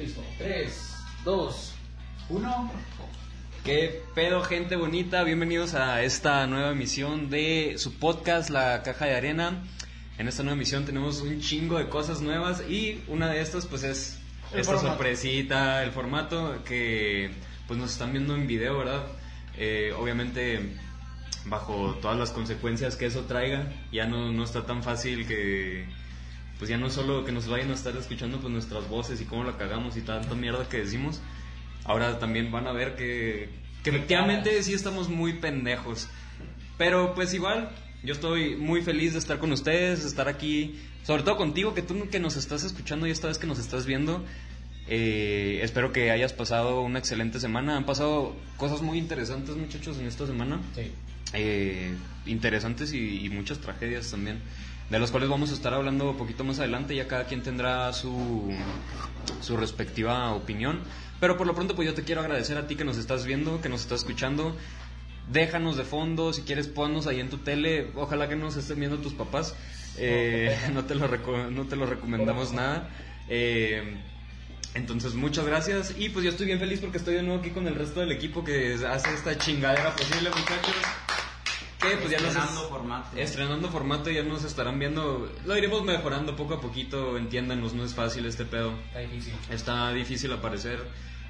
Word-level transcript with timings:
Listo. 0.00 0.24
3, 0.38 0.96
2, 1.26 1.74
1. 2.30 2.72
¿Qué 3.64 4.02
pedo, 4.14 4.42
gente 4.42 4.76
bonita? 4.76 5.22
Bienvenidos 5.24 5.74
a 5.74 6.02
esta 6.02 6.46
nueva 6.46 6.70
emisión 6.70 7.28
de 7.28 7.74
su 7.76 7.98
podcast, 7.98 8.48
La 8.48 8.82
Caja 8.82 9.04
de 9.04 9.14
Arena. 9.14 9.62
En 10.16 10.26
esta 10.26 10.42
nueva 10.42 10.56
emisión 10.56 10.86
tenemos 10.86 11.20
un 11.20 11.42
chingo 11.42 11.76
de 11.76 11.90
cosas 11.90 12.22
nuevas 12.22 12.62
y 12.66 13.02
una 13.08 13.28
de 13.28 13.42
estas 13.42 13.66
pues 13.66 13.82
es 13.82 14.18
El 14.54 14.60
esta 14.60 14.72
formato. 14.72 14.88
sorpresita, 14.96 15.82
el 15.82 15.90
formato 15.90 16.64
que 16.64 17.30
pues 17.66 17.78
nos 17.78 17.92
están 17.92 18.12
viendo 18.12 18.34
en 18.34 18.46
video, 18.46 18.78
¿verdad? 18.78 19.04
Eh, 19.58 19.92
obviamente 19.98 20.76
bajo 21.44 21.98
todas 22.00 22.18
las 22.18 22.30
consecuencias 22.30 22.96
que 22.96 23.04
eso 23.04 23.24
traiga, 23.24 23.70
ya 23.92 24.06
no, 24.06 24.32
no 24.32 24.44
está 24.44 24.64
tan 24.64 24.82
fácil 24.82 25.26
que 25.26 25.84
pues 26.60 26.68
ya 26.68 26.76
no 26.76 26.90
solo 26.90 27.24
que 27.24 27.32
nos 27.32 27.48
vayan 27.48 27.70
a 27.70 27.74
estar 27.74 27.96
escuchando 27.96 28.38
pues 28.38 28.52
nuestras 28.52 28.86
voces 28.86 29.18
y 29.22 29.24
cómo 29.24 29.44
la 29.44 29.56
cagamos 29.56 29.96
y 29.96 30.02
tanta 30.02 30.34
mierda 30.34 30.68
que 30.68 30.76
decimos, 30.76 31.18
ahora 31.84 32.18
también 32.18 32.52
van 32.52 32.66
a 32.66 32.72
ver 32.72 32.96
que, 32.96 33.48
que 33.82 33.88
efectivamente 33.88 34.62
sí 34.62 34.74
estamos 34.74 35.08
muy 35.08 35.32
pendejos. 35.32 36.06
Pero 36.76 37.14
pues 37.14 37.32
igual, 37.32 37.70
yo 38.02 38.12
estoy 38.12 38.56
muy 38.56 38.82
feliz 38.82 39.14
de 39.14 39.20
estar 39.20 39.38
con 39.38 39.52
ustedes, 39.52 40.02
de 40.02 40.08
estar 40.08 40.28
aquí, 40.28 40.78
sobre 41.02 41.22
todo 41.22 41.38
contigo, 41.38 41.72
que 41.72 41.80
tú 41.80 42.10
que 42.10 42.20
nos 42.20 42.36
estás 42.36 42.62
escuchando 42.62 43.06
y 43.06 43.10
esta 43.10 43.28
vez 43.28 43.38
que 43.38 43.46
nos 43.46 43.58
estás 43.58 43.86
viendo. 43.86 44.22
Eh, 44.86 45.60
espero 45.62 45.92
que 45.92 46.10
hayas 46.10 46.34
pasado 46.34 46.82
una 46.82 46.98
excelente 46.98 47.40
semana. 47.40 47.78
Han 47.78 47.86
pasado 47.86 48.36
cosas 48.58 48.82
muy 48.82 48.98
interesantes, 48.98 49.56
muchachos, 49.56 49.98
en 49.98 50.06
esta 50.06 50.26
semana. 50.26 50.60
Sí. 50.74 50.92
Eh, 51.32 51.94
interesantes 52.26 52.92
y, 52.92 53.24
y 53.24 53.30
muchas 53.30 53.60
tragedias 53.60 54.10
también, 54.10 54.40
de 54.90 54.98
las 54.98 55.10
cuales 55.10 55.28
vamos 55.28 55.50
a 55.50 55.54
estar 55.54 55.72
hablando 55.72 56.10
un 56.10 56.16
poquito 56.16 56.44
más 56.44 56.58
adelante. 56.58 56.94
Ya 56.94 57.06
cada 57.06 57.24
quien 57.24 57.42
tendrá 57.42 57.92
su, 57.92 58.52
su 59.40 59.56
respectiva 59.56 60.32
opinión. 60.34 60.80
Pero 61.20 61.36
por 61.36 61.46
lo 61.46 61.54
pronto, 61.54 61.76
pues 61.76 61.86
yo 61.86 61.94
te 61.94 62.02
quiero 62.02 62.20
agradecer 62.20 62.58
a 62.58 62.66
ti 62.66 62.76
que 62.76 62.84
nos 62.84 62.98
estás 62.98 63.24
viendo, 63.24 63.60
que 63.60 63.68
nos 63.68 63.82
estás 63.82 64.00
escuchando. 64.00 64.56
Déjanos 65.30 65.76
de 65.76 65.84
fondo, 65.84 66.32
si 66.32 66.42
quieres 66.42 66.66
ponnos 66.66 67.06
ahí 67.06 67.20
en 67.20 67.30
tu 67.30 67.38
tele. 67.38 67.92
Ojalá 67.94 68.28
que 68.28 68.36
nos 68.36 68.56
estén 68.56 68.80
viendo 68.80 68.98
tus 68.98 69.12
papás. 69.12 69.54
Eh, 69.96 70.58
no, 70.72 70.84
te 70.84 70.96
lo 70.96 71.08
no 71.50 71.66
te 71.66 71.76
lo 71.76 71.86
recomendamos 71.86 72.52
nada. 72.52 72.90
Eh, 73.28 73.96
entonces, 74.74 75.14
muchas 75.14 75.46
gracias. 75.46 75.94
Y 75.96 76.08
pues 76.08 76.24
yo 76.24 76.30
estoy 76.30 76.46
bien 76.46 76.58
feliz 76.58 76.80
porque 76.80 76.98
estoy 76.98 77.14
de 77.14 77.22
nuevo 77.22 77.40
aquí 77.40 77.50
con 77.50 77.68
el 77.68 77.76
resto 77.76 78.00
del 78.00 78.10
equipo 78.10 78.42
que 78.42 78.74
hace 78.88 79.14
esta 79.14 79.38
chingadera 79.38 79.94
posible, 79.94 80.30
muchachos. 80.30 80.74
Que 81.80 81.96
pues 81.96 82.10
ya 82.10 82.18
nos 82.18 82.28
Estrenando 82.28 82.68
formato. 82.68 83.16
Estrenando 83.16 83.68
formato, 83.70 84.10
ya 84.10 84.22
nos 84.22 84.44
estarán 84.44 84.78
viendo. 84.78 85.32
Lo 85.46 85.56
iremos 85.56 85.82
mejorando 85.84 86.36
poco 86.36 86.54
a 86.54 86.60
poquito. 86.60 87.16
Entiéndanos, 87.16 87.72
no 87.72 87.84
es 87.84 87.94
fácil 87.94 88.26
este 88.26 88.44
pedo. 88.44 88.72
Está 88.88 88.98
difícil. 89.00 89.34
Está 89.50 89.92
difícil 89.92 90.32
aparecer. 90.32 90.78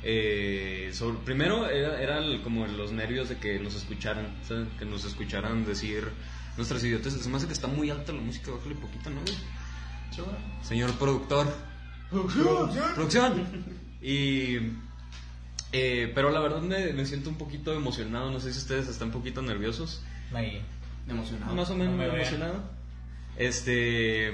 Eh, 0.02 0.90
sobre- 0.92 1.18
primero 1.18 1.68
era, 1.68 2.00
era 2.02 2.18
el- 2.18 2.42
como 2.42 2.66
los 2.66 2.90
nervios 2.90 3.28
de 3.28 3.36
que 3.38 3.58
nos 3.60 3.74
escucharan, 3.76 4.34
¿sabes? 4.48 4.66
que 4.78 4.86
nos 4.86 5.04
escucharan 5.04 5.64
decir 5.64 6.08
nuestras 6.56 6.82
idiotas. 6.82 7.12
Se 7.12 7.28
me 7.28 7.36
hace 7.36 7.46
que 7.46 7.52
está 7.52 7.68
muy 7.68 7.90
alta 7.90 8.12
la 8.12 8.20
música, 8.22 8.50
bájale 8.50 8.74
poquito, 8.76 9.10
¿no? 9.10 9.20
güey? 9.20 9.34
Señor 10.62 10.90
productor. 10.94 11.46
Producción. 12.94 13.46
Y. 14.02 14.56
eh, 15.72 16.10
pero 16.14 16.30
la 16.30 16.40
verdad 16.40 16.60
me, 16.62 16.92
me 16.92 17.06
siento 17.06 17.30
un 17.30 17.36
poquito 17.36 17.72
emocionado. 17.74 18.30
No 18.30 18.40
sé 18.40 18.52
si 18.52 18.58
ustedes 18.58 18.88
están 18.88 19.08
un 19.08 19.14
poquito 19.14 19.42
nerviosos. 19.42 20.02
Ahí. 20.34 20.62
Emocionado. 21.08 21.54
Más 21.54 21.70
o 21.70 21.76
menos 21.76 21.92
No 21.92 21.98
me 21.98 22.06
vean. 22.06 22.16
emocionado. 22.20 22.62
Este. 23.36 24.28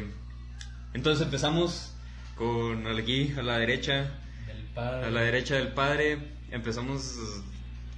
Entonces 0.95 1.25
empezamos 1.25 1.93
con 2.37 2.87
aquí 2.87 3.33
a 3.39 3.43
la 3.43 3.59
derecha. 3.59 4.11
Del 4.47 4.63
padre. 4.75 5.07
A 5.07 5.11
la 5.11 5.21
derecha 5.23 5.55
del 5.57 5.69
padre. 5.69 6.19
Empezamos. 6.51 7.19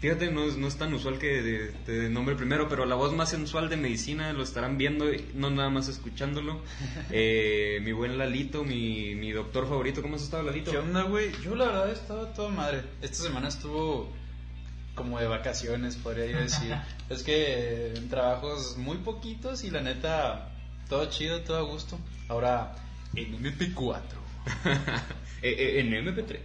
Fíjate, 0.00 0.30
no 0.30 0.44
es, 0.44 0.56
no 0.56 0.68
es 0.68 0.76
tan 0.76 0.94
usual 0.94 1.18
que 1.18 1.42
de- 1.42 1.72
te 1.84 2.08
nombre 2.08 2.36
primero, 2.36 2.68
pero 2.68 2.86
la 2.86 2.94
voz 2.94 3.12
más 3.14 3.30
sensual 3.30 3.68
de 3.68 3.76
medicina 3.76 4.32
lo 4.32 4.44
estarán 4.44 4.78
viendo, 4.78 5.06
no 5.34 5.50
nada 5.50 5.70
más 5.70 5.88
escuchándolo. 5.88 6.60
Eh, 7.10 7.80
mi 7.82 7.90
buen 7.92 8.16
Lalito, 8.16 8.62
mi, 8.64 9.14
mi 9.16 9.32
doctor 9.32 9.66
favorito. 9.68 10.00
¿Cómo 10.02 10.14
has 10.16 10.22
estado, 10.22 10.44
Lalito? 10.44 10.70
¿Qué 10.70 10.78
onda, 10.78 11.02
güey? 11.02 11.32
Yo 11.42 11.56
la 11.56 11.66
verdad 11.66 11.90
estaba 11.90 12.32
toda 12.32 12.48
madre. 12.50 12.82
Esta 13.02 13.24
semana 13.24 13.48
estuvo 13.48 14.12
como 14.98 15.18
de 15.18 15.26
vacaciones, 15.26 15.96
podría 15.96 16.26
yo 16.26 16.38
decir. 16.38 16.76
es 17.08 17.22
que 17.22 17.94
en 17.94 18.10
trabajos 18.10 18.76
muy 18.76 18.98
poquitos 18.98 19.64
y 19.64 19.70
la 19.70 19.80
neta, 19.80 20.50
todo 20.90 21.06
chido, 21.06 21.40
todo 21.40 21.56
a 21.56 21.62
gusto. 21.62 21.98
Ahora, 22.28 22.74
en 23.14 23.42
MP4. 23.42 24.02
Eh, 25.40 25.54
eh, 25.56 25.78
en 25.78 25.92
MP3. 25.92 26.40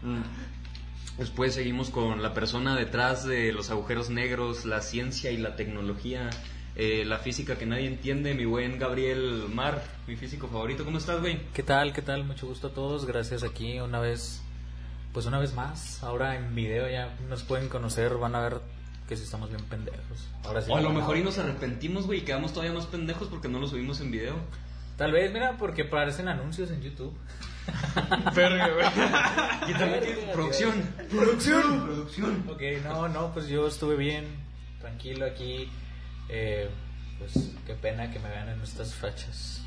Mm. 0.00 0.22
Después 1.18 1.52
seguimos 1.52 1.90
con 1.90 2.22
la 2.22 2.32
persona 2.32 2.74
detrás 2.74 3.26
de 3.26 3.52
los 3.52 3.70
agujeros 3.70 4.08
negros, 4.08 4.64
la 4.64 4.80
ciencia 4.80 5.30
y 5.30 5.36
la 5.36 5.54
tecnología, 5.54 6.30
eh, 6.76 7.04
la 7.04 7.18
física 7.18 7.58
que 7.58 7.66
nadie 7.66 7.88
entiende, 7.88 8.32
mi 8.32 8.46
buen 8.46 8.78
Gabriel 8.78 9.44
Mar, 9.52 9.82
mi 10.06 10.16
físico 10.16 10.48
favorito. 10.48 10.82
¿Cómo 10.86 10.96
estás, 10.96 11.20
güey? 11.20 11.38
¿Qué 11.52 11.62
tal? 11.62 11.92
¿Qué 11.92 12.00
tal? 12.00 12.24
Mucho 12.24 12.46
gusto 12.46 12.68
a 12.68 12.70
todos. 12.70 13.04
Gracias 13.04 13.42
aquí 13.42 13.78
una 13.80 14.00
vez, 14.00 14.40
pues 15.12 15.26
una 15.26 15.38
vez 15.38 15.54
más. 15.54 16.02
Ahora 16.02 16.36
en 16.36 16.54
video 16.54 16.88
ya 16.88 17.16
nos 17.28 17.42
pueden 17.42 17.68
conocer, 17.68 18.14
van 18.16 18.34
a 18.34 18.40
ver 18.40 18.60
que 19.08 19.16
si 19.16 19.24
estamos 19.24 19.50
bien 19.50 19.64
pendejos. 19.64 20.28
Ahora 20.44 20.62
sí. 20.62 20.70
O 20.70 20.76
a 20.76 20.80
lo 20.80 20.90
mejor 20.90 21.16
y 21.16 21.22
nos 21.24 21.38
arrepentimos, 21.38 22.06
güey, 22.06 22.20
y 22.20 22.22
quedamos 22.22 22.52
todavía 22.52 22.74
más 22.74 22.86
pendejos 22.86 23.28
porque 23.28 23.48
no 23.48 23.58
lo 23.58 23.66
subimos 23.66 24.00
en 24.00 24.10
video. 24.10 24.36
Tal 24.96 25.12
vez, 25.12 25.32
mira, 25.32 25.56
porque 25.56 25.82
aparecen 25.82 26.28
anuncios 26.28 26.70
en 26.70 26.82
YouTube. 26.82 27.12
Verga, 28.34 28.68
güey. 28.68 28.86
Y 29.70 29.72
también 29.74 30.00
tiene 30.00 30.32
producción. 30.32 30.82
Producción. 31.10 31.86
Producción. 31.86 32.44
Ok, 32.48 32.62
no, 32.84 33.08
no, 33.08 33.32
pues 33.32 33.48
yo 33.48 33.66
estuve 33.66 33.96
bien, 33.96 34.26
tranquilo 34.80 35.26
aquí. 35.26 35.68
Eh, 36.28 36.70
pues 37.18 37.50
qué 37.66 37.74
pena 37.74 38.10
que 38.10 38.18
me 38.18 38.28
vean 38.28 38.48
en 38.48 38.60
estas 38.60 38.94
fechas. 38.94 39.62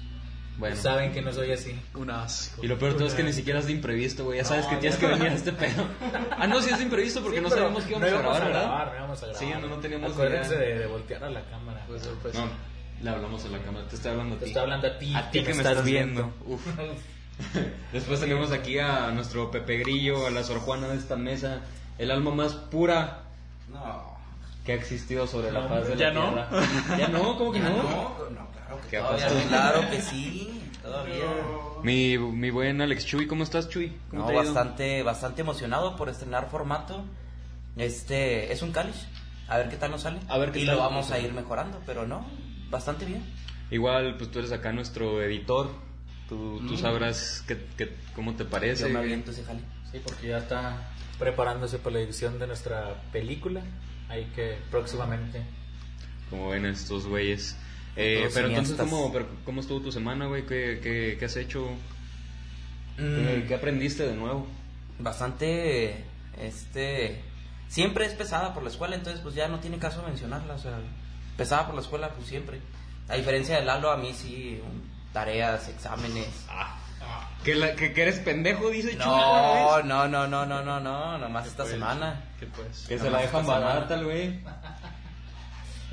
Bueno. 0.57 0.75
Saben 0.75 1.11
que 1.11 1.21
no 1.21 1.33
soy 1.33 1.51
así. 1.51 1.79
Un 1.95 2.11
asco. 2.11 2.63
Y 2.63 2.67
lo 2.67 2.77
peor 2.77 2.91
de 2.93 2.97
todo 2.99 3.07
es 3.07 3.13
que 3.15 3.23
ni 3.23 3.33
siquiera 3.33 3.59
es 3.59 3.65
de 3.65 3.71
imprevisto, 3.71 4.23
güey. 4.25 4.37
Ya 4.37 4.45
sabes 4.45 4.65
No, 4.65 4.69
que 4.71 4.75
tienes 4.77 5.01
no. 5.01 5.07
que 5.07 5.13
venir 5.15 5.29
a 5.31 5.33
este 5.35 5.51
pedo. 5.53 5.83
Ah, 6.37 6.47
no, 6.47 6.61
sí 6.61 6.69
es 6.69 6.77
de 6.77 6.83
imprevisto 6.83 7.21
porque 7.21 7.37
Sí, 7.37 7.43
no 7.43 7.49
pero 7.49 7.61
sabíamos 7.61 7.83
que 7.85 7.89
íbamos, 7.91 8.09
no 8.11 8.17
a 8.17 8.21
grabar, 8.21 8.45
¿verdad? 8.45 8.85
no 8.91 8.95
íbamos 8.95 9.23
a 9.23 9.25
grabar. 9.27 9.43
Sí, 9.43 9.51
no, 9.61 9.67
no 9.67 9.75
teníamos 9.77 10.11
Acuérdense 10.11 10.55
de, 10.57 10.79
de 10.79 10.85
voltear 10.87 11.23
a 11.23 11.29
la 11.29 11.41
cámara. 11.45 11.83
Pues, 11.87 12.09
pues, 12.21 12.35
No, 12.35 12.49
le 13.01 13.09
hablamos 13.09 13.45
a 13.45 13.49
la 13.49 13.59
cámara, 13.59 13.87
te 13.87 13.95
estoy 13.95 14.11
hablando 14.11 14.35
a 14.35 14.37
ti. 14.37 14.43
Te 14.43 14.47
estoy 14.49 14.61
hablando 14.63 14.87
a 14.87 14.99
ti, 14.99 15.13
A 15.15 15.31
ti 15.31 15.39
que, 15.43 15.45
me 15.53 15.57
estás 15.57 15.83
viendo. 15.83 16.33
Uf. 16.45 16.61
Después 17.91 18.19
tenemos 18.19 18.51
aquí 18.51 18.77
a 18.79 19.09
nuestro 19.11 19.49
Pepe 19.51 19.77
Grillo, 19.79 20.27
a 20.27 20.31
la 20.31 20.43
Sor 20.43 20.59
Juana 20.59 20.87
de 20.89 20.97
esta 20.97 21.15
mesa, 21.15 21.61
el 21.97 22.11
alma 22.11 22.31
más 22.31 22.53
pura 22.53 23.23
No. 23.71 24.12
Que 24.63 24.71
ha 24.71 24.75
existido 24.75 25.27
sobre 25.27 25.51
la 25.51 25.67
faz 25.67 25.87
de 25.87 25.97
¿ya 25.97 26.07
la 26.09 26.13
no? 26.13 26.29
tierra. 26.29 26.49
¿Ya 26.97 27.07
no? 27.09 27.37
¿Cómo 27.37 27.51
que 27.51 27.59
Ya 27.59 27.69
no? 27.69 27.83
no, 27.83 28.29
no, 28.29 28.47
claro 28.51 28.79
que. 28.89 29.47
Claro 29.47 29.89
que 29.89 30.01
sí, 30.01 30.61
todavía. 30.81 31.25
Mi, 31.83 32.17
mi 32.17 32.49
buen 32.49 32.79
Alex 32.81 33.05
Chuy, 33.05 33.27
¿cómo 33.27 33.43
estás, 33.43 33.67
Chuy? 33.69 33.97
¿Cómo 34.09 34.29
No, 34.29 34.33
bastante, 34.35 35.03
bastante 35.03 35.41
emocionado 35.41 35.95
por 35.97 36.07
estrenar 36.09 36.49
formato. 36.49 37.03
Este, 37.75 38.51
es 38.53 38.61
un 38.61 38.71
cáliz. 38.71 39.07
A 39.47 39.57
ver 39.57 39.69
qué 39.69 39.75
tal 39.75 39.91
nos 39.91 40.01
sale. 40.03 40.19
A 40.29 40.37
ver 40.37 40.51
qué 40.51 40.59
y 40.59 40.65
tal. 40.65 40.75
lo 40.77 40.81
vamos 40.83 41.11
a 41.11 41.19
ir 41.19 41.33
mejorando, 41.33 41.81
pero 41.85 42.07
no, 42.07 42.25
bastante 42.69 43.05
bien. 43.05 43.23
Igual, 43.71 44.15
pues 44.17 44.31
tú 44.31 44.39
eres 44.39 44.51
acá 44.51 44.71
nuestro 44.71 45.21
editor. 45.21 45.69
Tú, 46.29 46.59
tú 46.65 46.73
Mm. 46.73 46.77
sabrás 46.77 47.43
qué, 47.47 47.57
qué- 47.77 47.93
cómo 48.15 48.33
te 48.35 48.45
parece. 48.45 48.83
Yo 48.83 48.89
me 48.93 48.99
aviento 48.99 49.31
ese 49.31 49.43
jale. 49.43 49.59
Sí, 49.91 49.99
porque 50.03 50.27
ya 50.29 50.37
está 50.37 50.89
preparándose 51.19 51.79
para 51.79 51.95
la 51.95 51.99
edición 52.01 52.39
de 52.39 52.47
nuestra 52.47 53.01
película. 53.11 53.61
Hay 54.09 54.25
que 54.35 54.57
próximamente. 54.69 55.41
Como 56.29 56.49
ven 56.49 56.65
estos 56.65 57.07
güeyes. 57.07 57.57
Eh, 57.95 58.29
pero 58.33 58.47
entonces. 58.47 58.75
¿cómo, 58.77 59.11
pero 59.11 59.27
¿cómo 59.45 59.61
estuvo 59.61 59.81
tu 59.81 59.91
semana, 59.91 60.25
güey? 60.25 60.45
¿Qué, 60.45 60.79
qué, 60.81 61.15
qué 61.17 61.25
has 61.25 61.35
hecho? 61.35 61.67
¿Qué, 62.97 63.03
Mm, 63.03 63.47
qué 63.47 63.55
aprendiste 63.55 64.05
de 64.05 64.15
nuevo? 64.15 64.47
bastante, 64.99 66.03
este, 66.37 67.21
siempre 67.67 68.05
es 68.05 68.13
pesada 68.13 68.53
por 68.53 68.63
la 68.63 68.69
escuela, 68.69 68.95
entonces 68.95 69.21
pues 69.21 69.35
ya 69.35 69.47
no 69.47 69.59
tiene 69.59 69.79
caso 69.79 70.03
mencionarla, 70.03 70.53
o 70.53 70.59
sea, 70.59 70.79
pesada 71.37 71.65
por 71.65 71.75
la 71.75 71.81
escuela 71.81 72.09
pues 72.09 72.27
siempre. 72.27 72.61
A 73.09 73.15
diferencia 73.15 73.59
de 73.59 73.65
Lalo, 73.65 73.91
a 73.91 73.97
mí 73.97 74.13
sí, 74.13 74.61
tareas, 75.11 75.67
exámenes. 75.67 76.45
¿Que, 77.43 77.55
la- 77.55 77.75
que, 77.75 77.91
que 77.93 78.01
eres 78.03 78.19
pendejo, 78.19 78.69
dice 78.69 78.91
Chuy, 78.91 78.99
No, 79.05 79.15
¿no 79.17 79.75
ves? 79.77 79.85
no, 79.85 80.07
no, 80.07 80.27
no, 80.27 80.45
no, 80.45 80.63
no, 80.63 80.79
no, 80.79 81.17
nomás 81.17 81.45
esta 81.47 81.65
semana. 81.65 82.21
¿Qué 82.39 82.45
pues? 82.47 82.85
Que 82.87 82.97
se 82.97 83.05
no, 83.05 83.11
la 83.11 83.19
dejan 83.21 83.45
barata, 83.45 83.95
el 83.95 84.05
güey. 84.05 84.39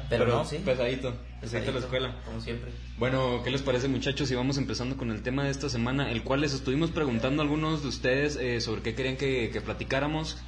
Pero, 0.08 0.26
no, 0.26 0.44
sí. 0.44 0.56
Pesadito, 0.64 1.10
pesadito 1.12 1.40
Pesadito, 1.40 1.72
la 1.72 1.78
escuela. 1.78 2.14
Como 2.24 2.40
siempre. 2.40 2.72
Bueno, 2.98 3.42
¿qué 3.44 3.50
les 3.50 3.62
parece 3.62 3.86
muchachos? 3.88 4.30
Y 4.30 4.34
vamos 4.34 4.58
empezando 4.58 4.96
con 4.96 5.10
el 5.10 5.22
tema 5.22 5.44
de 5.44 5.50
esta 5.50 5.68
semana, 5.68 6.10
el 6.10 6.22
cual 6.24 6.40
les 6.40 6.52
estuvimos 6.52 6.90
preguntando 6.90 7.42
a 7.42 7.44
algunos 7.44 7.82
de 7.82 7.88
ustedes 7.88 8.36
eh, 8.36 8.60
sobre 8.60 8.82
qué 8.82 8.94
querían 8.94 9.16
que, 9.16 9.50
que 9.52 9.60
platicáramos. 9.60 10.38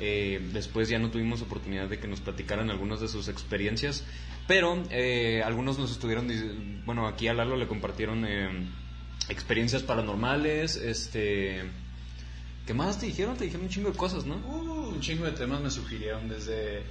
Eh, 0.00 0.50
después 0.52 0.88
ya 0.88 0.98
no 0.98 1.10
tuvimos 1.10 1.42
oportunidad 1.42 1.86
de 1.88 2.00
que 2.00 2.08
nos 2.08 2.20
platicaran 2.20 2.68
algunas 2.70 3.00
de 3.00 3.06
sus 3.06 3.28
experiencias, 3.28 4.04
pero 4.48 4.82
eh, 4.90 5.42
algunos 5.46 5.78
nos 5.78 5.92
estuvieron, 5.92 6.26
bueno, 6.84 7.06
aquí 7.06 7.28
a 7.28 7.34
Lalo 7.34 7.56
le 7.56 7.68
compartieron 7.68 8.24
eh, 8.26 8.48
experiencias 9.28 9.82
paranormales, 9.82 10.76
este... 10.76 11.62
¿Qué 12.66 12.72
más 12.74 12.98
te 12.98 13.06
dijeron? 13.06 13.36
Te 13.36 13.44
dijeron 13.44 13.64
un 13.66 13.70
chingo 13.70 13.90
de 13.90 13.96
cosas, 13.96 14.24
¿no? 14.24 14.36
Uh, 14.36 14.88
un 14.94 15.00
chingo 15.00 15.26
de 15.26 15.32
temas 15.32 15.60
me 15.60 15.70
sugirieron 15.70 16.28
desde 16.28 16.82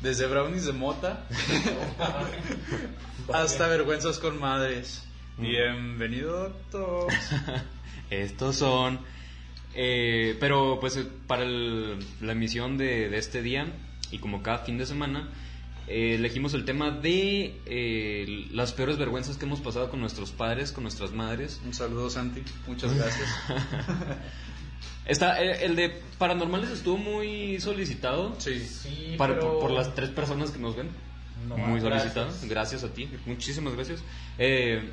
desde 0.00 0.26
brownies 0.26 0.64
de 0.64 0.72
mota 0.72 1.26
hasta 3.32 3.66
vergüenzas 3.68 4.18
con 4.18 4.38
madres. 4.40 5.02
Bienvenido, 5.38 6.48
doctor. 6.70 7.12
Estos 8.10 8.56
son... 8.56 9.00
eh, 9.74 10.36
pero 10.40 10.78
pues 10.80 10.98
para 11.26 11.42
el- 11.44 11.98
la 12.20 12.32
emisión 12.32 12.76
de, 12.78 13.08
de 13.08 13.18
este 13.18 13.42
día 13.42 13.66
y 14.10 14.18
como 14.18 14.42
cada 14.42 14.58
fin 14.58 14.76
de 14.78 14.86
semana 14.86 15.28
eh, 15.88 16.14
elegimos 16.16 16.54
el 16.54 16.64
tema 16.64 16.90
de 16.90 17.60
eh, 17.66 18.46
las 18.52 18.72
peores 18.72 18.98
vergüenzas 18.98 19.36
que 19.36 19.44
hemos 19.46 19.60
pasado 19.60 19.90
con 19.90 20.00
nuestros 20.00 20.30
padres, 20.30 20.72
con 20.72 20.84
nuestras 20.84 21.12
madres. 21.12 21.60
Un 21.64 21.74
saludo, 21.74 22.08
Santi. 22.10 22.42
Muchas 22.66 22.94
gracias. 22.96 23.28
Está, 25.06 25.42
eh, 25.42 25.64
el 25.64 25.74
de 25.76 26.00
paranormales 26.18 26.70
estuvo 26.70 26.96
muy 26.96 27.58
solicitado 27.60 28.34
Sí. 28.38 28.60
Sí, 28.60 29.14
para- 29.18 29.34
pero- 29.34 29.52
por, 29.52 29.60
por 29.62 29.70
las 29.72 29.94
tres 29.94 30.10
personas 30.10 30.50
que 30.52 30.58
nos 30.60 30.76
ven. 30.76 30.88
No, 31.48 31.56
muy 31.56 31.80
gracias. 31.80 32.12
solicitado. 32.14 32.48
Gracias. 32.48 32.84
a 32.84 32.88
ti. 32.94 33.08
Muchísimas 33.26 33.74
gracias. 33.74 34.00
Eh, 34.38 34.90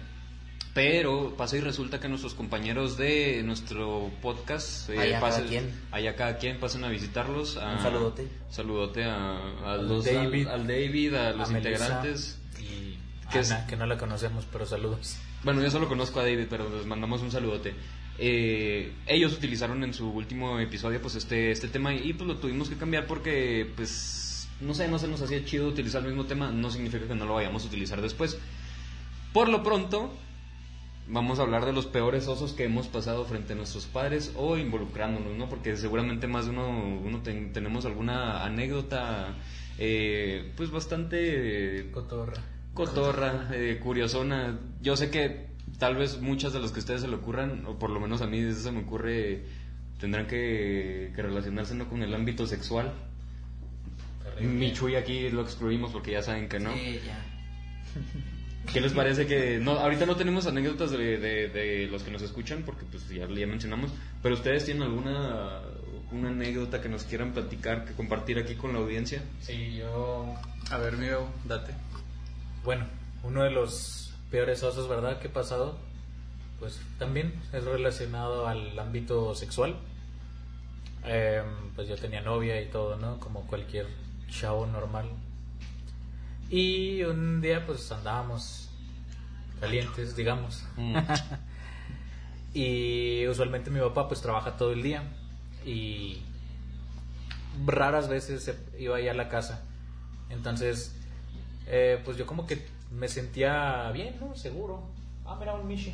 pero 0.73 1.35
pasa 1.35 1.57
y 1.57 1.61
resulta 1.61 1.99
que 1.99 2.07
nuestros 2.07 2.33
compañeros 2.35 2.95
de 2.97 3.41
nuestro 3.43 4.11
podcast, 4.21 4.89
eh, 4.89 4.99
Allá 4.99 5.19
cada 5.19 5.37
pasen- 5.39 5.47
quien. 5.47 5.71
allá 5.91 6.15
cada 6.15 6.37
quien, 6.37 6.59
pasen 6.59 6.83
a 6.83 6.89
visitarlos. 6.89 7.57
a- 7.57 7.73
Un 7.73 7.79
saludote. 7.81 8.27
Saludote 8.49 9.03
a, 9.03 9.15
a 9.15 9.73
Al 9.73 9.87
los, 9.89 10.05
David. 10.05 10.47
al, 10.47 10.61
al 10.61 10.67
David, 10.67 11.13
a 11.15 11.29
A 11.29 11.33
los 11.33 11.49
Melissa 11.49 11.69
integrantes. 11.85 12.39
Y 12.59 12.97
Que 13.31 13.39
Ana, 13.39 13.59
es- 13.59 13.65
que 13.65 13.75
no 13.75 13.85
la 13.85 13.97
conocemos, 13.97 14.45
pero 14.51 14.65
saludos. 14.65 15.17
Bueno, 15.43 15.61
yo 15.61 15.71
solo 15.71 15.87
conozco 15.87 16.19
a 16.19 16.23
David, 16.23 16.47
pero 16.49 16.69
les 16.75 16.85
mandamos 16.85 17.21
un 17.21 17.31
saludote. 17.31 17.73
Eh, 18.21 18.91
ellos 19.07 19.33
utilizaron 19.33 19.83
en 19.83 19.93
su 19.93 20.09
último 20.09 20.59
episodio 20.59 21.01
pues 21.01 21.15
este, 21.15 21.51
este 21.51 21.69
tema 21.69 21.93
y 21.93 22.11
pues 22.13 22.27
lo 22.27 22.35
tuvimos 22.35 22.67
que 22.69 22.75
cambiar 22.75 23.07
porque 23.07 23.65
pues 23.77 24.49
no 24.59 24.73
sé, 24.73 24.89
no 24.89 24.99
se 24.99 25.07
nos 25.07 25.21
hacía 25.21 25.45
chido 25.45 25.67
utilizar 25.69 26.01
el 26.01 26.09
mismo 26.09 26.25
tema, 26.25 26.51
no 26.51 26.69
significa 26.69 27.07
que 27.07 27.15
no 27.15 27.23
lo 27.25 27.35
vayamos 27.35 27.63
a 27.63 27.67
utilizar 27.67 28.01
después. 28.01 28.37
Por 29.31 29.47
lo 29.47 29.63
pronto, 29.63 30.13
vamos 31.09 31.39
a 31.39 31.41
hablar 31.41 31.65
de 31.65 31.73
los 31.73 31.85
peores 31.87 32.27
osos 32.27 32.53
que 32.53 32.63
hemos 32.65 32.87
pasado 32.87 33.25
frente 33.25 33.53
a 33.53 33.55
nuestros 33.55 33.85
padres 33.87 34.31
o 34.35 34.57
involucrándonos, 34.57 35.35
¿no? 35.35 35.49
Porque 35.49 35.75
seguramente 35.75 36.27
más 36.27 36.45
de 36.45 36.51
uno, 36.51 36.69
uno 37.03 37.21
ten- 37.21 37.51
tenemos 37.51 37.85
alguna 37.85 38.43
anécdota 38.45 39.35
eh, 39.77 40.51
pues 40.55 40.71
bastante 40.71 41.89
Cotorra. 41.91 42.33
cotorra, 42.73 43.49
eh, 43.53 43.79
curiosona. 43.81 44.59
Yo 44.81 44.95
sé 44.95 45.09
que 45.09 45.47
tal 45.79 45.95
vez 45.95 46.19
muchas 46.21 46.53
de 46.53 46.59
las 46.59 46.71
que 46.71 46.79
a 46.79 46.81
ustedes 46.81 47.01
se 47.01 47.07
le 47.07 47.15
ocurran, 47.15 47.65
o 47.65 47.79
por 47.79 47.89
lo 47.89 47.99
menos 47.99 48.21
a 48.21 48.27
mí 48.27 48.41
desde 48.41 48.61
se 48.63 48.71
me 48.71 48.81
ocurre, 48.81 49.43
tendrán 49.99 50.27
que, 50.27 51.11
que 51.15 51.21
relacionarse 51.21 51.73
¿no? 51.75 51.87
con 51.89 52.03
el 52.03 52.13
ámbito 52.13 52.45
sexual. 52.45 52.93
Mi 54.41 54.71
Chuy 54.73 54.95
aquí 54.95 55.29
lo 55.29 55.41
excluimos 55.41 55.91
porque 55.91 56.11
ya 56.11 56.21
saben 56.23 56.47
que 56.47 56.59
no. 56.59 56.73
Sí, 56.73 56.99
ya. 57.05 57.25
¿Qué 58.73 58.81
les 58.81 58.93
parece 58.93 59.25
que 59.25 59.57
no 59.59 59.71
ahorita 59.71 60.05
no 60.05 60.15
tenemos 60.15 60.45
anécdotas 60.45 60.91
de, 60.91 61.17
de- 61.17 61.47
de 61.49 61.87
los 61.87 62.03
que 62.03 62.11
nos 62.11 62.21
escuchan 62.21 62.63
porque 62.65 62.85
pues 62.85 63.07
ya, 63.09 63.27
ya 63.27 63.47
mencionamos, 63.47 63.91
pero 64.21 64.35
ustedes 64.35 64.65
tienen 64.65 64.83
alguna 64.83 65.61
una 66.11 66.29
anécdota 66.29 66.81
que 66.81 66.89
nos 66.89 67.03
quieran 67.03 67.33
platicar, 67.33 67.85
que 67.85 67.93
compartir 67.93 68.37
aquí 68.39 68.55
con 68.55 68.73
la 68.73 68.79
audiencia? 68.79 69.21
Sí, 69.41 69.75
yo. 69.77 70.33
A 70.71 70.77
ver, 70.77 70.97
mío, 70.97 71.27
date. 71.45 71.73
Bueno, 72.63 72.85
uno 73.23 73.43
de 73.43 73.51
los 73.51 74.11
peores 74.31 74.61
osos, 74.63 74.87
¿verdad? 74.89 75.19
Que 75.19 75.27
he 75.27 75.31
pasado, 75.31 75.77
pues 76.59 76.79
también 76.97 77.33
es 77.53 77.63
relacionado 77.63 78.47
al 78.47 78.77
ámbito 78.79 79.35
sexual. 79.35 79.75
Em, 81.05 81.45
pues 81.75 81.87
yo 81.87 81.95
tenía 81.95 82.21
novia 82.21 82.59
y 82.61 82.67
todo, 82.69 82.95
¿no? 82.97 83.19
Como 83.19 83.45
cualquier 83.47 83.87
chavo 84.29 84.65
normal. 84.65 85.09
Y 86.49 87.03
un 87.03 87.41
día, 87.41 87.65
pues 87.65 87.91
andábamos 87.91 88.69
calientes, 89.59 90.15
digamos. 90.15 90.63
Mm. 90.77 90.95
Y 92.51 93.27
usualmente 93.27 93.69
mi 93.69 93.79
papá 93.79 94.07
pues 94.07 94.21
trabaja 94.21 94.57
todo 94.57 94.71
el 94.73 94.81
día 94.81 95.03
y 95.63 96.19
raras 97.63 98.09
veces 98.09 98.43
se 98.43 98.57
iba 98.79 98.95
ahí 98.97 99.07
a 99.07 99.13
la 99.13 99.29
casa. 99.29 99.63
Entonces, 100.31 100.95
eh, 101.67 102.01
pues 102.03 102.17
yo 102.17 102.25
como 102.25 102.47
que 102.47 102.65
me 102.91 103.07
sentía 103.07 103.91
bien, 103.91 104.15
¿no? 104.19 104.35
Seguro. 104.35 104.89
Ah, 105.25 105.35
mira 105.39 105.53
un 105.53 105.67
Mishi. 105.67 105.93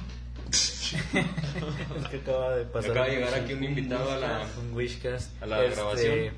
es 0.49 0.95
que 2.11 2.17
acaba 2.17 2.55
de 2.55 2.63
pasar. 2.65 2.91
Acaba 2.91 3.07
de 3.07 3.15
llegar 3.15 3.33
aquí 3.33 3.53
un 3.53 3.63
invitado 3.65 4.09
a 4.11 4.17
la- 4.17 4.47
Un 4.61 4.73
Wishcast. 4.73 5.43
a 5.43 5.47
la 5.47 5.61
grabación. 5.61 6.33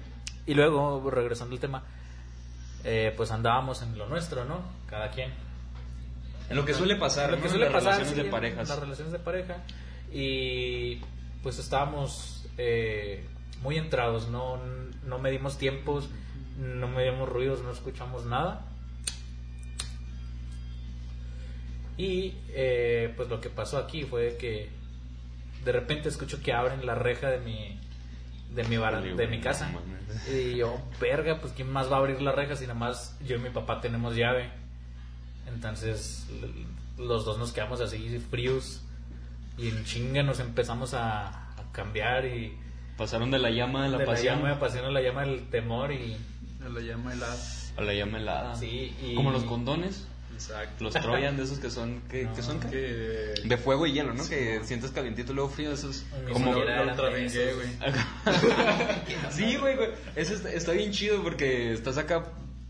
Y 0.48 0.54
luego, 0.56 1.08
regresando 1.12 1.54
al 1.54 1.60
tema, 1.62 1.84
eh, 2.84 3.14
pues 3.16 3.32
andábamos 3.32 3.82
en 3.82 3.98
lo 3.98 4.08
nuestro, 4.08 4.46
¿no? 4.46 4.62
Cada 4.88 5.12
quien. 5.12 5.32
En 6.50 6.56
lo 6.56 6.64
que 6.66 6.74
suele 6.74 6.96
pasar, 6.96 7.30
Lo 7.32 7.38
¿no? 7.38 7.44
que 7.44 7.50
En 7.50 7.60
las 7.60 7.72
pasar 7.72 7.94
relaciones 7.94 8.10
sí, 8.18 8.24
de 8.24 8.30
parejas. 8.30 8.70
las 8.70 8.80
relaciones 8.80 9.12
de 9.12 9.20
pareja 9.20 9.58
y 10.14 11.02
pues 11.44 11.60
estábamos 11.60 12.46
eh, 12.58 13.26
muy 13.62 13.78
entrados 13.78 14.30
no 14.30 14.58
no 15.04 15.20
medimos 15.20 15.58
tiempos 15.58 16.10
no 16.58 16.88
medimos 16.88 17.28
ruidos 17.28 17.62
no 17.64 17.72
escuchamos 17.72 18.26
nada 18.26 18.66
y 21.98 22.36
eh, 22.50 23.14
pues 23.18 23.28
lo 23.30 23.42
que 23.42 23.50
pasó 23.50 23.78
aquí 23.78 24.04
fue 24.04 24.38
que 24.40 24.70
de 25.66 25.72
repente 25.72 26.10
escucho 26.10 26.42
que 26.42 26.54
abren 26.54 26.86
la 26.86 26.96
reja 26.96 27.30
de 27.30 27.40
mi 27.40 27.80
de 28.54 28.64
mi 28.66 28.76
Híjole, 28.76 29.14
de 29.16 29.28
mi 29.28 29.40
casa. 29.42 29.70
y 30.34 30.56
yo 30.56 30.78
verga 31.00 31.40
pues 31.40 31.54
quién 31.54 31.72
más 31.72 31.92
va 31.92 31.98
a 31.98 32.00
abrir 32.00 32.22
la 32.22 32.32
reja 32.32 32.56
si 32.56 32.64
nada 32.68 32.80
más 32.80 33.18
yo 33.26 33.36
y 33.36 33.40
mi 33.40 33.50
papá 33.50 33.82
tenemos 33.82 34.16
llave 34.16 34.50
entonces 35.48 36.28
los 36.98 37.26
dos 37.26 37.38
nos 37.38 37.52
quedamos 37.52 37.80
así 37.82 38.20
fríos. 38.32 38.82
Y 39.58 39.70
en 39.70 39.86
chinga 39.86 40.22
nos 40.24 40.40
empezamos 40.40 40.94
a, 40.94 41.28
a 41.28 41.72
cambiar 41.72 42.26
y 42.26 42.56
Pasaron 42.98 43.30
de 43.32 43.38
la 43.40 43.50
llama 43.52 43.84
de 43.84 43.90
la 43.90 43.98
de 44.00 44.06
pasión. 44.06 44.26
la 44.36 44.42
llama 44.42 44.50
de 44.50 44.60
pasión 44.60 44.86
a 44.86 44.90
la 44.92 45.02
llama 45.02 45.22
del 45.22 45.48
temor 45.50 45.92
y 45.92 46.18
Me 46.60 46.70
la 46.70 46.80
llama 46.82 47.14
helada. 47.14 47.36
a 47.78 47.82
la 47.82 47.94
llama 47.94 48.18
helada. 48.18 48.56
Sí, 48.56 48.96
y- 49.04 49.14
Como 49.16 49.30
los 49.32 49.44
condones, 49.44 50.08
Exacto. 50.38 50.84
los 50.84 50.94
Troyan 50.94 51.36
de 51.36 51.44
esos 51.44 51.58
que 51.58 51.72
son, 51.72 52.02
que, 52.10 52.26
No, 52.26 52.36
que 52.36 52.44
son. 52.44 52.60
Que... 52.70 53.34
de 53.44 53.58
fuego 53.58 53.88
y 53.88 53.94
hielo, 53.94 54.14
¿no? 54.14 54.28
que 54.28 54.62
sientes 54.64 54.92
calientito 54.92 55.32
y 55.32 55.36
luego 55.36 55.50
frío, 55.50 55.72
esos 55.72 56.04
como 56.32 56.54
Lo 56.54 57.16
esos. 57.16 57.56
güey. 57.56 57.70
Sí, 59.32 59.56
güey, 59.58 59.76
güey. 59.76 59.90
Eso 60.16 60.36
está, 60.36 60.52
está 60.52 60.72
bien 60.74 60.92
chido 60.92 61.24
porque 61.24 61.74
estás 61.74 61.98
acá 61.98 62.26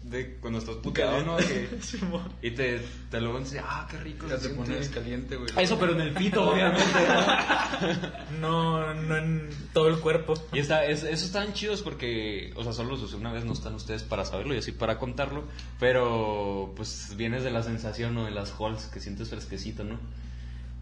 de 0.09 0.35
cuando 0.37 0.59
estás 0.59 0.75
puteado, 0.77 1.23
¿no? 1.23 1.37
Que- 1.37 1.67
y 2.41 2.51
te, 2.51 2.79
te 3.11 3.21
luego 3.21 3.39
dices, 3.39 3.61
ah, 3.65 3.87
qué 3.89 3.97
rico. 3.97 4.27
Ya 4.27 4.35
te 4.35 4.41
siente". 4.41 4.57
pones 4.57 4.89
caliente, 4.89 5.35
güey. 5.35 5.49
Eso, 5.57 5.77
pero 5.79 5.93
en 5.93 6.01
el 6.01 6.13
pito, 6.13 6.49
obviamente. 6.51 6.83
no 8.41 8.93
no 8.93 9.17
en 9.17 9.49
todo 9.73 9.87
el 9.89 9.99
cuerpo 9.99 10.33
Y 10.53 10.59
está, 10.59 10.85
es, 10.85 11.03
esos 11.03 11.27
están 11.27 11.53
chidos 11.53 11.81
porque, 11.81 12.51
o 12.55 12.63
sea, 12.63 12.73
solo 12.73 12.91
los 12.91 13.01
usé 13.03 13.15
una 13.15 13.31
vez, 13.31 13.45
no 13.45 13.53
están 13.53 13.75
ustedes 13.75 14.03
para 14.03 14.25
saberlo 14.25 14.53
y 14.55 14.57
así 14.57 14.71
para 14.71 14.97
contarlo, 14.97 15.43
pero 15.79 16.73
pues 16.75 17.13
vienes 17.15 17.43
de 17.43 17.51
la 17.51 17.63
sensación 17.63 18.17
o 18.17 18.25
de 18.25 18.31
las 18.31 18.53
halls 18.59 18.85
que 18.85 18.99
sientes 18.99 19.29
fresquecito, 19.29 19.83
¿no? 19.83 19.99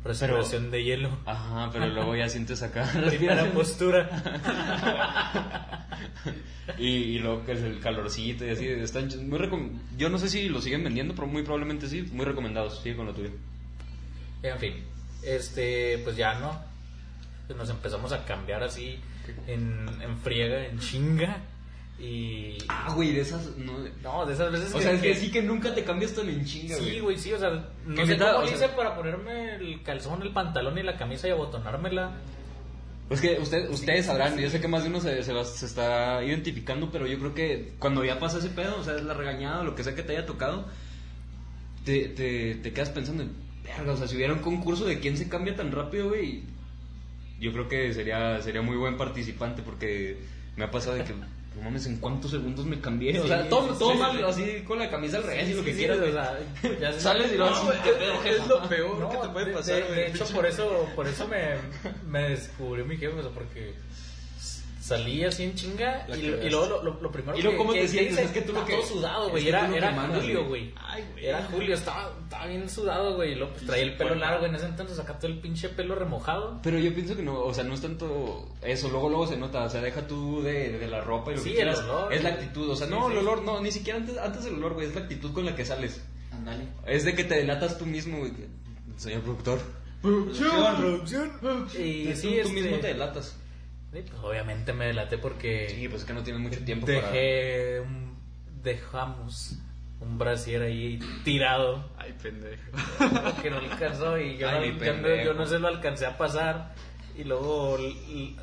Respiración 0.05 0.71
de 0.71 0.83
hielo 0.83 1.09
Ajá, 1.25 1.69
pero 1.74 1.88
luego 1.88 2.15
ya 2.15 2.29
sientes 2.29 2.62
acá 2.63 2.89
primera 3.09 3.45
postura 3.53 4.09
y, 6.77 6.88
y 6.88 7.19
luego 7.19 7.45
que 7.45 7.53
es 7.53 7.62
el 7.62 7.79
calorcito 7.79 8.45
y 8.45 8.50
así, 8.50 8.67
están 8.67 9.07
muy 9.29 9.39
recom- 9.39 9.79
yo 9.97 10.09
no 10.09 10.17
sé 10.17 10.29
si 10.29 10.50
lo 10.50 10.62
siguen 10.62 10.83
vendiendo, 10.83 11.13
pero 11.15 11.27
muy 11.27 11.43
probablemente 11.43 11.88
sí, 11.88 12.01
muy 12.12 12.25
recomendados, 12.25 12.81
sigue 12.81 12.95
con 12.95 13.05
lo 13.05 13.13
tuyo. 13.13 13.29
En 14.43 14.57
fin, 14.59 14.74
este, 15.24 16.00
pues 16.03 16.15
ya 16.17 16.35
no. 16.39 16.59
Nos 17.55 17.69
empezamos 17.69 18.12
a 18.12 18.25
cambiar 18.25 18.63
así 18.63 19.00
en, 19.47 19.88
en 20.01 20.17
friega, 20.19 20.65
en 20.65 20.79
chinga. 20.79 21.38
Y. 22.00 22.58
Ah, 22.68 22.92
güey, 22.94 23.14
de 23.14 23.22
esas, 23.22 23.56
no... 23.58 23.74
No, 24.04 24.25
de 24.25 24.34
esas 24.34 24.52
veces 24.52 24.74
O 24.75 24.82
sea, 24.82 24.92
es 24.92 25.02
que 25.02 25.16
sí 25.16 25.32
que 25.32 25.42
nunca 25.42 25.74
te 25.74 25.84
cambias 25.86 26.14
tan 26.14 26.28
en 26.28 26.44
chinga, 26.44 26.75
Sí, 26.75 27.00
güey, 27.00 27.18
sí, 27.18 27.32
o 27.32 27.40
sea, 27.40 27.50
no 27.86 27.96
Que 27.96 28.06
sé 28.06 28.18
cómo 28.18 28.32
o 28.32 28.42
le 28.42 28.48
sea- 28.50 28.58
hice 28.58 28.70
para 28.75 28.96
ponerme 28.96 29.56
el 29.56 29.82
calzón, 29.82 30.22
el 30.22 30.34
pantalón 30.34 30.78
y 30.78 30.84
la 30.84 30.98
camisa 30.98 31.28
y 31.28 31.32
abotonármela. 31.32 32.12
Pues 33.08 33.22
que 33.22 33.40
usted, 33.40 33.70
ustedes 33.70 34.08
sabrán, 34.08 34.38
yo 34.38 34.50
sé 34.50 34.60
que 34.60 34.68
más 34.68 34.84
de 34.84 34.90
uno 34.90 35.00
se, 35.00 35.24
se, 35.24 35.32
va- 35.32 35.46
se 35.46 35.66
está 35.68 36.22
identificando, 36.24 36.92
pero 36.92 37.08
yo 37.08 37.18
creo 37.20 37.34
que 37.34 37.74
cuando 37.80 38.04
ya 38.04 38.20
pasa 38.20 38.40
ese 38.40 38.50
pedo, 38.50 38.78
o 38.80 38.84
sea, 38.84 38.96
es 38.96 39.04
la 39.04 39.14
regañada, 39.14 39.64
lo 39.64 39.74
que 39.75 39.84
sea 39.84 39.96
que 39.96 40.04
te 40.04 40.18
haya 40.18 40.25
tocado, 40.25 40.66
te, 41.86 42.10
te, 42.10 42.56
te 42.56 42.74
quedas 42.74 42.90
pensando 42.90 43.24
en, 43.24 43.32
verga, 43.64 43.94
o 43.94 43.98
sea, 43.98 44.08
si 44.08 44.16
hubiera 44.16 44.34
un 44.34 44.40
concurso 44.40 44.86
de 44.86 45.00
quién 45.00 45.18
se 45.18 45.30
cambia 45.30 45.56
tan 45.56 45.72
rápido, 45.72 46.10
güey, 46.10 46.44
yo 47.40 47.52
creo 47.54 47.68
que 47.68 47.94
sería, 47.94 48.42
sería 48.42 48.62
muy 48.64 48.75
buen 48.75 48.98
participante 48.98 49.62
porque 49.62 50.18
me 50.58 50.64
ha 50.66 50.72
pasado 50.72 50.96
de 50.96 51.04
que, 51.04 51.14
no 51.55 51.62
mames, 51.63 51.85
¿en 51.88 51.97
cuántos 51.97 52.31
segundos 52.31 52.65
me 52.65 52.79
cambié? 52.81 53.19
O 53.19 53.27
sea, 53.27 53.47
todo, 53.50 53.74
todo 53.75 53.95
mal, 53.95 54.24
así 54.25 54.62
con 54.67 54.77
la 54.79 54.89
camisa 54.89 55.17
al 55.17 55.24
revés 55.24 55.50
y 55.50 55.53
lo 55.53 55.63
que 55.63 55.71
Sí, 55.71 55.77
quieras, 55.79 56.00
o 56.00 56.12
sea, 56.12 56.39
ya 56.79 56.93
Sales 57.00 57.31
y 57.33 57.38
lo 57.38 57.50
No, 57.50 57.55
haces. 57.55 57.79
es, 58.25 58.39
es 58.41 58.47
lo 58.47 58.67
peor 58.67 59.00
No, 59.00 59.09
que 59.09 59.17
te 59.17 59.29
puede 59.29 59.45
de- 59.47 59.51
pasar, 59.53 59.88
de 59.88 60.07
hecho, 60.07 60.25
por 60.33 60.45
eso, 60.45 60.89
por 60.95 61.07
eso 61.07 61.27
me, 61.27 61.55
me 62.07 62.29
descubrió 62.29 62.85
mi 62.85 62.97
jefe, 62.97 63.17
o 63.17 63.21
sea, 63.21 63.31
porque 63.31 63.74
salí 64.86 65.24
así 65.24 65.46
en 65.46 65.56
chinga 65.56 66.06
y, 66.10 66.20
y 66.20 66.50
luego 66.51 66.68
lo, 66.68 66.84
lo, 66.84 67.01
lo 67.01 67.12
primero 67.12 67.36
Y 67.36 67.42
luego, 67.42 67.58
¿cómo 67.58 67.74
te 67.74 67.88
sientes? 67.88 68.13
hice, 68.13 68.24
Es 68.25 68.32
que 68.32 68.42
tú 68.42 68.54
lo 68.54 68.63
que- 68.65 68.74
todo 68.74 68.86
sudado, 68.86 69.30
güey, 69.30 69.42
que 69.44 69.50
era, 69.50 69.68
lo 69.68 69.75
era 69.75 69.89
que 69.89 69.96
mandas, 69.96 70.22
julio, 70.22 70.46
güey. 70.48 70.72
güey. 71.12 71.25
Era 71.25 71.44
julio, 71.46 71.74
estaba, 71.74 72.13
estaba 72.22 72.46
bien 72.46 72.70
sudado, 72.70 73.15
güey, 73.15 73.32
y 73.32 73.36
luego 73.36 73.54
pues 73.54 73.65
traía 73.65 73.84
el 73.84 73.98
pelo 73.98 74.13
largo 74.13 74.46
en 74.46 74.54
ese 74.54 74.65
entonces, 74.68 75.00
acá 75.00 75.18
todo 75.18 75.32
el 75.32 75.39
pinche 75.39 75.70
pelo 75.70 75.96
remojado. 75.96 76.60
Pero 76.62 76.77
yo 76.77 76.94
pienso 76.94 77.15
que 77.15 77.24
no, 77.24 77.39
o 77.39 77.51
sea, 77.54 77.63
no 77.63 77.74
es 77.74 77.82
tanto 77.82 78.48
eso, 78.62 78.89
luego 78.89 79.10
luego 79.10 79.25
se 79.25 79.38
nota, 79.38 79.63
o 79.63 79.70
sea, 79.70 79.82
deja 79.82 80.06
tú 80.06 80.44
de, 80.44 80.77
de 80.77 80.88
la 80.88 81.01
ropa 81.01 81.32
y 81.32 81.36
lo 81.38 81.42
Sí, 81.42 81.46
que 81.54 81.62
el 81.62 81.63
quieras. 81.63 81.80
olor, 81.80 82.13
es 82.13 82.22
la 82.24 82.30
actitud, 82.30 82.70
o 82.70 82.75
sea, 82.75 82.86
Sí, 82.86 82.94
no, 82.94 83.08
sí. 83.08 83.13
el 83.13 83.18
olor, 83.18 83.42
no, 83.42 83.60
ni 83.62 83.72
siquiera 83.72 83.98
antes, 83.98 84.18
antes 84.20 84.44
del 84.44 84.54
olor, 84.56 84.75
güey, 84.75 84.88
es 84.88 84.94
la 84.94 85.01
actitud 85.01 85.34
con 85.34 85.46
la 85.46 85.56
que 85.56 85.65
sales. 85.65 86.00
Ándale. 86.32 86.65
Es 86.86 87.06
de 87.06 87.15
que 87.15 87.24
te 87.24 87.36
delatas 87.36 87.80
tú 87.80 87.88
mismo, 87.88 88.20
güey. 88.20 88.32
que- 88.34 88.48
Señor 88.98 89.22
productor. 89.22 89.60
Y 90.04 90.08
tú, 90.08 90.36
sí, 92.15 92.30
tú 92.30 92.30
este, 92.30 92.54
mismo 92.54 92.77
te 92.77 92.88
delatas. 92.88 93.36
Sí, 94.04 94.10
pues, 94.10 94.24
obviamente 94.24 94.74
me 94.74 94.86
delaté 94.88 95.18
porque 95.18 95.70
Sí, 95.70 95.88
pues 95.88 96.02
es 96.02 96.08
que 96.08 96.14
no 96.14 96.24
tienes 96.24 96.42
mucho 96.42 96.64
tiempo 96.64 96.86
para... 96.86 96.98
dejé 97.12 97.80
un, 97.82 98.18
dejamos 98.64 99.58
un 100.02 100.18
brasier 100.18 100.62
ahí 100.64 101.00
tirado. 101.24 101.90
Ay, 101.98 102.14
pendejo. 102.22 102.62
que 103.42 103.50
no 103.50 103.58
alcanzó 103.58 104.18
y 104.20 104.38
yo, 104.38 104.50
Ay, 104.50 104.60
no, 104.60 104.66
yo, 104.66 104.74
no, 104.74 104.80
pendejo. 104.80 105.25
yo 105.25 105.34
no 105.34 105.46
se 105.46 105.60
lo 105.60 105.68
alcancé 105.68 106.06
a 106.06 106.18
pasar. 106.18 106.74
Y 107.18 107.24
luego, 107.24 107.78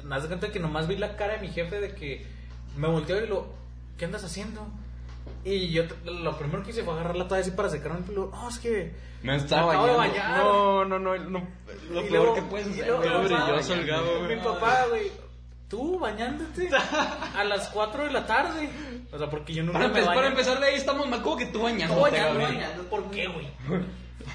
me 0.02 0.08
das 0.16 0.26
cuenta 0.26 0.50
que 0.50 0.58
nomás 0.58 0.88
vi 0.88 0.96
la 0.96 1.14
cara 1.16 1.34
de 1.34 1.40
mi 1.40 1.48
jefe 1.48 1.78
de 1.80 1.94
que 1.94 2.26
me 2.76 2.88
volteó 2.88 3.22
y 3.22 3.26
lo, 3.28 3.52
¿qué 3.98 4.06
andas 4.06 4.24
haciendo? 4.24 4.66
Y 5.44 5.68
yo 5.68 5.84
lo 6.04 6.36
primero 6.38 6.62
que 6.64 6.70
hice 6.70 6.82
fue 6.82 6.94
agarrar 6.94 7.16
la 7.16 7.28
toalla 7.28 7.42
así 7.42 7.50
para 7.50 7.68
secarme 7.68 7.98
el 7.98 8.04
pelo. 8.04 8.30
No, 8.32 8.48
es 8.48 8.58
que 8.58 8.92
Me 9.22 9.36
estaba 9.36 9.66
bañando. 9.76 9.96
bañar. 9.98 10.38
No, 10.38 10.84
no, 10.86 10.98
no, 10.98 11.16
no, 11.18 11.46
Lo 11.90 12.00
Y 12.00 12.08
peor 12.08 12.10
luego- 12.10 12.34
que 12.34 12.42
puedes 12.42 12.66
hacer, 12.68 12.90
güey. 12.92 14.36
mi 14.36 14.42
papá- 14.42 14.86
güey. 14.88 15.10
Tú 15.72 15.98
bañándote 15.98 16.68
a 17.34 17.44
las 17.44 17.68
4 17.70 18.04
de 18.04 18.10
la 18.12 18.26
tarde. 18.26 18.68
O 19.10 19.16
sea, 19.16 19.30
porque 19.30 19.54
yo 19.54 19.62
nunca 19.62 19.78
Para, 19.78 19.88
me 19.90 20.00
baño. 20.02 20.14
para 20.14 20.26
empezar 20.28 20.60
de 20.60 20.66
ahí 20.66 20.74
estamos 20.74 21.08
mal, 21.08 21.22
como 21.22 21.38
que 21.38 21.46
tú 21.46 21.62
bañando. 21.62 21.94
Tú 21.94 22.00
bañando, 22.02 22.82
¿Por 22.90 23.10
qué, 23.10 23.26
güey? 23.26 23.48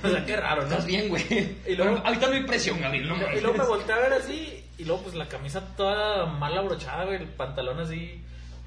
O 0.03 0.09
sea, 0.09 0.25
qué 0.25 0.35
raro, 0.35 0.63
¿no? 0.63 0.67
Estás 0.67 0.85
bien, 0.87 1.09
güey. 1.09 1.23
Y 1.67 1.75
luego- 1.75 2.01
ahorita 2.03 2.27
no 2.27 2.33
hay 2.33 2.43
presión, 2.43 2.81
Gaby. 2.81 2.99
No, 3.01 3.15
Y 3.35 3.39
luego 3.39 3.57
me 3.57 3.63
volteé 3.65 3.93
a 3.93 3.99
ver 3.99 4.13
así, 4.13 4.63
y 4.79 4.83
luego 4.83 5.03
pues 5.03 5.15
la 5.15 5.27
camisa 5.29 5.61
toda 5.77 6.25
mal 6.25 6.57
abrochada, 6.57 7.05
güey, 7.05 7.17
el 7.17 7.27
pantalón 7.27 7.79
así, 7.79 8.19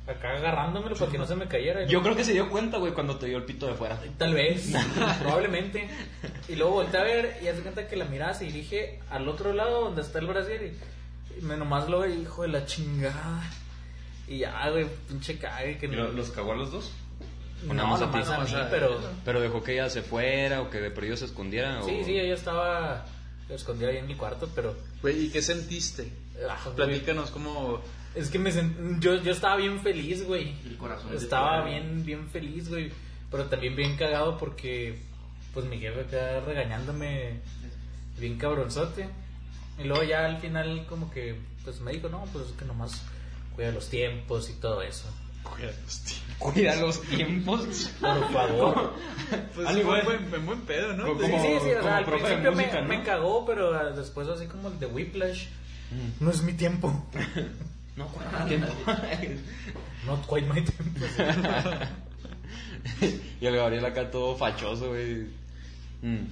acá 0.06 0.30
agarrándomelo 0.30 0.94
para 0.96 1.10
que 1.10 1.18
no 1.18 1.26
se 1.26 1.34
me 1.36 1.46
cayera. 1.46 1.84
Yo 1.86 2.02
creo 2.02 2.16
que 2.16 2.24
se 2.24 2.32
dio 2.32 2.48
cuenta, 2.48 2.78
güey, 2.78 2.92
cuando 2.94 3.16
te 3.16 3.26
dio 3.26 3.36
el 3.36 3.44
pito 3.44 3.66
de 3.66 3.74
fuera. 3.74 3.98
Tal 4.16 4.32
vez, 4.32 4.72
probablemente. 5.20 5.88
Y 6.48 6.54
luego 6.56 6.72
volteé 6.74 7.00
a 7.00 7.04
ver 7.04 7.38
y 7.42 7.48
hace 7.48 7.60
cuenta 7.62 7.86
que 7.86 7.96
la 7.96 8.04
mirada 8.06 8.32
se 8.32 8.44
dirige 8.44 9.00
al 9.10 9.28
otro 9.28 9.52
lado 9.52 9.84
donde 9.86 10.02
está 10.02 10.20
el 10.20 10.26
brasier 10.26 10.62
y 10.62 10.78
me 11.42 11.56
nomás 11.56 11.88
lo 11.88 12.00
ve, 12.00 12.14
hijo 12.14 12.42
de 12.42 12.48
la 12.48 12.66
chingada. 12.66 13.42
Y 14.28 14.38
ya, 14.38 14.68
güey, 14.70 14.86
pinche 15.08 15.38
cague 15.38 15.78
que 15.78 15.88
no. 15.88 16.08
¿Los 16.08 16.30
cagó 16.30 16.52
a 16.52 16.56
los 16.56 16.70
dos? 16.70 16.92
no, 17.66 17.74
nada 17.74 17.88
más 17.88 18.00
a 18.00 18.06
nomás 18.06 18.48
ti? 18.48 18.54
a 18.54 18.58
mí, 18.62 18.66
pero... 18.70 18.98
¿Pero 19.24 19.40
dejó 19.40 19.62
que 19.62 19.72
ella 19.74 19.90
se 19.90 20.02
fuera 20.02 20.62
o 20.62 20.70
que 20.70 20.78
de 20.80 20.90
perdido 20.90 21.16
se 21.16 21.26
escondiera? 21.26 21.82
Sí, 21.82 21.98
o... 22.00 22.04
sí, 22.04 22.18
ella 22.18 22.34
estaba 22.34 23.04
escondida 23.48 23.88
ahí 23.90 23.98
en 23.98 24.06
mi 24.06 24.14
cuarto, 24.14 24.48
pero... 24.54 24.76
Güey, 25.02 25.26
¿y 25.26 25.28
qué 25.30 25.42
sentiste? 25.42 26.10
ah, 26.48 26.56
Platícanos 26.74 27.30
cómo... 27.30 27.80
Es 28.14 28.30
que 28.30 28.38
me 28.38 28.50
sent- 28.52 28.98
yo, 29.00 29.16
yo 29.22 29.32
estaba 29.32 29.56
bien 29.56 29.80
feliz, 29.80 30.24
güey. 30.24 30.54
El 30.66 30.76
corazón 30.76 31.14
Estaba 31.14 31.64
bien, 31.64 32.04
bien 32.04 32.28
feliz, 32.28 32.68
güey. 32.68 32.90
Pero 33.30 33.44
también 33.44 33.76
bien 33.76 33.96
cagado 33.96 34.36
porque, 34.38 34.98
pues 35.54 35.66
mi 35.66 35.78
jefe 35.78 36.00
acá 36.00 36.40
regañándome 36.40 37.40
bien 38.18 38.36
cabronzote. 38.38 39.08
Y 39.82 39.84
luego 39.86 40.02
ya 40.04 40.26
al 40.26 40.38
final 40.38 40.86
como 40.88 41.10
que, 41.10 41.38
pues 41.64 41.80
me 41.80 41.92
dijo, 41.92 42.08
no, 42.08 42.24
pues 42.32 42.46
es 42.46 42.52
que 42.52 42.64
nomás 42.64 43.02
cuida 43.54 43.72
los 43.72 43.88
tiempos 43.88 44.50
y 44.50 44.54
todo 44.54 44.82
eso. 44.82 45.06
Cuida 45.42 45.72
los 45.84 46.00
tíos. 46.02 46.22
Cuida 46.38 46.76
los 46.76 47.02
tiempos. 47.02 47.90
Por 48.00 48.32
favor. 48.32 48.94
Pues 49.54 49.70
en 49.70 49.78
igual- 49.78 50.04
buen, 50.04 50.34
en 50.34 50.46
buen 50.46 50.60
pedo, 50.62 50.92
¿no? 50.94 51.06
Como- 51.06 51.20
sí, 51.20 51.26
sí, 51.26 51.58
sí, 51.62 51.70
o 51.72 51.82
sea, 51.82 51.98
al 51.98 52.04
principio 52.04 52.52
me, 52.52 52.82
me 52.82 53.02
cagó, 53.04 53.44
pero 53.46 53.72
ah, 53.78 53.90
después 53.90 54.26
así 54.28 54.46
como 54.46 54.68
el 54.68 54.78
de 54.80 54.86
Whiplash. 54.86 55.46
Mm. 55.92 56.24
No 56.24 56.30
es 56.30 56.42
mi 56.42 56.52
tiempo. 56.54 57.06
No, 57.96 58.06
¿cuánto 58.06 58.46
tiempo? 58.46 58.68
Not 60.06 60.26
quite 60.26 60.46
my 60.46 60.62
tempo. 60.62 61.04
y 63.40 63.46
el 63.46 63.56
Gabriel 63.56 63.84
acá 63.84 64.10
todo 64.10 64.36
fachoso, 64.36 64.88
güey. 64.88 65.26
Mm. 66.02 66.24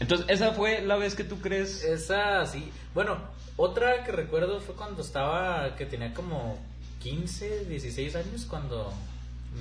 Entonces, 0.00 0.26
¿esa 0.28 0.52
fue 0.52 0.82
la 0.82 0.96
vez 0.96 1.14
que 1.14 1.24
tú 1.24 1.40
crees? 1.40 1.82
Esa 1.84 2.46
sí. 2.46 2.70
Bueno, 2.94 3.18
otra 3.56 4.04
que 4.04 4.12
recuerdo 4.12 4.60
fue 4.60 4.74
cuando 4.74 5.02
estaba, 5.02 5.74
que 5.76 5.86
tenía 5.86 6.14
como 6.14 6.58
15, 7.00 7.64
16 7.64 8.14
años, 8.16 8.46
cuando 8.48 8.92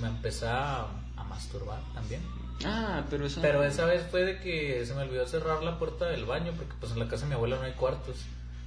me 0.01 0.07
empecé 0.07 0.47
a, 0.47 0.81
a 1.15 1.23
masturbar 1.23 1.79
también. 1.93 2.21
Ah, 2.65 3.03
pero 3.09 3.25
esa... 3.25 3.41
Pero 3.41 3.63
esa 3.63 3.85
vez 3.85 4.05
fue 4.09 4.25
de 4.25 4.39
que 4.39 4.85
se 4.85 4.93
me 4.93 5.01
olvidó 5.01 5.27
cerrar 5.27 5.63
la 5.63 5.77
puerta 5.77 6.05
del 6.05 6.25
baño, 6.25 6.53
porque 6.55 6.73
pues 6.79 6.91
en 6.91 6.99
la 6.99 7.07
casa 7.07 7.23
de 7.23 7.29
mi 7.29 7.35
abuela 7.35 7.57
no 7.57 7.63
hay 7.63 7.73
cuartos. 7.73 8.17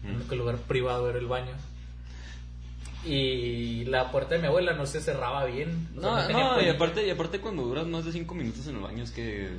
El 0.05 0.17
único 0.17 0.35
lugar 0.35 0.57
privado 0.57 1.11
era 1.11 1.19
el 1.19 1.27
baño. 1.27 1.53
Y 3.05 3.85
la 3.87 4.11
puerta 4.11 4.35
de 4.35 4.41
mi 4.41 4.47
abuela 4.47 4.75
no 4.75 4.87
se 4.87 5.01
cerraba 5.01 5.45
bien. 5.47 5.89
o 5.97 6.01
sea, 6.01 6.11
No, 6.11 6.27
tenía 6.27 6.45
no, 6.45 6.63
y 6.63 6.69
aparte, 6.69 7.07
y 7.07 7.11
aparte 7.11 7.41
cuando 7.41 7.63
duras 7.63 7.87
más 7.87 8.05
de 8.05 8.13
5 8.13 8.35
minutos 8.35 8.67
en 8.67 8.77
el 8.77 8.83
baño 8.83 9.05
es 9.05 9.11
que... 9.11 9.51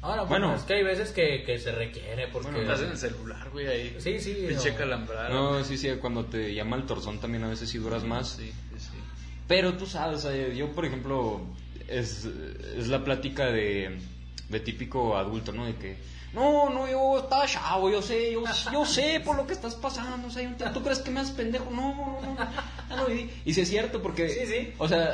Ahora, 0.00 0.22
Bueno. 0.22 0.46
bueno, 0.48 0.60
es 0.60 0.64
que 0.66 0.74
hay 0.74 0.84
veces 0.84 1.10
que, 1.10 1.42
que 1.44 1.58
se 1.58 1.72
requiere 1.72 2.28
porque... 2.28 2.50
Bueno, 2.50 2.62
Estás 2.62 2.82
en 2.86 2.90
el 2.92 2.98
celular, 2.98 3.50
güey, 3.50 3.66
ahí. 3.66 3.96
Sí, 3.98 4.20
sí, 4.20 4.44
Pinche 4.48 4.70
no. 4.72 4.78
calambrado. 4.78 5.34
No, 5.58 5.64
sí, 5.64 5.76
sí, 5.76 5.88
cuando 6.00 6.24
te 6.26 6.54
llama 6.54 6.76
el 6.76 6.84
torzón 6.86 7.18
también 7.20 7.42
a 7.44 7.48
veces 7.48 7.68
sí 7.68 7.78
duras 7.78 8.04
más. 8.04 8.28
Sí, 8.38 8.52
sí, 8.74 8.78
sí. 8.80 8.90
Pero 9.48 9.74
tú 9.74 9.86
sabes, 9.86 10.20
sea, 10.22 10.48
yo 10.54 10.70
por 10.72 10.84
ejemplo, 10.84 11.40
es, 11.88 12.26
es 12.76 12.86
la 12.88 13.02
plática 13.02 13.46
de, 13.46 13.98
de 14.48 14.60
típico 14.60 15.16
adulto, 15.16 15.52
¿no? 15.52 15.64
De 15.66 15.74
que, 15.74 15.96
no, 16.32 16.68
no, 16.70 16.88
yo 16.88 17.18
estaba 17.20 17.46
chavo, 17.46 17.90
yo 17.90 18.00
sé, 18.02 18.32
yo, 18.34 18.44
yo 18.72 18.84
sé 18.86 19.20
por 19.24 19.34
lo 19.36 19.46
que 19.46 19.54
estás 19.54 19.74
pasando, 19.74 20.28
o 20.28 20.30
sea, 20.30 20.72
¿tú 20.72 20.82
crees 20.82 20.98
que 21.00 21.10
me 21.10 21.20
haces 21.20 21.34
pendejo? 21.34 21.70
No, 21.70 21.94
no, 21.94 22.20
no, 22.22 22.34
no, 22.34 22.96
no, 22.96 23.08
no, 23.08 23.14
y, 23.14 23.30
y 23.46 23.54
sí 23.54 23.62
es 23.62 23.68
cierto, 23.68 24.00
porque, 24.02 24.28
Sí, 24.28 24.46
sí. 24.46 24.72
o 24.78 24.86
sea, 24.86 25.10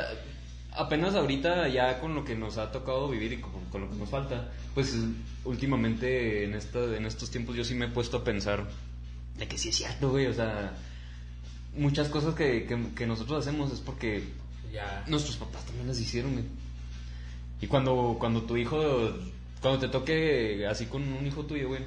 apenas 0.72 1.14
ahorita 1.14 1.68
ya 1.68 2.00
con 2.00 2.16
lo 2.16 2.24
que 2.24 2.34
nos 2.34 2.58
ha 2.58 2.72
tocado 2.72 3.08
vivir 3.08 3.32
y 3.34 3.40
con, 3.40 3.52
con 3.70 3.82
lo 3.82 3.88
que 3.90 3.94
nos 3.96 4.08
falta, 4.10 4.50
pues 4.74 4.94
últimamente 5.44 6.44
en, 6.44 6.54
esta, 6.54 6.80
en 6.96 7.06
estos 7.06 7.30
tiempos 7.30 7.54
yo 7.56 7.64
sí 7.64 7.74
me 7.74 7.86
he 7.86 7.88
puesto 7.88 8.18
a 8.18 8.24
pensar 8.24 8.66
de 9.38 9.46
que 9.48 9.58
sí 9.58 9.68
es 9.70 9.76
cierto, 9.76 10.10
güey, 10.10 10.26
o 10.26 10.34
sea, 10.34 10.74
muchas 11.76 12.08
cosas 12.08 12.34
que, 12.34 12.66
que, 12.66 12.78
que 12.94 13.06
nosotros 13.06 13.40
hacemos 13.46 13.72
es 13.72 13.80
porque 13.80 14.24
Ya. 14.72 15.04
nuestros 15.08 15.36
papás 15.36 15.64
también 15.66 15.86
las 15.88 15.98
hicieron, 16.00 16.32
güey. 16.32 16.44
Y 17.60 17.66
cuando, 17.66 18.16
cuando 18.18 18.42
tu 18.42 18.56
hijo, 18.56 18.78
cuando 19.60 19.80
te 19.80 19.88
toque 19.88 20.66
así 20.68 20.86
con 20.86 21.02
un 21.02 21.26
hijo 21.26 21.44
tuyo, 21.46 21.68
güey. 21.68 21.82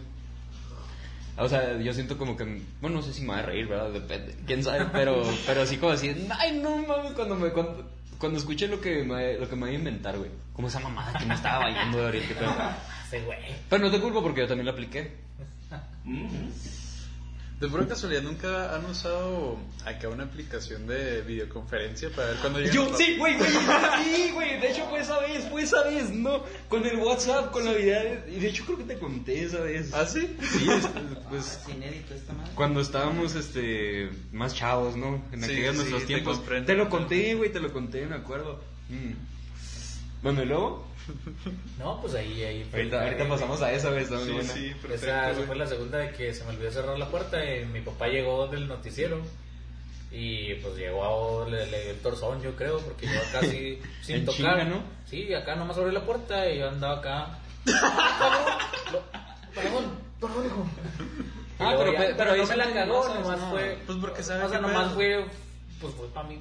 O 1.37 1.47
sea, 1.47 1.79
yo 1.79 1.93
siento 1.93 2.17
como 2.17 2.35
que, 2.35 2.61
bueno, 2.81 2.97
no 2.97 3.01
sé 3.03 3.13
si 3.13 3.21
me 3.21 3.27
va 3.29 3.39
a 3.39 3.41
reír, 3.43 3.67
¿verdad? 3.67 3.91
Depende, 3.91 4.35
quién 4.47 4.63
sabe, 4.63 4.87
pero, 4.91 5.23
pero 5.45 5.61
así 5.61 5.77
como 5.77 5.91
así, 5.91 6.09
ay, 6.39 6.59
no 6.59 6.77
mames, 6.87 7.11
cuando 7.13 7.35
me, 7.35 7.49
cuando, 7.51 7.87
cuando 8.17 8.39
escuché 8.39 8.67
lo 8.67 8.79
que 8.81 9.03
me, 9.03 9.33
lo 9.35 9.47
que 9.49 9.55
me 9.55 9.61
voy 9.67 9.71
a 9.71 9.77
inventar, 9.79 10.17
güey. 10.17 10.31
Como 10.53 10.67
esa 10.67 10.79
mamada 10.79 11.17
que 11.17 11.25
me 11.25 11.33
estaba 11.35 11.59
bailando 11.59 11.97
de 11.99 12.05
ahorita, 12.05 12.35
pero, 12.37 12.51
Sí, 13.11 13.17
güey. 13.25 13.39
pero 13.69 13.85
no 13.85 13.91
te 13.91 13.99
culpo 14.01 14.21
porque 14.21 14.41
yo 14.41 14.47
también 14.47 14.65
la 14.65 14.71
apliqué. 14.73 15.11
De 17.59 17.67
pura 17.67 17.87
casualidad, 17.87 18.21
¿nunca 18.21 18.75
han 18.75 18.85
usado 18.85 19.57
acá 19.83 20.09
una 20.09 20.25
aplicación 20.25 20.85
de 20.85 21.21
videoconferencia 21.21 22.11
para 22.11 22.27
ver 22.27 22.37
cuando 22.37 22.59
llegan 22.59 22.75
Yo, 22.75 22.85
los- 22.87 22.97
sí, 22.97 23.15
güey, 23.17 23.35
güey, 23.35 23.49
sí, 23.49 24.31
güey, 24.31 24.59
de 24.61 24.71
hecho 24.71 24.85
fue 24.89 24.99
esa 24.99 25.17
vez, 25.21 25.49
fue 25.49 25.63
esa 25.63 25.81
vez, 25.83 26.11
¿no? 26.11 26.43
Con 26.69 26.85
el 26.85 26.97
WhatsApp, 26.99 27.49
con 27.51 27.65
la 27.65 27.73
vida, 27.73 27.99
y 28.27 28.39
de 28.39 28.49
hecho 28.49 28.63
creo 28.63 28.77
que 28.77 28.83
te 28.83 28.99
conté 28.99 29.43
esa 29.43 29.61
vez. 29.61 29.91
¿Ah, 29.91 30.05
sí? 30.05 30.37
Sí, 30.51 30.69
es- 30.69 30.87
pues 31.29 31.59
Es 31.67 31.69
inédito 31.75 32.13
esta 32.13 32.33
madre. 32.33 32.51
cuando 32.53 32.79
estábamos 32.79 33.33
este 33.33 34.11
más 34.31 34.53
chavos, 34.53 34.95
¿no? 34.95 35.23
En 35.31 35.43
Sí, 35.43 35.51
aquellos 35.53 35.71
sí, 35.71 35.77
nuestros 35.79 36.01
te 36.01 36.07
tiempos. 36.07 36.37
comprendo. 36.37 36.67
Te 36.67 36.75
lo 36.75 36.89
conté, 36.89 37.33
güey, 37.33 37.51
te 37.51 37.59
lo 37.59 37.73
conté, 37.73 38.05
me 38.05 38.17
acuerdo. 38.17 38.61
Mm. 38.89 39.13
Bueno, 40.21 40.43
y 40.43 40.45
luego, 40.45 40.86
No, 41.79 42.01
pues 42.01 42.15
ahí, 42.15 42.43
ahí. 42.43 42.63
fue 42.69 42.81
ahorita, 42.91 43.27
pasamos 43.29 43.61
a 43.61 43.71
esa 43.71 43.89
vez 43.89 44.09
también. 44.09 44.27
Sí, 44.27 44.33
buena. 44.33 44.53
sí, 44.53 44.65
Esa, 44.67 44.81
perfecto. 44.81 45.05
esa 45.05 45.33
güey. 45.33 45.45
fue 45.45 45.55
la 45.55 45.67
segunda 45.67 45.97
de 45.99 46.11
que 46.11 46.33
se 46.33 46.43
me 46.43 46.49
olvidó 46.51 46.71
cerrar 46.71 46.97
la 46.99 47.07
puerta 47.09 47.43
y 47.45 47.65
mi 47.65 47.81
papá 47.81 48.07
llegó 48.07 48.47
del 48.47 48.67
noticiero 48.67 49.21
y 50.11 50.53
pues 50.55 50.75
llegó, 50.77 51.45
le, 51.49 51.65
le 51.67 51.81
dio 51.83 51.91
el 51.91 51.99
torzón 51.99 52.41
yo 52.41 52.55
creo, 52.55 52.79
porque 52.79 53.05
yo 53.07 53.19
acá 53.19 53.41
sí, 53.41 53.79
sin 54.01 54.15
En 54.17 54.25
tocar, 54.25 54.37
chinga, 54.59 54.63
¿no? 54.63 54.81
Sí, 55.09 55.33
acá 55.33 55.55
nomás 55.55 55.77
abrí 55.77 55.91
la 55.93 56.05
puerta 56.05 56.49
y 56.49 56.59
yo 56.59 56.67
andaba 56.69 56.97
acá. 56.99 57.39
Lo- 58.91 59.03
Perdón, 59.53 59.85
perdón, 60.21 60.45
hijo. 60.45 60.67
Ah, 61.59 61.73
pero- 61.77 61.91
ya- 61.93 61.99
pero 61.99 62.17
pero 62.17 62.31
ahí 62.33 62.41
no 62.41 62.47
me 62.47 62.55
la 62.57 62.73
cagó, 62.73 63.13
nomás 63.13 63.39
fue... 63.49 63.77
Pues 63.85 63.97
porque 63.99 64.23
sabe 64.23 64.43
O 64.43 64.49
sea, 64.49 64.59
nomás 64.59 64.93
pedo. 64.93 64.95
fue 64.95 65.25
pues 65.81 65.93
fue 65.93 66.07
para 66.09 66.27
mí. 66.27 66.39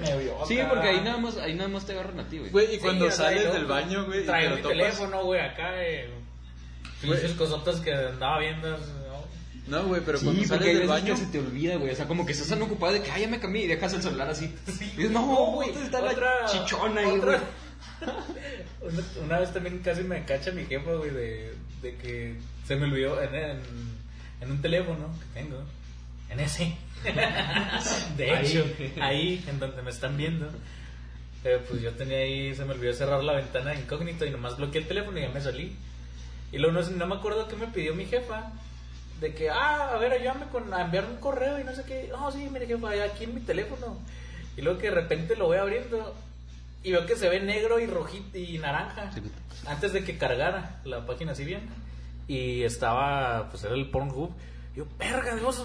Me 0.00 0.16
vio. 0.22 0.36
Sí, 0.46 0.58
porque 0.68 0.88
ahí 0.88 1.00
nada 1.00 1.16
más, 1.18 1.36
ahí 1.38 1.54
nada 1.54 1.68
más 1.68 1.86
te 1.86 1.92
agarran 1.92 2.20
a 2.20 2.28
ti, 2.28 2.38
güey. 2.38 2.50
Güey, 2.50 2.74
y 2.74 2.78
cuando 2.78 3.06
o 3.06 3.10
sea, 3.10 3.26
sales 3.26 3.52
del 3.52 3.66
baño, 3.66 4.04
güey, 4.06 4.24
Traigo 4.24 4.56
mi 4.56 4.62
teléfono, 4.62 5.24
güey, 5.24 5.40
acá. 5.40 5.70
Eh, 5.82 6.10
cosotas 7.36 7.80
que 7.80 7.92
andaba 7.94 8.40
viendo. 8.40 8.70
¿no? 8.70 8.78
No, 9.68 9.84
güey, 9.86 10.00
pero 10.04 10.18
Sí, 10.18 10.24
cuando 10.24 10.44
sales 10.44 10.78
del 10.78 10.88
baño. 10.88 11.14
que 11.14 11.20
se 11.20 11.26
te 11.26 11.38
olvida, 11.38 11.76
güey. 11.76 11.92
O 11.92 11.96
sea, 11.96 12.06
como 12.06 12.24
que 12.24 12.32
estás 12.32 12.48
tan 12.48 12.62
ocupado 12.62 12.92
de 12.94 13.02
que, 13.02 13.10
ay, 13.10 13.22
ya 13.22 13.28
me 13.28 13.38
cambié 13.40 13.64
y 13.64 13.66
dejas 13.68 13.92
el 13.94 14.02
celular 14.02 14.28
así. 14.30 14.54
Y 14.66 14.96
dices, 14.96 15.10
no, 15.10 15.26
güey, 15.52 15.70
está 15.70 16.00
la 16.00 16.12
otra- 16.12 16.46
chichona 16.46 17.00
ahí, 17.02 17.06
güey. 17.18 17.18
una, 17.20 17.42
una 19.24 19.38
vez 19.40 19.52
también 19.52 19.78
casi 19.80 20.02
me 20.02 20.24
cacha 20.24 20.50
mi 20.52 20.64
jefa, 20.64 20.92
güey, 20.92 21.10
de, 21.10 21.54
de 21.82 21.96
que 21.96 22.34
se 22.66 22.76
me 22.76 22.84
olvidó 22.86 23.20
en, 23.22 23.34
en, 23.34 23.60
en 24.40 24.50
un 24.50 24.62
teléfono 24.62 25.08
que 25.34 25.40
tengo, 25.40 25.62
en 26.30 26.40
ese. 26.40 26.74
de 28.16 28.30
Ahí. 28.30 28.46
hecho, 28.46 28.64
ahí, 29.00 29.44
en 29.48 29.58
donde 29.58 29.82
me 29.82 29.90
están 29.90 30.16
viendo. 30.16 30.48
eh, 31.44 31.60
pues 31.68 31.80
yo 31.80 31.92
tenía 31.92 32.18
ahí, 32.18 32.54
se 32.54 32.64
me 32.64 32.72
olvidó 32.74 32.92
cerrar 32.92 33.22
la 33.22 33.34
ventana 33.34 33.70
de 33.70 33.80
incógnito 33.80 34.24
y 34.26 34.30
nomás 34.30 34.56
bloqueé 34.56 34.82
el 34.82 34.88
teléfono 34.88 35.18
y 35.18 35.22
ya 35.22 35.28
me 35.30 35.40
salí. 35.40 35.76
Y 36.52 36.58
luego 36.58 36.80
no, 36.80 36.88
no 36.90 37.06
me 37.06 37.14
acuerdo 37.16 37.46
qué 37.48 37.56
me 37.56 37.66
pidió 37.68 37.94
mi 37.94 38.06
jefa. 38.06 38.52
De 39.20 39.34
que, 39.34 39.50
ah, 39.50 39.90
a 39.94 39.98
ver, 39.98 40.12
ayúdame 40.12 40.46
con 40.46 40.72
a 40.72 40.82
enviar 40.82 41.04
un 41.04 41.16
correo 41.16 41.58
y 41.60 41.64
no 41.64 41.74
sé 41.74 41.82
qué. 41.84 42.08
No, 42.10 42.30
sí, 42.30 42.48
mire, 42.52 42.66
jefa, 42.66 42.90
aquí 43.04 43.24
en 43.24 43.34
mi 43.34 43.40
teléfono. 43.40 43.98
Y 44.56 44.62
luego 44.62 44.78
que 44.78 44.88
de 44.90 44.94
repente 44.94 45.36
lo 45.36 45.46
voy 45.46 45.56
abriendo 45.58 46.14
y 46.84 46.92
veo 46.92 47.04
que 47.06 47.16
se 47.16 47.28
ve 47.28 47.40
negro 47.40 47.80
y 47.80 47.86
rojito 47.86 48.38
y 48.38 48.58
naranja. 48.58 49.10
Antes 49.66 49.92
de 49.92 50.04
que 50.04 50.16
cargara 50.18 50.80
la 50.84 51.04
página 51.04 51.32
así 51.32 51.44
bien. 51.44 51.62
Y 52.28 52.62
estaba, 52.62 53.48
pues 53.50 53.64
era 53.64 53.74
el 53.74 53.90
Pornhub. 53.90 54.30
Yo, 54.78 54.86
verga, 54.96 55.34
Dios, 55.34 55.60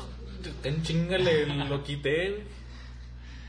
en 0.64 0.82
chinga 0.82 1.20
le 1.20 1.46
lo 1.46 1.84
quité. 1.84 2.48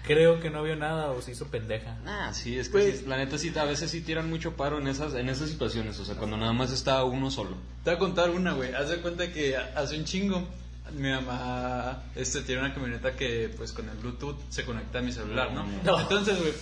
Creo 0.06 0.38
que 0.38 0.50
no 0.50 0.62
vio 0.62 0.76
nada 0.76 1.10
o 1.10 1.22
se 1.22 1.30
hizo 1.30 1.46
pendeja. 1.46 1.96
Ah, 2.04 2.34
sí, 2.34 2.58
es 2.58 2.68
que 2.68 2.72
Güey. 2.80 2.92
sí, 2.98 3.04
la 3.06 3.16
neta 3.16 3.38
sí, 3.38 3.50
a 3.56 3.64
veces 3.64 3.90
sí 3.90 4.02
tiran 4.02 4.28
mucho 4.28 4.52
paro 4.58 4.78
en 4.78 4.88
esas, 4.88 5.14
en 5.14 5.30
esas 5.30 5.48
situaciones. 5.48 5.98
O 5.98 6.04
sea, 6.04 6.16
cuando 6.16 6.36
nada 6.36 6.52
más 6.52 6.70
está 6.70 7.02
uno 7.04 7.30
solo. 7.30 7.56
Te 7.82 7.88
voy 7.88 7.94
a 7.94 7.98
contar 7.98 8.28
una, 8.28 8.52
güey. 8.52 8.74
Haz 8.74 8.90
de 8.90 9.00
cuenta 9.00 9.32
que 9.32 9.56
hace 9.56 9.96
un 9.96 10.04
chingo 10.04 10.46
mi 10.92 11.10
mamá 11.10 12.02
este, 12.14 12.42
tiene 12.42 12.60
una 12.60 12.74
camioneta 12.74 13.16
que, 13.16 13.50
pues, 13.56 13.72
con 13.72 13.88
el 13.88 13.96
Bluetooth 13.96 14.36
se 14.50 14.66
conecta 14.66 14.98
a 14.98 15.02
mi 15.02 15.12
celular, 15.12 15.50
¿no? 15.54 15.64
No. 15.82 15.98
Entonces, 15.98 16.38
güey, 16.38 16.52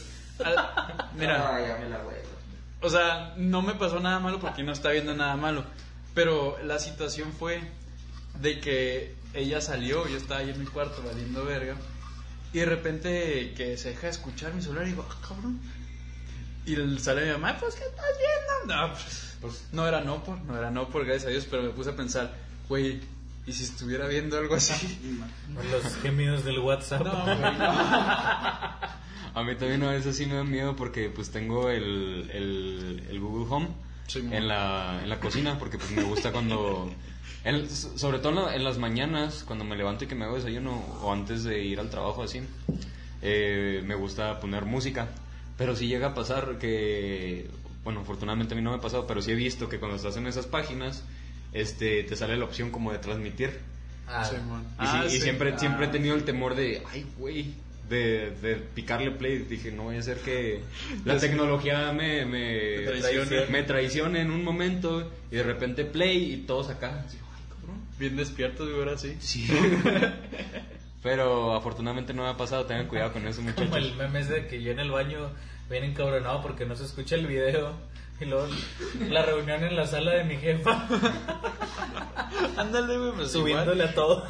mira, 1.19 1.67
ya 1.67 1.77
me 1.77 1.89
la 1.89 1.99
huevo. 2.07 2.29
o 2.81 2.89
sea, 2.89 3.35
no 3.37 3.63
me 3.63 3.75
pasó 3.75 3.99
nada 3.99 4.21
malo 4.21 4.39
porque 4.39 4.63
no 4.63 4.71
está 4.71 4.91
viendo 4.91 5.13
nada 5.13 5.35
malo. 5.35 5.65
Pero 6.15 6.57
la 6.63 6.79
situación 6.79 7.33
fue 7.33 7.63
de 8.41 8.61
que 8.61 9.15
ella 9.35 9.61
salió, 9.61 10.07
yo 10.09 10.17
estaba 10.17 10.41
ahí 10.41 10.51
en 10.51 10.59
mi 10.59 10.67
cuarto 10.67 11.03
valiendo 11.05 11.45
verga. 11.45 11.77
Y 12.53 12.59
de 12.59 12.67
repente 12.67 13.55
que 13.57 13.77
se 13.79 13.91
deja 13.91 14.03
de 14.03 14.11
escuchar 14.11 14.53
mi 14.55 14.61
celular 14.63 14.85
y 14.87 14.91
digo, 14.91 15.07
ah, 15.09 15.17
cabrón. 15.27 15.61
Y 16.67 16.75
el- 16.75 17.01
sale 17.01 17.25
mi 17.27 17.33
mamá, 17.33 17.57
pues, 17.59 17.75
¿qué 17.75 17.85
estás 17.85 18.05
viendo? 18.19 18.77
No, 18.77 18.95
pues, 19.41 19.69
no 19.73 19.87
era 19.89 20.01
no 20.03 20.23
por, 20.23 20.41
no 20.43 20.57
era 20.57 20.71
no 20.71 20.89
por, 20.89 21.05
gracias 21.05 21.27
a 21.27 21.31
Dios, 21.31 21.47
pero 21.51 21.63
me 21.63 21.71
puse 21.71 21.91
a 21.91 21.97
pensar, 21.97 22.35
güey, 22.69 23.01
¿y 23.47 23.53
si 23.53 23.65
estuviera 23.65 24.07
viendo 24.07 24.39
algo 24.39 24.55
así? 24.55 25.01
Los 25.73 25.97
gemidos 25.97 26.45
del 26.45 26.59
WhatsApp. 26.61 27.03
No, 27.05 27.25
güey, 27.25 27.39
no. 27.59 28.73
A 29.35 29.43
mí 29.45 29.55
también 29.57 29.83
a 29.85 29.93
veces 29.93 30.15
sí 30.15 30.27
me 30.27 30.35
da 30.35 30.45
miedo 30.45 30.77
porque 30.77 31.09
pues 31.09 31.31
tengo 31.31 31.71
el, 31.71 32.29
el, 32.35 33.03
el 33.09 33.19
Google 33.19 33.47
Home 33.49 33.69
Sí, 34.07 34.19
en, 34.19 34.47
la, 34.47 35.01
en 35.03 35.09
la 35.09 35.21
cocina 35.21 35.59
porque 35.59 35.79
pues 35.79 35.91
me 35.93 36.03
gusta 36.03 36.33
cuando... 36.33 36.93
en- 37.45 37.69
sobre 37.71 38.19
todo 38.19 38.31
en, 38.31 38.37
la- 38.37 38.55
en 38.57 38.65
las 38.65 38.79
mañanas, 38.79 39.45
cuando 39.47 39.65
me 39.65 39.77
levanto 39.77 40.05
y 40.05 40.07
que 40.09 40.15
me 40.15 40.25
hago 40.25 40.37
desayuno 40.37 40.73
o 41.03 41.13
antes 41.13 41.45
de 41.45 41.63
ir 41.63 41.81
al 41.81 41.91
trabajo 41.91 42.23
así, 42.23 42.41
eh, 43.23 43.83
me 43.85 43.95
gusta 43.95 44.41
poner 44.41 44.65
música. 44.65 45.09
Pero 45.59 45.77
si 45.77 45.87
llega 45.87 46.09
a 46.09 46.15
pasar 46.15 46.59
que, 46.59 47.47
bueno, 47.85 48.01
afortunadamente 48.01 48.55
a 48.55 48.57
mí 48.57 48.63
no 48.63 48.71
me 48.71 48.77
ha 48.77 48.81
pasado, 48.81 49.07
pero 49.07 49.21
sí 49.23 49.31
he 49.33 49.35
visto 49.35 49.69
que 49.69 49.79
cuando 49.79 49.97
estás 49.97 50.17
en 50.17 50.27
esas 50.27 50.47
páginas, 50.47 51.05
este, 51.53 52.03
te 52.05 52.17
sale 52.17 52.37
la 52.37 52.45
opción 52.45 52.71
como 52.71 52.93
de 52.93 52.99
transmitir. 52.99 53.51
Ah. 54.09 54.23
Y, 54.25 54.35
sí- 54.35 54.41
Ah, 54.79 55.05
y 55.07 55.11
sí. 55.11 55.21
siempre, 55.21 55.59
siempre 55.59 55.85
he 55.87 55.89
Ah. 55.89 55.93
tenido 55.93 56.15
el 56.15 56.25
temor 56.25 56.55
de, 56.57 56.83
ay, 56.91 57.07
güey, 57.19 57.53
de, 57.89 58.31
de 58.43 58.57
picarle 58.57 59.11
play. 59.13 59.39
Dije, 59.39 59.71
no 59.71 59.85
voy 59.85 59.97
a 59.97 60.01
hacer 60.01 60.19
que 60.19 60.61
la 61.05 61.19
tecnología 61.19 61.93
me, 61.93 62.25
me, 62.25 62.79
traicione. 62.87 63.47
me 63.51 63.63
traicione 63.63 64.21
en 64.23 64.31
un 64.31 64.43
momento 64.43 65.11
y 65.31 65.37
de 65.37 65.43
repente 65.43 65.85
play 65.85 66.33
y 66.33 66.37
todos 66.39 66.71
acá. 66.71 67.05
Así. 67.07 67.19
Bien 68.03 68.17
despiertos, 68.17 68.67
güey, 68.69 68.81
ahora 68.81 68.99
sí. 68.99 69.17
Sí. 69.21 69.47
Pero 71.05 71.55
afortunadamente 71.55 72.13
no 72.13 72.25
me 72.25 72.31
ha 72.31 72.37
pasado, 72.37 72.65
tengan 72.67 72.89
cuidado 72.89 73.13
con 73.13 73.25
eso, 73.29 73.43
Como 73.43 73.51
muchachos. 73.53 73.77
el 73.77 73.95
meme 73.95 74.19
es 74.19 74.29
de 74.29 74.49
que 74.49 74.61
yo 74.61 74.73
en 74.73 74.81
el 74.81 74.91
baño 74.91 75.31
bien 75.71 75.85
encabronado 75.85 76.43
porque 76.43 76.67
no 76.67 76.75
se 76.75 76.85
escucha 76.85 77.15
el 77.15 77.29
video. 77.29 77.75
Y 78.21 78.25
luego 78.25 78.49
la 79.09 79.23
reunión 79.25 79.63
en 79.63 79.77
la 79.77 79.87
sala 79.87 80.15
de 80.15 80.25
mi 80.25 80.37
jefa, 80.37 80.85
Ándale, 82.57 82.99
güey, 82.99 83.13
pues 83.13 83.31
subiéndole 83.31 83.85
a 83.85 83.95
todo. 83.95 84.27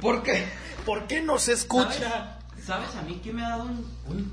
¿Por 0.00 0.22
qué? 0.22 0.42
¿Por 0.86 1.06
qué 1.06 1.20
no 1.20 1.38
se 1.38 1.52
escucha? 1.52 2.38
¿Sabes 2.62 2.96
a 2.96 3.02
mí 3.02 3.20
que 3.22 3.34
me 3.34 3.44
ha 3.44 3.50
dado 3.50 3.64
un, 3.64 3.86
un 4.08 4.32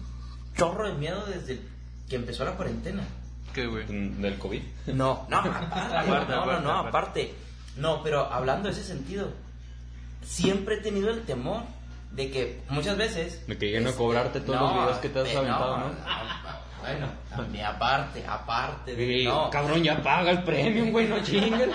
chorro 0.55 0.87
de 0.87 0.93
miedo 0.97 1.25
desde 1.25 1.59
que 2.07 2.15
empezó 2.15 2.45
la 2.45 2.53
cuarentena? 2.53 3.03
¿Qué, 3.53 3.67
güey? 3.67 3.85
¿Del 3.87 4.37
COVID? 4.37 4.61
No, 4.87 5.27
no, 5.29 5.37
aparte, 5.37 5.65
Aparte, 5.75 6.31
no, 6.31 6.45
no, 6.45 6.59
no, 6.61 6.71
aparte. 6.71 6.87
aparte. 6.89 7.35
No, 7.77 8.03
pero 8.03 8.31
hablando 8.31 8.69
de 8.69 8.73
ese 8.73 8.83
sentido, 8.83 9.31
siempre 10.25 10.75
he 10.75 10.81
tenido 10.81 11.09
el 11.09 11.23
temor 11.23 11.63
de 12.11 12.29
que 12.29 12.61
muchas 12.69 12.97
veces... 12.97 13.45
De 13.47 13.57
que 13.57 13.67
lleguen 13.67 13.87
a 13.87 13.89
este, 13.89 14.01
cobrarte 14.01 14.39
todos 14.41 14.61
los 14.61 14.73
videos 14.73 14.97
que 14.97 15.09
te 15.09 15.19
has 15.19 15.27
eh, 15.29 15.37
aventado, 15.37 15.77
¿no? 15.77 15.85
Bueno, 16.81 17.07
también 17.29 17.65
aparte, 17.65 18.23
aparte 18.27 18.95
de... 18.95 19.21
Y, 19.21 19.25
no, 19.25 19.49
Cabrón, 19.49 19.83
ya 19.83 20.01
paga 20.03 20.31
el 20.31 20.43
premium, 20.43 20.91
güey, 20.91 21.07
no 21.07 21.23
chinguen. 21.23 21.71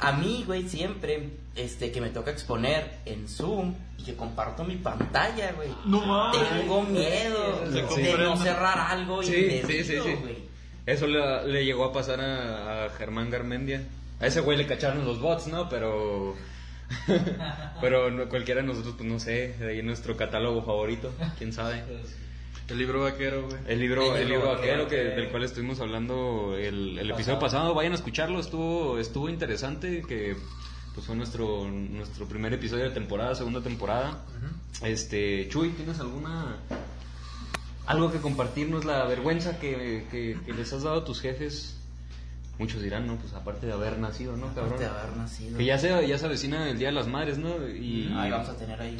A 0.00 0.12
mí, 0.12 0.44
güey, 0.46 0.68
siempre 0.68 1.30
este, 1.54 1.90
que 1.90 2.00
me 2.00 2.10
toca 2.10 2.30
exponer 2.30 2.98
en 3.06 3.28
Zoom 3.28 3.74
y 3.98 4.04
que 4.04 4.14
comparto 4.14 4.62
mi 4.62 4.76
pantalla, 4.76 5.52
güey. 5.52 5.70
No 5.86 6.00
mames. 6.02 6.48
Tengo 6.50 6.82
miedo 6.82 7.60
de 7.70 7.82
no 8.18 8.36
cerrar 8.36 8.78
algo 8.78 9.22
Sí, 9.22 9.34
indebido, 9.34 9.68
sí, 9.68 9.84
sí, 9.84 10.00
sí. 10.02 10.14
güey. 10.22 10.36
Eso 10.84 11.06
le, 11.06 11.46
le 11.48 11.64
llegó 11.64 11.86
a 11.86 11.92
pasar 11.92 12.20
a, 12.20 12.84
a 12.84 12.88
Germán 12.90 13.30
Garmendia. 13.30 13.82
A 14.20 14.26
ese 14.26 14.40
güey 14.40 14.56
le 14.56 14.66
cacharon 14.66 15.04
los 15.04 15.20
bots, 15.20 15.46
¿no? 15.48 15.68
Pero. 15.68 16.34
pero 17.80 18.10
no- 18.10 18.28
cualquiera 18.28 18.60
de 18.62 18.66
nosotros, 18.66 18.94
pues 18.96 19.08
no 19.08 19.18
sé, 19.18 19.54
de 19.58 19.70
ahí 19.70 19.82
nuestro 19.82 20.16
catálogo 20.16 20.62
favorito, 20.62 21.12
quién 21.38 21.52
sabe. 21.52 21.82
El 22.68 22.78
libro 22.78 23.02
vaquero, 23.02 23.44
güey. 23.46 23.56
El 23.68 23.78
libro, 23.80 24.16
El 24.16 24.22
el 24.22 24.28
libro 24.28 24.48
vaquero. 24.54 24.88
que, 24.88 24.96
del 24.96 25.28
cual 25.30 25.44
estuvimos 25.44 25.80
hablando 25.80 26.56
el, 26.58 26.98
el 26.98 27.10
episodio 27.10 27.38
pasado, 27.38 27.74
vayan 27.74 27.92
a 27.92 27.94
escucharlo, 27.96 28.40
estuvo, 28.40 28.98
estuvo 28.98 29.28
interesante, 29.28 30.02
que 30.06 30.36
pues 30.94 31.06
fue 31.06 31.14
nuestro, 31.14 31.68
nuestro 31.68 32.26
primer 32.26 32.52
episodio 32.54 32.84
de 32.84 32.90
temporada, 32.90 33.34
segunda 33.34 33.60
temporada. 33.60 34.24
Este, 34.82 35.48
Chuy, 35.48 35.70
¿tienes 35.70 36.00
alguna 36.00 36.56
algo 37.86 38.10
que 38.10 38.18
compartirnos 38.18 38.84
la 38.84 39.04
vergüenza 39.04 39.58
que, 39.60 40.06
que- 40.10 40.36
que 40.44 40.52
les 40.52 40.72
has 40.72 40.82
dado 40.82 41.00
a 41.00 41.04
tus 41.04 41.20
jefes? 41.20 41.75
Muchos 42.58 42.80
dirán, 42.82 43.06
no, 43.06 43.16
pues 43.16 43.32
aparte 43.34 43.66
de 43.66 43.72
haber 43.72 43.98
nacido, 43.98 44.36
¿no, 44.36 44.46
cabrón? 44.54 44.66
Aparte 44.74 44.84
de 44.84 44.90
haber 44.90 45.16
nacido. 45.16 45.58
Que 45.58 45.64
ya 45.66 45.78
se, 45.78 46.08
ya 46.08 46.18
se 46.18 46.24
avecina 46.26 46.70
el 46.70 46.78
Día 46.78 46.88
de 46.88 46.94
las 46.94 47.06
Madres, 47.06 47.36
¿no? 47.38 47.66
Y 47.68 48.10
Ahí 48.16 48.30
vamos 48.30 48.48
a 48.48 48.56
tener 48.56 48.80
ahí. 48.80 48.96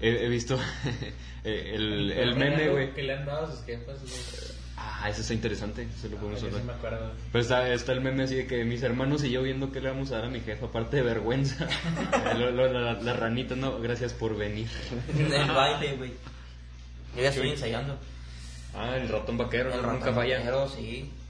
he, 0.00 0.24
he 0.24 0.28
visto 0.28 0.58
el, 1.44 2.10
el 2.12 2.36
meme, 2.36 2.68
güey. 2.70 2.94
Que 2.94 3.02
le 3.02 3.14
han 3.14 3.26
dado 3.26 3.46
a 3.46 3.50
sus 3.50 3.64
jefas. 3.64 3.98
güey. 4.00 4.54
Ah, 4.76 5.08
eso 5.08 5.20
está 5.20 5.34
interesante, 5.34 5.82
eso 5.96 6.08
lo 6.08 6.16
podemos 6.16 6.40
Yo 6.40 6.48
sí 6.48 6.54
hablar. 6.56 6.64
me 6.66 6.72
acuerdo. 6.72 7.12
Pero 7.30 7.42
está, 7.42 7.68
está 7.72 7.92
el 7.92 8.00
meme 8.00 8.24
así 8.24 8.34
de 8.34 8.46
que 8.46 8.64
mis 8.64 8.82
hermanos 8.82 9.22
y 9.24 9.30
yo 9.30 9.42
viendo 9.42 9.70
qué 9.70 9.80
le 9.80 9.90
vamos 9.90 10.10
a 10.10 10.16
dar 10.16 10.24
a 10.24 10.30
mi 10.30 10.40
jefa, 10.40 10.66
aparte 10.66 10.96
de 10.96 11.02
vergüenza. 11.02 11.68
Lo- 12.36 12.50
lo- 12.50 12.72
la, 12.72 12.94
la 12.94 13.12
ranita, 13.12 13.54
no, 13.54 13.78
gracias 13.80 14.12
por 14.14 14.36
venir. 14.36 14.68
El 15.16 15.50
baile, 15.52 15.96
güey. 15.96 16.10
Yo 17.16 17.22
ya 17.22 17.28
estoy 17.28 17.50
ensayando. 17.50 17.96
Ah, 18.74 18.96
el 18.96 19.08
ratón 19.08 19.38
vaquero, 19.38 19.70
El 19.72 19.82
nunca 19.82 19.92
ratón 20.06 20.14
falla. 20.16 20.38
vaquero, 20.38 20.68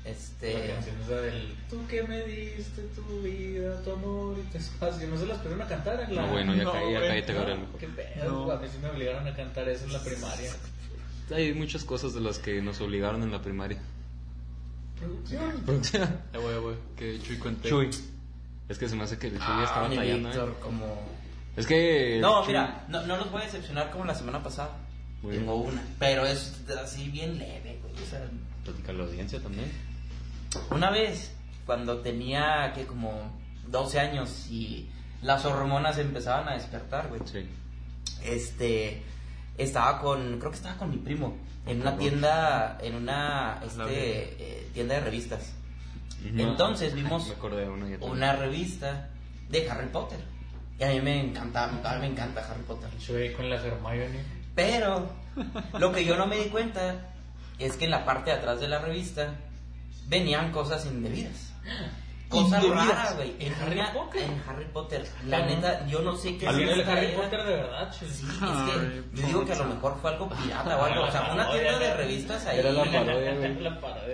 sí. 0.05 0.11
La 0.43 0.49
Este. 0.51 0.73
canción 0.75 0.97
esa 1.03 1.21
del 1.23 1.55
Tú 1.71 1.87
que 1.89 2.03
me 2.03 2.23
diste 2.25 2.83
tu 2.95 3.21
vida, 3.23 3.81
tu 3.83 3.93
amor 3.93 4.37
y 4.39 4.43
tu 4.53 4.59
espacio. 4.59 5.09
No 5.09 5.17
se 5.17 5.27
las 5.27 5.39
pidieron 5.39 5.63
a 5.63 5.67
cantar 5.69 6.01
en 6.03 6.15
la. 6.15 6.23
No, 6.23 6.33
bueno, 6.33 6.55
ya, 6.55 6.65
No, 6.65 6.73
ca- 6.73 6.81
ya 6.81 6.99
güey, 6.99 7.09
cállate, 7.09 7.33
¿No? 7.33 7.39
Gabriel. 7.41 7.61
Qué 7.81 7.89
pedo, 7.89 8.31
No. 8.47 8.53
A 8.53 8.59
mí 8.61 8.69
sí 8.71 8.79
me 8.83 8.91
obligaron 8.91 9.27
a 9.27 9.35
cantar 9.35 9.69
eso 9.69 9.85
en 9.87 9.93
la 9.93 10.03
primaria. 10.03 10.51
Hay 11.35 11.55
muchas 11.55 11.85
cosas 11.85 12.13
de 12.15 12.21
las 12.21 12.39
que 12.39 12.61
nos 12.61 12.81
obligaron 12.83 13.23
en 13.23 13.33
la 13.33 13.41
primaria. 13.41 13.79
Producción. 15.01 16.21
Eh, 16.33 16.39
güey, 16.39 16.59
güey, 16.59 16.77
que 16.97 17.21
Chuy 17.21 17.39
cuente. 17.39 17.69
Chuy. 17.69 17.91
Es 18.69 18.79
que 18.79 18.89
se 18.89 18.97
me 18.97 19.05
hace 19.05 19.19
que 19.19 19.27
el 19.29 19.35
Chuy 19.39 19.57
ya 19.59 19.65
estaba 19.65 19.89
fallando, 19.89 20.29
¿eh? 20.29 20.33
Víctor, 20.33 20.57
como. 20.61 21.03
Es 21.57 21.67
que... 21.67 22.19
No, 22.21 22.43
Chuy- 22.43 22.49
mira, 22.49 22.85
no, 22.89 23.07
no 23.07 23.17
los 23.17 23.31
voy 23.31 23.43
a 23.43 23.45
decepcionar 23.45 23.91
como 23.91 24.05
la 24.05 24.15
semana 24.15 24.43
pasada. 24.43 24.71
Tengo 25.23 25.55
una. 25.57 25.83
Pero 25.99 26.27
es 26.27 26.61
así 26.83 27.09
bien 27.11 27.39
leve, 27.39 27.79
güey. 27.83 27.95
O 28.03 28.07
sea, 28.11 28.29
Platica 28.65 28.93
la 28.93 29.05
audiencia 29.05 29.41
también. 29.41 29.71
Una 30.71 30.91
vez, 30.91 31.35
cuando 31.67 32.01
tenía 32.01 32.73
que 32.75 32.87
como 32.87 33.11
12 33.69 34.01
años 34.01 34.47
y 34.51 34.89
las 35.23 35.45
hormonas 35.45 35.99
empezaban 35.99 36.49
a 36.49 36.55
despertar, 36.55 37.09
güey. 37.09 37.21
Sí. 37.25 37.49
este, 38.23 39.03
estaba 39.57 40.01
con, 40.01 40.39
creo 40.39 40.51
que 40.51 40.57
estaba 40.57 40.77
con 40.77 40.91
mi 40.91 40.99
primo, 40.99 41.37
en 41.67 41.81
una 41.81 41.97
tienda, 41.97 42.79
en 42.83 42.95
una, 42.95 43.61
este, 43.65 44.37
eh, 44.39 44.71
tienda 44.75 44.97
de 44.97 45.01
revistas. 45.01 45.55
Ujú. 46.21 46.41
Entonces 46.41 46.95
vimos 46.95 47.33
una. 47.43 48.05
una 48.05 48.33
revista 48.37 49.11
de 49.49 49.71
Harry 49.71 49.89
Potter. 49.89 50.19
Y 50.79 50.83
a 50.83 50.89
mí 50.89 51.01
me 51.01 51.21
encanta, 51.21 51.65
a 51.65 51.95
mí 51.95 52.01
me 52.01 52.07
encanta 52.09 52.47
Harry 52.51 52.63
Potter. 52.63 52.91
Yo 52.99 53.17
ahí 53.17 53.33
con 53.33 53.49
la 53.49 53.57
Hermione. 53.57 54.21
Pero 54.55 55.09
lo 55.79 55.93
que 55.93 56.05
yo 56.05 56.17
no 56.17 56.27
me 56.27 56.37
di 56.39 56.49
cuenta 56.49 57.13
es 57.59 57.77
que 57.77 57.85
en 57.85 57.93
la 57.93 58.05
parte 58.05 58.31
de 58.31 58.39
atrás 58.39 58.61
de 58.61 58.69
la 58.69 58.81
revista 58.81 59.35
venían 60.09 60.51
cosas 60.53 60.87
indebidas. 60.87 61.53
Cosas 62.27 62.67
raras, 62.69 63.15
güey. 63.17 63.37
En 63.39 63.53
Harry 63.55 63.79
una- 63.79 63.93
Potter. 63.93 64.23
En 64.25 64.43
Harry 64.49 64.65
Potter. 64.65 65.09
La 65.27 65.47
neta, 65.47 65.87
yo 65.87 66.01
no 66.01 66.17
sé 66.17 66.37
qué 66.37 66.49
¿Alguien 66.49 66.71
es 66.71 66.79
el 66.79 66.89
Harry 66.89 67.07
era. 67.07 67.23
Potter 67.23 67.45
de 67.45 67.55
verdad? 67.55 67.93
Sí, 67.97 68.07
es 68.07 68.21
que 68.23 69.03
yo 69.21 69.27
digo 69.29 69.45
que 69.45 69.53
a 69.53 69.57
lo 69.57 69.65
mejor 69.67 69.99
fue 70.01 70.11
algo 70.11 70.29
pirata 70.31 70.77
o 70.77 70.83
algo. 70.85 71.05
O 71.05 71.11
sea, 71.13 71.33
una 71.33 71.49
tienda 71.53 71.79
de 71.79 71.95
revistas 71.95 72.45
ahí. 72.47 72.59
Era 72.59 72.73
la 72.73 72.85
parodia, 72.93 73.35
güey. 73.37 73.57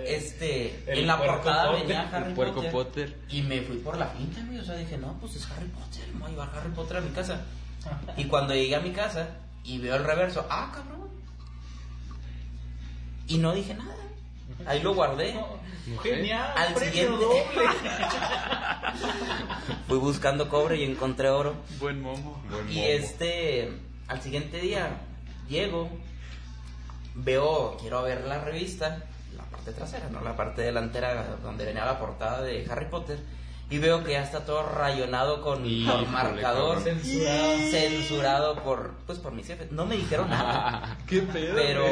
Este, 0.05 0.83
El 0.91 0.99
en 0.99 1.07
la 1.07 1.17
portada 1.17 1.67
Potter. 1.71 1.81
venía 1.87 2.09
Harry 2.11 2.27
El 2.27 2.33
puerco 2.35 2.55
Potter, 2.55 2.71
Potter. 2.71 3.17
Y 3.29 3.41
me 3.41 3.61
fui 3.61 3.77
por 3.77 3.97
la 3.97 4.05
finta, 4.07 4.41
güey. 4.45 4.59
O 4.59 4.63
sea, 4.65 4.75
dije, 4.75 4.97
no, 4.99 5.13
pues 5.19 5.37
es 5.37 5.49
Harry 5.49 5.67
Potter. 5.69 6.07
Me 6.13 6.19
voy 6.19 6.27
a 6.27 6.31
llevar 6.31 6.49
Harry 6.55 6.69
Potter 6.71 6.97
a 6.97 7.01
mi 7.01 7.09
casa. 7.11 7.41
Y 8.17 8.25
cuando 8.25 8.53
llegué 8.53 8.75
a 8.75 8.81
mi 8.81 8.91
casa 8.91 9.29
y 9.63 9.79
veo 9.79 9.95
el 9.95 10.03
reverso, 10.03 10.45
ah, 10.47 10.69
cabrón. 10.75 11.09
Y 13.27 13.37
no 13.39 13.53
dije 13.53 13.73
nada. 13.73 13.95
Ahí 14.65 14.81
lo 14.81 14.93
guardé. 14.93 15.35
Genial, 16.03 16.53
Al 16.55 16.75
siguiente. 16.77 17.11
doble. 17.11 17.43
Fui 19.87 19.97
buscando 19.97 20.47
cobre 20.49 20.77
y 20.77 20.83
encontré 20.83 21.29
oro. 21.29 21.55
Buen 21.79 22.01
momo. 22.01 22.41
Buen 22.49 22.69
Y 22.71 22.75
momo. 22.75 22.87
este, 22.87 23.77
al 24.07 24.21
siguiente 24.21 24.59
día, 24.59 24.89
llego, 25.49 25.89
veo, 27.15 27.77
quiero 27.81 28.03
ver 28.03 28.25
la 28.25 28.39
revista, 28.43 29.03
la 29.35 29.43
parte 29.45 29.71
trasera, 29.73 30.09
no 30.09 30.21
la 30.21 30.35
parte 30.35 30.61
delantera 30.61 31.35
donde 31.43 31.65
venía 31.65 31.85
la 31.85 31.99
portada 31.99 32.41
de 32.41 32.65
Harry 32.69 32.85
Potter, 32.85 33.19
y 33.69 33.77
veo 33.79 34.03
que 34.03 34.11
ya 34.11 34.23
está 34.23 34.45
todo 34.45 34.63
rayonado 34.63 35.41
con, 35.41 35.63
con 35.85 36.11
marcador. 36.11 36.81
Censurado. 36.81 37.57
censurado 37.71 38.55
por, 38.63 38.91
pues 39.07 39.19
por 39.19 39.31
mis 39.33 39.47
jefes. 39.47 39.71
No 39.71 39.85
me 39.85 39.97
dijeron 39.97 40.29
nada, 40.29 40.97
¿Qué 41.07 41.21
pedo? 41.21 41.55
pero? 41.55 41.85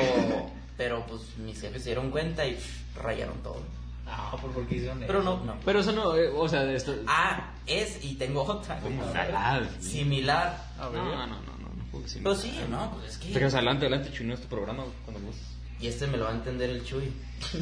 Pero 0.80 1.06
pues 1.06 1.38
mis 1.40 1.60
jefes 1.60 1.84
se 1.84 1.90
dieron 1.90 2.10
cuenta 2.10 2.48
y 2.48 2.58
rayaron 2.96 3.38
todo. 3.44 3.60
Ah, 4.08 4.32
¿por 4.42 4.50
por 4.52 4.66
qué 4.66 4.78
hicieron 4.78 5.02
Pero 5.06 5.20
eso? 5.20 5.38
no, 5.40 5.44
no. 5.44 5.60
Pero 5.66 5.82
eso 5.82 5.92
no, 5.92 6.16
eh, 6.16 6.30
o 6.34 6.48
sea, 6.48 6.64
esto. 6.72 6.96
Ah, 7.06 7.52
es, 7.68 8.02
y 8.02 8.16
tengo 8.16 8.44
otra. 8.44 8.80
¿Cómo? 8.80 9.04
Ah, 9.14 9.60
sí. 9.82 9.90
Similar. 10.00 10.58
A 10.80 10.86
No, 10.86 10.92
ver. 10.92 11.02
no, 11.04 11.12
no, 11.18 11.28
no, 11.28 11.36
no, 11.36 11.92
puedo 11.92 12.06
Pero 12.24 12.34
sí, 12.34 12.58
no, 12.70 12.92
pues 12.94 13.12
es 13.12 13.18
que... 13.18 13.34
Pero 13.34 13.48
adelante, 13.50 13.88
adelante, 13.88 14.10
chuno, 14.14 14.34
es 14.36 14.40
tu 14.42 14.48
programa 14.48 14.86
cuando 15.04 15.22
gustes. 15.28 15.46
Y 15.82 15.88
este 15.88 16.08
me 16.08 16.16
lo 16.18 16.24
va 16.24 16.32
a 16.32 16.36
entender 16.36 16.70
el 16.70 16.86
Chuy. 16.86 17.12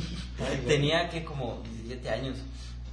Tenía 0.68 1.10
que 1.10 1.24
como 1.24 1.64
17 1.86 2.10
años. 2.12 2.38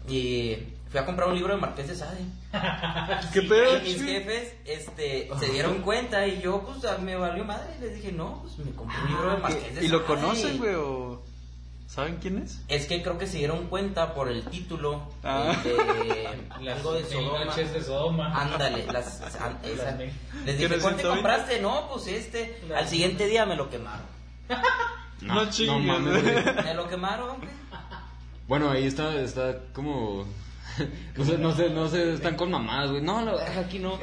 Y 0.09 0.57
fui 0.95 1.01
a 1.03 1.07
comprar 1.07 1.29
un 1.29 1.35
libro 1.35 1.53
de 1.57 1.61
Marqués 1.61 1.89
de 1.89 1.97
Sade. 1.97 2.25
¿Qué 3.33 3.43
pedo? 3.43 3.79
Y 3.79 3.81
mis 3.83 4.05
jefes 4.05 4.53
este, 4.65 5.29
se 5.41 5.47
dieron 5.51 5.83
cuenta 5.83 6.25
y 6.25 6.41
yo 6.41 6.61
pues 6.63 6.85
a- 6.85 6.99
me 6.99 7.17
valió 7.17 7.45
madre. 7.45 7.75
Y 7.79 7.81
les 7.83 7.97
dije, 7.97 8.13
no, 8.13 8.43
pues 8.43 8.59
me 8.59 8.71
compré 8.77 8.97
un 9.03 9.09
libro 9.09 9.31
de 9.33 9.37
Marqués 9.39 9.75
de 9.75 9.85
¿Y 9.85 9.89
lo 9.89 9.99
Sade. 9.99 10.07
conocen, 10.07 10.59
güey? 10.59 10.75
o 10.77 11.21
¿Saben 11.89 12.19
quién 12.23 12.39
es? 12.39 12.61
Es 12.69 12.87
que 12.87 13.03
creo 13.03 13.19
que 13.19 13.27
se 13.27 13.39
dieron 13.39 13.67
cuenta 13.67 14.15
por 14.15 14.29
el 14.29 14.45
título 14.45 15.03
Ah. 15.25 15.53
de 15.65 16.71
algo 16.71 16.93
de 16.95 17.05
Sodoma. 17.07 17.45
noches 17.45 17.73
de 17.73 17.83
Sodoma. 17.83 18.41
Ándale, 18.41 18.87
las, 18.93 19.21
esa. 19.21 19.51
Les 20.45 20.57
dije, 20.57 20.57
¿Tienes 20.59 20.81
¿cuál 20.81 20.95
te 20.95 21.03
120? 21.03 21.09
compraste? 21.09 21.61
No, 21.61 21.89
pues 21.93 22.07
este. 22.07 22.61
Al 22.73 22.87
siguiente 22.87 23.27
día 23.27 23.45
me 23.47 23.57
lo 23.57 23.69
quemaron. 23.69 24.07
No 25.23 25.35
mames, 25.81 26.23
güey. 26.23 26.43
güey. 26.45 26.55
Me 26.65 26.75
lo 26.75 26.89
quemaron, 26.89 27.37
güey. 27.39 27.51
Bueno, 28.47 28.71
ahí 28.71 28.87
está, 28.87 29.13
está 29.21 29.59
como. 29.73 30.25
No 31.17 31.25
sé, 31.25 31.39
no 31.39 31.53
sé, 31.55 31.71
no 31.71 31.89
sé, 31.89 32.15
están 32.15 32.37
con 32.37 32.51
mamadas, 32.51 32.91
güey. 32.91 33.03
No, 33.03 33.25
verdad, 33.25 33.59
aquí 33.59 33.79
no. 33.79 33.99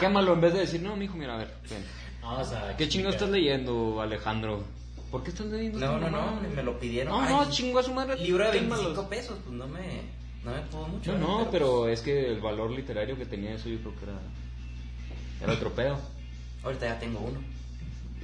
Quémalo 0.00 0.32
en 0.34 0.40
vez 0.40 0.54
de 0.54 0.60
decir, 0.60 0.80
no, 0.82 0.96
mijo, 0.96 1.16
mira, 1.16 1.34
a 1.34 1.38
ver, 1.38 1.54
ven. 1.68 1.84
No, 2.22 2.38
o 2.40 2.44
sea, 2.44 2.74
¿Qué 2.76 2.88
chingo 2.88 3.10
estás 3.10 3.28
leyendo, 3.28 4.00
Alejandro? 4.00 4.64
¿Por 5.10 5.22
qué 5.22 5.30
estás 5.30 5.46
leyendo? 5.46 5.78
No, 5.78 5.98
no, 5.98 6.10
no, 6.10 6.40
me 6.54 6.62
lo 6.62 6.78
pidieron. 6.80 7.12
No, 7.12 7.44
no, 7.44 7.50
chingo 7.50 7.78
a 7.78 7.82
su 7.82 7.92
madre. 7.92 8.16
Libro 8.18 8.44
de 8.46 8.52
quémalos. 8.58 8.84
25 8.86 9.08
pesos, 9.10 9.38
pues 9.44 9.54
no 9.56 9.66
me, 9.68 10.00
no 10.44 10.50
me 10.52 10.60
pudo 10.70 10.88
mucho. 10.88 11.12
No, 11.12 11.18
¿verdad? 11.18 11.44
no, 11.44 11.50
pero 11.50 11.88
es 11.88 12.00
que 12.00 12.32
el 12.32 12.40
valor 12.40 12.70
literario 12.70 13.16
que 13.16 13.26
tenía 13.26 13.52
eso 13.54 13.68
yo 13.68 13.78
creo 13.80 13.94
que 13.96 14.04
era. 14.04 14.18
Era 15.42 15.52
otro 15.52 15.70
pedo. 15.72 15.98
Ahorita 16.64 16.86
ya 16.86 16.98
tengo 16.98 17.20
uno. 17.20 17.40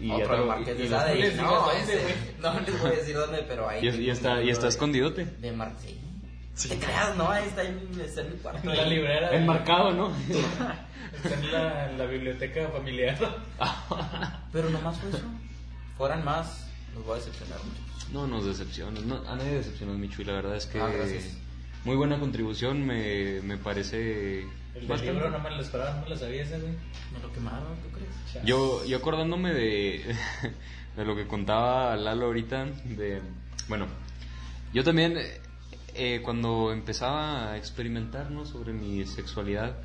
Y 0.00 0.10
Otro 0.10 0.38
lo- 0.38 0.46
Marqués 0.46 0.78
de 0.78 0.88
Sade. 0.88 1.34
No, 1.34 1.70
ese- 1.72 2.16
no 2.40 2.58
les 2.60 2.80
voy 2.80 2.90
a 2.90 2.94
decir 2.94 3.14
dónde, 3.14 3.44
pero 3.46 3.68
ahí. 3.68 3.86
Y, 3.86 4.08
está, 4.08 4.42
y 4.42 4.48
está 4.48 4.68
escondidote. 4.68 5.26
De 5.26 5.52
Marqués. 5.52 5.94
Sí. 6.60 6.68
Te 6.68 6.78
creas, 6.78 7.16
no, 7.16 7.30
ahí 7.30 7.46
está 7.48 7.62
en, 7.62 7.78
está 8.04 8.20
en 8.20 8.32
mi 8.32 8.36
cuarto. 8.36 8.70
En 8.70 8.76
la 8.76 8.84
librera. 8.84 9.34
Enmarcado, 9.34 9.92
¿no? 9.92 10.12
Está 11.24 11.34
en 11.34 11.52
la, 11.52 11.90
en 11.90 11.98
la 11.98 12.04
biblioteca 12.04 12.68
familiar. 12.68 13.16
Pero 14.52 14.68
nomás 14.68 14.98
fue 14.98 15.08
eso. 15.08 15.22
Fueran 15.96 16.22
más, 16.22 16.68
los 16.94 17.04
voy 17.04 17.14
a 17.14 17.16
decepcionar 17.16 17.58
mucho. 17.64 17.80
No 18.12 18.26
nos 18.26 18.44
decepciones, 18.44 19.04
no, 19.04 19.16
a 19.26 19.36
nadie 19.36 19.52
decepcionas, 19.52 19.96
Michu, 19.96 20.20
y 20.20 20.24
la 20.26 20.34
verdad 20.34 20.56
es 20.56 20.66
que 20.66 20.78
Ah, 20.80 20.88
gracias. 20.88 21.36
muy 21.84 21.96
buena 21.96 22.18
contribución, 22.20 22.84
me, 22.84 23.40
me 23.42 23.56
parece... 23.56 24.40
El 24.40 24.50
del 24.74 24.86
bastante. 24.86 25.12
libro 25.14 25.30
no 25.30 25.38
me 25.38 25.50
lo 25.50 25.60
esperaba, 25.62 25.94
no 25.94 26.02
me 26.02 26.08
lo 26.10 26.16
sabía 26.18 26.42
ese, 26.42 26.58
güey. 26.60 26.72
Me 27.14 27.20
lo 27.22 27.32
quemaron, 27.32 27.74
¿tú 27.82 27.88
crees? 27.96 28.10
Chas. 28.34 28.44
Yo, 28.44 28.84
yo 28.84 28.98
acordándome 28.98 29.54
de, 29.54 30.14
de 30.96 31.04
lo 31.06 31.16
que 31.16 31.26
contaba 31.26 31.96
Lalo 31.96 32.26
ahorita, 32.26 32.66
de... 32.84 33.22
Bueno, 33.68 33.86
yo 34.74 34.84
también 34.84 35.16
eh, 35.94 36.20
cuando 36.22 36.72
empezaba 36.72 37.52
a 37.52 37.56
experimentar 37.56 38.30
¿no? 38.30 38.46
sobre 38.46 38.72
mi 38.72 39.04
sexualidad, 39.06 39.76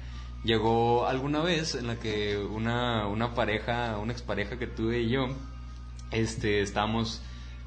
llegó 0.44 1.08
alguna 1.08 1.42
vez 1.42 1.76
en 1.76 1.88
la 1.88 1.96
que 1.98 2.38
una, 2.38 3.08
una 3.08 3.34
pareja, 3.34 3.98
una 3.98 4.14
expareja 4.14 4.58
que 4.58 4.68
tuve 4.68 5.02
y 5.02 5.10
yo, 5.10 5.28
este, 6.12 6.62
estábamos 6.62 7.22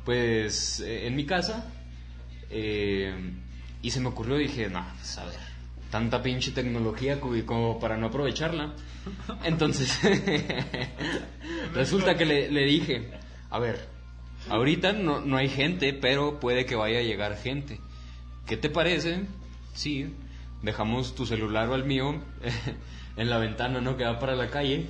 pues 0.05 0.81
eh, 0.81 1.07
en 1.07 1.16
mi 1.16 1.27
casa 1.27 1.70
eh, 2.51 3.14
y 3.83 3.90
se 3.90 4.01
me 4.01 4.09
ocurrió, 4.09 4.37
dije, 4.37 4.68
no, 4.68 4.85
pues 4.96 5.18
a 5.18 5.24
ver, 5.24 5.38
tanta 5.90 6.22
pinche 6.22 6.53
tecnología 6.53 7.20
como 7.20 7.79
para 7.79 7.96
no 7.96 8.07
aprovecharla. 8.07 8.74
Entonces, 9.44 9.98
resulta 11.74 12.16
que 12.16 12.27
le, 12.27 12.51
le 12.51 12.64
dije, 12.64 13.11
a 13.51 13.59
ver, 13.59 13.88
ahorita 14.48 14.92
no, 14.92 15.20
no 15.20 15.37
hay 15.37 15.48
gente, 15.48 15.92
pero 15.92 16.40
puede 16.40 16.66
que 16.66 16.74
vaya 16.74 16.98
a 16.98 17.03
llegar 17.03 17.37
gente. 17.37 17.81
¿Qué 18.48 18.56
te 18.56 18.70
parece? 18.70 19.26
Sí, 19.74 20.11
dejamos 20.62 21.14
tu 21.14 21.26
celular 21.26 21.68
o 21.68 21.74
el 21.74 21.84
mío 21.84 22.14
en 23.18 23.28
la 23.28 23.37
ventana, 23.37 23.82
¿no? 23.82 23.98
Que 23.98 24.04
va 24.04 24.18
para 24.18 24.34
la 24.37 24.48
calle. 24.48 24.87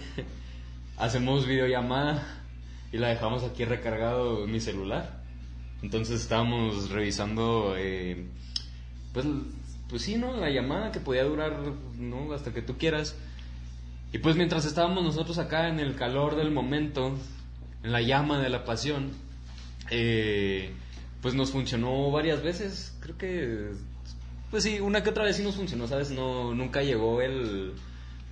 Hacemos 0.96 1.44
videollamada 1.44 2.44
y 2.92 2.98
la 2.98 3.08
dejamos 3.08 3.42
aquí 3.42 3.64
recargado 3.64 4.44
en 4.44 4.52
mi 4.52 4.60
celular. 4.60 5.24
Entonces 5.82 6.20
estábamos 6.20 6.90
revisando, 6.90 7.74
eh, 7.76 8.28
pues, 9.12 9.26
pues 9.88 10.02
sí, 10.02 10.14
¿no? 10.14 10.36
La 10.36 10.50
llamada 10.50 10.92
que 10.92 11.00
podía 11.00 11.24
durar, 11.24 11.58
¿no? 11.98 12.32
Hasta 12.32 12.54
que 12.54 12.62
tú 12.62 12.78
quieras. 12.78 13.16
Y 14.12 14.18
pues 14.18 14.36
mientras 14.36 14.66
estábamos 14.66 15.02
nosotros 15.02 15.36
acá 15.38 15.68
en 15.68 15.80
el 15.80 15.96
calor 15.96 16.36
del 16.36 16.52
momento, 16.52 17.12
en 17.82 17.90
la 17.90 18.02
llama 18.02 18.38
de 18.38 18.50
la 18.50 18.64
pasión, 18.64 19.10
eh, 19.90 20.72
pues 21.22 21.34
nos 21.34 21.50
funcionó 21.50 22.10
varias 22.10 22.42
veces. 22.42 22.96
Creo 23.00 23.16
que, 23.16 23.70
pues 24.50 24.64
sí, 24.64 24.80
una 24.80 25.02
que 25.02 25.10
otra 25.10 25.24
vez 25.24 25.36
sí 25.36 25.42
nos 25.42 25.56
funcionó, 25.56 25.86
¿sabes? 25.86 26.10
No, 26.10 26.54
nunca 26.54 26.82
llegó 26.82 27.20
el, 27.22 27.72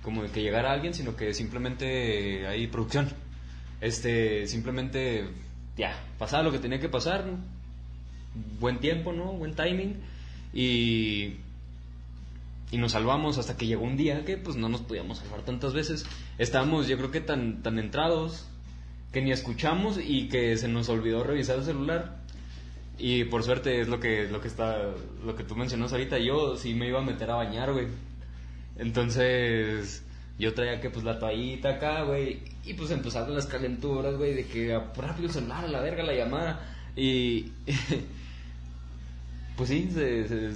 como 0.01 0.23
de 0.23 0.29
que 0.29 0.41
llegara 0.41 0.71
alguien, 0.71 0.93
sino 0.93 1.15
que 1.15 1.33
simplemente 1.33 2.47
hay 2.47 2.67
producción. 2.67 3.09
Este, 3.81 4.47
simplemente, 4.47 5.27
ya, 5.77 6.03
pasaba 6.17 6.43
lo 6.43 6.51
que 6.51 6.59
tenía 6.59 6.79
que 6.79 6.89
pasar. 6.89 7.25
Buen 8.59 8.79
tiempo, 8.79 9.13
¿no? 9.13 9.33
Buen 9.33 9.55
timing. 9.55 9.97
Y, 10.53 11.35
y 12.71 12.77
nos 12.77 12.93
salvamos 12.93 13.37
hasta 13.37 13.57
que 13.57 13.67
llegó 13.67 13.83
un 13.83 13.97
día 13.97 14.25
que 14.25 14.37
pues 14.37 14.55
no 14.55 14.69
nos 14.69 14.81
podíamos 14.81 15.19
salvar 15.19 15.41
tantas 15.41 15.73
veces. 15.73 16.05
Estábamos 16.37 16.87
yo 16.87 16.97
creo 16.97 17.11
que 17.11 17.21
tan, 17.21 17.61
tan 17.63 17.79
entrados 17.79 18.47
que 19.11 19.21
ni 19.21 19.31
escuchamos 19.31 19.99
y 20.03 20.27
que 20.27 20.57
se 20.57 20.67
nos 20.67 20.89
olvidó 20.89 21.23
revisar 21.23 21.57
el 21.57 21.63
celular. 21.63 22.16
Y 22.99 23.25
por 23.25 23.43
suerte 23.43 23.81
es 23.81 23.87
lo 23.87 23.99
que, 23.99 24.27
lo 24.27 24.41
que 24.41 24.47
está, 24.47 24.77
lo 25.23 25.35
que 25.35 25.43
tú 25.43 25.55
mencionas 25.55 25.91
ahorita. 25.91 26.17
Yo 26.17 26.55
sí 26.57 26.73
me 26.73 26.87
iba 26.87 26.99
a 26.99 27.03
meter 27.03 27.29
a 27.29 27.35
bañar, 27.35 27.71
güey. 27.73 27.87
Entonces, 28.77 30.03
yo 30.39 30.53
traía 30.53 30.79
que 30.81 30.89
pues 30.89 31.05
la 31.05 31.19
toallita 31.19 31.69
acá, 31.75 32.03
güey. 32.03 32.39
Y 32.65 32.73
pues 32.73 32.91
empezaron 32.91 33.35
las 33.35 33.45
calenturas, 33.45 34.15
güey, 34.15 34.33
de 34.33 34.45
que 34.45 34.79
rápido 34.95 35.29
el 35.39 35.51
a 35.51 35.67
la 35.67 35.79
verga 35.81 36.03
la 36.03 36.13
llamada. 36.13 36.59
Y 36.95 37.51
pues 39.57 39.69
sí, 39.69 39.89
se, 39.93 40.27
se- 40.27 40.51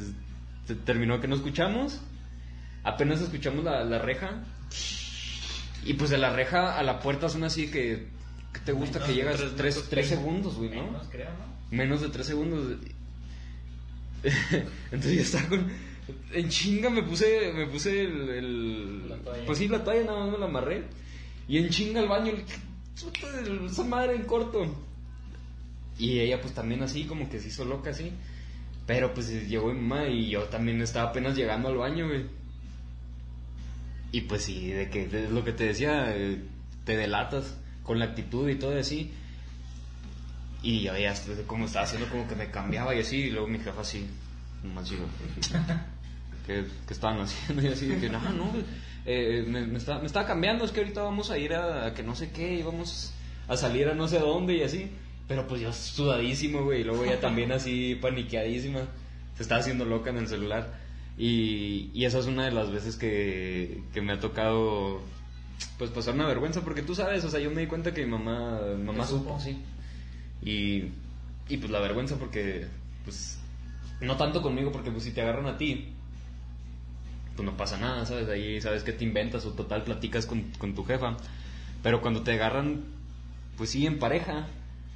se 0.67 0.75
terminó 0.85 1.19
que 1.19 1.27
no 1.27 1.35
escuchamos. 1.35 1.99
Apenas 2.83 3.21
escuchamos 3.21 3.63
la, 3.63 3.83
la 3.83 3.99
reja. 3.99 4.43
Y 5.85 5.93
pues 5.93 6.09
de 6.09 6.17
la 6.17 6.31
reja 6.33 6.77
a 6.77 6.83
la 6.83 6.99
puerta 6.99 7.29
son 7.29 7.43
así 7.43 7.69
que, 7.71 8.07
que 8.53 8.59
te 8.59 8.71
gusta 8.71 8.99
Menos 8.99 9.07
que 9.09 9.15
llegas 9.15 9.37
tres 9.37 9.55
tres, 9.55 9.75
minutos. 9.75 9.89
tres 9.89 10.07
segundos, 10.09 10.55
güey, 10.57 10.69
¿no? 10.71 10.85
Menos, 10.87 11.07
creo, 11.09 11.29
¿no? 11.29 11.75
Menos 11.77 12.01
de 12.01 12.09
tres 12.09 12.27
segundos. 12.27 12.77
Entonces 14.91 15.15
ya 15.15 15.21
estaba 15.21 15.47
con... 15.49 15.67
En 16.33 16.49
chinga 16.49 16.89
me 16.89 17.03
puse, 17.03 17.53
me 17.53 17.67
puse 17.67 18.01
el... 18.01 18.29
el- 18.29 19.09
La 19.09 19.17
toalla. 19.17 19.45
Pues 19.45 19.57
sí, 19.57 19.67
la 19.67 19.83
toalla 19.83 20.03
nada 20.03 20.19
más 20.25 20.31
me 20.31 20.37
la 20.37 20.45
amarré. 20.45 20.83
Y 21.47 21.57
en 21.57 21.69
chinga 21.69 22.01
al 22.01 22.07
baño, 22.07 22.33
"Puta, 23.01 23.27
esa 23.69 23.83
madre 23.83 24.15
en 24.15 24.23
corto. 24.23 24.63
Y 25.97 26.19
ella 26.19 26.41
pues 26.41 26.53
también 26.53 26.81
así, 26.83 27.05
como 27.05 27.29
que 27.29 27.39
se 27.39 27.47
hizo 27.49 27.65
loca 27.65 27.91
así. 27.91 28.11
Pero 28.87 29.13
pues 29.13 29.29
llegó 29.47 29.71
mi 29.71 29.79
mamá 29.79 30.07
y 30.07 30.29
yo 30.29 30.43
también 30.45 30.81
estaba 30.81 31.09
apenas 31.11 31.35
llegando 31.35 31.69
al 31.69 31.77
baño, 31.77 32.07
güey. 32.07 32.25
Y 34.11 34.21
pues 34.21 34.43
sí, 34.43 34.67
de 34.71 34.89
que 34.89 35.03
es 35.05 35.29
lo 35.31 35.43
que 35.45 35.53
te 35.53 35.65
decía, 35.65 36.13
eh, 36.15 36.41
te 36.83 36.97
delatas 36.97 37.55
con 37.83 37.99
la 37.99 38.05
actitud 38.05 38.49
y 38.49 38.55
todo 38.55 38.77
así. 38.77 39.11
Y 40.63 40.81
yo 40.81 40.95
ya 40.97 41.11
estoy- 41.13 41.43
como 41.47 41.65
estaba 41.65 41.85
haciendo 41.85 42.07
como 42.09 42.27
que 42.27 42.35
me 42.35 42.51
cambiaba 42.51 42.93
y 42.95 42.99
así, 42.99 43.17
y 43.17 43.29
luego 43.31 43.47
mi 43.47 43.59
jefa 43.59 43.81
así, 43.81 44.05
más 44.75 44.87
chico. 44.87 45.03
¿Qué, 46.45 46.65
qué 46.87 46.93
estaban 46.93 47.19
haciendo? 47.19 47.61
Y 47.67 47.67
así, 47.67 47.87
que 47.99 48.09
no, 48.09 48.19
no, 48.31 48.51
eh, 49.05 49.43
me, 49.47 49.65
me, 49.65 49.77
está- 49.77 49.99
me 49.99 50.05
estaba 50.05 50.27
cambiando, 50.27 50.65
es 50.65 50.71
que 50.71 50.81
ahorita 50.81 51.01
vamos 51.01 51.31
a 51.31 51.37
ir 51.37 51.53
a, 51.53 51.87
a 51.87 51.93
que 51.93 52.03
no 52.03 52.15
sé 52.15 52.31
qué, 52.31 52.55
y 52.59 52.63
vamos 52.63 53.11
a 53.47 53.57
salir 53.57 53.87
a 53.89 53.95
no 53.95 54.07
sé 54.07 54.19
dónde 54.19 54.55
y 54.57 54.63
así. 54.63 54.91
Pero 55.27 55.47
pues 55.47 55.61
yo 55.61 55.71
sudadísimo, 55.71 56.63
güey, 56.63 56.81
y 56.81 56.83
luego 56.83 57.05
ella 57.05 57.19
también 57.19 57.51
así 57.51 57.95
paniqueadísima, 57.95 58.81
se 59.37 59.43
estaba 59.43 59.61
haciendo 59.61 59.85
loca 59.85 60.09
en 60.09 60.17
el 60.17 60.27
celular. 60.27 60.79
Y, 61.17 61.89
y 61.93 62.05
esa 62.05 62.19
es 62.19 62.25
una 62.25 62.45
de 62.45 62.51
las 62.51 62.69
veces 62.71 62.97
que, 62.97 63.81
que 63.93 64.01
me 64.01 64.13
ha 64.13 64.19
tocado 64.19 65.01
pues 65.77 65.91
pasar 65.91 66.13
una 66.13 66.27
vergüenza, 66.27 66.61
porque 66.61 66.81
tú 66.81 66.95
sabes, 66.95 67.23
o 67.23 67.29
sea, 67.29 67.39
yo 67.39 67.51
me 67.51 67.61
di 67.61 67.67
cuenta 67.67 67.93
que 67.93 68.05
mi 68.05 68.11
mamá, 68.11 68.61
mamá 68.83 69.05
supo, 69.05 69.39
sí. 69.39 69.57
Y, 70.41 70.89
y 71.49 71.57
pues 71.57 71.71
la 71.71 71.79
vergüenza 71.79 72.17
porque, 72.17 72.67
pues, 73.03 73.39
no 73.99 74.17
tanto 74.17 74.41
conmigo, 74.41 74.71
porque 74.71 74.91
pues 74.91 75.03
si 75.03 75.11
te 75.11 75.21
agarran 75.21 75.47
a 75.47 75.57
ti, 75.57 75.89
pues 77.35 77.45
no 77.45 77.55
pasa 77.57 77.77
nada, 77.77 78.05
¿sabes? 78.05 78.27
Ahí 78.29 78.59
sabes 78.61 78.83
que 78.83 78.93
te 78.93 79.03
inventas 79.03 79.45
o 79.45 79.51
total 79.51 79.83
platicas 79.83 80.25
con, 80.25 80.51
con 80.57 80.75
tu 80.75 80.83
jefa. 80.83 81.17
Pero 81.83 82.01
cuando 82.01 82.21
te 82.21 82.33
agarran, 82.33 82.83
pues 83.57 83.71
sí, 83.71 83.85
en 83.85 83.99
pareja, 83.99 84.47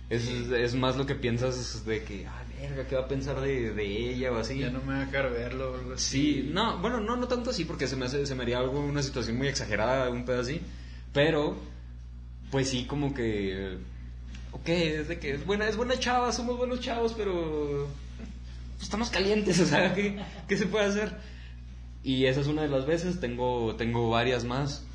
es, 0.10 0.28
es 0.28 0.76
más 0.76 0.98
lo 0.98 1.06
que 1.06 1.16
piensas 1.16 1.86
de 1.86 2.04
que, 2.04 2.28
ah, 2.28 2.44
verga, 2.60 2.88
¿qué 2.88 2.96
va 2.96 3.02
a 3.02 3.08
pensar 3.08 3.42
de, 3.42 3.74
de 3.74 4.12
ella 4.12 4.32
o 4.32 4.38
así? 4.38 4.60
Ya 4.60 4.70
no 4.70 4.80
me 4.82 4.94
va 4.94 5.02
a 5.02 5.06
dejar 5.06 5.32
verlo 5.32 5.72
o 5.72 5.76
algo 5.76 5.94
así. 5.94 6.44
Sí, 6.44 6.50
no, 6.52 6.78
bueno, 6.80 7.00
no, 7.00 7.16
no 7.16 7.28
tanto 7.28 7.50
así, 7.50 7.66
porque 7.66 7.88
se 7.88 7.96
me, 7.96 8.06
hace, 8.06 8.26
se 8.26 8.36
me 8.36 8.44
haría 8.44 8.60
algo, 8.60 8.80
una 8.80 9.02
situación 9.02 9.38
muy 9.38 9.48
exagerada, 9.48 10.10
un 10.10 10.26
pedo 10.26 10.42
así. 10.42 10.62
Pero, 11.14 11.58
pues 12.52 12.70
sí, 12.70 12.86
como 12.86 13.14
que. 13.14 13.78
Ok, 14.52 14.70
es 14.70 15.08
de 15.08 15.20
que 15.20 15.32
es 15.32 15.46
buena, 15.46 15.68
es 15.68 15.76
buena 15.76 15.98
chava, 15.98 16.32
somos 16.32 16.58
buenos 16.58 16.82
chavos, 16.82 17.14
pero. 17.14 17.90
pues, 18.74 18.84
estamos 18.84 19.10
calientes, 19.10 19.60
o 19.62 19.66
sea, 19.66 19.94
¿qué, 19.96 20.20
qué 20.48 20.58
se 20.58 20.68
puede 20.68 20.86
hacer? 20.86 21.18
Y 22.04 22.26
esa 22.26 22.42
es 22.42 22.48
una 22.48 22.62
de 22.62 22.68
las 22.68 22.86
veces, 22.86 23.20
tengo, 23.20 23.76
tengo 23.76 24.10
varias 24.12 24.44
más. 24.44 24.86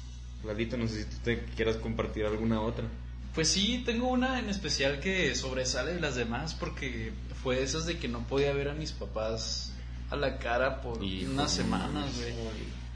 Ladito, 0.45 0.77
no 0.77 0.87
sé 0.87 1.03
si 1.03 1.11
tú 1.11 1.17
te 1.25 1.41
quieras 1.57 1.77
compartir 1.77 2.25
alguna 2.25 2.61
otra. 2.61 2.85
Pues 3.35 3.49
sí, 3.49 3.83
tengo 3.87 4.09
una 4.09 4.39
en 4.39 4.49
especial 4.49 5.01
que 5.01 5.35
sobresale 5.35 5.95
de 5.95 6.01
las 6.01 6.17
demás 6.17 6.55
porque 6.55 7.13
fue 7.43 7.63
esas 7.63 7.87
de 7.87 7.99
que 7.99 8.09
no 8.09 8.27
podía 8.27 8.53
ver 8.53 8.69
a 8.69 8.75
mis 8.75 8.93
papás 8.93 9.73
a 10.11 10.17
la 10.17 10.39
cara 10.39 10.81
por 10.81 11.03
Hijo, 11.03 11.31
unas 11.31 11.53
semanas, 11.53 12.17
güey. 12.17 12.35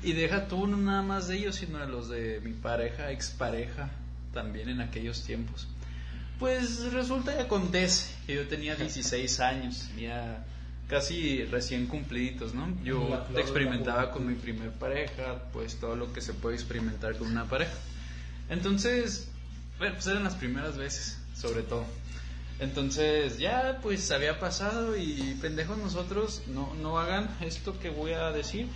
Y 0.02 0.12
deja 0.12 0.48
tú 0.48 0.66
no 0.66 0.76
nada 0.76 1.02
más 1.02 1.28
de 1.28 1.36
ellos, 1.36 1.56
sino 1.56 1.78
de 1.78 1.86
los 1.86 2.08
de 2.08 2.40
mi 2.42 2.52
pareja, 2.52 3.10
expareja, 3.12 3.90
también 4.32 4.68
en 4.68 4.80
aquellos 4.80 5.22
tiempos. 5.22 5.68
Pues 6.38 6.92
resulta 6.92 7.34
y 7.36 7.40
acontece 7.40 8.12
que 8.26 8.34
yo 8.34 8.48
tenía 8.48 8.74
16 8.76 9.40
años, 9.40 9.88
tenía 9.88 10.44
casi 10.88 11.44
recién 11.44 11.86
cumpliditos, 11.86 12.54
¿no? 12.54 12.68
Yo 12.82 13.24
de 13.32 13.40
experimentaba 13.40 14.10
con 14.10 14.26
mi 14.26 14.34
primer 14.34 14.70
pareja, 14.72 15.44
pues 15.52 15.76
todo 15.76 15.96
lo 15.96 16.12
que 16.12 16.20
se 16.20 16.34
puede 16.34 16.56
experimentar 16.56 17.16
con 17.16 17.28
una 17.28 17.44
pareja. 17.44 17.72
Entonces, 18.50 19.30
bueno, 19.78 19.94
pues 19.94 20.06
eran 20.06 20.24
las 20.24 20.34
primeras 20.34 20.76
veces, 20.76 21.18
sobre 21.34 21.62
todo. 21.62 21.84
Entonces, 22.60 23.38
ya 23.38 23.80
pues 23.82 24.10
había 24.10 24.38
pasado 24.38 24.96
y 24.96 25.36
pendejos 25.40 25.76
nosotros, 25.78 26.42
no, 26.46 26.72
no 26.80 26.98
hagan 26.98 27.36
esto 27.40 27.78
que 27.78 27.90
voy 27.90 28.12
a 28.12 28.30
decir. 28.30 28.68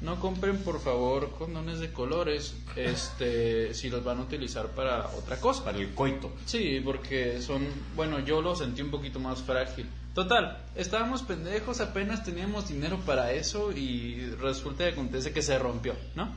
No 0.00 0.18
compren 0.18 0.56
por 0.58 0.80
favor 0.80 1.32
condones 1.36 1.78
de 1.78 1.92
colores, 1.92 2.54
este, 2.74 3.74
si 3.74 3.90
los 3.90 4.02
van 4.02 4.18
a 4.18 4.22
utilizar 4.22 4.68
para 4.68 5.08
otra 5.08 5.38
cosa. 5.38 5.62
Para 5.62 5.76
el 5.76 5.92
coito. 5.92 6.32
Sí, 6.46 6.80
porque 6.82 7.42
son, 7.42 7.66
bueno, 7.94 8.18
yo 8.20 8.40
lo 8.40 8.56
sentí 8.56 8.80
un 8.80 8.90
poquito 8.90 9.20
más 9.20 9.42
frágil. 9.42 9.86
Total, 10.14 10.64
estábamos 10.74 11.22
pendejos, 11.22 11.80
apenas 11.80 12.24
teníamos 12.24 12.68
dinero 12.68 12.98
para 13.04 13.32
eso 13.32 13.72
y 13.72 14.30
resulta 14.40 14.84
que 14.84 14.92
acontece 14.92 15.32
que 15.32 15.42
se 15.42 15.58
rompió, 15.58 15.94
¿no? 16.14 16.34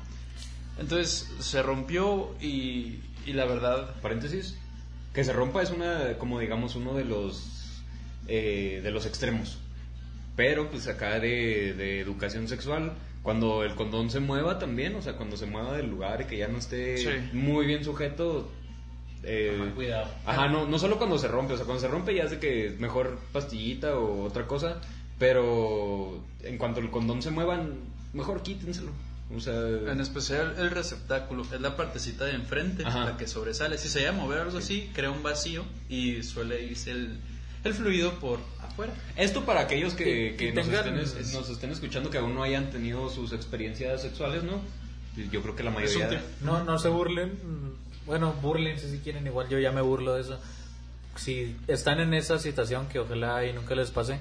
Entonces 0.78 1.32
se 1.40 1.62
rompió 1.64 2.36
y, 2.42 3.00
y 3.26 3.34
la 3.34 3.46
verdad, 3.46 3.96
paréntesis, 4.02 4.58
que 5.14 5.24
se 5.24 5.34
rompa 5.34 5.62
es 5.62 5.72
una, 5.72 6.18
como 6.18 6.40
digamos, 6.40 6.76
uno 6.76 6.94
de 6.94 7.06
los, 7.06 7.82
eh, 8.28 8.82
de 8.84 8.92
los 8.92 9.06
extremos. 9.06 9.60
Pero 10.36 10.70
pues 10.72 10.88
acá 10.88 11.20
de, 11.20 11.74
de 11.76 12.00
educación 12.00 12.48
sexual, 12.48 12.94
cuando 13.22 13.64
el 13.64 13.76
condón 13.76 14.10
se 14.10 14.20
mueva 14.20 14.58
también, 14.60 14.96
o 14.96 15.02
sea, 15.02 15.14
cuando 15.14 15.38
se 15.38 15.46
mueva 15.46 15.78
del 15.78 15.90
lugar 15.90 16.22
y 16.22 16.26
que 16.26 16.38
ya 16.38 16.48
no 16.48 16.58
esté 16.58 16.98
Sí. 16.98 17.10
muy 17.34 17.66
bien 17.68 17.84
sujeto. 17.84 18.52
eh, 19.24 19.72
Cuidado. 19.76 20.10
Ajá, 20.26 20.48
no, 20.50 20.68
no 20.68 20.80
solo 20.80 20.98
cuando 20.98 21.18
se 21.20 21.28
rompe, 21.28 21.54
o 21.54 21.58
sea, 21.58 21.66
cuando 21.66 21.82
se 21.82 21.88
rompe 21.88 22.14
ya 22.16 22.24
es 22.24 22.32
de 22.32 22.40
que 22.40 22.76
mejor 22.80 23.20
pastillita 23.32 23.96
o 23.98 24.24
otra 24.24 24.48
cosa, 24.48 24.82
pero 25.20 26.20
en 26.42 26.58
cuanto 26.58 26.80
el 26.80 26.90
condón 26.90 27.22
se 27.22 27.30
mueva, 27.32 27.64
mejor 28.14 28.42
quítenselo. 28.44 28.92
O 29.36 29.40
sea, 29.40 29.54
en 29.92 30.00
especial 30.00 30.56
el 30.58 30.70
receptáculo, 30.72 31.46
es 31.52 31.60
la 31.62 31.76
partecita 31.76 32.26
de 32.26 32.34
enfrente, 32.36 32.84
Ajá. 32.86 33.06
la 33.06 33.18
que 33.18 33.28
sobresale. 33.28 33.78
Si 33.78 33.88
se 33.90 34.00
llega 34.00 34.12
a 34.12 34.14
mover 34.14 34.40
algo 34.40 34.58
así, 34.58 34.90
crea 34.94 35.10
un 35.12 35.24
vacío 35.24 35.64
y 35.90 36.24
suele 36.24 36.64
irse 36.64 36.92
el, 36.92 37.18
el 37.64 37.74
fluido 37.74 38.20
por 38.20 38.40
afuera. 38.62 38.94
Esto 39.16 39.44
para 39.46 39.62
aquellos 39.62 39.94
que, 39.94 40.36
que 40.38 40.52
nos, 40.54 40.68
tengan- 40.68 40.98
estén, 41.00 41.32
nos 41.34 41.50
estén 41.50 41.72
escuchando 41.72 42.10
que 42.10 42.18
aún 42.20 42.36
no 42.36 42.44
hayan 42.44 42.70
tenido 42.72 43.10
sus 43.10 43.34
experiencias 43.34 44.02
sexuales, 44.02 44.44
¿no? 44.44 44.62
Yo 45.32 45.42
creo 45.42 45.56
que 45.56 45.64
la 45.64 45.72
mayoría... 45.72 46.24
No, 46.42 46.64
no 46.64 46.80
se 46.80 46.90
burlen. 46.90 47.32
Bueno, 48.06 48.34
burlense 48.42 48.90
si 48.90 48.98
quieren. 49.00 49.26
Igual 49.28 49.48
yo 49.48 49.60
ya 49.60 49.72
me 49.72 49.82
burlo 49.82 50.16
de 50.16 50.22
eso. 50.22 50.40
Si 51.16 51.56
están 51.68 52.00
en 52.00 52.14
esa 52.16 52.40
situación, 52.40 52.88
que 52.88 52.98
ojalá 53.00 53.46
y 53.46 53.54
nunca 53.54 53.76
les 53.76 53.92
pase, 53.92 54.20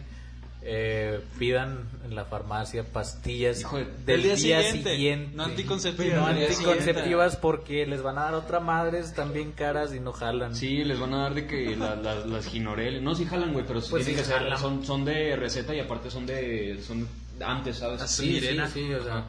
eh, 0.64 1.20
pidan 1.38 1.88
en 2.05 2.14
la 2.14 2.25
farmacia 2.25 2.85
pastillas 2.85 3.61
Hijo 3.61 3.79
de- 3.79 3.85
del 4.07 4.22
día, 4.22 4.35
día 4.37 4.62
siguiente. 4.62 4.94
siguiente. 4.94 5.37
No 5.37 5.44
anticonceptivas, 5.44 7.35
No 7.35 7.40
porque 7.40 7.87
les 7.87 8.03
van 8.03 8.18
a 8.18 8.22
dar 8.22 8.35
otra 8.35 8.61
madre, 8.61 9.01
están 9.01 9.33
bien 9.33 9.53
caras 9.53 9.92
y 9.94 9.98
no 10.01 10.12
jalan. 10.12 10.55
Sí, 10.55 10.85
les 10.85 10.98
van 11.01 11.14
a 11.14 11.22
dar 11.22 11.35
de 11.35 11.46
que 11.46 11.75
la- 11.77 11.96
la- 11.96 12.25
las 12.27 12.46
ginorel... 12.46 13.03
No, 13.03 13.14
sí 13.14 13.25
jalan, 13.25 13.53
güey, 13.53 13.64
pero 13.66 13.81
Pues 13.81 14.05
tienen 14.05 14.07
sí 14.07 14.14
que 14.14 14.25
ser... 14.38 14.57
Son, 14.59 14.85
son 14.85 15.05
de 15.05 15.35
receta 15.37 15.75
y 15.75 15.81
aparte 15.81 16.11
son 16.11 16.27
de... 16.27 16.81
Son 16.87 17.09
antes, 17.44 17.79
¿sabes? 17.79 18.01
Así. 18.03 18.22
Sí, 18.22 18.35
sí, 18.35 18.40
Sirena. 18.40 18.68
sí, 18.68 18.92
o 18.94 19.03
sea. 19.03 19.25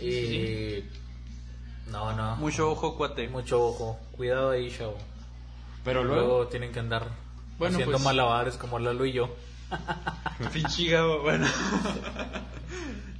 y... 0.00 0.84
No, 1.90 2.12
no. 2.12 2.36
Mucho 2.36 2.70
ojo, 2.70 2.96
cuate. 2.96 3.28
Mucho 3.28 3.60
ojo. 3.64 3.98
Cuidado 4.12 4.50
ahí, 4.50 4.70
chavo. 4.70 4.96
Pero 5.84 6.02
Luego, 6.04 6.20
luego... 6.26 6.46
tienen 6.48 6.72
que 6.72 6.80
andar 6.80 7.06
Bueno, 7.58 7.74
haciendo 7.76 7.92
pues- 7.96 8.04
malabares 8.04 8.56
como 8.56 8.78
Lalo 8.78 9.04
y 9.06 9.12
yo. 9.12 9.34
Pinche 10.52 11.00
bueno. 11.00 11.46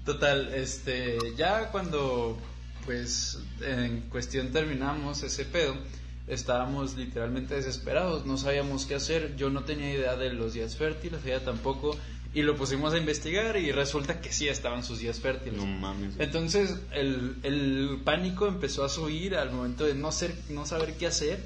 Total, 0.04 0.54
este, 0.54 1.18
ya 1.36 1.70
cuando, 1.72 2.38
pues, 2.84 3.40
en 3.60 4.02
cuestión 4.02 4.52
terminamos 4.52 5.22
ese 5.24 5.44
pedo, 5.44 5.74
estábamos 6.28 6.96
literalmente 6.96 7.56
desesperados, 7.56 8.24
no 8.24 8.36
sabíamos 8.38 8.86
qué 8.86 8.94
hacer, 8.94 9.34
yo 9.36 9.50
no 9.50 9.64
tenía 9.64 9.92
idea 9.92 10.16
de 10.16 10.32
los 10.32 10.54
días 10.54 10.76
fértiles, 10.76 11.20
ella 11.24 11.44
tampoco, 11.44 11.96
y 12.34 12.42
lo 12.42 12.56
pusimos 12.56 12.92
a 12.92 12.98
investigar 12.98 13.56
y 13.56 13.72
resulta 13.72 14.20
que 14.20 14.32
sí 14.32 14.46
estaban 14.46 14.84
sus 14.84 14.98
días 14.98 15.20
fértiles. 15.20 15.58
No 15.58 15.66
mames. 15.66 16.14
Entonces 16.18 16.76
el, 16.92 17.36
el 17.42 18.00
pánico 18.04 18.46
empezó 18.46 18.84
a 18.84 18.88
subir 18.88 19.36
al 19.36 19.50
momento 19.50 19.86
de 19.86 19.94
no, 19.94 20.12
ser, 20.12 20.34
no 20.50 20.66
saber 20.66 20.94
qué 20.98 21.06
hacer. 21.06 21.40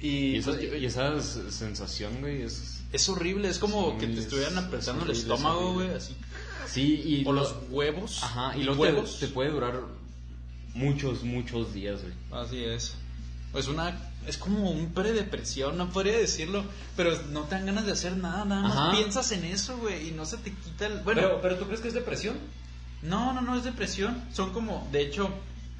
Y, 0.00 0.36
Y 0.36 0.36
esa, 0.38 0.52
pues, 0.52 0.80
y 0.80 0.86
esa 0.86 1.20
sensación, 1.20 2.20
güey, 2.20 2.42
es... 2.42 2.83
es 2.94 3.08
horrible, 3.08 3.48
es 3.48 3.58
como 3.58 3.92
Sí, 3.92 3.98
que 4.00 4.06
te 4.08 4.12
es- 4.14 4.18
estuvieran 4.20 4.58
apretando 4.58 5.04
es 5.04 5.10
el 5.10 5.16
estómago, 5.16 5.68
es 5.70 5.74
güey, 5.74 5.90
así. 5.96 6.16
Sí, 6.66 7.02
y... 7.04 7.24
O 7.26 7.32
lo- 7.32 7.42
los 7.42 7.54
huevos. 7.70 8.22
Ajá, 8.22 8.56
y 8.56 8.62
luego 8.62 8.82
huevos. 8.82 9.18
te, 9.18 9.26
te 9.26 9.32
puede 9.32 9.50
durar 9.50 9.80
muchos, 10.74 11.22
muchos 11.22 11.72
días, 11.72 12.00
güey. 12.02 12.42
Así 12.42 12.64
es. 12.64 12.94
Es 13.54 13.68
una 13.68 14.10
es 14.26 14.38
como 14.38 14.70
un 14.70 14.92
predepresión, 14.94 15.76
no 15.76 15.90
podría 15.90 16.16
decirlo, 16.16 16.64
pero 16.96 17.12
no 17.30 17.42
te 17.42 17.56
dan 17.56 17.66
ganas 17.66 17.84
de 17.84 17.92
hacer 17.92 18.16
nada, 18.16 18.44
nada 18.46 18.62
más 18.62 18.72
Ajá. 18.76 18.92
piensas 18.92 19.30
en 19.32 19.44
eso, 19.44 19.76
güey, 19.76 20.08
y 20.08 20.10
no 20.12 20.24
se 20.24 20.38
te 20.38 20.50
quita 20.50 20.86
el 20.86 21.00
bueno, 21.00 21.20
Pero, 21.20 21.40
pero 21.42 21.56
¿tú 21.58 21.66
crees 21.66 21.80
que 21.82 21.88
es 21.88 21.94
depresión? 21.94 22.36
no, 23.02 23.34
no, 23.34 23.42
no 23.42 23.54
es 23.54 23.64
depresión, 23.64 24.24
son 24.32 24.50
como 24.54 24.88
de 24.92 25.02
hecho 25.02 25.28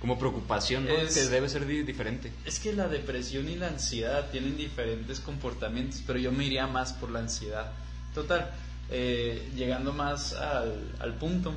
como 0.05 0.19
preocupación, 0.19 0.85
¿no? 0.85 0.91
Es- 0.99 1.15
Que 1.15 1.23
debe 1.31 1.49
ser 1.49 1.67
di- 1.67 1.83
diferente. 1.83 2.31
Es 2.45 2.59
que 2.61 2.75
la 2.75 2.89
depresión 2.89 3.49
y 3.49 3.57
la 3.57 3.69
ansiedad 3.69 4.29
tienen 4.31 4.55
diferentes 4.55 5.19
comportamientos, 5.19 6.03
pero 6.07 6.19
yo 6.19 6.31
me 6.31 6.45
iría 6.45 6.67
más 6.67 6.93
por 6.93 7.11
la 7.11 7.21
ansiedad. 7.21 7.73
Total, 8.15 8.51
eh, 8.91 9.51
llegando 9.57 9.95
más 9.95 10.35
al, 10.35 10.93
al 11.01 11.15
punto, 11.15 11.55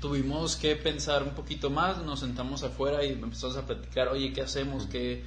tuvimos 0.00 0.54
que 0.54 0.76
pensar 0.76 1.24
un 1.24 1.30
poquito 1.30 1.70
más, 1.70 1.98
nos 2.04 2.20
sentamos 2.20 2.62
afuera 2.62 3.04
y 3.04 3.08
empezamos 3.14 3.56
a 3.56 3.66
platicar, 3.66 4.06
oye, 4.06 4.32
¿qué 4.32 4.42
hacemos? 4.42 4.86
Que 4.86 5.24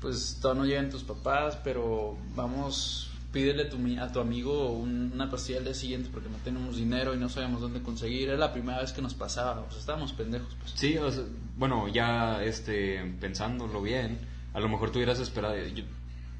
pues 0.00 0.38
todavía 0.40 0.62
no 0.62 0.66
llegan 0.66 0.90
tus 0.90 1.04
papás, 1.04 1.58
pero 1.62 2.16
vamos, 2.34 3.10
pídele 3.32 3.62
a 3.64 3.68
tu, 3.70 3.78
mi- 3.78 3.98
a 3.98 4.12
tu 4.12 4.20
amigo 4.20 4.72
un- 4.72 5.10
una 5.14 5.30
pastilla 5.30 5.58
al 5.58 5.64
día 5.64 5.74
siguiente 5.74 6.10
porque 6.12 6.28
no 6.28 6.36
tenemos 6.44 6.76
dinero 6.76 7.14
y 7.14 7.18
no 7.18 7.28
sabemos 7.28 7.60
dónde 7.60 7.80
conseguir. 7.82 8.28
Era 8.28 8.38
la 8.38 8.52
primera 8.52 8.80
vez 8.80 8.92
que 8.92 9.00
nos 9.02 9.14
pasaba, 9.14 9.60
o 9.60 9.70
sea, 9.70 9.80
estábamos 9.80 10.12
pendejos. 10.12 10.54
Pues. 10.60 10.72
Sí, 10.76 10.96
o 10.98 11.10
sea, 11.10 11.24
bueno, 11.56 11.88
ya 11.88 12.42
este, 12.44 13.00
pensándolo 13.20 13.80
bien, 13.82 14.18
a 14.52 14.60
lo 14.60 14.68
mejor 14.68 14.90
tú 14.90 14.98
hubieras 14.98 15.18
esperado. 15.18 15.56
yo- 15.56 15.84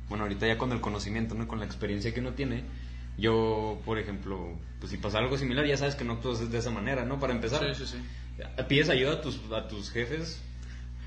bueno, 0.08 0.24
ahorita 0.24 0.46
ya 0.46 0.58
con 0.58 0.72
el 0.72 0.80
conocimiento, 0.82 1.34
¿no? 1.34 1.48
con 1.48 1.58
la 1.60 1.64
experiencia 1.64 2.12
que 2.12 2.20
uno 2.20 2.32
tiene, 2.34 2.64
yo, 3.16 3.80
por 3.86 3.98
ejemplo, 3.98 4.58
pues 4.78 4.90
si 4.90 4.98
pasa 4.98 5.18
algo 5.18 5.38
similar, 5.38 5.66
ya 5.66 5.76
sabes 5.76 5.94
que 5.94 6.04
no 6.04 6.14
actúas 6.14 6.50
de 6.50 6.58
esa 6.58 6.70
manera, 6.70 7.04
¿no? 7.06 7.18
Para 7.18 7.32
empezar, 7.32 7.74
Sí, 7.74 7.86
sí, 7.86 7.96
sí. 7.96 8.62
pides 8.68 8.88
ayuda 8.90 9.14
a 9.14 9.20
tus, 9.22 9.38
a 9.52 9.68
tus 9.68 9.90
jefes 9.90 10.40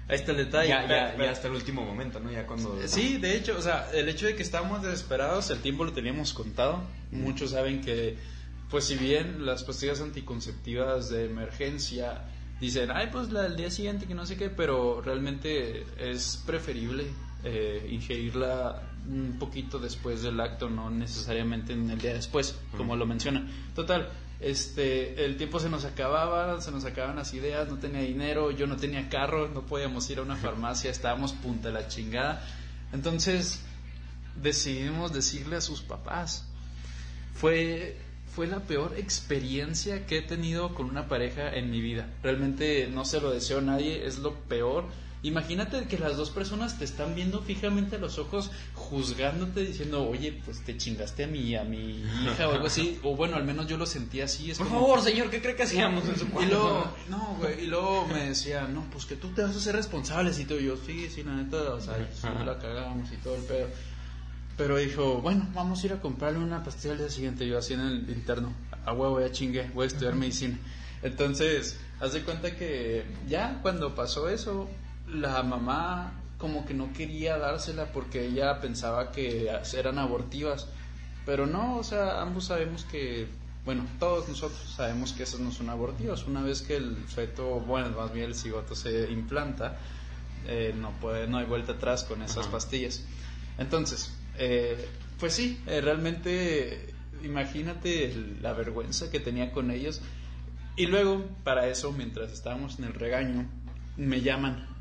Ahí 0.07 0.17
está 0.17 0.31
el 0.31 0.37
detalle. 0.37 0.69
ya, 0.69 0.87
ya, 0.87 1.17
ya 1.17 1.31
hasta 1.31 1.47
el 1.47 1.55
último 1.55 1.83
momento, 1.83 2.19
¿no? 2.19 2.31
Ya 2.31 2.45
cuando... 2.45 2.79
Sí, 2.87 3.17
de 3.17 3.35
hecho, 3.35 3.57
o 3.57 3.61
sea, 3.61 3.89
el 3.93 4.07
hecho 4.07 4.27
de 4.27 4.35
que 4.35 4.43
estábamos 4.43 4.83
desesperados, 4.83 5.49
el 5.49 5.59
tiempo 5.59 5.83
lo 5.83 5.93
teníamos 5.93 6.33
contado. 6.33 6.83
Muchos 7.11 7.51
saben 7.51 7.81
que, 7.81 8.17
pues 8.69 8.85
si 8.85 8.95
bien 8.95 9.45
las 9.45 9.63
pastillas 9.63 10.01
anticonceptivas 10.01 11.09
de 11.09 11.25
emergencia 11.25 12.23
dicen, 12.59 12.89
ay, 12.93 13.09
pues 13.11 13.31
la 13.31 13.43
del 13.43 13.55
día 13.55 13.71
siguiente, 13.71 14.05
que 14.05 14.13
no 14.13 14.25
sé 14.25 14.37
qué, 14.37 14.49
pero 14.49 15.01
realmente 15.01 15.85
es 15.97 16.41
preferible 16.45 17.05
eh, 17.43 17.87
ingerirla 17.91 18.81
un 19.07 19.37
poquito 19.37 19.79
después 19.79 20.23
del 20.23 20.39
acto, 20.39 20.69
no 20.69 20.89
necesariamente 20.89 21.73
en 21.73 21.89
el 21.89 21.99
día 21.99 22.13
después, 22.13 22.57
como 22.75 22.95
lo 22.95 23.05
menciona. 23.05 23.47
Total, 23.75 24.09
este, 24.39 25.23
el 25.25 25.37
tiempo 25.37 25.59
se 25.59 25.69
nos 25.69 25.85
acababa, 25.85 26.61
se 26.61 26.71
nos 26.71 26.85
acababan 26.85 27.15
las 27.15 27.33
ideas, 27.33 27.69
no 27.69 27.77
tenía 27.77 28.01
dinero, 28.01 28.51
yo 28.51 28.67
no 28.67 28.75
tenía 28.75 29.09
carro, 29.09 29.47
no 29.47 29.65
podíamos 29.65 30.09
ir 30.09 30.19
a 30.19 30.23
una 30.23 30.35
farmacia, 30.35 30.91
estábamos 30.91 31.33
punta 31.33 31.69
de 31.69 31.73
la 31.73 31.87
chingada. 31.87 32.45
Entonces 32.91 33.61
decidimos 34.41 35.13
decirle 35.13 35.55
a 35.55 35.61
sus 35.61 35.81
papás. 35.81 36.45
Fue, 37.33 37.97
fue 38.33 38.47
la 38.47 38.61
peor 38.61 38.95
experiencia 38.97 40.05
que 40.05 40.19
he 40.19 40.21
tenido 40.21 40.73
con 40.73 40.89
una 40.89 41.07
pareja 41.07 41.53
en 41.53 41.71
mi 41.71 41.81
vida. 41.81 42.09
Realmente 42.23 42.87
no 42.91 43.05
se 43.05 43.21
lo 43.21 43.31
deseo 43.31 43.59
a 43.59 43.61
nadie, 43.61 44.05
es 44.05 44.19
lo 44.19 44.33
peor. 44.33 44.85
Imagínate 45.27 45.87
que 45.87 45.97
las 45.97 46.17
dos 46.17 46.29
personas 46.29 46.77
te 46.77 46.85
están 46.85 47.15
viendo 47.15 47.41
fijamente 47.41 47.95
a 47.95 47.99
los 47.99 48.19
ojos, 48.19 48.51
juzgándote, 48.73 49.61
diciendo, 49.61 50.07
oye, 50.07 50.39
pues 50.45 50.63
te 50.63 50.77
chingaste 50.77 51.23
a 51.23 51.27
mi, 51.27 51.55
a 51.55 51.63
mi 51.63 52.01
hija 52.23 52.47
o 52.47 52.51
algo 52.51 52.67
así. 52.67 52.99
O 53.03 53.15
bueno, 53.15 53.35
al 53.35 53.43
menos 53.43 53.65
yo 53.67 53.75
lo 53.77 53.85
sentí 53.87 54.21
así. 54.21 54.51
Es 54.51 54.57
Por 54.59 54.67
como- 54.67 54.81
favor, 54.81 55.01
señor, 55.01 55.29
¿qué 55.31 55.41
cree 55.41 55.55
que 55.55 55.63
hacíamos 55.63 56.07
en 56.07 56.17
su 56.17 56.25
y 56.25 56.27
cuarto? 56.29 56.51
luego, 56.53 56.95
no, 57.09 57.37
güey, 57.39 57.63
y 57.63 57.67
luego 57.67 58.07
me 58.07 58.25
decía, 58.29 58.67
no, 58.67 58.83
pues 58.91 59.05
que 59.05 59.15
tú 59.15 59.29
te 59.29 59.41
vas 59.41 59.55
a 59.55 59.59
ser 59.59 59.75
responsable, 59.75 60.31
y 60.39 60.45
todo. 60.45 60.59
Y 60.59 60.65
yo, 60.65 60.77
sí, 60.85 61.09
sí, 61.09 61.23
la 61.23 61.33
neta, 61.35 61.57
o 61.73 61.81
sea, 61.81 61.95
sí 62.13 62.27
la 62.45 62.59
cagamos 62.59 63.11
y 63.11 63.17
todo 63.17 63.35
el 63.35 63.41
pedo. 63.43 63.67
Pero 64.57 64.77
dijo, 64.77 65.21
bueno, 65.21 65.47
vamos 65.53 65.81
a 65.83 65.87
ir 65.87 65.93
a 65.93 65.99
comprarle 66.01 66.39
una 66.39 66.63
pastilla 66.63 66.93
al 66.93 66.99
día 66.99 67.09
siguiente. 67.09 67.45
Yo 67.47 67.57
así 67.57 67.73
en 67.73 67.81
el 67.81 68.09
interno, 68.09 68.53
a 68.85 68.93
huevo, 68.93 69.19
ya 69.19 69.31
chingue, 69.31 69.69
voy 69.73 69.85
a 69.85 69.87
estudiar 69.87 70.15
medicina. 70.15 70.57
Entonces, 71.03 71.77
haz 71.99 72.13
de 72.13 72.21
cuenta 72.21 72.55
que 72.55 73.03
ya 73.27 73.59
cuando 73.61 73.93
pasó 73.95 74.29
eso, 74.29 74.69
la 75.07 75.43
mamá 75.43 76.13
como 76.37 76.65
que 76.65 76.73
no 76.73 76.91
quería 76.93 77.37
dársela 77.37 77.85
porque 77.91 78.25
ella 78.25 78.59
pensaba 78.59 79.11
que 79.11 79.49
eran 79.75 79.99
abortivas. 79.99 80.67
Pero 81.25 81.47
no, 81.47 81.77
o 81.77 81.83
sea, 81.83 82.21
ambos 82.21 82.45
sabemos 82.45 82.85
que, 82.85 83.27
bueno, 83.65 83.85
todos 83.99 84.29
nosotros 84.29 84.73
sabemos 84.75 85.13
que 85.13 85.23
esas 85.23 85.39
no 85.39 85.51
son 85.51 85.69
abortivas. 85.69 86.25
Una 86.25 86.41
vez 86.41 86.61
que 86.61 86.75
el 86.75 86.95
feto, 87.07 87.61
bueno, 87.61 87.89
más 87.97 88.13
bien 88.13 88.27
el 88.27 88.35
cigoto 88.35 88.75
se 88.75 89.09
implanta, 89.11 89.77
eh, 90.47 90.75
no 90.77 90.91
puede, 90.99 91.27
no 91.27 91.39
hay 91.39 91.45
vuelta 91.45 91.73
atrás 91.73 92.03
con 92.03 92.21
esas 92.21 92.43
Ajá. 92.43 92.51
pastillas. 92.51 93.03
Entonces, 93.57 94.13
eh, 94.37 94.87
pues 95.19 95.33
sí, 95.33 95.59
eh, 95.65 95.81
realmente 95.81 96.93
imagínate 97.23 98.13
la 98.41 98.53
vergüenza 98.53 99.09
que 99.09 99.19
tenía 99.19 99.51
con 99.51 99.71
ellos. 99.71 100.01
Y 100.75 100.87
luego, 100.87 101.25
para 101.43 101.67
eso, 101.67 101.91
mientras 101.91 102.31
estábamos 102.31 102.77
en 102.77 102.85
el 102.85 102.93
regaño, 102.93 103.47
me 103.97 104.21
llaman. 104.21 104.74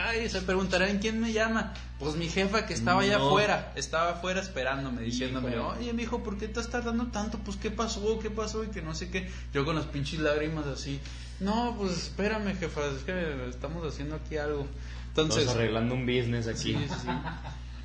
Ay, 0.00 0.28
se 0.28 0.42
preguntarán 0.42 0.98
quién 0.98 1.20
me 1.20 1.32
llama. 1.32 1.74
Pues 1.98 2.14
mi 2.14 2.28
jefa 2.28 2.66
que 2.66 2.74
estaba 2.74 3.02
allá 3.02 3.18
No. 3.18 3.26
afuera, 3.28 3.72
estaba 3.74 4.10
afuera 4.12 4.40
esperándome, 4.40 5.02
diciéndome, 5.02 5.50
Híjole. 5.50 5.80
oye, 5.80 5.92
mijo, 5.92 6.22
¿por 6.22 6.38
qué 6.38 6.44
estás 6.44 6.68
tardando 6.68 7.08
tanto? 7.08 7.38
Pues, 7.38 7.56
¿qué 7.56 7.70
pasó? 7.72 8.18
¿Qué 8.20 8.30
pasó? 8.30 8.62
Y 8.62 8.68
que 8.68 8.80
no 8.80 8.94
sé 8.94 9.10
qué. 9.10 9.28
Yo 9.52 9.64
con 9.64 9.74
las 9.74 9.86
pinches 9.86 10.20
lágrimas 10.20 10.66
así. 10.66 11.00
No, 11.40 11.74
pues 11.76 11.92
espérame, 11.96 12.56
jefa, 12.56 12.80
es 12.96 13.02
que 13.02 13.48
estamos 13.48 13.84
haciendo 13.86 14.14
aquí 14.16 14.36
algo. 14.36 14.66
Entonces, 15.08 15.38
Estamos 15.42 15.56
arreglando 15.60 15.94
un 15.96 16.06
business 16.06 16.46
aquí. 16.46 16.74
Sí, 16.74 16.86
sí, 16.88 16.94
sí. 17.02 17.08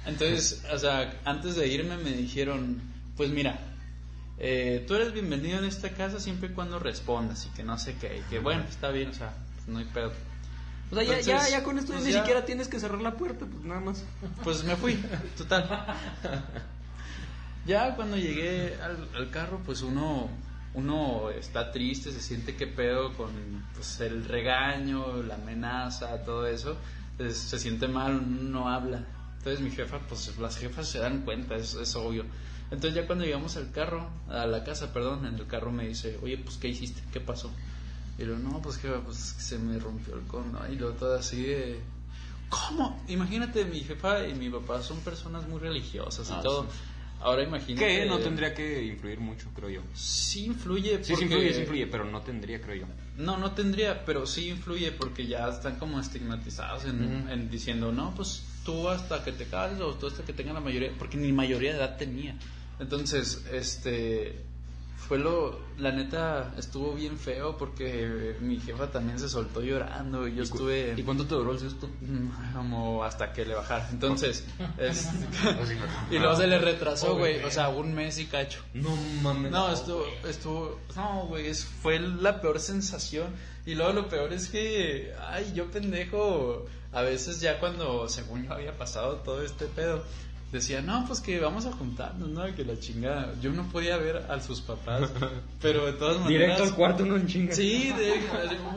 Entonces, 0.06 0.64
o 0.72 0.78
sea, 0.78 1.20
antes 1.26 1.56
de 1.56 1.68
irme 1.68 1.98
me 1.98 2.12
dijeron, 2.12 2.80
pues 3.18 3.32
mira, 3.32 3.60
eh, 4.38 4.84
tú 4.88 4.94
eres 4.96 5.14
bienvenido 5.14 5.58
en 5.58 5.66
esta 5.66 5.90
casa 5.90 6.20
siempre 6.20 6.50
y 6.50 6.52
cuando 6.54 6.78
respondas 6.78 7.48
y 7.48 7.56
que 7.56 7.64
no 7.64 7.80
sé 7.80 7.96
qué, 7.96 8.18
y 8.18 8.22
que 8.30 8.40
bueno, 8.40 8.64
está 8.70 8.90
bien, 8.90 9.10
o 9.10 9.14
sea, 9.14 9.34
pues, 9.56 9.68
no 9.68 9.80
hay 9.80 9.86
pedo. 9.86 10.12
O 10.94 10.96
sea, 10.96 11.04
ya, 11.04 11.20
ya, 11.22 11.50
ya 11.50 11.64
con 11.64 11.78
esto 11.80 11.92
pues 11.94 12.06
ni 12.06 12.12
ya- 12.12 12.20
siquiera 12.20 12.46
tienes 12.46 12.68
que 12.68 12.80
cerrar 12.80 13.02
la 13.02 13.16
puerta, 13.16 13.46
pues 13.46 13.64
nada 13.66 13.80
más. 13.80 14.04
Pues 14.44 14.64
me 14.64 14.76
fui, 14.76 14.98
total. 15.38 15.98
Ya 17.66 17.96
cuando 17.96 18.18
llegué 18.18 18.76
al, 18.82 19.08
al 19.16 19.30
carro, 19.30 19.62
pues 19.66 19.82
uno, 19.84 20.28
uno 20.74 21.30
está 21.30 21.72
triste, 21.72 22.12
se 22.12 22.20
siente 22.20 22.56
que 22.58 22.68
pedo 22.68 23.14
con 23.16 23.32
pues, 23.74 24.02
el 24.02 24.26
regaño, 24.26 25.24
la 25.24 25.36
amenaza, 25.36 26.24
todo 26.26 26.46
eso. 26.46 26.76
Entonces, 27.12 27.38
se 27.38 27.60
siente 27.60 27.88
mal, 27.88 28.52
no 28.52 28.68
habla. 28.70 29.06
Entonces 29.38 29.62
mi 29.62 29.72
jefa, 29.72 30.00
pues 30.10 30.38
las 30.40 30.58
jefas 30.58 30.88
se 30.90 31.00
dan 31.00 31.22
cuenta, 31.22 31.56
es, 31.56 31.74
es 31.76 31.96
obvio. 31.96 32.26
Entonces 32.72 32.96
ya 32.96 33.06
cuando 33.08 33.24
llegamos 33.24 33.56
al 33.56 33.72
carro, 33.72 34.10
a 34.30 34.46
la 34.46 34.64
casa, 34.66 34.92
perdón, 34.92 35.26
en 35.26 35.36
el 35.36 35.48
carro 35.48 35.72
me 35.72 35.88
dice, 35.88 36.20
oye, 36.22 36.38
pues 36.38 36.58
¿qué 36.58 36.68
hiciste? 36.70 37.02
¿Qué 37.14 37.20
pasó? 37.22 37.50
Y 38.20 38.24
no, 38.24 38.62
pues 38.62 38.78
jefa, 38.78 39.00
pues 39.02 39.18
se 39.18 39.58
me 39.58 39.80
rompió 39.80 40.16
el 40.16 40.22
cono. 40.28 40.60
Y 40.72 40.76
luego 40.76 40.96
todo 40.96 41.16
así 41.18 41.42
de... 41.44 41.80
¿Cómo? 42.50 43.04
Imagínate, 43.08 43.66
mi 43.66 43.80
jefa 43.80 44.28
y 44.28 44.36
mi 44.36 44.50
papá 44.50 44.82
son 44.84 45.00
personas 45.00 45.48
muy 45.48 45.60
religiosas 45.60 46.30
y 46.30 46.34
Ah, 46.34 46.42
todo. 46.42 46.64
sí. 46.64 46.70
Ahora 47.22 47.42
imagínate... 47.44 47.88
Que 47.88 48.06
no 48.06 48.20
tendría 48.20 48.54
que 48.54 48.84
influir 48.84 49.20
mucho, 49.20 49.48
creo 49.56 49.70
yo. 49.70 49.82
Sí 49.94 50.46
influye 50.46 51.04
Sí, 51.04 51.16
sí 51.16 51.24
influye, 51.24 51.54
sí 51.54 51.62
influye, 51.62 51.88
pero 51.88 52.04
no 52.06 52.22
tendría, 52.22 52.62
creo 52.62 52.76
yo. 52.76 52.86
No, 53.18 53.38
no 53.38 53.52
tendría, 53.54 54.04
pero 54.06 54.28
sí 54.28 54.50
influye 54.50 54.92
porque 54.92 55.26
ya 55.26 55.48
están 55.48 55.78
como 55.80 56.00
estigmatizados 56.00 56.86
en 56.86 57.50
diciendo, 57.50 57.92
no, 57.92 58.14
pues 58.14 58.44
tú 58.66 58.90
hasta 58.90 59.24
que 59.24 59.32
te 59.32 59.46
cases 59.46 59.80
o 59.80 59.94
tú 59.96 60.08
hasta 60.08 60.24
que 60.24 60.34
tengas 60.34 60.54
la 60.54 60.60
mayoría, 60.60 60.92
porque 61.00 61.18
ni 61.18 61.32
mayoría 61.32 61.72
de 61.72 61.78
edad 61.78 61.98
tenía. 61.98 62.36
Entonces, 62.80 63.46
este, 63.52 64.44
fue 65.08 65.20
lo, 65.20 65.60
la 65.78 65.92
neta, 65.92 66.54
estuvo 66.58 66.94
bien 66.94 67.18
feo 67.18 67.58
porque 67.58 68.36
mi 68.40 68.60
jefa 68.60 68.90
también 68.90 69.20
se 69.20 69.28
soltó 69.30 69.62
llorando 69.62 70.28
y 70.28 70.36
yo 70.36 70.44
¿Y 70.44 70.48
cu- 70.48 70.54
estuve... 70.56 70.94
¿Y 70.98 71.04
cuánto 71.04 71.26
te 71.26 71.36
duró 71.36 71.52
el 71.52 71.60
susto? 71.60 71.90
Mm, 72.02 72.54
Como 72.54 73.04
hasta 73.04 73.34
que 73.34 73.46
le 73.46 73.54
bajara. 73.56 73.90
Entonces, 73.92 74.46
es- 74.78 75.08
Así. 75.08 75.76
y 76.12 76.20
luego 76.20 76.36
se 76.36 76.48
le 76.48 76.58
retrasó, 76.58 77.16
güey, 77.18 77.44
o 77.44 77.52
sea, 77.52 77.70
un 77.70 77.94
mes 77.94 78.18
y 78.20 78.26
cacho. 78.28 78.60
No 78.74 78.96
mames. 79.22 79.52
No, 79.52 79.72
estuvo, 79.74 80.06
estuvo, 80.28 80.80
no, 80.96 81.26
güey, 81.28 81.54
fue 81.54 82.00
la 82.00 82.40
peor 82.42 82.60
sensación. 82.60 83.28
Y 83.66 83.76
luego 83.76 83.94
lo 83.94 84.10
peor 84.10 84.34
es 84.34 84.48
que, 84.50 85.14
ay, 85.30 85.52
yo 85.56 85.70
pendejo, 85.72 86.66
a 86.92 87.02
veces 87.02 87.40
ya 87.42 87.60
cuando, 87.60 88.08
según 88.10 88.46
yo 88.46 88.54
había 88.54 88.78
pasado 88.78 89.18
todo 89.18 89.42
este 89.42 89.66
pedo, 89.68 90.04
decía, 90.54 90.82
no, 90.82 91.06
pues 91.06 91.20
que 91.20 91.40
vamos 91.40 91.66
a 91.66 91.72
juntarnos, 91.72 92.30
¿no? 92.30 92.56
Que 92.56 92.64
la 92.64 92.80
chingada. 92.80 93.34
Yo 93.42 93.52
no 93.52 93.64
podía 93.70 93.98
ver 93.98 94.18
a 94.18 94.40
sus 94.40 94.62
papás, 94.62 95.12
pero 95.62 95.86
de 95.88 95.94
todas 95.94 96.20
maneras. 96.20 96.30
Directo 96.30 96.64
al 96.64 96.76
cuarto, 96.76 97.06
no 97.06 97.18
en 97.18 97.28
chinga. 97.28 97.54
Sí, 97.54 97.92
de, 97.92 98.22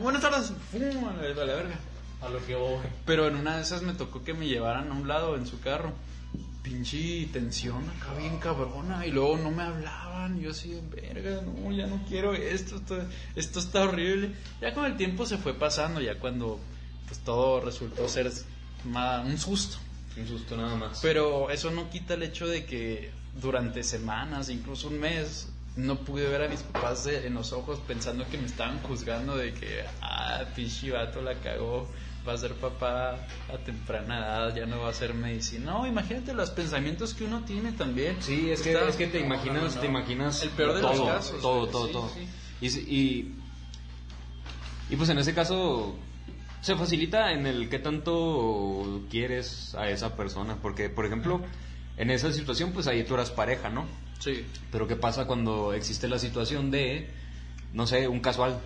buenas 0.01 0.21
tardes, 0.21 0.51
¡fum! 0.71 1.07
a 1.07 1.13
la, 1.13 1.21
verga. 1.21 1.79
A 2.21 2.29
lo 2.29 2.43
que 2.45 2.55
voy. 2.55 2.79
Pero 3.05 3.27
en 3.27 3.35
una 3.35 3.57
de 3.57 3.61
esas 3.61 3.83
me 3.83 3.93
tocó 3.93 4.23
que 4.23 4.33
me 4.33 4.47
llevaran 4.47 4.91
a 4.91 4.95
un 4.95 5.07
lado 5.07 5.35
en 5.35 5.45
su 5.45 5.59
carro. 5.59 5.93
Pinche 6.63 7.29
tensión 7.31 7.83
acá 7.89 8.13
bien 8.17 8.39
cabrona. 8.39 9.05
Y 9.05 9.11
luego 9.11 9.37
no 9.37 9.51
me 9.51 9.63
hablaban. 9.63 10.39
Yo 10.41 10.49
así, 10.49 10.81
verga, 10.91 11.41
no, 11.43 11.71
ya 11.71 11.85
no 11.85 12.03
quiero 12.09 12.33
esto, 12.33 12.77
esto. 12.77 12.97
Esto 13.35 13.59
está 13.59 13.83
horrible. 13.83 14.31
Ya 14.61 14.73
con 14.73 14.85
el 14.85 14.97
tiempo 14.97 15.25
se 15.25 15.37
fue 15.37 15.53
pasando. 15.53 16.01
Ya 16.01 16.19
cuando 16.19 16.59
pues 17.07 17.19
todo 17.19 17.61
resultó 17.61 18.09
ser 18.09 18.31
un 18.83 19.37
susto. 19.37 19.77
Un 20.19 20.27
susto 20.27 20.57
nada 20.57 20.75
más. 20.75 20.99
Pero 21.01 21.49
eso 21.49 21.69
no 21.71 21.89
quita 21.89 22.15
el 22.15 22.23
hecho 22.23 22.47
de 22.47 22.65
que 22.65 23.11
durante 23.39 23.83
semanas, 23.83 24.49
incluso 24.49 24.87
un 24.87 24.99
mes, 24.99 25.49
no 25.75 25.95
pude 25.99 26.27
ver 26.27 26.41
a 26.41 26.47
mis 26.47 26.61
papás 26.61 27.03
de- 27.03 27.27
en 27.27 27.35
los 27.35 27.53
ojos 27.53 27.79
pensando 27.87 28.27
que 28.27 28.37
me 28.37 28.45
estaban 28.47 28.79
juzgando 28.81 29.37
de 29.37 29.53
que, 29.53 29.83
ah, 30.01 30.43
pinche 30.55 30.89
vato 30.91 31.21
la 31.21 31.35
cagó, 31.35 31.87
va 32.27 32.33
a 32.33 32.37
ser 32.37 32.55
papá 32.55 33.11
a 33.47 33.57
temprana 33.63 34.17
edad, 34.17 34.55
ya 34.55 34.65
no 34.65 34.79
va 34.79 34.87
a 34.87 34.89
hacer 34.89 35.13
medicina. 35.13 35.71
No, 35.73 35.85
imagínate 35.87 36.33
los 36.33 36.49
pensamientos 36.49 37.13
que 37.13 37.25
uno 37.25 37.45
tiene 37.45 37.71
también. 37.73 38.17
Sí, 38.21 38.49
es 38.49 38.61
que, 38.63 38.73
es 38.73 38.95
que 38.95 39.05
te 39.07 39.19
imaginas, 39.19 39.61
no, 39.63 39.69
no. 39.75 39.79
te 39.81 39.85
imaginas 39.87 40.41
El 40.41 40.49
peor 40.49 40.73
de 40.73 40.81
todo, 40.81 40.93
los 40.93 41.07
casos. 41.07 41.41
todo, 41.41 41.67
todo, 41.67 41.87
Sí, 41.87 41.93
todo. 41.93 42.09
sí. 42.09 42.27
Y, 42.59 42.67
y, 42.95 43.35
y 44.89 44.95
pues 44.95 45.09
en 45.09 45.19
ese 45.19 45.33
caso 45.35 45.95
se 46.61 46.75
facilita 46.75 47.31
en 47.33 47.45
el 47.47 47.69
que 47.69 47.79
tanto 47.79 49.01
quieres 49.09 49.75
a 49.75 49.89
esa 49.89 50.15
persona, 50.15 50.57
porque 50.61 50.89
por 50.89 51.05
ejemplo, 51.05 51.41
en 51.97 52.09
esa 52.11 52.31
situación 52.33 52.71
pues 52.73 52.87
ahí 52.87 53.03
tú 53.03 53.13
eras 53.13 53.31
pareja, 53.31 53.69
¿no? 53.69 53.85
Sí. 54.19 54.45
Pero 54.71 54.87
¿qué 54.87 54.95
pasa 54.95 55.25
cuando 55.27 55.73
existe 55.73 56.07
la 56.07 56.19
situación 56.19 56.71
de, 56.71 57.09
no 57.73 57.85
sé, 57.87 58.07
un 58.07 58.19
casual? 58.19 58.59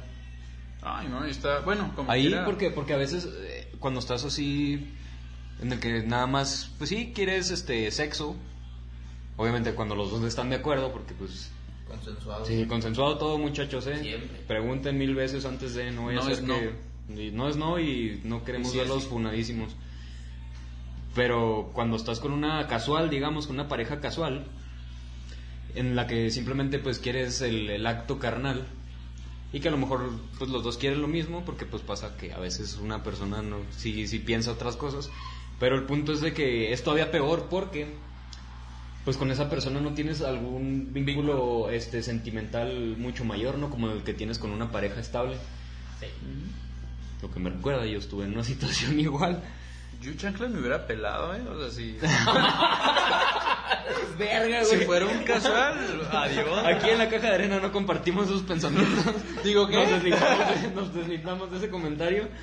Ay, 0.82 1.08
no, 1.10 1.28
y 1.28 1.32
está, 1.32 1.60
bueno, 1.60 1.92
como 1.96 2.10
Ahí 2.12 2.28
quiera. 2.28 2.46
porque 2.46 2.72
porque 2.72 2.94
a 2.94 2.98
veces 2.98 3.28
eh, 3.44 3.72
cuando 3.80 4.00
estás 4.00 4.24
así 4.26 4.94
en 5.62 5.72
el 5.72 5.80
que 5.80 6.02
nada 6.04 6.26
más 6.26 6.72
pues 6.78 6.90
sí 6.90 7.12
quieres 7.14 7.52
este 7.52 7.92
sexo, 7.92 8.36
obviamente 9.38 9.74
cuando 9.74 9.96
los 9.96 10.10
dos 10.10 10.24
están 10.24 10.50
de 10.50 10.56
acuerdo 10.56 10.92
porque 10.92 11.14
pues 11.14 11.52
Consensuado. 11.88 12.46
Sí, 12.46 12.66
consensuado 12.68 13.18
todo, 13.18 13.38
muchachos, 13.38 13.86
¿eh? 13.88 14.00
Siempre. 14.02 14.40
Pregunten 14.48 14.98
mil 14.98 15.14
veces 15.14 15.44
antes 15.44 15.74
de 15.76 15.92
no 15.92 16.08
a 16.08 16.14
no. 16.14 16.22
que- 16.58 16.91
y 17.20 17.32
no 17.32 17.50
es 17.50 17.56
no 17.56 17.80
y 17.80 18.22
no 18.24 18.44
queremos 18.44 18.72
sí 18.72 18.78
verlos 18.78 19.04
sí. 19.04 19.10
funadísimos. 19.10 19.76
Pero 21.16 21.72
cuando 21.74 21.98
estás 21.98 22.20
con 22.20 22.32
una 22.32 22.68
casual, 22.68 23.10
digamos, 23.10 23.48
con 23.48 23.58
una 23.58 23.68
pareja 23.68 24.00
casual, 24.00 24.46
en 25.76 25.96
la 25.96 26.08
que 26.08 26.30
simplemente 26.32 26.80
pues 26.80 27.00
quieres 27.00 27.42
el, 27.42 27.70
el 27.70 27.86
acto 27.86 28.20
carnal 28.20 28.66
y 29.54 29.60
que 29.60 29.68
a 29.68 29.72
lo 29.72 29.78
mejor 29.78 30.12
pues 30.38 30.50
los 30.50 30.64
dos 30.64 30.78
quieren 30.78 31.02
lo 31.02 31.08
mismo 31.08 31.44
porque 31.46 31.66
pues 31.66 31.82
pasa 31.82 32.16
que 32.18 32.34
a 32.34 32.40
veces 32.40 32.78
una 32.78 33.04
persona 33.04 33.42
no 33.42 33.58
sí, 33.72 34.08
sí 34.08 34.20
piensa 34.20 34.52
otras 34.52 34.76
cosas 34.76 35.10
pero 35.60 35.76
el 35.76 35.84
punto 35.84 36.14
es 36.14 36.22
de 36.22 36.34
que 36.34 36.74
es 36.74 36.84
todavía 36.84 37.12
peor 37.12 37.48
porque 37.50 37.88
pues 39.04 39.18
con 39.18 39.32
esa 39.32 39.50
persona 39.50 39.82
no 39.82 39.94
tienes 39.94 40.22
algún 40.22 40.90
vínculo 40.92 41.70
este 41.70 42.04
sentimental 42.04 42.96
mucho 42.98 43.26
mayor 43.26 43.58
no 43.58 43.70
como 43.70 43.92
el 43.92 44.04
que 44.04 44.14
tienes 44.14 44.40
con 44.40 44.52
una 44.52 44.72
pareja 44.72 45.00
estable 45.00 45.38
Sí. 46.02 46.08
Lo 47.22 47.32
que 47.32 47.40
me 47.40 47.50
recuerda 47.50 47.86
yo 47.86 48.00
estuve 48.00 48.26
en 48.26 48.34
una 48.34 48.44
situación 48.52 49.00
igual 49.00 49.42
Yo 50.02 50.14
chancla 50.16 50.48
me 50.48 50.60
hubiera 50.60 50.88
pelado, 50.88 51.36
¿eh? 51.36 51.42
O 51.48 51.60
sea, 51.60 51.70
si, 51.70 51.92
verga 54.18 54.66
si 54.66 54.78
fuera 54.78 55.06
un 55.06 55.24
casual, 55.24 56.10
adiós. 56.12 56.66
Aquí 56.66 56.90
en 56.90 56.98
la 56.98 57.08
caja 57.08 57.28
de 57.28 57.36
arena 57.36 57.60
no 57.60 57.72
compartimos 57.72 58.26
esos 58.26 58.42
pensamientos. 58.42 59.14
Digo, 59.44 59.68
¿qué? 59.68 59.76
Nos 59.76 59.92
deslindamos 59.92 60.62
de, 60.62 60.72
nos 60.72 60.96
deslindamos 60.96 61.52
de 61.52 61.58
ese 61.58 61.70
comentario. 61.70 62.28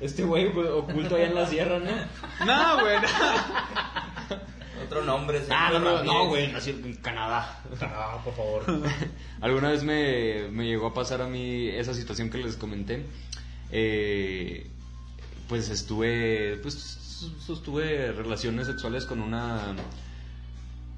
Este 0.00 0.24
güey 0.24 0.48
güey, 0.52 0.66
oculto 0.68 1.16
allá 1.16 1.26
en 1.26 1.34
la 1.34 1.46
sierra, 1.46 1.78
¿no? 1.78 1.90
No, 2.44 2.80
güey. 2.80 2.96
no. 3.00 3.08
Otro 4.82 5.04
nombre. 5.04 5.42
Ah, 5.50 5.70
no, 5.72 5.78
no, 5.78 6.02
no, 6.02 6.26
güey, 6.28 6.50
nací 6.52 6.70
en 6.70 6.94
Canadá. 6.96 7.62
Ah, 7.82 8.18
por 8.24 8.34
favor. 8.34 8.64
Alguna 9.40 9.70
vez 9.70 9.84
me, 9.84 10.48
me 10.50 10.64
llegó 10.66 10.86
a 10.88 10.94
pasar 10.94 11.22
a 11.22 11.26
mí 11.26 11.68
esa 11.68 11.94
situación 11.94 12.30
que 12.30 12.38
les 12.38 12.56
comenté. 12.56 13.06
Eh, 13.70 14.66
pues 15.48 15.68
estuve, 15.68 16.56
pues 16.58 16.74
sostuve 16.74 18.12
relaciones 18.12 18.66
sexuales 18.66 19.04
con 19.06 19.20
una, 19.20 19.74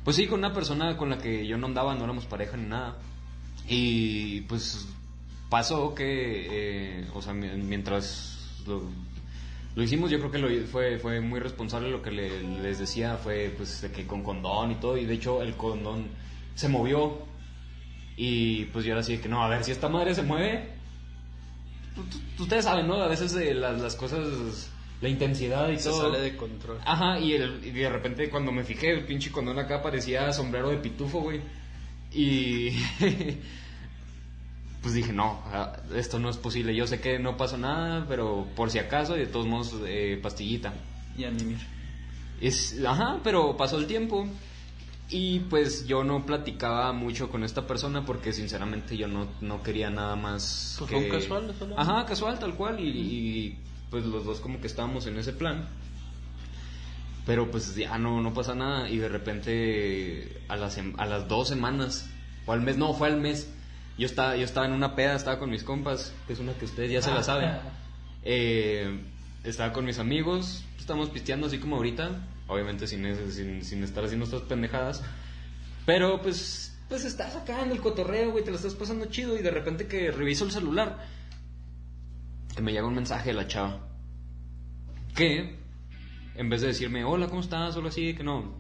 pues 0.05 0.17
sí, 0.17 0.27
con 0.27 0.39
una 0.41 0.53
persona 0.53 0.97
con 0.97 1.11
la 1.11 1.19
que 1.19 1.47
yo 1.47 1.59
no 1.59 1.67
andaba, 1.67 1.95
no 1.95 2.05
éramos 2.05 2.27
pareja 2.27 2.57
ni 2.57 2.67
nada. 2.69 2.97
Y 3.69 4.43
pues 4.43 4.87
pasó 5.51 5.95
que, 5.95 6.47
eh, 7.03 7.09
o 7.15 7.23
sea, 7.23 7.33
mi- 7.35 7.49
mientras 7.63 8.63
lo, 8.67 8.83
lo 9.77 9.83
hicimos, 9.83 10.11
yo 10.11 10.19
creo 10.19 10.31
que 10.33 10.39
lo, 10.39 10.67
fue, 10.67 10.99
fue 10.99 11.21
muy 11.21 11.39
responsable 11.39 11.89
lo 11.91 12.03
que 12.03 12.11
le- 12.11 12.43
les 12.63 12.79
decía, 12.81 13.17
fue 13.17 13.53
pues 13.57 13.81
de 13.83 13.93
que 13.93 14.07
con 14.07 14.23
condón 14.25 14.73
y 14.73 14.75
todo, 14.77 14.97
y 14.97 15.05
de 15.05 15.15
hecho 15.15 15.41
el 15.43 15.55
condón 15.55 16.09
se 16.57 16.69
movió. 16.69 17.19
Y 18.17 18.65
pues 18.67 18.85
yo 18.87 18.93
era 18.93 19.01
así 19.03 19.17
de 19.17 19.23
que 19.23 19.29
no, 19.29 19.45
a 19.45 19.49
ver, 19.49 19.63
si 19.63 19.71
esta 19.73 19.89
madre 19.91 20.15
se 20.15 20.23
mueve, 20.23 20.71
ustedes 22.39 22.65
saben, 22.65 22.87
¿no? 22.87 22.95
A 23.03 23.09
veces 23.09 23.35
eh, 23.37 23.55
las, 23.55 23.81
las 23.81 23.95
cosas, 23.95 24.71
la 25.03 25.09
intensidad 25.11 25.69
y 25.69 25.79
Se 25.79 25.91
todo. 25.91 26.11
sale 26.11 26.21
de 26.23 26.37
control. 26.37 26.79
Ajá, 26.85 27.19
y, 27.21 27.35
el- 27.35 27.61
y 27.65 27.71
de 27.71 27.89
repente 27.91 28.31
cuando 28.31 28.53
me 28.53 28.65
fijé, 28.65 28.91
el 28.93 29.05
pinche 29.05 29.31
condón 29.31 29.59
acá 29.59 29.83
parecía 29.83 30.33
sombrero 30.33 30.71
de 30.71 30.79
pitufo, 30.79 31.21
güey. 31.21 31.41
Y. 32.13 32.71
pues 34.87 34.95
dije, 34.95 35.13
no, 35.13 35.43
esto 35.97 36.21
no 36.21 36.31
es 36.31 36.37
posible. 36.37 36.73
Yo 36.73 36.87
sé 36.87 37.01
que 37.01 37.19
no 37.19 37.37
pasó 37.37 37.59
nada, 37.59 38.07
pero 38.09 38.47
por 38.55 38.71
si 38.71 38.79
acaso, 38.79 39.17
y 39.17 39.19
de 39.19 39.27
todos 39.27 39.45
modos, 39.45 39.75
eh, 39.85 40.17
pastillita. 40.23 40.73
Y 41.19 41.25
a 41.25 41.33
mimir. 41.33 41.59
Es, 42.41 42.79
ajá, 42.87 43.19
pero 43.25 43.57
pasó 43.57 43.79
el 43.79 43.89
tiempo. 43.89 44.29
Y 45.11 45.41
pues 45.41 45.89
yo 45.89 46.05
no 46.05 46.25
platicaba 46.25 46.93
mucho 46.93 47.31
con 47.31 47.43
esta 47.43 47.67
persona 47.67 48.05
porque 48.05 48.33
sinceramente 48.33 48.97
yo 48.97 49.09
no, 49.09 49.27
no 49.41 49.61
quería 49.61 49.91
nada 49.91 50.15
más. 50.15 50.77
Pues 50.79 50.89
que... 50.89 50.97
fue 50.97 51.05
un 51.07 51.11
casual, 51.11 51.55
solamente. 51.59 51.83
Ajá, 51.83 52.07
casual, 52.07 52.39
tal 52.39 52.55
cual. 52.55 52.79
Y, 52.79 52.89
y, 52.89 53.59
pues 53.91 54.07
los 54.07 54.25
dos 54.25 54.39
como 54.39 54.61
que 54.61 54.69
estábamos 54.69 55.09
en 55.09 55.19
ese 55.19 55.33
plan. 55.33 55.67
Pero 57.27 57.51
pues 57.51 57.75
ya 57.75 57.99
no, 57.99 58.21
no 58.21 58.33
pasa 58.33 58.55
nada. 58.55 58.89
Y 58.89 58.99
de 58.99 59.09
repente 59.09 60.43
a 60.47 60.55
las, 60.55 60.79
a 60.79 61.07
las 61.07 61.27
dos 61.27 61.49
semanas, 61.49 62.09
o 62.47 62.53
al 62.53 62.61
mes, 62.61 62.77
no, 62.79 62.95
fue 62.95 63.09
al 63.09 63.21
mes. 63.21 63.53
Yo 63.99 64.07
estaba, 64.07 64.37
yo 64.37 64.45
estaba 64.45 64.67
en 64.67 64.73
una 64.73 64.95
peda, 64.95 65.15
estaba 65.15 65.39
con 65.39 65.51
mis 65.51 65.65
compas, 65.65 66.15
que 66.27 66.35
es 66.35 66.39
una 66.39 66.53
que 66.55 66.67
ustedes 66.67 66.91
ya 66.91 67.03
se 67.03 67.13
la 67.13 67.23
saben. 67.23 67.51
Eh, 68.29 69.05
estaba 69.45 69.73
con 69.73 69.85
mis 69.85 70.01
amigos, 70.01 70.65
estamos 70.81 71.11
pisteando 71.11 71.47
así 71.47 71.59
como 71.59 71.77
ahorita, 71.77 72.27
obviamente 72.49 72.89
sin, 72.89 73.07
sin, 73.31 73.63
sin 73.63 73.85
estar 73.85 74.05
haciendo 74.05 74.25
estas 74.25 74.43
pendejadas. 74.43 75.05
Pero 75.85 76.21
pues, 76.21 76.77
pues 76.89 77.05
estás 77.05 77.37
acá 77.37 77.63
en 77.63 77.71
el 77.71 77.81
cotorreo, 77.81 78.33
güey, 78.33 78.43
te 78.43 78.51
lo 78.51 78.57
estás 78.57 78.75
pasando 78.75 79.07
chido 79.07 79.39
y 79.39 79.43
de 79.43 79.53
repente 79.53 79.87
que 79.87 80.11
reviso 80.11 80.45
el 80.45 80.51
celular, 80.51 80.99
que 82.57 82.63
me 82.63 82.73
llega 82.73 82.87
un 82.87 82.97
mensaje 82.97 83.31
de 83.31 83.35
la 83.35 83.47
chava. 83.47 83.87
Que, 85.15 85.57
en 86.35 86.51
vez 86.51 86.61
de 86.63 86.67
decirme, 86.67 87.05
hola, 87.05 87.29
¿cómo 87.29 87.43
estás? 87.43 87.75
Solo 87.75 87.89
así, 87.89 88.15
que 88.15 88.25
no. 88.25 88.55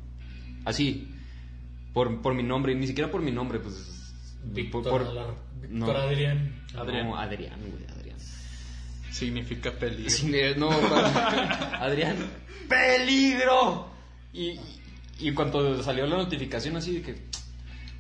Así, 0.64 1.12
por, 1.92 2.22
por 2.22 2.34
mi 2.34 2.44
nombre, 2.44 2.72
y 2.72 2.76
ni 2.76 2.86
siquiera 2.86 3.10
por 3.10 3.22
mi 3.22 3.32
nombre, 3.32 3.58
pues... 3.58 3.95
Víctor, 4.52 4.82
por- 4.84 5.14
no. 5.14 5.36
Víctor 5.60 5.96
Adrián. 5.96 6.64
Adrián. 6.76 7.06
No, 7.08 7.16
Adrián, 7.18 7.58
güey, 7.70 7.84
Adrián. 7.90 8.16
Significa 9.10 9.72
peligro. 9.72 10.12
Eh, 10.36 10.54
no, 10.56 10.70
Adrián, 11.80 12.16
peligro. 12.68 13.88
Y, 14.32 14.58
y 15.18 15.32
cuando 15.32 15.82
salió 15.82 16.06
la 16.06 16.16
notificación 16.16 16.76
así 16.76 16.96
de 16.96 17.02
que 17.02 17.16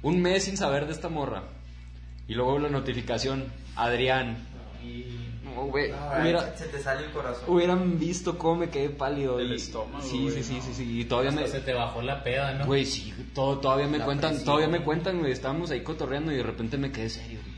un 0.02 0.20
mes 0.20 0.44
sin 0.44 0.56
saber 0.56 0.86
de 0.86 0.92
esta 0.92 1.08
morra. 1.08 1.44
Y 2.28 2.34
luego 2.34 2.58
la 2.58 2.68
notificación, 2.68 3.44
Adrián. 3.76 4.36
No, 5.54 5.64
güey, 5.66 5.90
Ay, 5.92 6.22
hubiera- 6.22 6.56
Se 6.56 6.66
te 6.66 6.78
sale 6.82 7.06
el 7.06 7.12
corazón. 7.12 7.44
hubieran 7.48 7.98
visto 7.98 8.36
cómo 8.36 8.56
me 8.56 8.68
quedé 8.68 8.90
pálido. 8.90 9.38
El 9.38 9.52
y- 9.52 9.56
estómago, 9.56 10.02
Sí, 10.04 10.18
güey, 10.22 10.34
sí, 10.34 10.42
sí, 10.42 10.54
no. 10.56 10.62
sí, 10.62 10.74
sí. 10.74 11.00
Y 11.00 11.04
todavía 11.04 11.30
me... 11.30 11.46
Se 11.48 11.60
te 11.60 11.72
bajó 11.72 12.02
la 12.02 12.22
peda, 12.22 12.52
¿no? 12.54 12.66
Güey, 12.66 12.84
sí, 12.84 13.14
todo, 13.34 13.58
todavía 13.58 13.86
me 13.86 13.98
La 13.98 14.04
cuentan, 14.04 14.30
presión. 14.30 14.44
todavía 14.46 14.68
me 14.68 14.82
cuentan, 14.84 15.18
güey, 15.20 15.32
estábamos 15.32 15.70
ahí 15.70 15.82
cotorreando 15.82 16.32
y 16.32 16.36
de 16.36 16.42
repente 16.42 16.76
me 16.78 16.90
quedé 16.92 17.08
serio, 17.08 17.38
güey. 17.42 17.56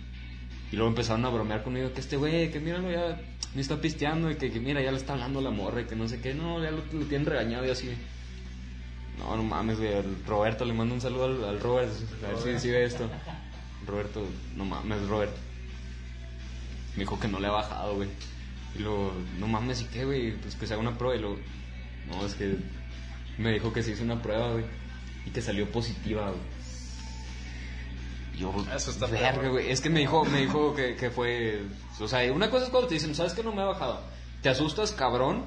Y 0.70 0.76
luego 0.76 0.90
empezaron 0.90 1.24
a 1.24 1.30
bromear 1.30 1.62
conmigo, 1.64 1.92
que 1.92 2.00
este 2.00 2.16
güey, 2.16 2.50
que 2.50 2.60
míralo 2.60 2.90
ya, 2.90 3.18
me 3.54 3.60
está 3.62 3.76
pisteando, 3.80 4.30
y 4.30 4.36
que, 4.36 4.50
que 4.50 4.60
mira, 4.60 4.82
ya 4.82 4.90
le 4.92 4.98
está 4.98 5.14
hablando 5.14 5.40
la 5.40 5.50
morra, 5.50 5.80
y 5.80 5.84
que 5.86 5.96
no 5.96 6.06
sé 6.06 6.20
qué, 6.20 6.34
no, 6.34 6.62
ya 6.62 6.70
lo, 6.70 6.78
lo 6.92 7.06
tienen 7.06 7.24
regañado 7.26 7.64
y 7.66 7.70
así. 7.70 7.90
No, 9.18 9.34
no 9.34 9.42
mames, 9.42 9.78
güey, 9.78 9.92
Roberto, 10.26 10.64
le 10.66 10.74
mando 10.74 10.94
un 10.94 11.00
saludo 11.00 11.24
al, 11.24 11.42
al 11.44 11.60
Robert, 11.60 11.90
a 12.24 12.28
ver 12.44 12.60
si, 12.60 12.66
si 12.66 12.70
ve 12.70 12.84
esto. 12.84 13.08
Roberto, 13.86 14.22
no 14.56 14.64
mames, 14.66 15.08
Robert. 15.08 15.32
Me 16.98 17.04
dijo 17.04 17.20
que 17.20 17.28
no 17.28 17.38
le 17.38 17.46
ha 17.46 17.52
bajado, 17.52 17.94
güey. 17.94 18.08
Y 18.76 18.80
luego, 18.80 19.12
no 19.38 19.46
mames, 19.46 19.80
¿y 19.82 19.84
qué, 19.84 20.04
güey? 20.04 20.32
Pues 20.32 20.56
que 20.56 20.66
se 20.66 20.74
haga 20.74 20.82
una 20.82 20.98
prueba. 20.98 21.16
Y 21.16 21.20
luego, 21.20 21.38
no, 22.08 22.26
es 22.26 22.34
que 22.34 22.56
me 23.38 23.52
dijo 23.52 23.72
que 23.72 23.82
se 23.84 23.92
hizo 23.92 24.02
una 24.02 24.20
prueba, 24.20 24.50
güey. 24.52 24.64
Y 25.24 25.30
que 25.30 25.40
salió 25.40 25.70
positiva, 25.70 26.28
güey. 26.30 26.40
Yo, 28.36 28.52
Eso 28.74 28.90
está 28.90 29.06
verga, 29.06 29.48
güey. 29.48 29.70
Es 29.70 29.80
que 29.80 29.90
me 29.90 30.00
dijo, 30.00 30.24
me 30.24 30.40
dijo 30.40 30.74
que, 30.74 30.94
que 30.96 31.10
fue. 31.10 31.62
O 32.00 32.06
sea, 32.08 32.30
una 32.32 32.50
cosa 32.50 32.64
es 32.66 32.70
cuando 32.70 32.88
te 32.88 32.94
dicen, 32.94 33.14
¿sabes 33.14 33.32
que 33.32 33.42
no 33.42 33.52
me 33.52 33.62
ha 33.62 33.66
bajado? 33.66 34.00
Te 34.42 34.48
asustas, 34.48 34.92
cabrón. 34.92 35.44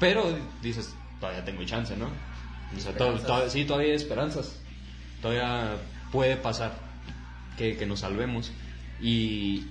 Pero 0.00 0.24
dices, 0.62 0.94
todavía 1.20 1.44
tengo 1.44 1.62
chance, 1.64 1.96
¿no? 1.96 2.06
O 2.76 2.80
sea, 2.80 2.92
to- 3.26 3.50
sí, 3.50 3.64
todavía 3.64 3.90
hay 3.90 3.96
esperanzas. 3.96 4.58
Todavía 5.20 5.76
puede 6.10 6.36
pasar 6.36 6.74
que, 7.56 7.76
que 7.76 7.86
nos 7.86 8.00
salvemos. 8.00 8.50
Y. 9.00 9.66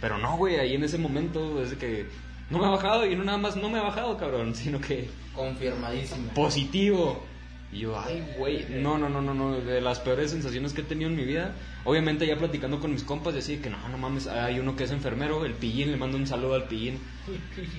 Pero 0.00 0.18
no, 0.18 0.36
güey, 0.36 0.56
ahí 0.56 0.74
en 0.74 0.84
ese 0.84 0.98
momento 0.98 1.62
es 1.62 1.74
que 1.74 2.06
no 2.50 2.58
me 2.58 2.66
ha 2.66 2.70
bajado 2.70 3.04
y 3.06 3.16
no 3.16 3.24
nada 3.24 3.38
más 3.38 3.56
no 3.56 3.68
me 3.68 3.78
ha 3.78 3.82
bajado, 3.82 4.16
cabrón, 4.16 4.54
sino 4.54 4.80
que 4.80 5.08
Confirmadísimo. 5.34 6.30
positivo. 6.34 7.24
Y 7.70 7.80
yo, 7.80 8.00
ay, 8.00 8.24
güey, 8.38 8.64
no, 8.80 8.96
no, 8.96 9.10
no, 9.10 9.20
no, 9.20 9.34
no, 9.34 9.52
de 9.60 9.80
las 9.82 10.00
peores 10.00 10.30
sensaciones 10.30 10.72
que 10.72 10.80
he 10.80 10.84
tenido 10.84 11.10
en 11.10 11.16
mi 11.16 11.24
vida. 11.24 11.54
Obviamente 11.84 12.26
ya 12.26 12.36
platicando 12.38 12.80
con 12.80 12.92
mis 12.92 13.02
compas, 13.02 13.34
decía 13.34 13.60
que 13.60 13.68
no, 13.68 13.76
no 13.90 13.98
mames, 13.98 14.26
hay 14.26 14.58
uno 14.58 14.74
que 14.74 14.84
es 14.84 14.90
enfermero, 14.90 15.44
el 15.44 15.52
pillín, 15.52 15.90
le 15.90 15.98
mando 15.98 16.16
un 16.16 16.26
saludo 16.26 16.54
al 16.54 16.64
pillín. 16.68 16.98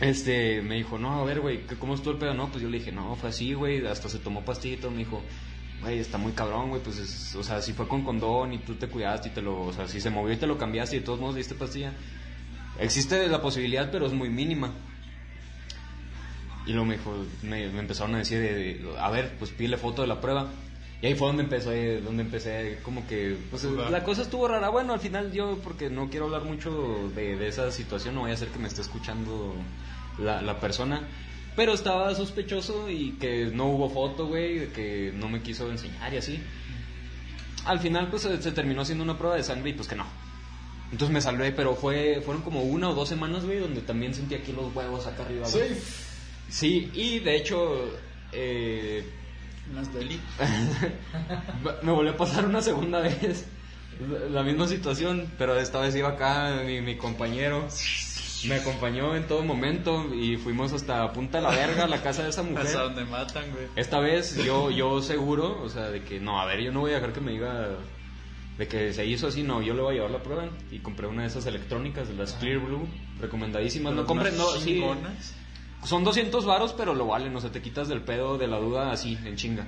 Este, 0.00 0.62
me 0.62 0.76
dijo, 0.76 0.96
no, 0.96 1.20
a 1.20 1.24
ver, 1.24 1.40
güey, 1.40 1.66
¿qué- 1.66 1.74
¿cómo 1.74 1.94
estuvo 1.94 2.12
el 2.12 2.18
pedo? 2.20 2.32
No, 2.32 2.48
pues 2.50 2.62
yo 2.62 2.68
le 2.68 2.78
dije, 2.78 2.92
no, 2.92 3.16
fue 3.16 3.30
así, 3.30 3.52
güey, 3.54 3.84
hasta 3.84 4.08
se 4.08 4.20
tomó 4.20 4.44
pastito, 4.44 4.92
me 4.92 4.98
dijo, 4.98 5.22
güey, 5.80 5.98
está 5.98 6.18
muy 6.18 6.32
cabrón, 6.32 6.70
güey, 6.70 6.82
pues, 6.82 6.98
es- 6.98 7.34
o 7.36 7.42
sea, 7.42 7.62
si 7.62 7.72
fue 7.72 7.86
con 7.88 8.02
condón 8.04 8.52
y 8.52 8.58
tú 8.58 8.74
te 8.74 8.88
cuidaste 8.88 9.28
y 9.28 9.32
te 9.32 9.42
lo, 9.42 9.60
o 9.66 9.72
sea, 9.72 9.86
si 9.88 10.00
se 10.00 10.10
movió 10.10 10.34
y 10.34 10.36
te 10.38 10.46
lo 10.46 10.58
cambiaste 10.58 10.96
y 10.96 10.98
de 11.00 11.04
todos 11.04 11.20
modos 11.20 11.36
diste 11.36 11.54
pastilla. 11.54 11.92
Existe 12.80 13.26
la 13.28 13.40
posibilidad, 13.42 13.90
pero 13.90 14.06
es 14.06 14.12
muy 14.12 14.28
mínima. 14.28 14.72
Y 16.66 16.70
luego 16.72 16.84
me 16.86 16.96
dijo, 16.98 17.14
me, 17.42 17.68
me 17.68 17.80
empezaron 17.80 18.14
a 18.14 18.18
decir, 18.18 18.38
de- 18.40 18.54
de, 18.54 18.98
a 18.98 19.10
ver, 19.10 19.34
pues 19.38 19.50
pídele 19.50 19.76
foto 19.78 20.02
de 20.02 20.08
la 20.08 20.20
prueba. 20.20 20.48
Y 21.00 21.06
ahí 21.06 21.14
fue 21.14 21.28
donde 21.28 21.44
empecé, 21.44 22.00
donde 22.00 22.24
empecé, 22.24 22.80
como 22.82 23.06
que, 23.06 23.36
pues 23.50 23.62
la 23.90 24.02
cosa 24.04 24.22
estuvo 24.22 24.48
rara. 24.48 24.68
Bueno, 24.68 24.92
al 24.92 25.00
final 25.00 25.32
yo, 25.32 25.58
porque 25.62 25.88
no 25.90 26.10
quiero 26.10 26.26
hablar 26.26 26.42
mucho 26.42 27.08
de, 27.14 27.36
de 27.36 27.48
esa 27.48 27.70
situación, 27.70 28.16
no 28.16 28.22
voy 28.22 28.32
a 28.32 28.34
hacer 28.34 28.48
que 28.48 28.58
me 28.58 28.66
esté 28.68 28.80
escuchando 28.82 29.54
la, 30.18 30.42
la 30.42 30.58
persona. 30.60 31.02
Pero 31.58 31.72
estaba 31.74 32.14
sospechoso 32.14 32.88
y 32.88 33.14
que 33.20 33.46
no 33.52 33.64
hubo 33.66 33.90
foto, 33.90 34.28
güey, 34.28 34.60
de 34.60 34.68
que 34.68 35.12
no 35.12 35.28
me 35.28 35.42
quiso 35.42 35.68
enseñar 35.72 36.14
y 36.14 36.18
así. 36.18 36.40
Al 37.64 37.80
final, 37.80 38.08
pues 38.10 38.22
se, 38.22 38.40
se 38.40 38.52
terminó 38.52 38.82
haciendo 38.82 39.02
una 39.02 39.18
prueba 39.18 39.34
de 39.34 39.42
sangre 39.42 39.70
y 39.70 39.72
pues 39.72 39.88
que 39.88 39.96
no. 39.96 40.06
Entonces 40.92 41.12
me 41.12 41.20
salvé, 41.20 41.50
pero 41.50 41.74
fue, 41.74 42.22
fueron 42.24 42.44
como 42.44 42.62
una 42.62 42.88
o 42.90 42.94
dos 42.94 43.08
semanas, 43.08 43.44
güey, 43.44 43.58
donde 43.58 43.80
también 43.80 44.14
sentí 44.14 44.36
aquí 44.36 44.52
los 44.52 44.72
huevos 44.72 45.08
acá 45.08 45.24
arriba, 45.24 45.48
güey. 45.50 45.70
Sí, 46.48 46.90
y 46.94 47.18
de 47.18 47.34
hecho, 47.36 47.90
eh, 48.30 49.04
deli. 49.92 50.20
me 51.82 51.90
volvió 51.92 52.12
a 52.12 52.16
pasar 52.16 52.46
una 52.46 52.62
segunda 52.62 53.00
vez 53.02 53.46
la- 54.08 54.28
la 54.30 54.42
misma 54.44 54.68
situación, 54.68 55.28
pero 55.38 55.58
esta 55.58 55.80
vez 55.80 55.96
iba 55.96 56.10
acá 56.10 56.62
mi, 56.64 56.80
mi 56.82 56.96
compañero. 56.96 57.66
Me 58.44 58.56
acompañó 58.56 59.16
en 59.16 59.26
todo 59.26 59.42
momento 59.42 60.14
y 60.14 60.36
fuimos 60.36 60.72
hasta 60.72 61.12
Punta 61.12 61.38
de 61.38 61.44
la 61.44 61.50
Verga, 61.50 61.86
la 61.86 62.02
casa 62.02 62.22
de 62.22 62.30
esa 62.30 62.42
Hasta 62.42 62.52
mujer. 62.52 62.72
donde 62.72 63.04
matan, 63.04 63.50
güey. 63.52 63.66
Esta 63.76 63.98
vez 63.98 64.36
yo, 64.44 64.70
yo 64.70 65.02
seguro, 65.02 65.60
o 65.62 65.68
sea, 65.68 65.90
de 65.90 66.02
que 66.02 66.20
no, 66.20 66.40
a 66.40 66.46
ver, 66.46 66.60
yo 66.60 66.72
no 66.72 66.80
voy 66.80 66.92
a 66.92 66.94
dejar 66.96 67.12
que 67.12 67.20
me 67.20 67.32
diga 67.32 67.70
de 68.58 68.66
que 68.68 68.92
se 68.92 69.06
hizo 69.06 69.28
así, 69.28 69.42
no, 69.42 69.62
yo 69.62 69.74
le 69.74 69.82
voy 69.82 69.92
a 69.92 69.94
llevar 69.96 70.10
la 70.10 70.22
prueba 70.22 70.48
y 70.70 70.78
compré 70.80 71.06
una 71.06 71.22
de 71.22 71.28
esas 71.28 71.46
electrónicas, 71.46 72.08
de 72.08 72.14
las 72.14 72.34
Clear 72.34 72.58
Blue, 72.58 72.88
recomendadísimas. 73.20 73.94
No 73.94 74.04
compré, 74.04 74.32
no, 74.32 74.46
sí, 74.52 74.82
son 75.84 76.02
200 76.02 76.44
varos, 76.44 76.72
pero 76.72 76.94
lo 76.94 77.06
valen, 77.06 77.34
o 77.36 77.40
sea, 77.40 77.50
te 77.50 77.62
quitas 77.62 77.88
del 77.88 78.02
pedo 78.02 78.36
de 78.36 78.48
la 78.48 78.58
duda 78.58 78.90
así, 78.90 79.16
en 79.24 79.36
chinga. 79.36 79.66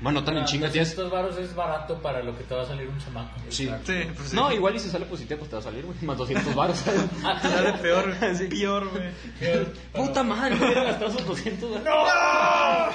Bueno, 0.00 0.18
no 0.20 0.26
tan 0.26 0.36
en 0.38 0.44
chinga, 0.46 0.68
tienes... 0.68 0.90
Estos 0.90 1.12
varos 1.12 1.36
es 1.38 1.54
barato 1.54 2.02
para 2.02 2.22
lo 2.24 2.36
que 2.36 2.42
te 2.42 2.54
va 2.56 2.62
a 2.62 2.66
salir 2.66 2.88
un 2.88 2.98
chamaco. 2.98 3.30
Sí. 3.50 3.70
Sí, 3.84 3.92
pues 4.16 4.30
sí. 4.30 4.34
No, 4.36 4.52
igual 4.52 4.74
y 4.74 4.80
si 4.80 4.88
sale 4.90 5.04
positivo, 5.06 5.38
pues 5.38 5.50
te 5.50 5.56
va 5.56 5.60
a 5.60 5.64
salir, 5.64 5.84
güey, 5.84 5.96
más 6.02 6.18
200 6.18 6.54
varos. 6.56 6.78
Sale 7.42 7.72
peor, 7.74 8.12
peor, 8.50 8.88
güey. 8.90 9.64
Puta 9.92 10.22
madre, 10.24 10.56
hubiera 10.56 10.82
gastado 10.84 11.10
esos 11.12 11.26
200 11.26 11.84
varos. 11.84 12.94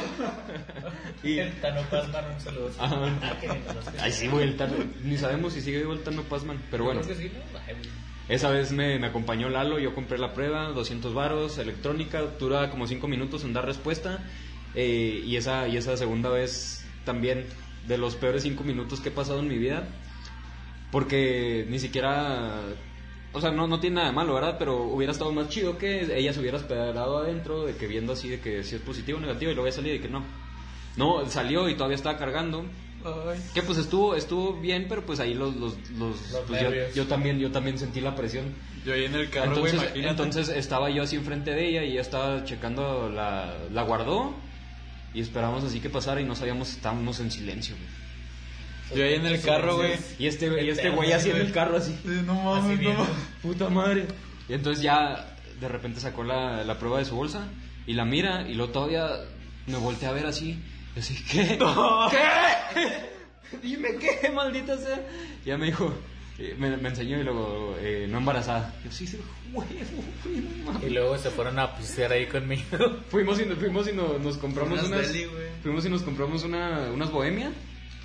Y... 1.24 1.40
El 1.40 1.52
Tano 1.62 1.82
Pazman, 1.90 2.26
un 2.34 2.42
saludo. 2.42 2.72
Ajá. 2.78 2.96
Ah, 3.22 3.34
los- 3.74 4.02
Ay, 4.02 4.12
sí, 4.12 4.28
güey, 4.28 4.44
el 4.44 4.58
Tano, 4.58 4.74
ni 5.04 5.18
sabemos 5.18 5.54
si 5.54 5.62
sigue 5.62 5.78
vivo 5.80 5.94
el 5.94 6.02
Tano 6.04 6.24
Pazman, 6.24 6.62
pero 6.70 6.84
bueno. 6.84 7.02
Creo 7.02 7.16
que 7.18 7.24
sí, 7.24 7.32
¿no? 7.34 7.60
Ay, 7.68 7.74
güey. 7.76 7.90
Esa 8.30 8.50
vez 8.50 8.74
me, 8.74 9.00
me 9.00 9.08
acompañó 9.08 9.48
Lalo, 9.48 9.80
yo 9.80 9.96
compré 9.96 10.18
la 10.18 10.34
prueba, 10.34 10.68
200 10.74 11.14
varos, 11.14 11.58
electrónica, 11.58 12.20
dura 12.38 12.70
como 12.70 12.86
5 12.86 13.08
minutos 13.08 13.46
en 13.46 13.54
dar 13.54 13.66
respuesta. 13.66 14.20
eh, 14.76 15.22
y, 15.26 15.38
esa, 15.38 15.68
y 15.70 15.78
esa 15.78 15.96
segunda 15.96 16.30
vez 16.30 16.86
también, 17.08 17.46
de 17.88 17.98
los 17.98 18.16
peores 18.16 18.44
5 18.44 18.64
minutos 18.64 19.00
que 19.00 19.10
he 19.10 19.12
pasado 19.12 19.40
en 19.40 19.48
mi 19.48 19.58
vida. 19.58 19.88
Porque 20.92 21.66
ni 21.70 21.80
siquiera. 21.80 22.62
O 23.34 23.42
sea, 23.42 23.52
no, 23.52 23.68
no 23.68 23.80
tiene 23.80 23.96
nada 23.96 24.08
de 24.08 24.14
malo, 24.14 24.34
¿verdad? 24.36 24.58
Pero 24.60 24.84
hubiera 24.84 25.12
estado 25.12 25.32
más 25.32 25.50
chido 25.50 25.78
que 25.78 26.16
ella 26.16 26.34
se 26.34 26.40
hubiera 26.40 26.58
esperado 26.58 27.18
adentro, 27.18 27.66
de 27.66 27.76
que 27.76 27.88
viendo 27.88 28.14
así 28.14 28.30
de 28.30 28.40
que 28.40 28.64
si 28.64 28.76
es 28.76 28.82
positivo 28.82 29.18
o 29.18 29.22
negativo, 29.22 29.52
y 29.52 29.56
luego 29.56 29.66
había 29.66 29.76
salido 29.76 29.96
y 29.96 30.00
que 30.00 30.10
no. 30.10 30.24
No, 30.96 31.26
salió 31.30 31.70
y 31.70 31.76
todavía 31.76 31.96
estaba 31.96 32.18
cargando. 32.18 32.66
Ay. 33.06 33.40
Que 33.54 33.62
pues 33.62 33.78
estuvo 33.78 34.16
estuvo 34.16 34.54
bien, 34.60 34.88
pero 34.90 35.06
pues 35.06 35.20
ahí 35.20 35.34
los, 35.34 35.56
los, 35.56 35.78
los, 35.92 36.32
Los 36.32 36.42
pues 36.48 36.62
yo, 36.62 36.70
yo 36.96 37.08
también 37.08 37.38
yo 37.38 37.52
también 37.52 37.78
sentí 37.78 38.02
la 38.02 38.16
presión. 38.16 38.54
Yo 38.86 38.94
ahí 38.94 39.06
en 39.06 39.16
el 39.16 39.30
carro, 39.30 39.54
Entonces, 39.54 39.74
imagínate. 39.76 40.10
entonces 40.10 40.50
estaba 40.50 40.90
yo 40.90 41.04
así 41.04 41.16
enfrente 41.18 41.52
de 41.52 41.68
ella 41.70 41.84
y 41.84 41.92
ella 41.92 42.02
estaba 42.02 42.44
checando 42.44 43.10
la, 43.10 43.54
la 43.72 43.84
guardó 43.84 44.34
y 45.18 45.22
esperábamos 45.22 45.64
así 45.64 45.80
que 45.80 45.90
pasara 45.90 46.22
y 46.22 46.26
no 46.26 46.36
sabíamos, 46.36 46.70
estábamos 46.70 47.20
en 47.20 47.32
silencio. 47.32 47.76
güey. 47.76 49.00
Yo 49.00 49.04
ahí 49.04 49.16
en 49.16 49.26
el 49.26 49.42
carro, 49.42 49.78
güey. 49.78 49.94
Y 50.20 50.28
este 50.28 50.64
y 50.64 50.70
este 50.70 50.92
güey 50.92 51.12
así 51.12 51.32
en 51.32 51.38
el 51.38 51.52
carro 51.52 51.78
así, 51.78 51.98
Sí, 52.04 52.22
No 52.24 52.36
mames, 52.36 52.80
no. 52.80 53.08
puta 53.42 53.68
madre. 53.70 54.06
Y 54.48 54.54
entonces 54.54 54.84
ya 54.84 55.36
de 55.60 55.68
repente 55.68 56.00
sacó 56.00 56.24
la, 56.24 56.64
la 56.64 56.78
prueba 56.78 57.00
de 57.00 57.06
su 57.06 57.16
bolsa 57.16 57.48
y 57.88 57.94
la 57.94 58.06
mira 58.06 58.48
y 58.48 58.54
luego 58.54 58.72
todavía 58.72 59.10
me 59.66 59.78
volteé 59.78 60.08
a 60.08 60.12
ver 60.12 60.28
así, 60.28 60.62
y 60.96 61.00
así, 61.00 61.16
¿qué? 61.32 61.58
¿Qué? 62.12 63.58
Dime 63.68 63.96
qué, 63.98 64.30
maldita 64.30 64.78
sea. 64.78 65.02
Y 65.44 65.48
ya 65.48 65.58
me 65.58 65.66
dijo, 65.66 65.94
eh, 66.40 66.56
me, 66.58 66.78
me 66.78 66.90
enseñó 66.90 67.20
y 67.20 67.24
luego, 67.24 67.76
eh, 67.80 68.08
no 68.10 68.20
embarazada. 68.20 68.74
Yo 68.86 68.92
sí, 68.92 69.08
sí, 69.08 69.18
huevo, 69.52 69.68
güey, 70.24 70.42
no 70.42 70.72
mames. 70.72 70.84
Y 70.88 70.94
luego 70.94 71.18
se 71.18 71.30
fueron 71.32 71.58
a 71.60 71.76
pistear 71.76 72.12
ahí 72.12 72.26
conmigo. 72.28 72.64
Fuimos 73.10 73.40
y, 73.40 73.44
fuimos 73.46 73.88
y 73.88 73.94
no- 73.94 74.18
nos 74.20 74.38
compramos 74.38 74.80
Unas 74.80 74.88
unas, 74.88 75.14
deli, 75.14 75.28
fuimos 75.64 75.86
y 75.86 75.90
nos 75.90 76.02
compramos 76.04 76.44
una, 76.44 76.90
unas 76.94 77.12
bohemias, 77.12 77.52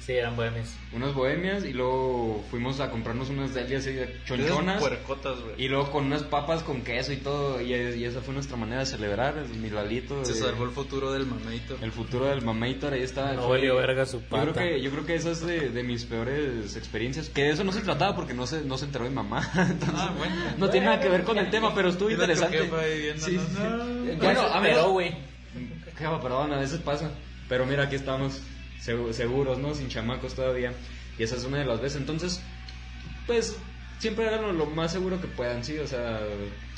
Sí, 0.04 0.14
eran 0.14 0.34
bohemios. 0.34 0.68
unas 0.92 1.14
bohemias 1.14 1.64
y 1.64 1.72
luego 1.72 2.44
fuimos 2.50 2.80
a 2.80 2.90
comprarnos 2.90 3.30
unas 3.30 3.54
deli 3.54 3.76
así 3.76 3.92
de 3.92 4.02
Esas 4.02 4.24
chonchonas 4.24 4.80
puercotas, 4.80 5.40
güey. 5.40 5.54
y 5.58 5.68
luego 5.68 5.92
con 5.92 6.06
unas 6.06 6.24
papas 6.24 6.64
con 6.64 6.82
queso 6.82 7.12
y 7.12 7.18
todo 7.18 7.60
y, 7.60 7.72
y 7.72 8.04
esa 8.04 8.20
fue 8.20 8.34
nuestra 8.34 8.56
manera 8.56 8.80
de 8.80 8.86
celebrar 8.86 9.38
el 9.38 9.48
mi 9.60 9.70
Lalito, 9.70 10.24
Se 10.24 10.34
salvó 10.34 10.64
el 10.64 10.70
futuro 10.72 11.12
del 11.12 11.26
mameito. 11.26 11.76
el 11.80 11.92
futuro 11.92 12.26
del 12.26 12.42
Mamator, 12.42 12.94
ahí 12.94 13.02
está. 13.02 13.32
No 13.34 13.42
Fue- 13.42 13.58
valió 13.58 13.76
verga 13.76 14.04
su 14.04 14.20
Yo 14.20 14.26
creo 14.28 14.46
pata. 14.46 14.60
que, 14.64 14.82
yo 14.82 14.90
creo 14.90 15.06
que 15.06 15.14
esa 15.14 15.30
es 15.30 15.40
de, 15.46 15.70
de 15.70 15.82
mis 15.84 16.04
peores 16.04 16.74
experiencias. 16.76 17.28
Que 17.28 17.44
de 17.44 17.50
eso 17.50 17.62
no 17.62 17.70
se 17.70 17.80
trataba 17.82 18.16
porque 18.16 18.34
no 18.34 18.46
se, 18.48 18.62
no 18.62 18.76
se 18.78 18.86
enteró 18.86 19.04
mi 19.04 19.14
mamá. 19.14 19.48
Entonces, 19.54 19.88
Ah, 19.96 20.12
bueno. 20.18 20.34
no 20.58 20.68
tiene 20.68 20.86
nada 20.86 21.00
que 21.00 21.08
ver 21.08 21.22
con 21.22 21.38
el 21.38 21.48
tema, 21.50 21.72
pero 21.76 21.90
estuvo 21.90 22.10
interesante. 22.10 22.58
Sí, 23.18 23.36
¿no? 23.36 23.42
sí. 23.42 23.58
No. 23.60 24.16
Bueno, 24.16 24.40
a 24.42 24.60
pero, 24.60 24.90
güey. 24.90 25.12
Jefa, 25.96 26.20
perdón, 26.20 26.52
a 26.52 26.58
veces 26.58 26.80
pasa. 26.80 27.10
Pero 27.48 27.66
mira, 27.66 27.84
aquí 27.84 27.94
estamos 27.96 28.40
seguros, 28.82 29.58
¿no? 29.58 29.74
Sin 29.74 29.88
chamacos 29.88 30.34
todavía. 30.34 30.72
Y 31.18 31.22
esa 31.22 31.36
es 31.36 31.44
una 31.44 31.58
de 31.58 31.64
las 31.66 31.80
veces. 31.80 31.98
Entonces, 32.00 32.40
pues, 33.26 33.56
siempre 33.98 34.26
háganlo 34.28 34.52
lo 34.52 34.66
más 34.66 34.92
seguro 34.92 35.20
que 35.20 35.28
puedan, 35.28 35.64
¿sí? 35.64 35.78
O 35.78 35.86
sea, 35.86 36.20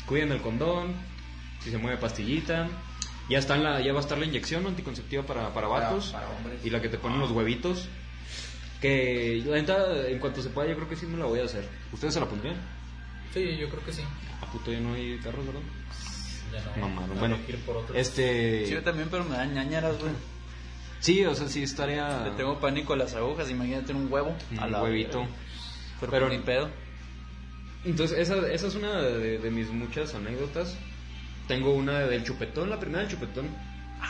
cuiden 0.06 0.32
el 0.32 0.40
condón, 0.40 0.94
si 1.62 1.70
se 1.70 1.78
mueve 1.78 1.96
pastillita. 1.98 2.68
Ya, 3.30 3.38
está 3.38 3.54
en 3.56 3.64
la, 3.64 3.80
ya 3.80 3.92
va 3.92 4.00
a 4.00 4.02
estar 4.02 4.18
la 4.18 4.26
inyección 4.26 4.66
anticonceptiva 4.66 5.22
para, 5.22 5.52
para 5.54 5.66
vatos. 5.66 6.10
para 6.12 6.28
hombres. 6.28 6.60
y 6.62 6.68
la 6.70 6.82
que 6.82 6.88
te 6.90 6.98
ponen 6.98 7.18
los 7.20 7.30
huevitos. 7.30 7.88
Que 8.82 9.42
la 9.46 9.56
neta, 9.56 10.06
en 10.08 10.18
cuanto 10.18 10.42
se 10.42 10.50
pueda, 10.50 10.68
yo 10.68 10.76
creo 10.76 10.88
que 10.90 10.96
sí 10.96 11.06
me 11.06 11.16
la 11.16 11.24
voy 11.24 11.40
a 11.40 11.44
hacer. 11.44 11.66
¿Ustedes 11.90 12.12
se 12.12 12.20
la 12.20 12.26
pondrían? 12.28 12.56
Sí, 13.32 13.56
yo 13.56 13.68
creo 13.70 13.82
que 13.82 13.92
sí. 13.94 14.02
A 14.42 14.46
puto 14.52 14.70
ya 14.70 14.80
no 14.80 14.92
hay 14.92 15.18
carros, 15.22 15.46
¿verdad? 15.46 15.60
Ya 16.52 16.62
no. 16.80 16.88
Mamaron. 16.88 17.02
Habría 17.04 17.20
Bueno, 17.20 17.38
que 17.46 17.52
ir 17.52 17.58
por 17.60 17.76
otro. 17.78 17.94
este. 17.94 18.66
Sí, 18.66 18.72
yo 18.74 18.82
también, 18.82 19.08
pero 19.10 19.24
me 19.24 19.36
dan 19.36 19.54
ñañaras, 19.54 19.98
güey. 19.98 20.12
Sí, 21.04 21.22
o 21.26 21.34
sea, 21.34 21.48
sí 21.48 21.62
estaría. 21.62 22.24
Le 22.24 22.30
tengo 22.30 22.58
pánico 22.60 22.94
a 22.94 22.96
las 22.96 23.14
agujas, 23.14 23.50
imagínate 23.50 23.92
un 23.92 24.10
huevo. 24.10 24.34
Un 24.52 24.58
a 24.58 24.66
la 24.66 24.82
huevito. 24.82 25.26
Pero, 26.00 26.10
Pero- 26.10 26.28
ni 26.30 26.38
pedo. 26.38 26.70
Entonces, 27.84 28.18
esa, 28.18 28.38
esa 28.50 28.66
es 28.68 28.74
una 28.74 29.02
de, 29.02 29.38
de 29.38 29.50
mis 29.50 29.68
muchas 29.68 30.14
anécdotas. 30.14 30.78
Tengo 31.46 31.74
una 31.74 31.98
del 32.00 32.24
chupetón, 32.24 32.70
la 32.70 32.80
primera 32.80 33.00
del 33.02 33.10
chupetón. 33.10 33.48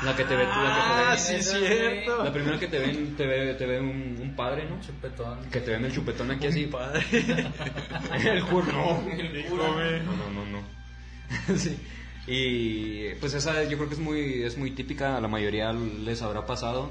La 0.05 0.14
que 0.14 0.24
te 0.24 0.36
ve, 0.36 0.45
Ah, 0.49 1.09
la 1.11 1.16
sí, 1.16 1.34
que 1.36 1.42
te 1.42 1.59
ve. 1.61 1.66
cierto. 2.05 2.24
La 2.24 2.32
primera 2.32 2.59
que 2.61 2.66
te 2.68 2.78
ven, 2.78 3.16
te 3.16 3.26
ve, 3.26 3.55
te 3.55 3.66
ve 3.66 3.80
un, 3.80 4.18
un 4.22 4.36
padre, 4.36 4.64
¿no? 4.70 4.80
chupetón. 4.80 5.51
Que 5.51 5.61
te 5.61 5.72
ven 5.72 5.84
el 5.84 5.92
chupetón 5.92 6.30
aquí 6.30 6.47
así. 6.47 6.66
Padre. 6.66 7.05
el 7.12 8.45
cura, 8.45 8.72
no, 8.72 9.11
el 9.11 10.05
no, 10.07 10.16
no, 10.30 10.45
no. 10.47 10.62
sí. 11.59 11.76
Y 12.27 13.14
pues 13.20 13.35
esa 13.35 13.64
yo 13.64 13.77
creo 13.77 13.89
que 13.89 13.95
es 13.95 14.01
muy, 14.01 14.43
es 14.43 14.57
muy 14.57 14.70
típica, 14.70 15.16
a 15.16 15.20
la 15.20 15.29
mayoría 15.29 15.72
les 15.72 16.22
habrá 16.22 16.47
pasado. 16.47 16.91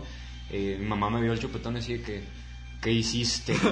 Eh, 0.51 0.77
mi 0.79 0.86
mamá 0.86 1.09
me 1.09 1.21
vio 1.21 1.34
el 1.34 1.39
chupetón 1.39 1.75
y 1.75 1.79
así 1.79 1.93
de 1.97 2.01
que, 2.03 2.23
¿qué 2.81 2.91
hiciste? 2.91 3.55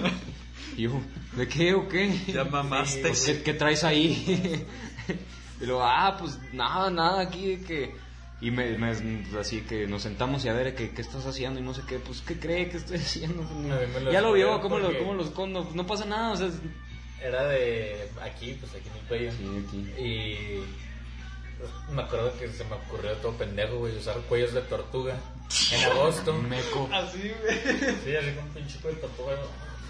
Y 0.77 0.83
yo, 0.83 1.01
¿de 1.35 1.47
qué 1.49 1.73
o 1.73 1.89
qué? 1.89 2.17
Ya 2.27 2.45
mamaste. 2.45 3.01
Pues, 3.01 3.23
¿qué, 3.25 3.43
qué 3.43 3.53
traes 3.53 3.83
ahí? 3.83 4.65
y 5.61 5.65
luego, 5.65 5.83
ah, 5.83 6.15
pues 6.17 6.39
nada, 6.53 6.89
nada, 6.89 7.21
aquí 7.21 7.55
de 7.57 7.61
que... 7.65 7.95
Y 8.39 8.51
me, 8.51 8.77
me- 8.77 8.91
así 9.39 9.61
que 9.61 9.85
nos 9.85 10.03
sentamos 10.03 10.45
y 10.45 10.49
a 10.49 10.53
ver, 10.53 10.73
¿qué, 10.73 10.91
qué 10.91 11.01
estás 11.01 11.25
haciendo? 11.25 11.59
Y 11.59 11.63
no 11.63 11.73
sé 11.73 11.81
qué, 11.87 11.99
pues, 11.99 12.21
¿qué 12.21 12.39
cree 12.39 12.69
que 12.69 12.77
estoy 12.77 12.97
haciendo? 12.97 13.43
Lo 14.01 14.11
ya 14.13 14.21
lo 14.21 14.31
vio, 14.31 14.61
¿cómo 14.61 14.79
lo, 14.79 14.97
cómo 14.97 15.13
lo 15.13 15.23
escondo? 15.25 15.69
No 15.73 15.85
pasa 15.85 16.05
nada, 16.05 16.31
o 16.31 16.37
sea... 16.37 16.47
es- 16.47 16.61
Era 17.21 17.43
de 17.47 18.07
aquí, 18.21 18.55
pues 18.57 18.71
aquí 18.73 18.87
en 18.87 18.97
el 18.97 19.07
cuello. 19.07 19.31
Sí, 19.33 19.65
aquí. 19.67 20.01
Y 20.01 20.63
Me 21.91 22.01
acuerdo 22.01 22.37
que 22.37 22.47
se 22.49 22.63
me 22.65 22.75
ocurrió 22.75 23.11
todo 23.17 23.33
pendejo, 23.33 23.77
güey, 23.77 23.97
usar 23.97 24.17
cuellos 24.29 24.53
de 24.53 24.61
tortuga 24.61 25.15
en 25.71 25.83
agosto. 25.91 26.33
Meco. 26.49 26.89
Así, 26.93 27.31
güey. 27.41 27.59
Sí, 28.03 28.15
así 28.15 28.31
con 28.35 28.43
un 28.45 28.49
pinche 28.53 28.79
cuello 28.79 28.95
de 28.97 29.01
tortuga. 29.01 29.33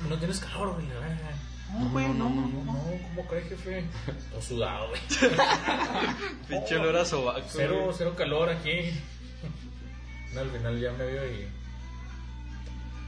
No 0.10 0.18
tienes 0.18 0.40
calor, 0.40 0.74
güey. 0.74 0.86
No, 0.88 1.90
no, 1.90 2.14
no, 2.14 2.30
no, 2.30 2.48
no. 2.48 2.64
No, 2.66 2.74
¿cómo 3.16 3.28
crees, 3.30 3.48
jefe? 3.50 3.86
Todo 4.32 4.42
sudado, 4.42 4.90
güey. 4.90 5.02
Pinche 6.50 6.76
olor 6.78 6.98
a 6.98 7.06
sobaco. 7.06 7.48
Cero, 7.50 7.82
güey. 7.84 7.96
cero 7.98 8.14
calor 8.18 8.50
aquí. 8.50 8.92
No, 10.34 10.42
al 10.42 10.50
final 10.50 10.80
ya 10.82 10.92
me 10.94 11.08
vio 11.08 11.26
y. 11.32 11.48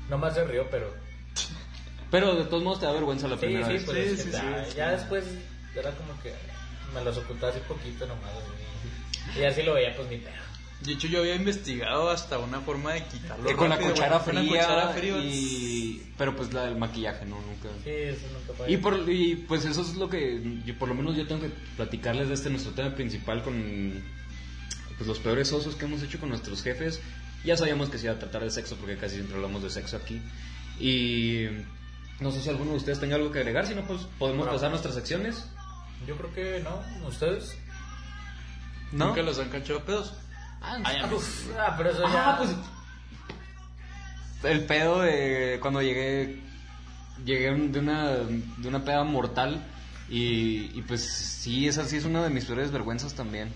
Nomás 0.10 0.34
se 0.36 0.44
rió, 0.46 0.68
pero. 0.70 0.94
Pero 2.12 2.36
de 2.36 2.46
todos 2.46 2.64
modos 2.64 2.80
te 2.80 2.86
da 2.86 2.92
vergüenza 2.92 3.28
la 3.28 3.36
Sí, 3.38 3.46
primera 3.48 3.66
sí, 3.68 3.74
vez. 3.74 3.84
pues 3.86 3.98
Sí, 3.98 4.04
es 4.14 4.18
que 4.18 4.24
sí, 4.24 4.32
ta- 4.32 4.66
sí, 4.66 4.76
ya 4.78 4.90
sí. 4.92 4.96
después 4.98 5.26
era 5.76 5.92
como 5.92 6.22
que 6.22 6.34
me 6.94 7.04
las 7.04 7.18
ocultaba 7.18 7.52
así 7.52 7.62
poquito 7.68 8.06
nomás. 8.08 8.32
güey. 8.34 9.42
Y 9.44 9.46
así 9.46 9.64
lo 9.64 9.74
veía, 9.74 9.96
pues 9.96 10.10
ni 10.10 10.18
pedo. 10.18 10.34
De 10.82 10.92
hecho, 10.92 11.08
yo 11.08 11.20
había 11.20 11.36
investigado 11.36 12.10
hasta 12.10 12.38
una 12.40 12.60
forma 12.60 12.92
de 12.94 13.06
quitarlo. 13.06 13.46
Que 13.48 13.56
con 13.56 13.70
la 13.70 13.76
rápido, 13.76 13.94
cuchara 13.94 14.18
güey. 14.18 14.26
Con 14.36 14.36
fría, 14.48 14.62
la 14.62 14.68
cuchara 14.68 14.94
fría. 14.94 15.18
y... 15.24 16.14
Pero 16.18 16.36
pues 16.36 16.54
la 16.54 16.66
del 16.66 16.76
maquillaje, 16.76 17.26
¿no? 17.26 17.38
Nunca... 17.40 17.70
Sí, 17.86 17.90
eso 17.90 18.26
nunca 18.34 18.54
fue. 18.58 18.70
Y, 18.72 18.78
por, 18.78 19.10
y 19.10 19.36
pues 19.48 19.64
eso 19.64 19.82
es 19.82 19.96
lo 19.96 20.10
que, 20.10 20.42
yo- 20.66 20.78
por 20.78 20.90
lo 20.90 20.96
menos 20.96 21.16
yo 21.16 21.26
tengo 21.26 21.42
que 21.42 21.52
platicarles 21.78 22.28
de 22.28 22.34
este 22.34 22.50
nuestro 22.50 22.74
tema 22.74 22.94
principal 22.96 23.42
con 23.44 24.04
pues, 24.98 25.08
los 25.08 25.20
peores 25.20 25.54
osos 25.54 25.76
que 25.76 25.86
hemos 25.86 26.04
hecho 26.04 26.20
con 26.20 26.28
nuestros 26.30 26.62
jefes. 26.62 27.00
Ya 27.46 27.56
sabíamos 27.56 27.90
que 27.90 27.98
se 27.98 28.06
iba 28.08 28.16
a 28.16 28.20
tratar 28.20 28.44
de 28.44 28.52
sexo 28.52 28.76
porque 28.76 28.98
casi 28.98 29.16
siempre 29.16 29.36
hablamos 29.38 29.64
de 29.64 29.70
sexo 29.70 29.96
aquí. 29.96 30.22
Y 30.82 31.46
no 32.20 32.30
sé 32.32 32.42
si 32.42 32.50
alguno 32.50 32.72
de 32.72 32.78
ustedes 32.78 33.00
tenga 33.00 33.16
algo 33.16 33.32
que 33.32 33.40
agregar, 33.40 33.66
si 33.66 33.74
no, 33.74 33.88
pues 33.88 34.02
podemos 34.20 34.46
No. 34.48 34.52
pasar 34.52 34.68
a 34.68 34.72
nuestras 34.72 34.96
secciones. 34.96 35.48
Yo 36.08 36.16
creo 36.18 36.34
que 36.34 36.64
no, 36.64 37.08
ustedes. 37.08 37.58
¿No? 38.92 39.08
Nunca 39.08 39.22
los 39.22 39.40
han 39.40 39.50
cachado 39.50 39.84
pedos. 39.84 40.14
Ah, 40.62 40.80
Ay, 40.84 40.98
ah, 41.02 41.76
pero 41.78 41.90
eso 41.90 42.04
ya. 42.04 42.32
Ah, 42.32 42.38
pues 42.38 42.52
el 44.44 44.66
pedo 44.66 45.02
de 45.02 45.58
cuando 45.62 45.82
llegué 45.82 46.42
llegué 47.26 47.54
de 47.56 47.80
una 47.80 48.16
de 48.16 48.68
una 48.68 48.84
peda 48.84 49.04
mortal 49.04 49.64
y, 50.10 50.72
y 50.78 50.84
pues 50.88 51.02
sí, 51.02 51.68
esa 51.68 51.86
sí 51.86 51.98
es 51.98 52.06
una 52.06 52.24
de 52.24 52.30
mis 52.30 52.46
peores 52.46 52.72
vergüenzas 52.72 53.14
también. 53.14 53.54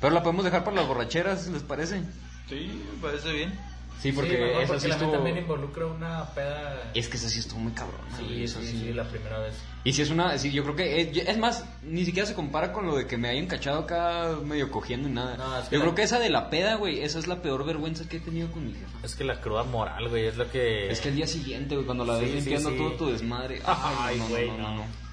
Pero 0.00 0.12
la 0.12 0.22
podemos 0.22 0.44
dejar 0.44 0.64
para 0.64 0.76
las 0.76 0.86
borracheras, 0.86 1.46
¿les 1.48 1.62
parece? 1.62 2.02
Sí, 2.48 2.82
me 2.94 3.02
parece 3.02 3.32
bien. 3.32 3.58
Sí, 4.02 4.12
porque 4.12 4.30
sí, 4.32 4.36
mejor 4.36 4.62
esa 4.62 4.66
porque 4.66 4.80
sí 4.80 4.88
la 4.88 4.94
estuvo 4.94 5.10
neta 5.10 5.24
también 5.24 5.38
involucra 5.44 5.86
una 5.86 6.24
peda. 6.34 6.90
es 6.94 7.08
que 7.08 7.16
esa 7.16 7.28
sí 7.28 7.38
estuvo 7.40 7.58
muy 7.60 7.72
cabrón. 7.72 8.00
Sí, 8.18 8.46
sí, 8.46 8.58
sí, 8.66 8.92
la 8.92 9.04
primera 9.08 9.38
vez. 9.40 9.54
Y 9.84 9.92
si 9.92 10.02
es 10.02 10.10
una, 10.10 10.36
sí, 10.38 10.52
yo 10.52 10.62
creo 10.64 10.76
que 10.76 11.00
es, 11.00 11.16
es 11.28 11.38
más, 11.38 11.64
ni 11.82 12.04
siquiera 12.04 12.26
se 12.26 12.34
compara 12.34 12.72
con 12.72 12.86
lo 12.86 12.96
de 12.96 13.06
que 13.06 13.16
me 13.16 13.28
hayan 13.28 13.46
cachado 13.46 13.80
acá 13.80 14.36
medio 14.44 14.70
cogiendo 14.70 15.08
y 15.08 15.12
nada. 15.12 15.36
No, 15.36 15.58
es 15.58 15.68
que 15.68 15.74
yo 15.76 15.78
la- 15.78 15.84
creo 15.86 15.94
que 15.94 16.02
esa 16.02 16.18
de 16.18 16.28
la 16.30 16.50
peda, 16.50 16.74
güey, 16.74 17.02
esa 17.02 17.18
es 17.18 17.26
la 17.26 17.40
peor 17.42 17.64
vergüenza 17.64 18.08
que 18.08 18.18
he 18.18 18.20
tenido 18.20 18.50
con 18.52 18.66
mi 18.66 18.72
jefa. 18.74 18.98
Es 19.02 19.14
que 19.14 19.24
la 19.24 19.40
cruda 19.40 19.64
moral, 19.64 20.08
güey, 20.08 20.26
es 20.26 20.36
lo 20.36 20.50
que. 20.50 20.90
Es 20.90 21.00
que 21.00 21.08
el 21.08 21.16
día 21.16 21.26
siguiente, 21.26 21.74
güey, 21.74 21.86
cuando 21.86 22.04
la 22.04 22.16
ves 22.18 22.32
limpiando 22.34 22.70
todo 22.72 22.92
tu 22.92 23.10
desmadre. 23.10 23.60
Ay, 23.66 24.18
no, 24.18 24.24
no, 24.24 24.28
güey, 24.30 24.46
no, 24.48 24.56
no, 24.58 24.62
no. 24.62 24.76
no. 24.76 25.06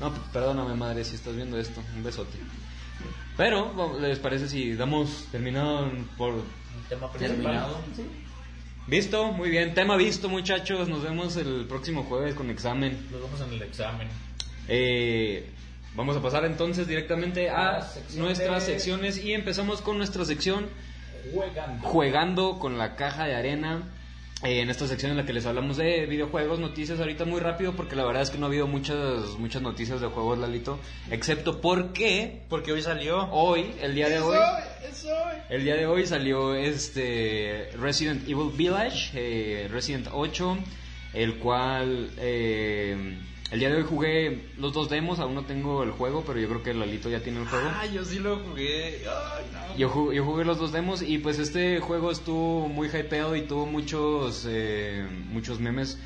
No, 0.00 0.12
perdóname, 0.32 0.74
madre, 0.74 1.04
si 1.04 1.14
estás 1.14 1.34
viendo 1.36 1.58
esto. 1.58 1.82
Un 1.96 2.02
besote. 2.02 2.38
Pero, 3.36 3.98
¿les 4.00 4.18
parece 4.18 4.48
si 4.48 4.74
damos 4.74 5.26
terminado 5.32 5.90
por... 6.18 6.34
Un 6.76 6.88
tema. 6.88 7.10
Terminado. 7.12 7.80
Visto? 8.86 9.32
Muy 9.32 9.50
bien. 9.50 9.74
Tema 9.74 9.96
visto, 9.96 10.28
muchachos. 10.28 10.88
Nos 10.88 11.02
vemos 11.02 11.36
el 11.36 11.66
próximo 11.68 12.02
jueves 12.04 12.34
con 12.34 12.50
examen. 12.50 13.06
Nos 13.10 13.22
vamos 13.22 13.40
en 13.40 13.52
el 13.52 13.62
examen. 13.62 14.08
Eh, 14.68 15.48
vamos 15.94 16.16
a 16.16 16.22
pasar 16.22 16.44
entonces 16.44 16.86
directamente 16.86 17.50
a 17.50 17.82
sección 17.82 18.24
nuestras 18.24 18.66
de- 18.66 18.72
secciones 18.74 19.18
y 19.18 19.32
empezamos 19.32 19.80
con 19.82 19.98
nuestra 19.98 20.24
sección 20.24 20.66
Juegando. 21.32 21.86
jugando 21.88 22.58
con 22.58 22.78
la 22.78 22.96
caja 22.96 23.24
de 23.26 23.34
arena. 23.36 23.82
Eh, 24.42 24.60
en 24.62 24.70
esta 24.70 24.86
sección 24.86 25.10
en 25.10 25.18
la 25.18 25.26
que 25.26 25.34
les 25.34 25.44
hablamos 25.44 25.76
de 25.76 26.06
videojuegos, 26.06 26.58
noticias 26.60 26.98
ahorita 26.98 27.26
muy 27.26 27.40
rápido 27.40 27.74
porque 27.74 27.94
la 27.94 28.06
verdad 28.06 28.22
es 28.22 28.30
que 28.30 28.38
no 28.38 28.46
ha 28.46 28.48
habido 28.48 28.66
muchas 28.66 29.38
muchas 29.38 29.60
noticias 29.60 30.00
de 30.00 30.06
juegos, 30.06 30.38
Lalito, 30.38 30.78
excepto 31.10 31.60
porque 31.60 32.40
Porque 32.48 32.72
hoy 32.72 32.80
salió. 32.80 33.28
hoy, 33.32 33.70
el 33.82 33.94
día 33.94 34.08
de 34.08 34.18
hoy, 34.18 34.38
el 35.50 35.64
día 35.64 35.76
de 35.76 35.86
hoy 35.86 36.06
salió 36.06 36.54
este 36.54 37.68
Resident 37.78 38.26
Evil 38.26 38.50
Village, 38.56 39.10
eh, 39.14 39.68
Resident 39.70 40.08
8, 40.10 40.56
el 41.12 41.34
cual 41.38 42.10
eh, 42.16 43.18
el 43.50 43.58
día 43.60 43.68
de 43.70 43.76
hoy 43.78 43.84
jugué 43.88 44.44
los 44.58 44.72
dos 44.72 44.88
demos, 44.88 45.18
aún 45.18 45.34
no 45.34 45.44
tengo 45.44 45.82
el 45.82 45.90
juego, 45.90 46.22
pero 46.26 46.38
yo 46.38 46.48
creo 46.48 46.62
que 46.62 46.72
Lalito 46.74 47.08
ya 47.08 47.20
tiene 47.20 47.40
el 47.40 47.46
juego. 47.48 47.68
Ah, 47.72 47.86
yo 47.86 48.04
sí 48.04 48.18
lo 48.18 48.38
jugué. 48.38 49.02
Ay, 49.08 49.44
no. 49.52 49.76
Yo 49.76 49.88
jugué, 49.88 50.16
yo 50.16 50.24
jugué 50.24 50.44
los 50.44 50.58
dos 50.58 50.72
demos 50.72 51.02
y 51.02 51.18
pues 51.18 51.38
este 51.38 51.80
juego 51.80 52.10
estuvo 52.10 52.68
muy 52.68 52.88
hypeado 52.88 53.34
y 53.36 53.42
tuvo 53.42 53.66
muchos 53.66 54.46
eh, 54.48 55.06
muchos 55.30 55.58
memes 55.60 55.98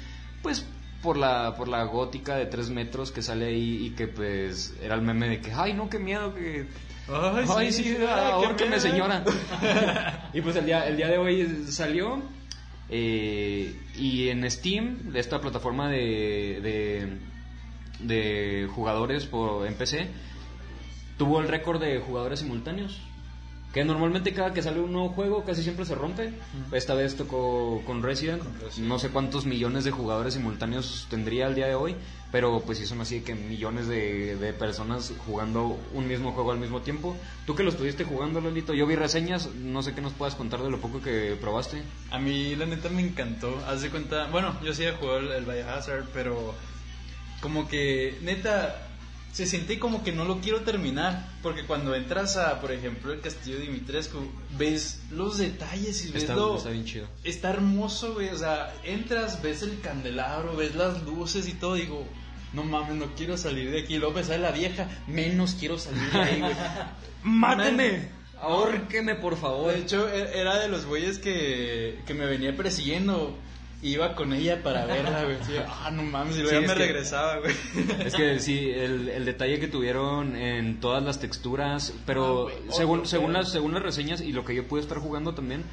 pues 0.42 0.64
por 1.02 1.16
la 1.18 1.54
por 1.56 1.68
la 1.68 1.84
gótica 1.84 2.36
de 2.36 2.46
3 2.46 2.70
metros 2.70 3.12
que 3.12 3.20
sale 3.20 3.46
ahí 3.46 3.86
y 3.86 3.90
que 3.90 4.08
pues 4.08 4.74
era 4.82 4.94
el 4.94 5.02
meme 5.02 5.28
de 5.28 5.40
que 5.40 5.52
ay 5.52 5.74
no 5.74 5.90
qué 5.90 5.98
miedo 5.98 6.34
que 6.34 6.66
Ay, 7.08 7.44
ay 7.56 7.72
sí, 7.72 7.82
qué 7.82 8.06
ahórqueme 8.08 8.70
miedo. 8.70 8.80
señora 8.80 9.22
y 10.32 10.40
pues 10.40 10.56
el 10.56 10.64
día 10.64 10.86
el 10.88 10.96
día 10.96 11.08
de 11.08 11.18
hoy 11.18 11.64
salió 11.68 12.22
eh, 12.88 13.74
y 13.96 14.28
en 14.28 14.50
Steam 14.50 15.12
de 15.12 15.20
esta 15.20 15.40
plataforma 15.40 15.90
de 15.90 16.60
de, 16.62 17.08
de 18.00 18.68
jugadores 18.74 19.26
por 19.26 19.66
en 19.66 19.74
PC 19.74 20.08
tuvo 21.16 21.40
el 21.40 21.48
récord 21.48 21.80
de 21.80 22.00
jugadores 22.00 22.40
simultáneos. 22.40 23.00
Que 23.72 23.84
normalmente 23.84 24.32
cada 24.32 24.52
que 24.52 24.62
sale 24.62 24.78
un 24.78 24.92
nuevo 24.92 25.08
juego 25.08 25.42
casi 25.44 25.64
siempre 25.64 25.84
se 25.84 25.96
rompe. 25.96 26.32
Esta 26.70 26.94
vez 26.94 27.16
tocó 27.16 27.82
con 27.84 28.04
Resident. 28.04 28.40
Resident. 28.62 28.88
No 28.88 29.00
sé 29.00 29.08
cuántos 29.08 29.46
millones 29.46 29.82
de 29.82 29.90
jugadores 29.90 30.34
simultáneos 30.34 31.08
tendría 31.10 31.48
el 31.48 31.56
día 31.56 31.66
de 31.66 31.74
hoy. 31.74 31.96
Pero 32.30 32.60
pues 32.60 32.78
sí 32.78 32.86
son 32.86 33.00
así 33.00 33.22
que 33.22 33.34
millones 33.34 33.88
de, 33.88 34.36
de 34.36 34.52
personas 34.52 35.12
jugando 35.26 35.76
un 35.92 36.06
mismo 36.06 36.30
juego 36.30 36.52
al 36.52 36.58
mismo 36.58 36.82
tiempo. 36.82 37.16
Tú 37.46 37.56
que 37.56 37.64
lo 37.64 37.70
estuviste 37.70 38.04
jugando, 38.04 38.40
Lolito, 38.40 38.74
yo 38.74 38.86
vi 38.86 38.94
reseñas. 38.94 39.52
No 39.56 39.82
sé 39.82 39.92
qué 39.92 40.00
nos 40.00 40.12
puedas 40.12 40.36
contar 40.36 40.62
de 40.62 40.70
lo 40.70 40.80
poco 40.80 41.02
que 41.02 41.36
probaste. 41.40 41.82
A 42.12 42.20
mí 42.20 42.54
la 42.54 42.66
neta 42.66 42.88
me 42.90 43.02
encantó. 43.02 43.58
Haz 43.66 43.82
de 43.82 43.90
cuenta, 43.90 44.28
bueno, 44.28 44.54
yo 44.62 44.72
sí 44.72 44.84
he 44.84 44.92
jugado 44.92 45.18
el, 45.18 45.32
el 45.32 45.44
Biohazard, 45.44 46.04
pero 46.14 46.54
como 47.44 47.68
que 47.68 48.16
neta 48.22 48.80
se 49.32 49.44
siente 49.46 49.78
como 49.78 50.02
que 50.02 50.12
no 50.12 50.24
lo 50.24 50.40
quiero 50.40 50.60
terminar, 50.62 51.28
porque 51.42 51.64
cuando 51.66 51.94
entras 51.94 52.38
a, 52.38 52.58
por 52.62 52.72
ejemplo, 52.72 53.12
el 53.12 53.20
castillo 53.20 53.56
de 53.58 53.62
Dimitrescu, 53.64 54.18
ves 54.56 55.02
los 55.10 55.36
detalles 55.36 56.06
y 56.06 56.12
ves 56.12 56.22
Está, 56.22 56.36
lo 56.36 56.56
está 56.56 56.70
bien 56.70 56.84
chido. 56.86 57.06
está 57.22 57.50
hermoso, 57.50 58.14
güey, 58.14 58.28
o 58.30 58.38
sea, 58.38 58.72
entras, 58.82 59.42
ves 59.42 59.60
el 59.62 59.78
candelabro, 59.80 60.56
ves 60.56 60.74
las 60.74 61.02
luces 61.02 61.46
y 61.48 61.52
todo, 61.52 61.74
digo, 61.74 62.06
no 62.54 62.62
mames, 62.64 62.94
no 62.94 63.14
quiero 63.14 63.36
salir 63.36 63.70
de 63.72 63.80
aquí. 63.82 63.98
Luego 63.98 64.14
me 64.14 64.24
sale 64.24 64.38
la 64.38 64.52
vieja, 64.52 64.88
menos 65.06 65.54
quiero 65.60 65.78
salir 65.78 66.10
de 66.12 66.18
ahí, 66.18 66.40
güey. 66.40 66.54
¡Máteme! 67.24 68.08
¡Ahórqueme, 68.40 69.16
por 69.16 69.36
favor! 69.36 69.72
De 69.72 69.80
hecho, 69.80 70.08
e- 70.08 70.38
era 70.40 70.58
de 70.60 70.68
los 70.68 70.86
güeyes 70.86 71.18
que, 71.18 71.98
que 72.06 72.14
me 72.14 72.24
venía 72.26 72.56
persiguiendo. 72.56 73.36
Iba 73.84 74.14
con 74.14 74.32
ella 74.32 74.62
para 74.62 74.86
verla, 74.86 75.24
güey. 75.24 75.36
Ah, 75.68 75.90
no 75.92 76.02
mames, 76.02 76.36
y 76.38 76.42
luego 76.42 76.56
Sí, 76.58 76.62
ya 76.62 76.68
me 76.68 76.74
que- 76.74 76.86
regresaba, 76.86 77.38
güey. 77.40 77.54
Es 78.06 78.14
que 78.14 78.40
sí, 78.40 78.70
el, 78.70 79.08
el 79.10 79.24
detalle 79.26 79.60
que 79.60 79.68
tuvieron 79.68 80.36
en 80.36 80.80
todas 80.80 81.02
las 81.04 81.20
texturas, 81.20 81.92
pero 82.06 82.48
Ah, 82.48 82.52
según, 82.70 83.06
según, 83.06 83.32
las, 83.34 83.52
según 83.52 83.74
las 83.74 83.82
reseñas 83.82 84.20
y 84.22 84.32
lo 84.32 84.44
que 84.44 84.54
yo 84.54 84.66
pude 84.66 84.80
estar 84.80 84.98
jugando 84.98 85.34
también, 85.34 85.64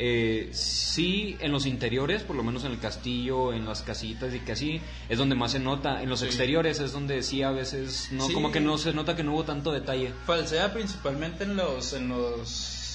eh, 0.00 0.50
sí 0.52 1.36
en 1.40 1.50
los 1.50 1.66
interiores, 1.66 2.22
por 2.22 2.36
lo 2.36 2.44
menos 2.44 2.62
en 2.64 2.70
el 2.70 2.78
castillo, 2.78 3.52
en 3.52 3.66
las 3.66 3.82
casitas 3.82 4.32
y 4.32 4.38
que 4.38 4.52
así, 4.52 4.80
es 5.08 5.18
donde 5.18 5.34
más 5.34 5.50
se 5.50 5.58
nota. 5.58 6.00
En 6.00 6.08
los 6.08 6.20
Sí. 6.20 6.26
exteriores 6.26 6.78
es 6.78 6.92
donde 6.92 7.24
sí 7.24 7.42
a 7.42 7.50
veces, 7.50 8.10
no 8.12 8.28
Sí. 8.28 8.32
como 8.34 8.52
que 8.52 8.60
no 8.60 8.78
se 8.78 8.92
nota 8.92 9.16
que 9.16 9.24
no 9.24 9.32
hubo 9.34 9.42
tanto 9.42 9.72
detalle. 9.72 10.12
Falsea 10.26 10.72
principalmente 10.72 11.42
en 11.42 11.56
los, 11.56 11.92
en 11.92 12.08
los 12.10 12.87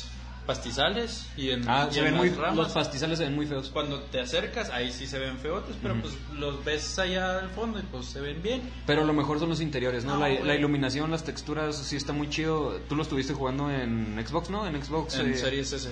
pastizales 0.46 1.28
y 1.38 1.50
en, 1.52 1.68
Ah, 1.68 1.88
y 1.90 1.94
se 1.94 2.00
en 2.00 2.06
ven 2.06 2.14
las 2.16 2.22
muy, 2.22 2.30
ramas. 2.32 2.56
los 2.58 2.72
pastizales 2.72 3.18
se 3.18 3.26
ven 3.26 3.36
muy 3.36 3.46
feos. 3.46 3.70
Cuando 3.70 4.00
te 4.04 4.20
acercas, 4.20 4.70
ahí 4.70 4.92
sí 4.92 5.08
se 5.08 5.20
ven 5.20 5.38
feotes, 5.38 5.76
pero 5.82 5.96
pues 6.00 6.14
los 6.38 6.64
ves 6.64 7.00
allá 7.00 7.40
al 7.40 7.50
fondo 7.50 7.80
y 7.80 7.84
pues 7.84 8.06
se 8.06 8.20
ven 8.22 8.42
bien. 8.42 8.62
Pero 8.86 9.04
lo 9.06 9.14
mejor 9.14 9.40
son 9.40 9.50
los 9.50 9.62
interiores, 9.62 10.06
¿no? 10.06 10.14
No, 10.16 10.20
la, 10.20 10.30
güey. 10.30 10.44
la 10.44 10.56
iluminación, 10.56 11.10
las 11.12 11.24
texturas, 11.24 11.76
sí 11.78 11.96
está 11.96 12.14
muy 12.14 12.30
chido. 12.30 12.80
Tú 12.90 12.96
lo 12.96 13.04
estuviste 13.04 13.34
jugando 13.34 13.72
en 13.72 14.24
Xbox, 14.26 14.50
¿no? 14.50 14.68
En 14.68 14.82
Xbox. 14.84 15.16
en 15.16 15.32
eh, 15.34 15.38
Series 15.38 15.72
S. 15.74 15.90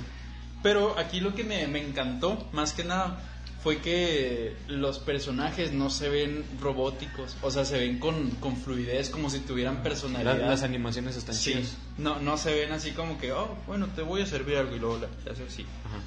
Pero 0.64 0.98
aquí 1.00 1.20
lo 1.22 1.34
que 1.34 1.44
me, 1.44 1.66
me 1.68 1.82
encantó, 1.82 2.48
más 2.52 2.74
que 2.74 2.84
nada, 2.84 3.20
fue 3.64 3.78
que 3.78 4.56
los 4.68 4.98
personajes 5.00 5.72
no 5.72 5.90
se 5.90 6.10
ven 6.10 6.44
robóticos, 6.60 7.36
o 7.42 7.52
sea, 7.52 7.64
se 7.66 7.78
ven 7.78 8.00
con, 8.00 8.32
con 8.32 8.58
fluidez, 8.58 9.10
como 9.10 9.30
si 9.30 9.40
tuvieran 9.40 9.76
la- 9.76 9.84
personalidad. 9.84 10.48
las 10.50 10.64
animaciones 10.64 11.16
están 11.16 11.36
Sí, 11.36 11.52
chidas. 11.54 11.78
no, 11.98 12.20
no 12.20 12.38
se 12.38 12.54
ven 12.56 12.72
así 12.72 12.92
como 12.92 13.20
que, 13.20 13.32
oh, 13.34 13.56
bueno, 13.68 13.88
te 13.96 14.02
voy 14.02 14.22
a 14.22 14.26
servir 14.26 14.58
algo 14.58 14.76
y 14.76 14.80
luego 14.80 15.00
le 15.26 15.32
haces 15.32 15.48
así. 15.48 15.66
Ajá. 15.86 15.98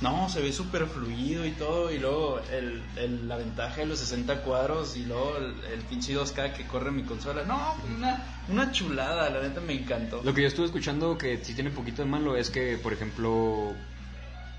No, 0.00 0.28
se 0.28 0.40
ve 0.42 0.52
súper 0.52 0.86
fluido 0.86 1.46
y 1.46 1.52
todo, 1.52 1.90
y 1.92 1.98
luego 1.98 2.40
el, 2.52 2.82
el- 2.96 3.28
la 3.28 3.36
ventaja 3.36 3.76
de 3.76 3.86
los 3.86 4.00
60 4.00 4.42
cuadros 4.42 4.96
y 4.96 5.04
luego 5.06 5.36
el, 5.38 5.54
el 5.72 5.80
pinche 5.88 6.14
2K 6.16 6.52
que 6.52 6.66
corre 6.66 6.90
mi 6.90 7.04
consola. 7.04 7.44
No, 7.44 7.76
una, 7.96 8.42
una 8.48 8.72
chulada, 8.72 9.30
la 9.30 9.40
neta 9.40 9.60
me 9.60 9.72
encantó. 9.74 10.20
Lo 10.24 10.34
que 10.34 10.42
yo 10.42 10.48
estuve 10.48 10.66
escuchando 10.66 11.16
que 11.16 11.38
sí 11.44 11.54
tiene 11.54 11.70
poquito 11.70 12.02
de 12.02 12.08
malo 12.08 12.36
es 12.36 12.50
que, 12.50 12.76
por 12.76 12.92
ejemplo, 12.92 13.72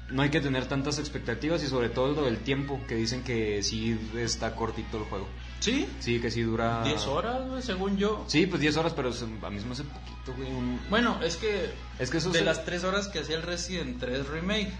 no 0.10 0.22
hay 0.22 0.30
que 0.30 0.40
tener 0.42 0.68
tantas 0.68 1.00
expectativas 1.00 1.64
y 1.64 1.68
sobre 1.68 1.90
todo 1.90 2.12
lo 2.14 2.24
del 2.26 2.38
tiempo, 2.40 2.80
que 2.88 2.96
dicen 2.96 3.24
que 3.24 3.64
sí 3.64 4.00
está 4.18 4.56
cortito 4.56 4.98
el 4.98 5.04
juego. 5.06 5.28
¿Sí? 5.60 5.88
Sí, 6.00 6.20
que 6.20 6.30
sí 6.30 6.42
dura... 6.44 6.84
10 6.84 7.08
horas, 7.08 7.48
güey, 7.48 7.62
según 7.64 7.98
yo. 7.98 8.24
Sí, 8.28 8.46
pues 8.46 8.62
10 8.62 8.78
horas, 8.78 8.94
pero 8.94 9.10
a 9.10 9.50
mí 9.50 9.60
se 9.60 9.66
me 9.66 9.72
hace 9.72 9.84
poquito, 9.84 10.34
güey. 10.38 10.48
un- 10.52 10.80
Bueno, 10.90 11.18
es 11.24 11.38
que 11.38 11.72
Es 11.98 12.12
que 12.12 12.18
eso 12.18 12.30
de 12.30 12.40
se- 12.40 12.46
las 12.46 12.64
3 12.66 12.84
horas 12.84 13.08
que 13.08 13.20
hacía 13.20 13.36
el 13.38 13.42
Resident 13.44 14.00
3 14.00 14.28
Remake, 14.28 14.72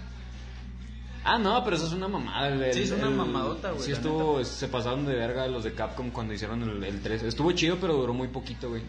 Ah, 1.28 1.38
no, 1.38 1.64
pero 1.64 1.74
eso 1.74 1.86
es 1.86 1.92
una 1.92 2.06
mamada. 2.06 2.46
el- 2.48 2.72
Sí, 2.72 2.82
es 2.82 2.92
una 2.92 3.08
el- 3.08 3.14
mamadota, 3.14 3.72
güey, 3.72 3.84
Sí, 3.84 3.90
estuvo, 3.92 4.44
se 4.44 4.68
pasaron 4.68 5.06
de 5.06 5.14
verga 5.16 5.48
los 5.48 5.64
de 5.64 5.72
Capcom 5.74 6.10
cuando 6.10 6.32
hicieron 6.34 6.62
el, 6.62 6.84
el 6.84 7.00
3. 7.02 7.24
Estuvo 7.24 7.50
chido, 7.50 7.78
pero 7.80 7.94
duró 7.94 8.14
muy 8.14 8.28
poquito, 8.28 8.68
güey. 8.68 8.82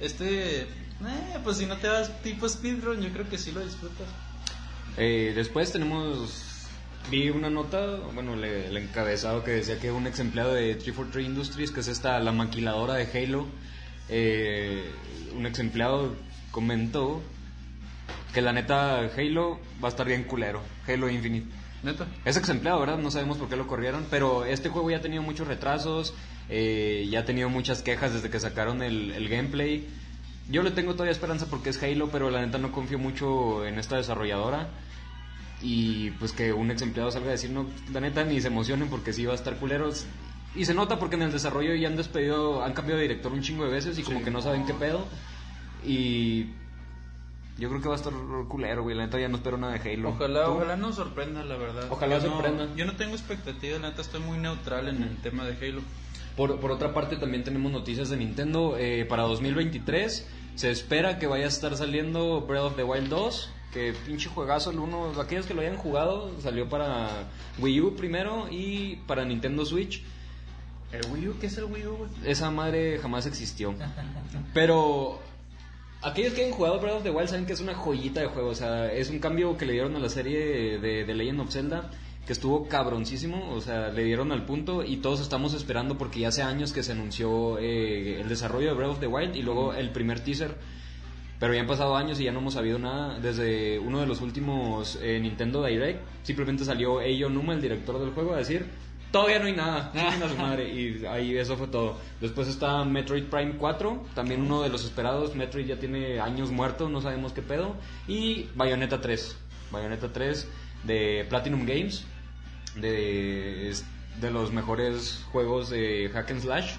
este, 0.00 0.62
eh, 0.62 0.66
pues 1.44 1.58
si 1.58 1.66
no 1.66 1.76
te 1.76 1.88
vas 1.88 2.10
tipo 2.22 2.48
speedrun, 2.48 3.00
yo 3.02 3.10
creo 3.12 3.28
que 3.28 3.36
sí 3.36 3.52
lo 3.52 3.60
disfrutas. 3.60 4.06
Eh, 4.96 5.32
después 5.34 5.72
tenemos. 5.72 6.48
Vi 7.10 7.30
una 7.30 7.50
nota, 7.50 7.96
bueno, 8.14 8.36
le- 8.36 8.68
el 8.68 8.76
encabezado 8.76 9.42
que 9.42 9.50
decía 9.50 9.78
que 9.80 9.90
un 9.90 10.06
ex 10.06 10.20
empleado 10.20 10.54
de 10.54 10.74
343 10.76 11.26
Industries, 11.26 11.70
que 11.72 11.80
es 11.80 11.88
esta, 11.88 12.18
la 12.20 12.30
maquiladora 12.30 12.94
de 12.94 13.06
Halo, 13.24 13.46
eh, 14.08 14.84
un 15.36 15.44
ex 15.46 15.58
empleado 15.58 16.14
comentó 16.52 17.20
que 18.32 18.40
la 18.40 18.52
neta 18.52 19.00
Halo 19.16 19.58
va 19.82 19.88
a 19.88 19.90
estar 19.90 20.06
bien 20.06 20.22
culero. 20.24 20.62
Halo 20.86 21.10
Infinite. 21.10 21.46
Neta. 21.82 22.06
Es 22.24 22.36
ex 22.36 22.48
empleado, 22.50 22.78
¿verdad? 22.78 22.98
No 22.98 23.10
sabemos 23.10 23.36
por 23.38 23.48
qué 23.48 23.56
lo 23.56 23.66
corrieron, 23.66 24.06
pero 24.08 24.44
este 24.44 24.68
juego 24.68 24.88
ya 24.90 24.98
ha 24.98 25.02
tenido 25.02 25.22
muchos 25.22 25.48
retrasos, 25.48 26.14
eh, 26.48 27.08
ya 27.10 27.20
ha 27.20 27.24
tenido 27.24 27.48
muchas 27.48 27.82
quejas 27.82 28.14
desde 28.14 28.30
que 28.30 28.38
sacaron 28.38 28.80
el, 28.82 29.10
el 29.10 29.28
gameplay. 29.28 29.88
Yo 30.48 30.62
le 30.62 30.70
tengo 30.72 30.92
todavía 30.92 31.12
esperanza 31.12 31.46
porque 31.48 31.70
es 31.70 31.82
Halo, 31.82 32.08
pero 32.08 32.30
la 32.30 32.44
neta 32.44 32.58
no 32.58 32.72
confío 32.72 32.98
mucho 32.98 33.64
en 33.64 33.78
esta 33.78 33.96
desarrolladora. 33.96 34.68
Y 35.62 36.10
pues 36.12 36.32
que 36.32 36.52
un 36.52 36.70
ex 36.72 36.82
empleado 36.82 37.10
salga 37.12 37.28
a 37.28 37.32
decir, 37.32 37.50
no, 37.50 37.66
la 37.92 38.00
neta 38.00 38.24
ni 38.24 38.40
se 38.40 38.48
emocionen 38.48 38.88
porque 38.88 39.12
sí 39.12 39.24
va 39.24 39.32
a 39.32 39.36
estar 39.36 39.56
culeros. 39.56 40.06
Y 40.54 40.64
se 40.64 40.74
nota 40.74 40.98
porque 40.98 41.14
en 41.16 41.22
el 41.22 41.32
desarrollo 41.32 41.74
ya 41.74 41.88
han 41.88 41.96
despedido, 41.96 42.62
han 42.64 42.72
cambiado 42.74 42.98
de 42.98 43.08
director 43.08 43.32
un 43.32 43.40
chingo 43.42 43.64
de 43.64 43.70
veces 43.70 43.98
y 43.98 44.02
como 44.02 44.22
que 44.24 44.30
no 44.30 44.42
saben 44.42 44.66
qué 44.66 44.74
pedo. 44.74 45.06
Y 45.86 46.46
yo 47.58 47.68
creo 47.68 47.80
que 47.80 47.88
va 47.88 47.94
a 47.94 47.98
estar 47.98 48.12
culero, 48.48 48.82
güey. 48.82 48.96
La 48.96 49.04
neta 49.04 49.20
ya 49.20 49.28
no 49.28 49.36
espero 49.36 49.56
nada 49.56 49.74
de 49.78 49.92
Halo. 49.92 50.10
Ojalá, 50.10 50.44
¿Tú? 50.46 50.50
ojalá 50.52 50.76
nos 50.76 50.96
sorprenda, 50.96 51.44
la 51.44 51.56
verdad. 51.56 51.86
Ojalá 51.90 52.18
Yo 52.18 52.26
no- 52.28 52.32
sorprenda. 52.34 52.68
yo 52.76 52.84
no 52.84 52.96
tengo 52.96 53.14
expectativas, 53.14 53.80
la 53.80 53.90
neta 53.90 54.02
estoy 54.02 54.20
muy 54.20 54.38
neutral 54.38 54.88
en 54.88 55.02
el 55.02 55.16
tema 55.18 55.44
de 55.44 55.56
Halo. 55.68 55.80
Por, 56.36 56.58
por 56.60 56.70
otra 56.70 56.94
parte, 56.94 57.16
también 57.16 57.44
tenemos 57.44 57.70
noticias 57.72 58.08
de 58.08 58.16
Nintendo. 58.16 58.76
Eh, 58.78 59.04
para 59.04 59.24
2023 59.24 60.26
se 60.54 60.70
espera 60.70 61.18
que 61.18 61.26
vaya 61.26 61.44
a 61.44 61.48
estar 61.48 61.76
saliendo 61.76 62.42
Breath 62.42 62.64
of 62.64 62.76
the 62.76 62.84
Wild 62.84 63.08
2. 63.08 63.50
Que 63.72 63.94
pinche 64.06 64.28
juegazo, 64.28 64.70
el 64.70 64.78
uno, 64.78 65.18
aquellos 65.18 65.46
que 65.46 65.54
lo 65.54 65.62
hayan 65.62 65.78
jugado, 65.78 66.30
salió 66.42 66.68
para 66.68 67.08
Wii 67.58 67.80
U 67.80 67.96
primero 67.96 68.46
y 68.50 68.96
para 69.06 69.24
Nintendo 69.24 69.64
Switch. 69.64 70.02
¿El 70.92 71.00
Wii 71.10 71.28
U? 71.28 71.38
¿Qué 71.40 71.46
es 71.46 71.56
el 71.56 71.64
Wii 71.64 71.86
U? 71.86 72.06
Esa 72.26 72.50
madre 72.50 72.98
jamás 72.98 73.24
existió. 73.24 73.74
Pero 74.52 75.20
aquellos 76.02 76.34
que 76.34 76.42
hayan 76.42 76.54
jugado 76.54 76.80
Breath 76.80 76.96
of 76.96 77.02
the 77.02 77.10
Wild 77.10 77.28
saben 77.28 77.46
que 77.46 77.54
es 77.54 77.60
una 77.60 77.74
joyita 77.74 78.20
de 78.20 78.26
juego. 78.26 78.50
O 78.50 78.54
sea, 78.54 78.92
es 78.92 79.08
un 79.08 79.20
cambio 79.20 79.56
que 79.56 79.64
le 79.64 79.72
dieron 79.72 79.96
a 79.96 79.98
la 79.98 80.10
serie 80.10 80.78
de, 80.78 81.04
de 81.04 81.14
Legend 81.14 81.40
of 81.40 81.50
Zelda 81.50 81.90
que 82.26 82.32
estuvo 82.32 82.68
cabroncísimo. 82.68 83.50
O 83.52 83.60
sea, 83.60 83.88
le 83.88 84.04
dieron 84.04 84.32
al 84.32 84.44
punto 84.44 84.84
y 84.84 84.98
todos 84.98 85.20
estamos 85.20 85.54
esperando 85.54 85.98
porque 85.98 86.20
ya 86.20 86.28
hace 86.28 86.42
años 86.42 86.72
que 86.72 86.82
se 86.82 86.92
anunció 86.92 87.58
eh, 87.58 88.20
el 88.20 88.28
desarrollo 88.28 88.68
de 88.68 88.74
Breath 88.74 88.90
of 88.90 89.00
the 89.00 89.06
Wild 89.06 89.36
y 89.36 89.42
luego 89.42 89.74
el 89.74 89.90
primer 89.90 90.20
teaser. 90.20 90.56
Pero 91.38 91.54
ya 91.54 91.60
han 91.60 91.66
pasado 91.66 91.96
años 91.96 92.20
y 92.20 92.24
ya 92.24 92.32
no 92.32 92.38
hemos 92.38 92.54
sabido 92.54 92.78
nada. 92.78 93.18
Desde 93.18 93.78
uno 93.80 93.98
de 94.00 94.06
los 94.06 94.20
últimos 94.20 94.96
eh, 95.02 95.18
Nintendo 95.20 95.64
Direct, 95.64 96.00
simplemente 96.22 96.64
salió 96.64 97.00
Eiji 97.00 97.24
Numa, 97.24 97.54
el 97.54 97.60
director 97.60 97.98
del 97.98 98.10
juego, 98.10 98.34
a 98.34 98.36
decir: 98.36 98.66
Todavía 99.10 99.40
no 99.40 99.46
hay 99.46 99.56
nada, 99.56 99.92
a 100.24 100.28
su 100.28 100.36
madre. 100.36 100.72
Y 100.72 101.04
ahí 101.04 101.36
eso 101.36 101.56
fue 101.56 101.66
todo. 101.66 101.98
Después 102.20 102.46
está 102.46 102.84
Metroid 102.84 103.24
Prime 103.24 103.56
4, 103.58 104.04
también 104.14 104.40
uno 104.40 104.62
de 104.62 104.68
los 104.68 104.84
esperados. 104.84 105.34
Metroid 105.34 105.66
ya 105.66 105.80
tiene 105.80 106.20
años 106.20 106.52
muerto, 106.52 106.88
no 106.88 107.00
sabemos 107.00 107.32
qué 107.32 107.42
pedo. 107.42 107.74
Y 108.06 108.46
Bayonetta 108.54 109.00
3, 109.00 109.36
Bayonetta 109.72 110.12
3 110.12 110.48
de 110.84 111.26
Platinum 111.28 111.66
Games, 111.66 112.06
de, 112.76 113.68
es 113.70 113.84
de 114.20 114.30
los 114.30 114.52
mejores 114.52 115.24
juegos 115.32 115.70
de 115.70 116.10
Hack 116.12 116.30
and 116.30 116.40
Slash. 116.40 116.72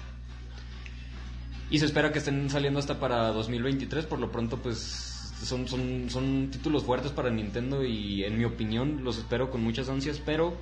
Y 1.70 1.78
se 1.78 1.86
espera 1.86 2.12
que 2.12 2.18
estén 2.18 2.48
saliendo 2.50 2.78
hasta 2.78 3.00
para 3.00 3.28
2023. 3.32 4.06
Por 4.06 4.18
lo 4.20 4.30
pronto, 4.30 4.58
pues 4.58 4.78
son, 5.42 5.66
son, 5.66 6.08
son 6.10 6.48
títulos 6.50 6.84
fuertes 6.84 7.10
para 7.12 7.30
Nintendo 7.30 7.84
y 7.84 8.24
en 8.24 8.38
mi 8.38 8.44
opinión 8.44 9.02
los 9.02 9.18
espero 9.18 9.50
con 9.50 9.62
muchas 9.62 9.88
ansias, 9.88 10.20
pero 10.24 10.56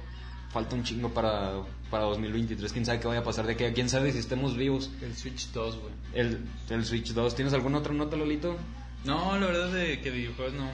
falta 0.51 0.75
un 0.77 0.85
chingo 0.85 1.11
para, 1.11 1.53
para 1.91 2.05
2023. 2.05 2.73
Quién 2.73 2.87
sabe 2.87 3.01
qué 3.01 3.09
vaya 3.09 3.21
a 3.21 3.25
pasar 3.25 3.47
de 3.47 3.57
que 3.57 3.73
quién 3.73 3.89
sabe 3.89 4.13
si 4.13 4.19
estemos 4.19 4.57
vivos. 4.57 4.91
El 5.03 5.15
Switch 5.17 5.51
2, 5.53 5.79
güey. 5.81 5.93
El, 6.15 6.39
el 6.71 6.85
Switch 6.85 7.13
2. 7.13 7.35
¿Tienes 7.35 7.53
alguna 7.53 7.79
otra 7.79 7.93
nota, 7.93 8.17
Lolito? 8.17 8.57
No, 9.05 9.39
la 9.39 9.47
verdad 9.47 9.73
de 9.73 10.01
que 10.01 10.11
videojuegos 10.11 10.55
no, 10.55 10.71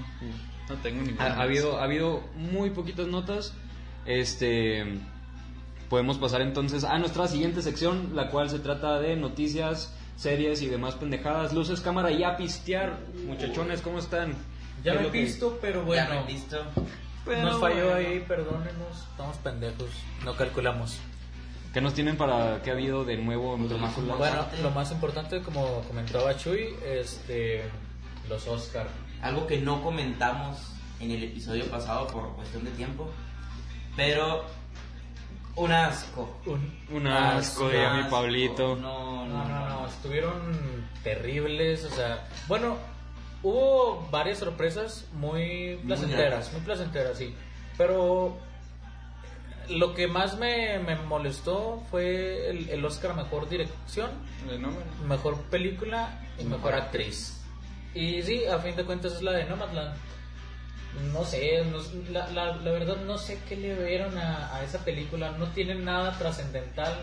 no 0.69 0.75
tengo 0.83 1.01
Ha, 1.01 1.05
ninguna. 1.05 1.25
ha 1.35 1.43
habido, 1.43 1.81
ha 1.81 1.85
habido 1.85 2.23
muy 2.37 2.71
poquitas 2.71 3.07
notas. 3.09 3.55
Este. 4.09 4.85
Podemos 5.91 6.19
pasar 6.19 6.41
entonces 6.43 6.85
a 6.85 6.99
nuestra 6.99 7.29
siguiente 7.29 7.63
sección, 7.63 8.11
la 8.15 8.31
cual 8.31 8.49
se 8.51 8.59
trata 8.59 8.99
de 9.01 9.17
noticias, 9.17 9.95
series 10.17 10.61
y 10.63 10.67
demás 10.67 10.95
pendejadas. 10.97 11.53
Luces, 11.55 11.81
cámara 11.81 12.11
y 12.11 12.25
a 12.25 12.37
pistear. 12.37 12.99
Muchachones, 13.27 13.81
¿cómo 13.83 13.99
están? 13.99 14.35
Ya 14.83 14.83
¿Qué 14.83 14.89
es 14.91 14.95
me 14.97 15.01
he 15.01 15.05
lo 15.05 15.13
que- 15.13 15.21
visto, 15.25 15.59
pero 15.63 15.81
Ya 15.81 15.87
bueno. 15.87 16.11
me 16.11 16.21
he 16.21 16.25
visto. 16.35 16.57
Pero 17.25 17.43
Nos 17.43 17.61
falló 17.61 17.85
bueno. 17.91 17.95
ahí, 17.97 18.25
perdónenos. 18.27 19.07
Estamos 19.11 19.37
pendejos. 19.39 19.91
No 20.25 20.35
calculamos. 20.37 20.99
¿Qué 21.75 21.81
nos 21.83 21.93
tienen 21.95 22.17
para 22.17 22.63
qué 22.63 22.71
ha 22.71 22.73
habido 22.73 23.05
de 23.05 23.19
nuevo 23.19 23.55
en? 23.57 23.69
Bueno, 23.69 23.87
Importante. 23.89 24.63
lo 24.63 24.71
más 24.71 24.91
importante, 24.91 25.43
como 25.43 25.83
comentaba 25.83 26.35
Chuy, 26.37 26.69
este, 26.87 27.63
los 28.29 28.47
Oscar. 28.47 28.89
Algo 29.21 29.47
que 29.47 29.59
no 29.59 29.83
comentamos 29.83 30.57
en 31.01 31.11
el 31.11 31.25
episodio 31.25 31.67
pasado 31.67 32.07
por 32.07 32.35
cuestión 32.37 32.65
de 32.65 32.71
tiempo. 32.73 33.11
Pero 33.97 34.45
un 35.57 35.73
asco. 35.73 36.39
Un, 36.47 36.79
Un 36.91 37.07
asco, 37.07 37.69
diría 37.69 37.95
mi 37.95 38.01
asco. 38.01 38.11
Pablito. 38.11 38.77
No, 38.77 39.27
No, 39.27 39.45
no, 39.45 39.49
no, 39.49 39.69
no, 39.69 39.87
estuvieron 39.87 40.33
terribles, 41.03 41.85
o 41.85 41.91
sea, 41.91 42.29
bueno, 42.47 42.77
hubo 43.43 44.09
varias 44.11 44.39
sorpresas 44.39 45.07
muy 45.15 45.81
placenteras, 45.87 46.53
muy 46.53 46.61
placenteras, 46.63 47.19
sí, 47.19 47.35
pero 47.77 48.39
lo 49.69 49.95
que 49.95 50.07
más 50.09 50.39
me, 50.39 50.79
me 50.79 50.97
molestó 50.97 51.83
fue 51.91 52.51
el, 52.51 52.69
el 52.71 52.85
Oscar 52.85 53.11
a 53.13 53.15
Mejor 53.15 53.49
Dirección. 53.49 54.11
Mejor 55.07 55.37
Película 55.51 56.21
y 56.39 56.45
Mejor 56.45 56.75
Actriz. 56.75 57.43
Y 57.95 58.23
sí, 58.23 58.45
a 58.47 58.59
fin 58.59 58.77
de 58.77 58.85
cuentas 58.85 59.13
es 59.15 59.23
la 59.23 59.33
de 59.33 59.45
Nomadland. 59.45 59.95
No 61.13 61.25
sé, 61.25 61.65
no- 61.65 61.79
la, 62.11 62.29
la, 62.31 62.57
la 62.57 62.71
verdad 62.71 62.97
no 63.07 63.19
sé 63.19 63.41
qué 63.49 63.57
le 63.57 63.75
vieron 63.75 64.17
a, 64.19 64.55
a 64.55 64.63
esa 64.65 64.79
película, 64.85 65.31
no 65.33 65.47
tiene 65.49 65.75
nada 65.75 66.17
trascendental. 66.19 66.95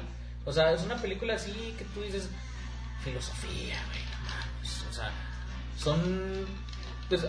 O 0.46 0.52
sea, 0.54 0.72
es 0.74 0.84
una 0.84 0.96
película 0.98 1.36
así 1.36 1.52
que 1.78 1.86
tú 1.86 2.02
dices, 2.02 2.30
filosofía, 3.04 3.76
güey, 3.88 4.04
no. 4.26 4.90
O 4.90 4.94
sea, 4.94 5.12
son... 5.78 6.46
Pues, 7.10 7.26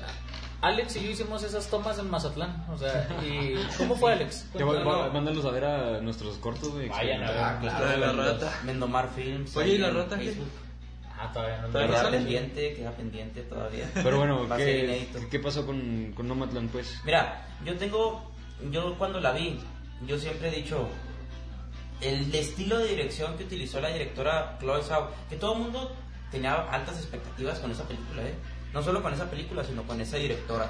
Alex 0.62 0.96
y 0.96 1.04
yo 1.04 1.10
hicimos 1.10 1.42
esas 1.42 1.68
tomas 1.68 1.98
en 1.98 2.10
Mazatlán. 2.10 2.64
O 2.70 2.78
sea, 2.78 3.06
y 3.22 3.54
¿cómo 3.76 3.94
fue 3.94 4.12
Alex? 4.12 4.46
Ya 4.58 4.64
mándalos 4.64 5.44
a 5.44 5.50
ver 5.50 5.64
a 5.64 6.00
nuestros 6.00 6.36
cortos, 6.38 6.70
güey. 6.72 6.88
Vayan 6.88 7.22
a 7.22 7.30
ver. 7.30 7.60
Claro. 7.60 7.84
La 7.84 7.90
de 7.92 7.96
la 7.98 8.12
rata. 8.12 8.60
Mendomar 8.64 9.10
Films. 9.14 9.56
Oye, 9.56 9.74
¿y 9.74 9.78
la 9.78 9.90
rata 9.90 10.18
qué? 10.18 10.34
Facebook. 11.16 11.28
Ah, 11.28 11.32
todavía 11.32 11.58
no. 11.62 11.68
Todavía 11.68 11.96
Queda 12.00 12.10
pendiente, 12.10 12.74
queda 12.74 12.90
pendiente 12.92 13.42
todavía. 13.42 13.90
Pero 13.94 14.18
bueno, 14.18 14.48
Va 14.48 14.56
a 14.56 14.58
ser 14.58 14.66
¿qué, 14.66 14.84
inédito. 14.84 15.18
¿qué 15.30 15.38
pasó 15.40 15.66
con, 15.66 16.12
con 16.14 16.28
Nomadland, 16.28 16.70
pues? 16.70 17.00
Mira, 17.04 17.46
yo 17.64 17.76
tengo, 17.76 18.30
yo 18.70 18.96
cuando 18.98 19.20
la 19.20 19.32
vi, 19.32 19.58
yo 20.06 20.18
siempre 20.18 20.48
he 20.48 20.62
dicho, 20.62 20.88
el 22.00 22.34
estilo 22.34 22.78
de 22.78 22.88
dirección 22.88 23.36
que 23.36 23.44
utilizó 23.44 23.80
la 23.80 23.88
directora 23.88 24.56
Chloe 24.60 24.82
Zhao, 24.82 25.10
que 25.28 25.36
todo 25.36 25.54
el 25.54 25.60
mundo 25.60 25.96
tenía 26.30 26.54
altas 26.70 26.96
expectativas 26.98 27.58
con 27.58 27.70
esa 27.70 27.84
película, 27.84 28.22
¿eh? 28.22 28.34
No 28.72 28.82
solo 28.82 29.02
con 29.02 29.12
esa 29.14 29.30
película, 29.30 29.64
sino 29.64 29.82
con 29.84 30.00
esa 30.00 30.16
directora. 30.18 30.68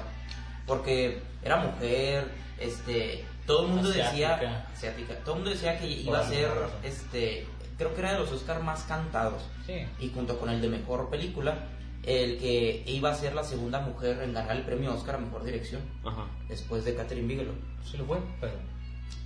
Porque 0.65 1.21
era 1.43 1.57
mujer, 1.57 2.29
este, 2.59 3.25
todo 3.45 3.65
el 3.65 3.71
mundo 3.73 3.89
decía, 3.89 4.35
Asiática. 4.35 4.67
asiática, 4.73 5.15
todo 5.19 5.35
el 5.35 5.41
mundo 5.41 5.51
decía 5.51 5.79
que 5.79 5.87
iba 5.87 6.11
Por 6.11 6.19
a 6.19 6.29
ser, 6.29 6.49
este, 6.83 7.47
creo 7.77 7.93
que 7.93 7.99
era 8.01 8.13
de 8.13 8.19
los 8.19 8.31
Oscar 8.31 8.61
más 8.63 8.83
cantados 8.83 9.41
Sí. 9.65 9.85
y 9.99 10.09
junto 10.09 10.39
con 10.39 10.49
el 10.49 10.61
de 10.61 10.69
mejor 10.69 11.09
película 11.09 11.67
el 12.03 12.37
que 12.37 12.83
iba 12.87 13.11
a 13.11 13.15
ser 13.15 13.33
la 13.35 13.43
segunda 13.43 13.81
mujer 13.81 14.21
en 14.23 14.33
ganar 14.33 14.55
el 14.55 14.63
premio 14.63 14.93
Oscar 14.93 15.15
a 15.15 15.17
Mejor 15.17 15.43
Dirección, 15.43 15.81
Ajá. 16.05 16.25
después 16.47 16.85
de 16.85 16.95
Catherine 16.95 17.27
Bigelow. 17.27 17.55
Sí 17.83 17.97
lo 17.97 18.05
fue, 18.05 18.19
pero... 18.39 18.53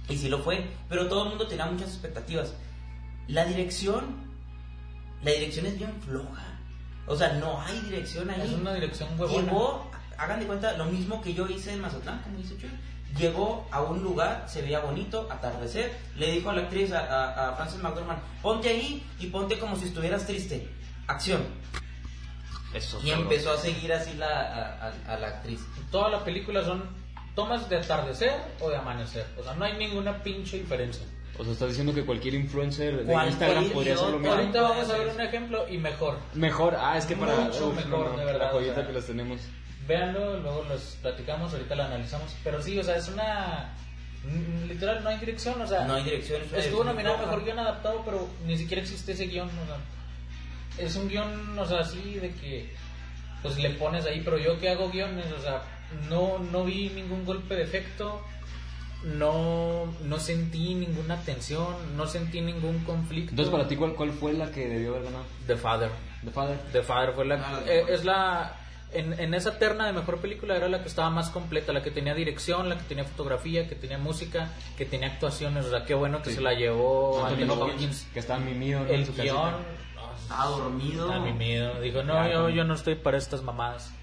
Y 0.09 0.17
sí 0.17 0.29
lo 0.29 0.39
fue, 0.39 0.65
pero 0.89 1.07
todo 1.07 1.23
el 1.23 1.29
mundo 1.29 1.47
tenía 1.47 1.65
muchas 1.67 1.89
expectativas. 1.89 2.55
La 3.27 3.45
dirección, 3.45 4.15
la 5.23 5.31
dirección 5.31 5.67
es 5.67 5.77
bien 5.77 5.93
floja. 6.01 6.59
O 7.05 7.15
sea, 7.15 7.33
no 7.33 7.61
hay 7.61 7.79
dirección 7.81 8.29
ahí. 8.31 8.41
Es 8.41 8.53
una 8.53 8.73
dirección 8.73 9.09
huevona. 9.19 9.43
Llegó, 9.43 9.91
hagan 10.17 10.39
de 10.39 10.47
cuenta, 10.47 10.75
lo 10.77 10.85
mismo 10.85 11.21
que 11.21 11.33
yo 11.35 11.47
hice 11.47 11.73
en 11.73 11.81
Mazatlán, 11.81 12.21
como 12.23 12.37
dice 12.39 12.57
Chuy. 12.57 12.69
Llegó 13.17 13.67
a 13.71 13.81
un 13.81 14.01
lugar, 14.03 14.45
se 14.47 14.61
veía 14.61 14.79
bonito, 14.79 15.27
atardecer. 15.29 15.91
Le 16.15 16.31
dijo 16.31 16.49
a 16.49 16.53
la 16.53 16.61
actriz, 16.61 16.91
a, 16.93 16.99
a, 16.99 17.49
a 17.49 17.55
Frances 17.55 17.81
McDormand, 17.81 18.19
ponte 18.41 18.69
ahí 18.69 19.05
y 19.19 19.27
ponte 19.27 19.59
como 19.59 19.75
si 19.75 19.85
estuvieras 19.85 20.25
triste. 20.25 20.67
Acción. 21.07 21.41
Eso. 22.73 22.99
Y 23.03 23.09
empezó 23.11 23.51
a 23.51 23.57
seguir 23.57 23.91
así 23.91 24.13
la, 24.15 24.27
a, 24.27 24.87
a- 25.09 25.13
a 25.13 25.19
la 25.19 25.27
actriz. 25.27 25.59
Toda 25.91 26.09
la 26.09 26.23
película 26.23 26.63
son 26.63 26.83
tomas 27.35 27.67
de 27.69 27.77
atardecer 27.77 28.33
o 28.61 28.69
de 28.69 28.77
amanecer. 28.77 29.25
O 29.37 29.43
sea, 29.43 29.53
no 29.55 29.65
hay 29.65 29.77
ninguna 29.77 30.23
pinche 30.23 30.57
diferencia. 30.59 31.05
O 31.37 31.43
sea, 31.43 31.53
estás 31.53 31.69
diciendo 31.69 31.93
que 31.93 32.05
cualquier 32.05 32.33
influencer 32.35 33.05
de 33.05 33.13
Instagram 33.25 33.69
podría 33.71 33.95
hacer 33.95 34.09
lo 34.09 34.19
mismo. 34.19 34.33
Ahorita 34.35 34.61
vamos 34.61 34.89
a 34.89 34.97
ver 34.97 35.07
un 35.07 35.21
ejemplo 35.21 35.65
y 35.67 35.77
mejor. 35.79 36.17
Mejor, 36.33 36.75
ah, 36.79 36.97
es 36.97 37.05
que 37.05 37.15
para 37.15 37.35
Mucho 37.35 37.67
Uf, 37.69 37.75
mejor, 37.75 38.15
de 38.17 38.25
verdad, 38.25 38.39
la 38.47 38.49
joyita 38.51 38.71
o 38.73 38.75
sea. 38.75 38.87
que 38.87 38.93
las 38.93 39.05
tenemos. 39.05 39.41
Véanlo, 39.91 40.39
luego 40.39 40.63
los 40.69 40.97
platicamos, 41.01 41.51
ahorita 41.51 41.75
lo 41.75 41.83
analizamos. 41.83 42.33
Pero 42.45 42.61
sí, 42.61 42.79
o 42.79 42.83
sea, 42.83 42.95
es 42.95 43.09
una... 43.09 43.73
mm, 44.23 44.69
Literal, 44.69 45.03
no 45.03 45.09
hay 45.09 45.17
dirección, 45.19 45.61
o 45.61 45.67
sea... 45.67 45.85
No 45.85 45.95
hay 45.95 46.03
dirección. 46.03 46.41
es 46.41 46.49
una 46.49 46.59
Estuvo 46.59 46.83
nominado 46.85 47.17
mejor 47.17 47.43
guion 47.43 47.59
adaptado, 47.59 48.01
pero 48.05 48.29
ni 48.45 48.57
siquiera 48.57 48.81
existe 48.81 49.11
ese 49.11 49.25
guion. 49.27 49.49
O 49.49 49.65
sea, 49.65 50.85
es 50.85 50.95
un 50.95 51.09
guion, 51.09 51.59
o 51.59 51.65
sea, 51.65 51.79
así 51.79 52.15
de 52.15 52.31
que 52.35 52.73
pues 53.41 53.57
le 53.57 53.71
pones 53.71 54.05
ahí, 54.05 54.21
pero 54.23 54.37
yo 54.37 54.57
que 54.59 54.69
hago 54.69 54.89
guiones, 54.89 55.25
o 55.37 55.41
sea, 55.41 55.61
no, 56.09 56.39
no 56.39 56.63
vi 56.63 56.89
ningún 56.89 57.25
golpe 57.25 57.55
de 57.55 57.63
efecto, 57.63 58.21
no, 59.03 59.93
no 60.03 60.19
sentí 60.19 60.73
ninguna 60.75 61.17
tensión, 61.21 61.97
no 61.97 62.05
sentí 62.07 62.39
ningún 62.39 62.79
conflicto. 62.85 63.31
Entonces, 63.31 63.51
para 63.51 63.67
ti, 63.67 63.75
¿cuál, 63.75 63.93
¿cuál 63.95 64.11
fue 64.11 64.31
la 64.33 64.51
que 64.51 64.69
debió 64.69 64.91
haber 64.91 65.05
ganado? 65.05 65.25
The 65.47 65.57
Father. 65.57 65.89
The 66.23 66.31
Father. 66.31 66.57
The 66.71 66.83
Father 66.83 67.13
fue 67.13 67.25
la. 67.25 67.35
Ah, 67.35 67.61
eh, 67.65 67.83
es 67.89 68.05
la. 68.05 68.55
En, 68.93 69.17
en 69.19 69.33
esa 69.33 69.57
terna 69.57 69.85
de 69.87 69.93
mejor 69.93 70.17
película 70.19 70.55
era 70.55 70.67
la 70.67 70.81
que 70.81 70.87
estaba 70.89 71.09
más 71.09 71.29
completa, 71.29 71.71
la 71.71 71.81
que 71.81 71.91
tenía 71.91 72.13
dirección, 72.13 72.67
la 72.69 72.77
que 72.77 72.83
tenía 72.83 73.03
fotografía, 73.05 73.67
que 73.67 73.75
tenía 73.75 73.97
música, 73.97 74.49
que 74.77 74.85
tenía 74.85 75.07
actuaciones. 75.07 75.65
O 75.65 75.69
sea, 75.69 75.85
qué 75.85 75.93
bueno 75.93 76.21
que 76.21 76.29
Sí. 76.31 76.35
se 76.37 76.41
la 76.41 76.53
llevó 76.53 77.25
Anthony 77.25 77.49
Hopkins, 77.51 78.07
que 78.13 78.19
está 78.19 78.37
mimido 78.37 78.81
¿no? 78.81 78.87
El 78.87 78.99
en 79.01 79.05
su 79.05 79.15
casita. 79.15 79.33
guion. 79.33 79.55
Estaba 80.21 80.45
dormido. 80.45 81.11
A 81.11 81.19
mi 81.19 81.33
miedo. 81.33 81.79
Dijo, 81.81 82.03
no, 82.03 82.29
yo, 82.29 82.49
yo 82.49 82.63
no 82.63 82.73
estoy 82.73 82.95
para 82.95 83.17
estas 83.17 83.41
mamadas. 83.43 83.93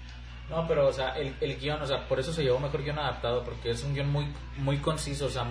No, 0.49 0.67
pero, 0.67 0.87
o 0.87 0.93
sea, 0.93 1.09
el, 1.17 1.35
el 1.41 1.59
guion, 1.59 1.79
o 1.81 1.85
sea, 1.85 2.07
por 2.07 2.19
eso 2.19 2.33
se 2.33 2.41
llevó 2.43 2.59
mejor 2.59 2.83
guion 2.83 2.97
adaptado, 2.97 3.43
porque 3.43 3.69
es 3.69 3.83
un 3.83 3.93
guion 3.93 4.09
muy, 4.11 4.25
muy 4.57 4.77
conciso, 4.77 5.27
o 5.27 5.29
sea, 5.29 5.45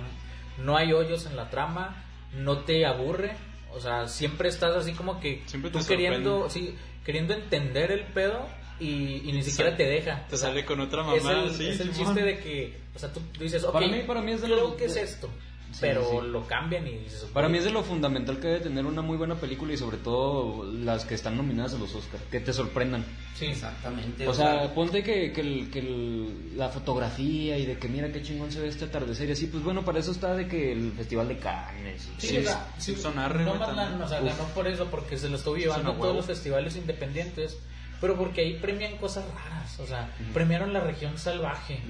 no 0.59 0.77
hay 0.77 0.93
hoyos 0.93 1.27
en 1.27 1.37
la 1.37 1.51
trama, 1.51 2.05
no 2.35 2.59
te 2.59 2.85
aburre, 2.85 3.37
o 3.73 3.79
sea, 3.79 4.09
siempre 4.09 4.49
estás 4.49 4.75
así 4.75 4.95
como 4.95 5.21
que 5.21 5.45
Siempre 5.47 5.71
tú 5.71 5.79
queriendo, 5.87 6.51
sí, 6.51 6.77
queriendo 7.05 7.33
entender 7.35 7.93
el 7.93 8.07
pedo 8.07 8.41
y, 8.81 9.29
y 9.29 9.33
ni 9.33 9.43
siquiera 9.43 9.77
te 9.77 9.85
deja. 9.85 10.27
Te 10.29 10.35
O 10.35 10.39
sea, 10.39 10.49
sale 10.49 10.65
con 10.65 10.81
otra 10.81 11.03
mamá. 11.03 11.17
es 11.17 11.25
el, 11.25 11.51
sí, 11.55 11.67
es 11.69 11.81
el 11.81 11.93
Simón. 11.95 12.15
chiste 12.15 12.23
de 12.27 12.39
que, 12.39 12.79
o 12.95 12.99
sea, 12.99 13.13
tú 13.13 13.21
dices, 13.41 13.65
ok, 13.65 13.73
Para 13.73 13.87
mí- 13.89 14.03
para 14.07 14.23
mí 14.23 14.33
es 14.33 14.41
de 14.41 14.47
creo 14.49 14.69
los- 14.69 14.75
que 14.77 14.85
es 14.87 14.97
esto, 14.97 15.29
Sí, 15.71 15.79
pero 15.83 16.03
sí. 16.23 16.27
lo 16.29 16.47
cambian 16.47 16.87
y 16.87 16.93
dices, 16.97 17.25
Para 17.33 17.49
mí 17.51 17.59
es 17.59 17.65
de 17.65 17.71
lo 17.71 17.83
fundamental 17.83 18.39
que 18.41 18.47
debe 18.49 18.61
tener 18.61 18.87
una 18.87 19.03
muy 19.03 19.19
buena 19.19 19.35
película 19.35 19.75
y 19.75 19.77
sobre 19.77 19.99
todo 19.99 20.65
las 20.73 21.05
que 21.05 21.15
están 21.15 21.37
nominadas 21.37 21.75
a 21.75 21.79
los 21.79 21.95
Oscars, 21.95 22.23
que 22.31 22.41
te 22.41 22.53
sorprendan. 22.55 23.05
Sí, 23.35 23.47
Exactamente. 23.47 24.27
O 24.27 24.33
sea, 24.35 24.73
ponte 24.75 25.03
que, 25.03 25.31
que, 25.33 25.41
el- 25.43 25.71
que 25.71 25.79
el- 25.81 26.57
la 26.57 26.71
fotografía 26.71 27.59
y 27.59 27.67
de 27.67 27.77
que 27.79 27.87
mira 27.89 28.11
qué 28.11 28.23
chingón 28.23 28.51
se 28.51 28.61
ve 28.61 28.69
este 28.69 28.87
atardecer 28.87 29.29
y 29.29 29.33
así, 29.33 29.47
pues 29.47 29.63
bueno, 29.63 29.85
para 29.85 29.99
eso 30.01 30.11
está 30.11 30.35
de 30.35 30.49
que 30.49 30.73
el 30.73 30.93
Festival 30.93 31.29
de 31.29 31.37
Cannes. 31.37 32.09
y- 32.17 32.21
Sí, 32.21 32.27
Sí, 32.29 32.37
o 32.39 32.43
sea, 32.45 32.73
sí, 32.79 32.93
güey, 32.95 33.05
Nomadland, 33.45 33.61
también. 33.77 34.03
o 34.03 34.09
sea, 34.09 34.21
ganó 34.21 34.45
por 34.55 34.67
eso, 34.67 34.87
porque 34.87 35.19
se 35.19 35.29
lo 35.29 35.37
estuvo 35.37 35.57
llevando 35.57 35.93
a 35.93 35.97
todos 35.99 36.17
los 36.17 36.25
festivales 36.27 36.77
independientes, 36.77 37.59
pero 38.01 38.17
porque 38.17 38.41
ahí 38.43 38.55
premian 38.55 38.97
cosas 38.97 39.25
raras, 39.35 39.79
o 39.81 39.87
sea, 39.87 40.09
premiaron 40.35 40.73
la 40.73 40.81
región 40.81 41.17
salvaje. 41.19 41.81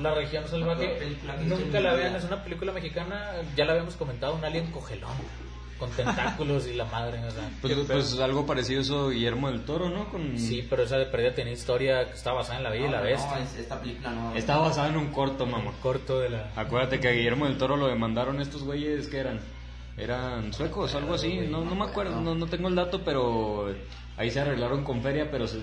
La 0.00 0.14
región 0.14 0.48
salvaje, 0.48 1.16
nunca 1.44 1.80
la 1.80 1.92
vean, 1.94 2.16
es 2.16 2.24
una 2.24 2.42
película 2.42 2.72
mexicana, 2.72 3.32
ya 3.56 3.64
la 3.66 3.72
habíamos 3.72 3.94
comentado, 3.96 4.34
un 4.34 4.44
alien 4.44 4.70
cogelón, 4.70 5.12
con 5.78 5.90
tentáculos 5.90 6.66
y 6.68 6.74
la 6.74 6.84
madre, 6.86 7.18
o 7.26 7.30
sea. 7.30 7.50
Pues, 7.60 7.74
pues 7.86 8.18
algo 8.20 8.46
parecido 8.46 8.78
a 8.80 8.82
eso 8.82 9.08
Guillermo 9.10 9.50
del 9.50 9.62
Toro, 9.64 9.90
¿no? 9.90 10.08
Con... 10.08 10.38
Sí, 10.38 10.66
pero 10.70 10.84
esa 10.84 10.96
de 10.96 11.06
perdida 11.06 11.34
tenía 11.34 11.52
historia 11.52 12.06
que 12.06 12.14
está 12.14 12.32
basada 12.32 12.56
en 12.58 12.62
la 12.64 12.70
Bella 12.70 12.86
y 12.86 12.90
la 12.90 13.00
Bestia. 13.00 13.36
No, 13.36 13.42
es- 13.44 13.56
esta 13.56 13.80
película 13.80 14.10
no. 14.12 14.34
Está 14.34 14.56
basado 14.58 14.88
en 14.88 14.96
un 14.96 15.08
corto, 15.12 15.44
mamá. 15.44 15.72
Corto 15.82 16.20
de 16.20 16.30
la... 16.30 16.52
Acuérdate 16.56 16.98
que 17.00 17.08
a 17.08 17.12
Guillermo 17.12 17.44
del 17.46 17.58
Toro 17.58 17.76
lo 17.76 17.88
demandaron 17.88 18.40
estos 18.40 18.62
güeyes 18.62 19.08
que 19.08 19.18
eran. 19.18 19.40
Eran 19.98 20.54
suecos 20.54 20.94
o 20.94 20.98
algo 20.98 21.14
así. 21.14 21.36
No, 21.50 21.62
no 21.64 21.74
me 21.74 21.84
acuerdo, 21.84 22.18
no, 22.20 22.34
no 22.34 22.46
tengo 22.46 22.68
el 22.68 22.74
dato, 22.76 23.02
pero 23.04 23.74
ahí 24.16 24.30
se 24.30 24.40
arreglaron 24.40 24.84
con 24.84 25.02
feria, 25.02 25.30
pero 25.30 25.46
se... 25.46 25.58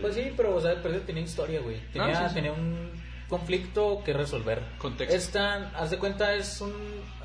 Pues 0.00 0.14
sí, 0.14 0.32
pero 0.36 0.54
o 0.56 0.60
sea, 0.60 0.70
de 0.70 0.76
perdida 0.76 1.00
tenía 1.06 1.22
historia, 1.22 1.60
güey. 1.60 1.78
Tenía, 1.92 2.18
Ah, 2.18 2.22
sí, 2.24 2.28
sí. 2.30 2.34
tenía 2.36 2.52
un 2.52 2.90
conflicto 3.28 4.02
que 4.04 4.12
resolver. 4.12 4.62
Contexto. 4.78 5.14
Esta, 5.16 5.70
haz 5.76 5.90
de 5.90 5.98
cuenta, 5.98 6.34
es 6.34 6.60
un... 6.60 6.72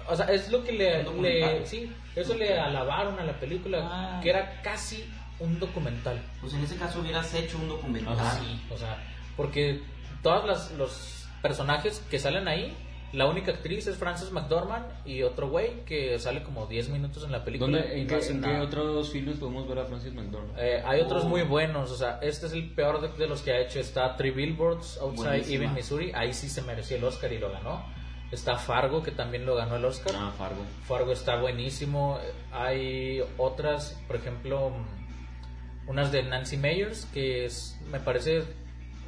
O 0.09 0.15
sea, 0.15 0.25
es 0.27 0.49
lo 0.51 0.63
que 0.63 0.71
le... 0.73 1.65
Sí, 1.65 1.91
eso 2.15 2.33
le 2.35 2.59
alabaron 2.59 3.17
a 3.19 3.23
la 3.23 3.33
película, 3.39 3.79
Ah. 3.83 4.19
que 4.21 4.29
era 4.29 4.61
casi 4.61 5.05
un 5.39 5.59
documental. 5.59 6.21
Pues 6.41 6.53
en 6.53 6.63
ese 6.63 6.75
caso 6.75 6.99
hubieras 6.99 7.33
hecho 7.33 7.57
un 7.57 7.69
documental. 7.69 8.17
Sí, 8.39 8.61
o 8.69 8.77
sea, 8.77 8.97
porque 9.37 9.81
todos 10.21 10.45
las, 10.45 10.71
los 10.71 11.25
personajes 11.41 12.03
que 12.09 12.19
salen 12.19 12.47
ahí, 12.47 12.73
la 13.13 13.27
única 13.27 13.51
actriz 13.51 13.85
es 13.87 13.95
Frances 13.95 14.31
McDormand 14.31 14.85
y 15.05 15.21
otro 15.23 15.47
güey 15.49 15.85
que 15.85 16.17
sale 16.19 16.43
como 16.43 16.65
10 16.65 16.89
minutos 16.89 17.23
en 17.23 17.31
la 17.31 17.45
película. 17.45 17.79
¿Dónde, 17.79 18.01
¿En, 18.01 18.07
qué, 18.07 18.19
en 18.27 18.61
otros 18.61 19.11
filmes 19.11 19.37
podemos 19.37 19.67
ver 19.67 19.79
a 19.79 19.85
Francis 19.85 20.13
McDormand? 20.13 20.57
Eh, 20.57 20.81
hay 20.83 21.01
otros 21.01 21.23
Oh. 21.23 21.29
muy 21.29 21.43
buenos, 21.43 21.91
o 21.91 21.95
sea, 21.95 22.19
este 22.21 22.47
es 22.47 22.53
el 22.53 22.71
peor 22.71 23.01
de, 23.01 23.09
de 23.09 23.27
los 23.27 23.41
que 23.41 23.51
ha 23.51 23.59
hecho. 23.61 23.79
Está 23.79 24.15
Three 24.17 24.31
Billboards 24.31 24.97
Outside 24.97 25.25
Buenísima. 25.27 25.55
Ebbing, 25.55 25.73
Missouri, 25.75 26.11
ahí 26.15 26.33
sí 26.33 26.49
se 26.49 26.61
mereció 26.63 26.97
el 26.97 27.03
Oscar 27.03 27.31
y 27.31 27.37
lo 27.37 27.51
ganó. 27.51 27.85
Está 28.31 28.57
Fargo, 28.57 29.03
que 29.03 29.11
también 29.11 29.45
lo 29.45 29.55
ganó 29.55 29.75
el 29.75 29.85
Oscar. 29.85 30.15
Ah, 30.17 30.33
Fargo. 30.35 30.63
Fargo 30.87 31.11
está 31.11 31.35
buenísimo. 31.39 32.17
Hay 32.51 33.21
otras, 33.37 33.95
por 34.07 34.15
ejemplo, 34.15 34.73
unas 35.85 36.11
de 36.11 36.23
Nancy 36.23 36.57
Meyers, 36.57 37.05
que 37.13 37.45
es, 37.45 37.79
me 37.91 37.99
parece, 37.99 38.43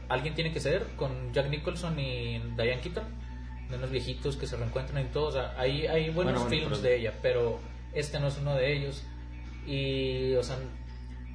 alguien 0.09 0.35
tiene 0.35 0.51
que 0.53 0.59
ser, 0.59 0.83
con 0.95 1.33
Jack 1.33 1.49
Nicholson 1.49 1.99
y 1.99 2.37
Diane 2.55 2.81
Keaton, 2.81 3.03
de 3.69 3.77
unos 3.77 3.89
viejitos 3.91 4.35
que 4.37 4.47
se 4.47 4.55
reencuentran 4.57 5.03
y 5.05 5.09
todo. 5.09 5.27
O 5.27 5.31
sea, 5.31 5.53
hay, 5.57 5.87
hay 5.87 6.09
buenos 6.09 6.33
Bueno, 6.33 6.39
bueno, 6.41 6.49
films 6.49 6.79
pero- 6.79 6.81
de 6.81 6.99
ella, 6.99 7.13
pero 7.21 7.59
este 7.93 8.19
no 8.19 8.27
es 8.27 8.37
uno 8.37 8.55
de 8.55 8.73
ellos. 8.73 9.03
Y, 9.65 10.35
o 10.35 10.43
sea, 10.43 10.57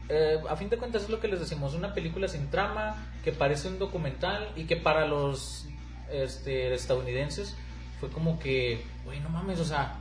eh, 0.09 0.39
a 0.49 0.57
fin 0.57 0.69
de 0.69 0.77
cuentas 0.77 1.05
es 1.05 1.11
lo 1.11 1.21
que 1.21 1.29
les 1.29 1.41
decimos, 1.41 1.75
una 1.75 1.95
película 1.95 2.29
sin 2.29 2.49
trama, 2.51 2.97
que 3.25 3.33
parece 3.33 3.69
un 3.69 3.79
documental 3.79 4.49
y 4.57 4.65
que 4.65 4.77
para 4.77 5.07
los 5.07 5.67
este, 6.13 6.73
estadounidenses 6.75 7.57
fue 7.99 8.09
como 8.09 8.39
que, 8.39 8.85
güey, 9.05 9.21
no 9.21 9.29
mames, 9.29 9.61
o 9.61 9.65
sea, 9.65 9.97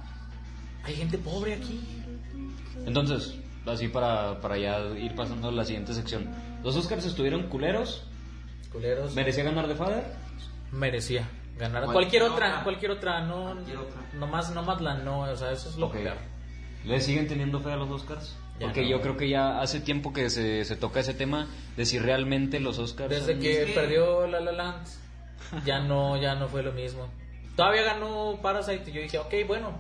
hay 0.83 0.95
gente 0.95 1.17
pobre 1.17 1.55
aquí. 1.55 1.81
Entonces, 2.85 3.35
así 3.65 3.87
para, 3.87 4.39
para 4.41 4.57
ya 4.57 4.79
ir 4.97 5.13
pasando 5.15 5.49
a 5.49 5.51
la 5.51 5.65
siguiente 5.65 5.93
sección. 5.93 6.29
Los 6.63 6.75
Oscars 6.75 7.05
estuvieron 7.05 7.43
culeros. 7.49 8.03
Culeros. 8.71 9.13
¿Merecía 9.15 9.43
ganar 9.43 9.67
de 9.67 9.75
Father? 9.75 10.03
merecía 10.71 11.27
ganar 11.59 11.83
Cualquier 11.85 12.21
cualquier, 12.21 12.23
otra, 12.23 12.47
otra. 12.49 12.63
cualquier 12.63 12.91
otra, 12.91 13.21
no, 13.21 13.43
Cualquier 13.53 13.77
otra. 13.77 14.01
nomás, 14.13 14.81
la 14.81 14.93
no, 14.95 15.19
o 15.21 15.35
sea, 15.35 15.51
eso 15.51 15.69
es 15.69 15.75
lo 15.75 15.87
Ok. 15.87 15.93
peor. 15.93 16.17
¿Le 16.85 17.01
siguen 17.01 17.27
teniendo 17.27 17.59
fe 17.59 17.71
a 17.73 17.75
los 17.75 17.89
Oscars? 17.89 18.35
Ya 18.59 18.67
Porque 18.67 18.81
no. 18.83 18.87
yo 18.89 19.01
creo 19.01 19.17
que 19.17 19.29
ya 19.29 19.59
hace 19.61 19.79
tiempo 19.81 20.13
que 20.13 20.29
se, 20.29 20.63
se 20.65 20.75
toca 20.75 21.01
ese 21.01 21.13
tema 21.13 21.47
de 21.77 21.85
si 21.85 21.99
realmente 21.99 22.59
los 22.59 22.79
Oscars... 22.79 23.09
Desde 23.09 23.37
que 23.37 23.61
Es 23.63 23.67
que- 23.67 23.73
perdió 23.73 24.27
La 24.27 24.39
La 24.39 24.51
Land, 24.53 24.87
ya 25.65 25.79
no, 25.79 26.17
ya 26.17 26.35
no 26.35 26.47
fue 26.47 26.63
lo 26.63 26.71
mismo. 26.71 27.07
Todavía 27.55 27.83
ganó 27.83 28.39
Parasite 28.41 28.89
y 28.89 28.93
yo 28.93 29.01
dije, 29.01 29.17
ok, 29.19 29.33
bueno, 29.47 29.71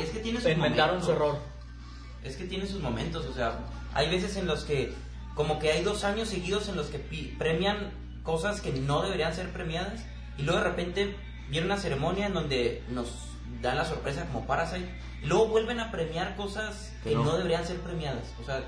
Es 0.00 0.10
que 0.10 0.18
tiene 0.18 0.40
sus 0.40 0.50
inventaron 0.50 0.96
momentos. 1.00 1.06
su 1.06 1.12
error. 1.12 1.38
Es 2.24 2.36
que 2.36 2.44
tiene 2.46 2.66
sus 2.66 2.80
momentos, 2.80 3.26
o 3.26 3.34
sea, 3.34 3.58
hay 3.92 4.08
veces 4.10 4.36
en 4.36 4.46
los 4.46 4.64
que, 4.64 4.92
como 5.34 5.58
que 5.58 5.70
hay 5.70 5.82
dos 5.84 6.02
años 6.04 6.28
seguidos 6.28 6.68
en 6.68 6.76
los 6.76 6.86
que 6.86 6.98
pi- 6.98 7.34
premian 7.38 7.92
cosas 8.22 8.60
que 8.60 8.72
no 8.72 9.02
deberían 9.02 9.34
ser 9.34 9.50
premiadas, 9.52 10.02
y 10.38 10.42
luego 10.42 10.60
de 10.60 10.64
repente 10.68 11.16
viene 11.50 11.66
una 11.66 11.76
ceremonia 11.76 12.26
en 12.26 12.34
donde 12.34 12.82
nos 12.90 13.28
dan 13.62 13.76
la 13.76 13.84
sorpresa 13.84 14.26
como 14.26 14.46
Parasite, 14.46 14.88
y 15.22 15.26
luego 15.26 15.48
vuelven 15.48 15.80
a 15.80 15.90
premiar 15.90 16.36
cosas 16.36 16.94
que, 17.02 17.14
no. 17.14 17.24
no. 17.24 17.36
deberían 17.36 17.66
ser 17.66 17.78
premiadas, 17.80 18.34
o 18.40 18.44
sea, 18.44 18.62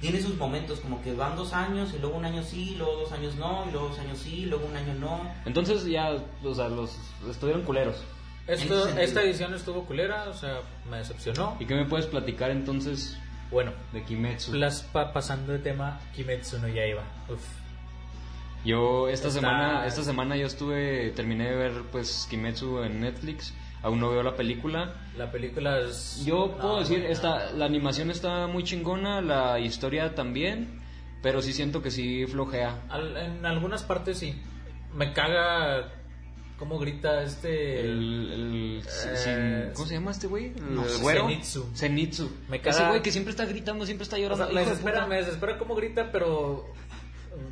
tiene 0.00 0.20
sus 0.20 0.36
momentos, 0.36 0.80
como 0.80 1.00
que 1.02 1.14
van 1.14 1.34
dos 1.36 1.52
años, 1.54 1.94
y 1.94 1.98
luego 1.98 2.16
un 2.16 2.24
año 2.26 2.42
sí, 2.42 2.72
y 2.72 2.74
luego 2.76 2.96
dos 2.96 3.12
años 3.12 3.36
no, 3.36 3.64
y 3.68 3.72
luego 3.72 3.88
dos 3.88 3.98
años 3.98 4.18
sí, 4.18 4.40
y 4.40 4.46
luego 4.46 4.66
un 4.66 4.76
año 4.76 4.92
no. 4.94 5.20
Entonces 5.46 5.84
ya, 5.86 6.10
o 6.42 6.54
sea, 6.54 6.68
los 6.68 6.98
estuvieron 7.30 7.62
culeros. 7.62 8.02
Esto, 8.46 8.88
esta 8.98 9.22
edición 9.22 9.54
estuvo 9.54 9.84
culera, 9.86 10.28
o 10.28 10.34
sea, 10.34 10.60
me 10.90 10.98
decepcionó. 10.98 11.56
¿Y 11.58 11.64
qué 11.64 11.74
me 11.74 11.86
puedes 11.86 12.04
platicar 12.06 12.50
entonces 12.50 13.16
Bueno, 13.50 13.72
de 13.94 14.02
Kimetsu. 14.04 14.52
las- 14.52 14.82
pa- 14.82 15.14
pasando 15.14 15.52
de 15.52 15.60
tema, 15.60 15.98
Kimetsu 16.14 16.58
no 16.58 16.68
Yaiba. 16.68 17.04
Uf. 17.30 17.40
Yo 18.64 19.08
esta 19.08 19.28
Está- 19.28 19.40
semana, 19.40 19.86
esta 19.86 20.02
semana 20.02 20.36
yo 20.36 20.46
estuve, 20.46 21.10
terminé 21.10 21.50
de 21.50 21.56
ver 21.56 21.72
pues 21.92 22.26
Kimetsu 22.30 22.82
en 22.82 23.00
Netflix. 23.00 23.52
Aún 23.82 24.00
no 24.00 24.08
veo 24.10 24.22
la 24.22 24.34
película. 24.34 24.94
La 25.18 25.30
película 25.30 25.78
es... 25.80 26.24
Yo 26.24 26.46
no, 26.46 26.56
puedo 26.56 26.78
decir, 26.80 27.00
buena. 27.00 27.12
esta, 27.12 27.52
la 27.52 27.66
animación 27.66 28.10
está 28.10 28.46
muy 28.46 28.64
chingona, 28.64 29.20
la 29.20 29.60
historia 29.60 30.14
también, 30.14 30.80
pero 31.22 31.42
sí 31.42 31.52
siento 31.52 31.82
que 31.82 31.90
sí 31.90 32.24
flojea. 32.26 32.80
Al- 32.88 33.14
en 33.18 33.44
algunas 33.44 33.82
partes 33.82 34.16
sí. 34.18 34.40
Me 34.94 35.12
caga 35.12 35.92
cómo 36.58 36.78
grita 36.78 37.22
este... 37.24 37.80
El, 37.80 38.32
el- 38.32 38.82
Eh, 38.86 39.16
sin- 39.16 39.74
¿Cómo 39.74 39.86
se 39.86 39.94
llama 39.96 40.12
este 40.12 40.28
güey? 40.28 40.46
El 40.56 40.74
no 40.76 40.84
güero. 41.02 41.28
Zenitsu. 41.28 41.70
Zenitsu. 41.74 42.30
Me 42.48 42.56
Ese 42.56 42.70
caga- 42.70 42.88
güey 42.88 43.02
que 43.02 43.12
siempre 43.12 43.32
está 43.32 43.44
gritando, 43.44 43.84
siempre 43.84 44.04
está 44.04 44.16
O 44.16 44.20
llorando. 44.20 44.46
sea, 44.46 44.54
me 44.54 44.60
desespera, 44.62 45.06
me 45.06 45.16
desespera 45.16 45.58
cómo 45.58 45.74
grita, 45.74 46.10
pero... 46.10 46.64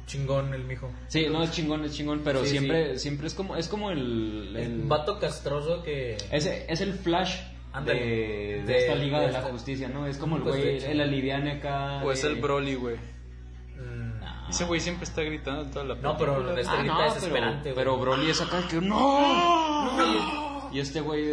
Chingón 0.07 0.53
el 0.55 0.65
mijo. 0.65 0.91
Sí, 1.09 1.27
no, 1.31 1.43
es 1.43 1.51
chingón, 1.53 1.85
es 1.85 1.93
chingón, 1.95 2.21
pero 2.25 2.43
Sí, 2.45 2.51
siempre, 2.51 2.99
siempre 2.99 3.27
es 3.27 3.35
como, 3.35 3.57
es 3.57 3.69
como 3.69 3.91
el, 3.91 4.55
El 4.57 4.63
el- 4.63 4.83
vato 4.83 5.19
castroso 5.19 5.83
que... 5.83 6.17
Ese 6.31 6.67
es 6.69 6.81
el 6.81 6.95
Flash 6.95 7.37
de, 7.85 7.93
de 7.95 8.63
De- 8.67 8.79
esta 8.79 8.95
Liga 8.95 9.21
de 9.21 9.27
de, 9.27 9.33
la 9.33 9.39
esta- 9.39 9.51
Justicia, 9.51 9.89
¿no? 9.89 10.07
Es 10.07 10.19
como 10.19 10.37
el 10.37 10.43
Pues, 10.43 10.57
güey, 10.57 10.85
el 10.85 11.01
aliviane 11.01 11.53
acá. 11.53 12.03
O 12.05 12.13
es 12.13 12.23
el 12.25 12.37
Broly, 12.37 12.75
güey. 12.75 12.97
Mm, 12.97 14.21
No, 14.21 14.49
Ese 14.51 14.65
güey 14.65 14.81
siempre 14.81 15.05
está 15.05 15.23
gritando 15.23 15.63
en 15.63 15.71
toda 15.71 15.85
la 15.87 15.95
No, 15.97 16.17
pero 16.19 16.57
este 16.59 16.71
Ah, 16.71 16.77
grita 16.81 16.95
no, 16.95 17.03
desesperante, 17.15 17.73
pero, 17.75 17.97
güey. 17.97 18.05
pero 18.05 18.17
Broly 18.17 18.31
es 18.31 18.41
acá 18.41 18.63
que 18.69 18.81
¡No! 18.81 20.69
Y 20.73 20.81
este 20.81 21.01
güey. 21.01 21.31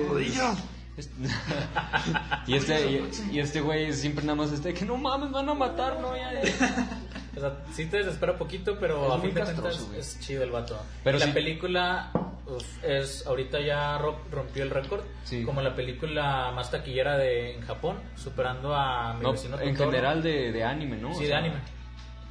es- 0.98 1.10
y 2.48 2.56
este 2.56 2.92
y, 2.92 3.12
y 3.36 3.40
este 3.40 3.62
güey 3.62 3.94
siempre 3.94 4.26
nada 4.26 4.36
más 4.36 4.52
este 4.52 4.74
que 4.74 4.84
no 4.86 4.98
mames, 4.98 5.32
van 5.32 5.48
a 5.48 5.54
matar, 5.54 6.00
no 6.02 6.16
ya. 6.16 6.42
ya". 6.42 6.99
O 7.40 7.42
sea, 7.42 7.58
sí 7.74 7.86
te 7.86 7.98
desespera 7.98 8.38
poquito, 8.38 8.78
pero 8.80 9.06
Es 9.08 9.12
a 9.14 9.20
fin 9.22 9.34
de 9.34 9.42
cuentas 9.44 9.88
es 9.98 10.20
chido 10.20 10.44
el 10.44 10.52
vato. 10.52 10.78
Pero 11.04 11.18
la 11.20 11.26
sí- 11.28 11.32
película 11.32 12.12
uf, 12.46 12.84
es 12.84 13.26
ahorita 13.26 13.60
ya 13.62 13.98
ro- 13.98 14.20
rompió 14.32 14.64
el 14.64 14.70
récord 14.70 15.04
Sí. 15.24 15.44
como 15.44 15.62
la 15.62 15.74
película 15.76 16.52
más 16.54 16.70
taquillera 16.72 17.18
de 17.18 17.56
en 17.56 17.62
Japón, 17.62 17.98
superando 18.16 18.76
a 18.76 19.14
mi 19.14 19.24
No, 19.24 19.32
vecino 19.32 19.60
en 19.60 19.74
Totoro. 19.74 19.92
general 19.92 20.22
de, 20.24 20.52
de 20.52 20.64
anime, 20.64 20.98
¿no? 20.98 21.14
Sí, 21.14 21.20
O 21.20 21.22
de 21.22 21.28
sea, 21.28 21.38
anime. 21.38 21.56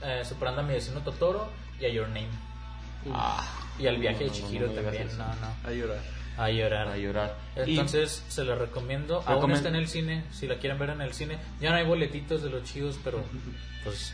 Eh, 0.02 0.22
superando 0.24 0.61
a 0.61 0.64
mi 0.64 0.74
vecino 0.74 1.00
Totoro 1.00 1.48
y 1.80 1.86
a 1.86 1.88
Your 1.88 2.09
Name. 2.09 2.28
Ah, 3.12 3.46
Y 3.78 3.86
al 3.86 3.96
viaje 3.98 4.24
No, 4.26 4.32
de 4.32 4.38
no, 4.38 4.42
no, 4.44 4.48
Chihiro 4.50 4.66
no 4.66 4.72
también. 4.74 5.09
No, 5.18 5.24
no. 5.26 5.68
A 5.68 5.72
llorar. 5.72 5.98
A 6.36 6.50
llorar. 6.50 6.88
a 6.88 6.96
llorar. 6.96 7.36
Y- 7.66 7.70
Entonces 7.70 8.24
se 8.28 8.44
la 8.44 8.54
recomiendo. 8.56 9.22
Aún 9.26 9.50
está 9.52 9.68
en 9.68 9.76
el 9.76 9.88
cine, 9.88 10.24
si 10.32 10.46
la 10.48 10.56
quieren 10.59 10.78
ver 10.78 10.90
en 10.90 11.00
el 11.00 11.12
cine. 11.14 11.38
Ya 11.61 11.70
no 11.70 11.76
hay 11.76 11.84
boletitos 11.84 12.42
de 12.42 12.50
los 12.50 12.64
chidos, 12.64 12.98
pero 13.04 13.22
pues 13.84 14.12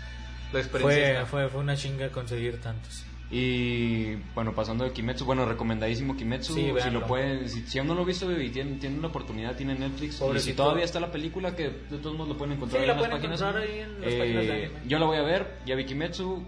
La 0.54 0.60
experiencia. 0.60 1.26
fue, 1.26 1.42
fue, 1.42 1.48
fue 1.50 1.60
una 1.60 1.76
chinga 1.76 2.08
conseguir 2.10 2.60
tantos. 2.60 3.04
Y 3.30 4.14
bueno, 4.34 4.54
pasando 4.54 4.84
de 4.84 4.92
Kimetsu, 4.92 5.24
bueno, 5.24 5.44
recomendadísimo 5.44 6.16
Kimetsu. 6.16 6.54
Sí, 6.54 6.72
si 6.82 6.90
lo 6.90 7.06
pueden, 7.06 7.48
si, 7.48 7.62
si 7.66 7.78
aún 7.78 7.88
no 7.88 7.94
lo 7.94 8.02
he 8.02 8.04
visto 8.04 8.30
y 8.30 8.50
tienen, 8.50 8.78
tienen 8.78 9.02
la 9.02 9.08
oportunidad, 9.08 9.56
tienen 9.56 9.80
Netflix. 9.80 10.20
Y 10.34 10.38
si 10.40 10.52
todavía 10.52 10.84
está 10.84 11.00
la 11.00 11.10
película, 11.10 11.56
que 11.56 11.64
de 11.70 11.98
todos 11.98 12.14
modos 12.14 12.28
lo 12.28 12.36
pueden 12.38 12.54
encontrar 12.54 12.82
Sí, 12.82 12.82
ahí 12.82 12.86
la 12.86 12.92
en 12.94 13.00
las 13.00 13.08
pueden 13.08 13.22
páginas. 13.32 13.40
encontrar 13.40 13.62
ahí 13.64 13.78
en 13.80 14.00
las 14.00 14.12
Eh, 14.12 14.18
páginas 14.18 14.46
de 14.46 14.52
anime. 14.52 14.80
Yo 14.86 14.98
la 14.98 15.06
voy 15.06 15.16
a 15.16 15.22
ver, 15.22 15.56
ya 15.66 15.74
vi 15.74 15.84
Kimetsu. 15.84 16.42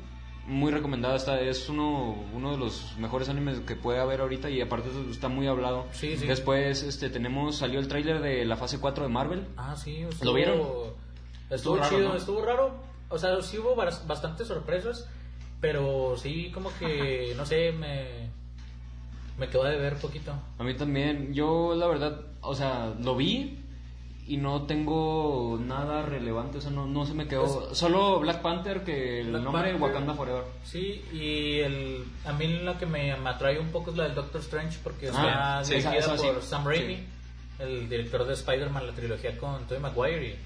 Muy 0.48 0.70
recomendada, 0.70 1.16
está, 1.16 1.40
es 1.40 1.68
uno, 1.68 2.24
uno 2.32 2.52
de 2.52 2.58
los 2.58 2.96
mejores 2.98 3.28
animes 3.28 3.58
que 3.66 3.74
puede 3.74 3.98
haber 3.98 4.20
ahorita 4.20 4.48
y 4.48 4.60
aparte 4.60 4.90
está 5.10 5.26
muy 5.26 5.48
hablado. 5.48 5.86
Sí, 5.90 6.16
sí. 6.16 6.24
Después 6.24 6.84
este, 6.84 7.10
tenemos, 7.10 7.56
salió 7.56 7.80
el 7.80 7.88
tráiler 7.88 8.20
de 8.20 8.44
la 8.44 8.56
fase 8.56 8.78
4 8.78 9.02
de 9.06 9.10
Marvel. 9.10 9.44
Ah, 9.56 9.74
sí. 9.74 10.02
Estuvo, 10.08 10.24
¿Lo 10.24 10.34
vieron? 10.34 10.54
Estuvo, 10.60 10.94
Estuvo 11.50 11.76
raro, 11.78 11.96
chido, 11.96 12.08
¿no? 12.10 12.16
estuvo 12.16 12.44
raro. 12.44 12.95
O 13.16 13.18
sea, 13.18 13.42
sí 13.42 13.58
hubo 13.58 13.74
bas- 13.74 14.06
bastantes 14.06 14.46
sorpresas, 14.48 15.08
pero 15.60 16.16
sí 16.16 16.50
como 16.52 16.70
que, 16.78 17.32
no 17.36 17.44
sé, 17.44 17.72
me, 17.72 18.28
me 19.38 19.48
quedó 19.48 19.64
de 19.64 19.76
ver 19.76 19.96
poquito. 19.96 20.32
A 20.58 20.62
mí 20.64 20.74
también, 20.74 21.34
yo 21.34 21.74
la 21.74 21.86
verdad, 21.86 22.20
o 22.40 22.54
sea, 22.54 22.92
lo 23.02 23.16
vi 23.16 23.58
y 24.28 24.38
no 24.38 24.62
tengo 24.66 25.58
nada 25.62 26.02
relevante, 26.02 26.58
o 26.58 26.60
sea, 26.60 26.70
no, 26.72 26.86
no 26.86 27.06
se 27.06 27.14
me 27.14 27.28
quedó. 27.28 27.74
Solo 27.74 28.18
Black 28.20 28.42
Panther, 28.42 28.82
que 28.82 29.20
el 29.20 29.28
Black 29.30 29.42
nombre 29.44 29.62
Panther. 29.70 29.82
Wakanda 29.82 30.14
Forever. 30.14 30.42
Sí, 30.64 31.04
y 31.12 31.60
el, 31.60 32.04
a 32.24 32.32
mí 32.32 32.48
la 32.48 32.76
que 32.76 32.86
me, 32.86 33.16
me 33.16 33.30
atrae 33.30 33.58
un 33.60 33.68
poco 33.68 33.90
es 33.92 33.96
la 33.96 34.04
del 34.04 34.14
Doctor 34.14 34.40
Strange, 34.40 34.78
porque 34.82 35.10
Ah, 35.14 35.60
está 35.62 35.64
sí, 35.64 35.70
dirigida 35.74 35.96
esa- 35.98 36.14
esa 36.14 36.22
sí. 36.22 36.28
por 36.32 36.42
Sam 36.42 36.66
Raimi, 36.66 36.96
Sí. 36.96 37.04
el 37.60 37.88
director 37.88 38.26
de 38.26 38.34
Spider-Man, 38.34 38.86
la 38.86 38.92
trilogía 38.94 39.38
con 39.38 39.64
Tobey 39.66 39.80
Maguire. 39.80 40.26
Y 40.26 40.36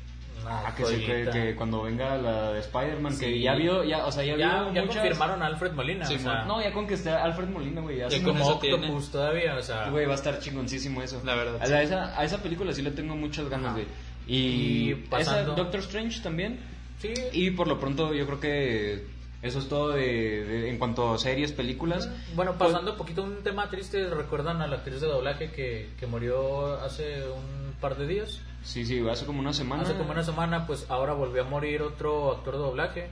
Ah, 0.46 0.74
que, 0.76 0.84
sí, 0.84 1.04
que, 1.04 1.28
que 1.32 1.54
cuando 1.54 1.82
venga 1.82 2.16
la 2.16 2.52
de 2.52 2.60
Spider-Man, 2.60 3.12
que 3.18 3.26
Sí. 3.26 3.40
ya 3.42 3.54
vio, 3.54 3.84
ya, 3.84 4.06
o 4.06 4.12
sea, 4.12 4.24
ya, 4.24 4.36
ya, 4.36 4.62
vio 4.64 4.72
ya 4.74 4.82
muchas- 4.82 4.96
confirmaron 5.02 5.42
a 5.42 5.46
Alfred 5.46 5.72
Molina. 5.72 6.06
Sí, 6.06 6.14
o 6.14 6.18
sea, 6.18 6.44
No, 6.44 6.62
ya 6.62 6.72
con 6.72 6.86
que 6.86 6.94
esté 6.94 7.10
Alfred 7.10 7.48
Molina, 7.48 7.80
güey, 7.80 7.98
ya 7.98 8.08
y 8.14 8.20
como 8.22 8.44
Octopus 8.44 8.60
tiene. 8.80 9.00
todavía, 9.12 9.56
o 9.56 9.62
sea... 9.62 9.88
Güey, 9.90 10.06
va 10.06 10.12
a 10.12 10.16
estar 10.16 10.38
chingoncísimo 10.38 11.02
eso. 11.02 11.20
La 11.24 11.34
verdad, 11.34 11.62
A, 11.62 11.66
sí. 11.66 11.72
esa, 11.74 12.18
a 12.18 12.24
esa 12.24 12.38
película 12.42 12.72
sí 12.72 12.82
le 12.82 12.90
tengo 12.90 13.14
muchas 13.16 13.48
ganas, 13.48 13.72
güey. 13.74 13.86
Y, 14.26 14.90
Y 14.90 14.94
pasando- 14.94 15.40
esa 15.40 15.50
Doctor 15.54 15.80
Strange 15.80 16.20
también. 16.22 16.60
Sí, 16.98 17.12
Y 17.32 17.50
por 17.52 17.66
lo 17.66 17.78
pronto 17.80 18.12
yo 18.14 18.26
creo 18.26 18.40
que 18.40 19.06
eso 19.42 19.58
es 19.58 19.68
todo 19.68 19.88
de, 19.90 20.44
de- 20.44 20.68
en 20.68 20.78
cuanto 20.78 21.14
a 21.14 21.18
series, 21.18 21.50
películas. 21.52 22.10
Bueno, 22.34 22.56
pasando 22.58 22.92
un 22.92 22.98
poquito 22.98 23.22
un 23.22 23.42
tema 23.42 23.68
triste, 23.70 24.08
recuerdan 24.10 24.60
a 24.60 24.66
la 24.66 24.76
actriz 24.76 25.00
de 25.00 25.06
doblaje 25.06 25.50
que, 25.50 25.88
que 25.98 26.06
murió 26.06 26.74
hace 26.82 27.22
un 27.30 27.72
par 27.80 27.96
de 27.96 28.06
días. 28.06 28.40
Sí, 28.62 28.84
sí, 28.84 29.02
hace 29.10 29.24
como 29.26 29.40
una 29.40 29.52
semana. 29.52 29.82
Hace 29.82 29.94
como 29.94 30.10
una 30.12 30.22
semana, 30.22 30.66
pues 30.66 30.86
ahora 30.88 31.12
volvió 31.14 31.42
a 31.42 31.48
morir 31.48 31.82
otro 31.82 32.32
actor 32.32 32.54
de 32.54 32.60
doblaje. 32.60 33.10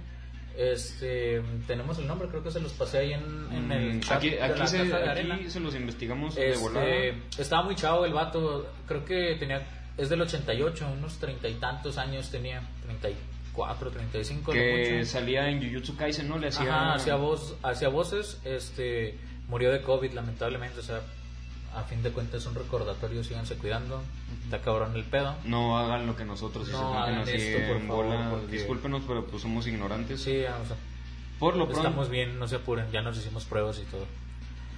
Este, 0.57 1.40
tenemos 1.68 1.99
el 1.99 2.07
nombre, 2.09 2.28
creo 2.28 2.42
que 2.42 2.51
se 2.51 2.61
los 2.61 2.72
pasé 2.72 2.99
ahí 2.99 3.12
en, 3.12 3.22
en 3.53 3.70
el 3.72 3.94
Mm, 3.96 4.01
chat 4.01 4.16
aquí, 4.18 4.30
de 4.30 4.42
aquí 4.42 4.59
la 4.59 4.66
se, 4.66 4.76
caja 4.78 4.88
de 4.99 5.11
aquí 5.11 5.20
arena. 5.20 5.38
se 5.49 5.61
los 5.61 5.74
investigamos 5.76 6.36
Este, 6.36 6.51
de 6.51 6.57
volada. 6.57 6.86
estaba 7.38 7.62
muy 7.62 7.76
chavo 7.76 8.05
el 8.05 8.12
vato, 8.12 8.68
creo 8.86 9.05
que 9.05 9.36
tenía, 9.38 9.64
es 9.96 10.09
del 10.09 10.20
88, 10.20 10.88
unos 10.99 11.18
treinta 11.18 11.49
y 11.49 11.55
tantos 11.55 11.96
años 11.96 12.30
tenía, 12.30 12.61
34, 12.82 13.90
35. 13.90 14.53
lo 14.53 14.59
Que 14.59 14.94
mucho. 14.99 15.11
salía 15.11 15.49
en 15.49 15.62
Jujutsu 15.64 15.96
Kaisen, 15.96 16.28
¿no? 16.28 16.38
Le 16.38 16.49
hacía. 16.49 16.68
Ajá, 16.74 16.94
hacía, 16.94 17.14
voz, 17.14 17.57
hacía 17.62 17.88
voces, 17.88 18.40
este, 18.44 19.16
murió 19.49 19.70
de 19.70 19.80
COVID 19.80 20.12
lamentablemente, 20.12 20.80
o 20.80 20.82
sea, 20.82 21.01
a 21.79 21.85
fin 21.85 22.03
de 22.03 22.11
cuentas 22.11 22.43
es 22.43 22.47
un 22.47 22.55
recordatorio, 22.55 23.22
síganse 23.24 23.57
cuidando, 23.57 24.03
está 24.45 24.61
cabrón 24.61 24.95
el 24.97 25.05
pedo. 25.05 25.35
No 25.45 25.79
hagan 25.79 26.07
lo 26.07 26.16
que 26.16 26.24
nosotros 26.24 26.68
y 26.68 26.72
No 26.72 26.79
se 26.93 26.99
hagan 26.99 27.18
así 27.20 27.33
esto, 27.33 27.66
por 27.68 27.76
en 27.76 27.87
favor, 27.87 28.05
bola. 28.07 28.31
porque- 28.31 28.47
Discúlpenos, 28.57 29.03
pero 29.07 29.26
pues 29.26 29.43
somos 29.43 29.66
ignorantes. 29.66 30.20
Sí, 30.22 30.39
o 30.39 30.66
sea, 30.66 30.76
Por 31.39 31.57
lo 31.57 31.66
pronto, 31.66 31.87
estamos 31.87 32.09
bien, 32.11 32.39
no 32.39 32.49
se 32.49 32.57
apuren, 32.57 32.91
ya 32.91 33.01
nos 33.03 33.16
hicimos 33.16 33.45
pruebas 33.45 33.79
y 33.79 33.85
todo. 33.91 34.07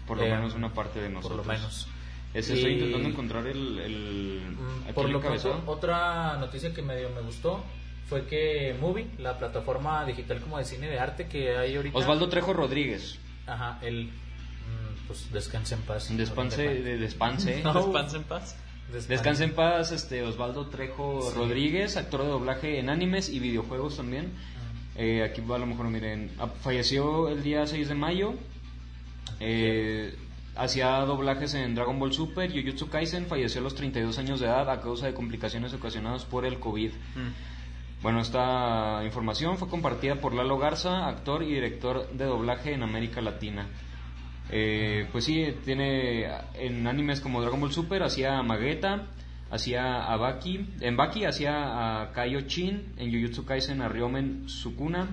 por 0.07 0.16
lo 0.18 0.24
Eh, 0.24 0.30
menos 0.30 0.55
una 0.55 0.72
parte 0.74 1.01
de 1.01 1.09
nosotros. 1.09 1.38
Por 1.38 1.46
lo 1.46 1.53
menos. 1.53 1.86
Ese 2.34 2.55
estoy 2.55 2.72
Y- 2.72 2.74
intentando 2.78 3.09
encontrar 3.11 3.46
el. 3.46 3.78
el 3.78 4.42
Mm, 4.59 4.92
Por 4.92 5.07
el 5.07 5.12
lo 5.12 5.20
pronto, 5.20 5.62
otra 5.66 6.36
noticia 6.38 6.74
que 6.74 6.82
medio 6.82 7.11
me 7.11 7.20
gustó 7.20 7.62
fue 8.09 8.26
que 8.26 8.76
Movie, 8.80 9.07
la 9.18 9.38
plataforma 9.38 10.05
digital 10.05 10.40
como 10.40 10.59
de 10.59 10.64
cine 10.64 10.88
de 10.88 10.98
arte 10.98 11.28
que 11.28 11.57
hay 11.57 11.76
ahorita... 11.76 11.96
Osvaldo 11.96 12.28
Trejo 12.28 12.53
Rodríguez. 12.53 13.18
Ajá, 13.46 13.78
mm, 13.82 14.09
pues 15.11 15.32
descanse 15.32 15.74
en 15.74 15.80
paz. 15.82 16.16
Despanse, 16.16 16.62
de, 16.62 16.96
despanse. 16.96 17.62
No. 17.64 17.98
En 17.98 18.22
paz. 18.22 18.56
Descanse. 18.86 19.08
Descanse 19.08 19.44
en 19.44 19.54
paz, 19.54 19.90
este 19.90 20.22
Osvaldo 20.22 20.66
Trejo 20.68 21.20
Sí. 21.22 21.36
Rodríguez, 21.36 21.96
actor 21.96 22.22
de 22.22 22.28
doblaje 22.28 22.78
en 22.78 22.90
animes 22.90 23.28
y 23.28 23.40
videojuegos 23.40 23.96
también. 23.96 24.30
Eh, 24.94 25.24
aquí 25.24 25.40
a 25.40 25.58
lo 25.58 25.66
mejor, 25.66 25.88
miren, 25.88 26.30
ah, 26.38 26.46
falleció 26.46 27.28
el 27.28 27.42
día 27.42 27.66
6 27.66 27.88
de 27.88 27.94
mayo. 27.96 28.34
Eh, 29.40 30.14
hacía 30.54 31.00
doblajes 31.00 31.54
en 31.54 31.74
Dragon 31.74 31.98
Ball 31.98 32.12
Super, 32.12 32.52
Jujutsu 32.52 32.88
Kaisen, 32.88 33.26
falleció 33.26 33.61
a 33.61 33.64
los 33.64 33.74
32 33.74 34.16
años 34.18 34.38
de 34.38 34.46
edad 34.46 34.70
a 34.70 34.80
causa 34.80 35.06
de 35.06 35.14
complicaciones 35.14 35.74
ocasionadas 35.74 36.24
por 36.24 36.46
el 36.46 36.61
COVID. 36.61 36.92
Bueno, 38.00 38.20
esta 38.20 39.02
información 39.04 39.58
fue 39.58 39.68
compartida 39.68 40.14
por 40.16 40.34
Lalo 40.34 40.56
Garza, 40.56 41.08
actor 41.08 41.42
y 41.42 41.52
director 41.54 42.08
de 42.12 42.26
doblaje 42.26 42.74
en 42.74 42.84
América 42.84 43.20
Latina. 43.20 43.66
Eh, 44.51 45.07
pues 45.12 45.24
sí, 45.24 45.55
tiene 45.64 46.26
en 46.55 46.86
animes 46.86 47.20
como 47.20 47.40
Dragon 47.40 47.61
Ball 47.61 47.72
Super, 47.72 48.03
hacía 48.03 48.38
a 48.38 48.42
Mageta, 48.42 49.07
hacía 49.51 50.05
a 50.05 50.16
Baki, 50.16 50.66
en 50.80 50.96
Baki 50.96 51.24
hacía 51.24 52.03
a 52.03 52.12
Kaio 52.12 52.40
Chin, 52.42 52.92
en 52.96 53.12
Jujutsu 53.12 53.44
Kaisen 53.44 53.80
a 53.80 53.88
Ryomen 53.88 54.48
Sukuna, 54.48 55.09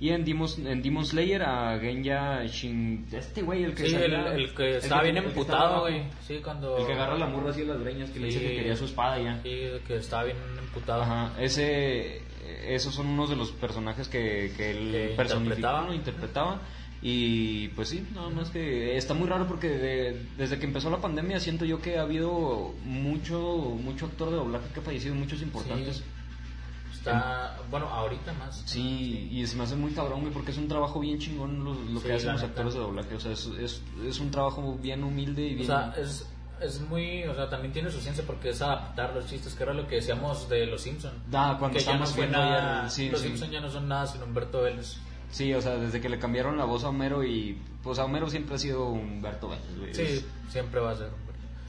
y 0.00 0.10
en 0.10 0.24
Demon, 0.24 0.48
en 0.64 0.80
Demon 0.80 1.04
Slayer 1.04 1.42
a 1.42 1.76
Genya 1.80 2.44
Shin... 2.46 3.06
Este 3.12 3.42
güey, 3.42 3.64
el 3.64 3.74
que 3.74 3.88
Sí, 3.88 3.96
el, 3.96 4.02
salía- 4.02 4.32
el 4.34 4.54
que 4.54 4.76
estaba 4.76 5.02
bien 5.02 5.16
el 5.16 5.22
que 5.24 5.28
emputado, 5.30 5.80
güey. 5.80 6.04
Sí, 6.20 6.38
cuando... 6.42 6.78
El 6.78 6.86
que 6.86 6.92
agarra 6.92 7.18
la 7.18 7.26
morra 7.26 7.50
así 7.50 7.64
las 7.64 7.80
greñas, 7.80 8.08
que 8.10 8.20
le 8.20 8.26
dice 8.26 8.40
que 8.40 8.54
quería 8.54 8.76
su 8.76 8.84
espada 8.84 9.18
ya. 9.20 9.42
Sí, 9.42 9.58
que 9.86 9.96
estaba 9.96 10.22
bien 10.24 10.36
emputado. 10.56 11.02
Ajá, 11.02 11.32
ese, 11.40 12.22
esos 12.68 12.94
son 12.94 13.08
unos 13.08 13.28
de 13.28 13.34
los 13.36 13.50
personajes 13.50 14.08
que, 14.08 14.52
que 14.56 14.70
él 14.70 15.14
personificaba, 15.16 15.92
interpretaba. 15.92 15.94
interpretaba. 15.94 16.60
Y 17.00 17.68
pues 17.68 17.90
sí, 17.90 18.04
nada 18.14 18.28
más 18.30 18.50
que 18.50 18.96
está 18.96 19.14
muy 19.14 19.28
raro 19.28 19.46
porque 19.46 19.68
de- 19.68 20.26
desde 20.36 20.58
que 20.58 20.66
empezó 20.66 20.90
la 20.90 21.00
pandemia 21.00 21.38
siento 21.38 21.64
yo 21.64 21.80
que 21.80 21.96
ha 21.98 22.02
habido 22.02 22.74
mucho 22.84 23.38
mucho 23.80 24.06
actor 24.06 24.30
de 24.30 24.36
doblaje 24.36 24.66
que 24.74 24.80
ha 24.80 24.82
fallecido, 24.82 25.14
muchos 25.14 25.40
importantes. 25.42 25.98
Sí. 25.98 26.02
Está, 26.92 27.56
bueno, 27.70 27.86
ahorita 27.86 28.32
más. 28.34 28.62
Sí, 28.66 29.28
y 29.30 29.46
se 29.46 29.56
me 29.56 29.62
hace 29.62 29.76
muy 29.76 29.92
cabrón, 29.92 30.22
güey, 30.22 30.32
porque 30.32 30.50
es 30.50 30.58
un 30.58 30.66
trabajo 30.66 30.98
bien 30.98 31.18
chingón 31.18 31.62
lo, 31.64 31.74
lo 31.74 32.02
que 32.02 32.14
hacen 32.14 32.32
los 32.32 32.42
actores 32.42 32.74
de 32.74 32.80
doblaje. 32.80 33.14
O 33.14 33.20
sea, 33.20 33.32
es, 33.32 33.46
es, 33.60 33.80
es 34.04 34.18
un 34.18 34.30
trabajo 34.32 34.76
bien 34.82 35.04
humilde 35.04 35.42
y 35.46 35.52
O 35.52 35.56
bien... 35.58 35.66
sea, 35.66 35.94
es, 35.96 36.26
es 36.60 36.80
muy, 36.80 37.22
o 37.24 37.34
sea, 37.36 37.48
también 37.48 37.72
tiene 37.72 37.90
su 37.92 38.00
ciencia 38.00 38.24
porque 38.26 38.50
es 38.50 38.60
adaptar 38.60 39.14
los 39.14 39.26
chistes, 39.28 39.54
que 39.54 39.62
era 39.62 39.72
lo 39.72 39.86
que 39.86 39.96
decíamos 39.96 40.48
de 40.48 40.66
los 40.66 40.82
Simpson. 40.82 41.12
Ah, 41.32 41.54
cuando 41.58 41.78
que 41.78 41.84
ya 41.84 41.96
no 41.96 42.04
fue 42.06 42.26
nada, 42.26 42.90
sí, 42.90 43.08
los 43.08 43.20
sí. 43.20 43.28
Simpson 43.28 43.50
ya 43.52 43.60
no 43.60 43.70
son 43.70 43.86
nada 43.86 44.06
sin 44.08 44.20
Humberto 44.22 44.62
Vélez. 44.62 44.96
Sí, 45.30 45.52
o 45.54 45.60
sea, 45.60 45.76
desde 45.76 46.00
que 46.00 46.08
le 46.08 46.18
cambiaron 46.18 46.56
la 46.56 46.64
voz 46.64 46.84
a 46.84 46.88
Homero 46.88 47.22
y... 47.24 47.58
Pues 47.82 47.98
a 47.98 48.04
Homero 48.04 48.28
siempre 48.30 48.54
ha 48.54 48.58
sido 48.58 48.88
Humberto 48.88 49.48
Vélez. 49.50 49.96
Sí, 49.96 50.24
siempre 50.50 50.80
va 50.80 50.92
a 50.92 50.96
ser. 50.96 51.10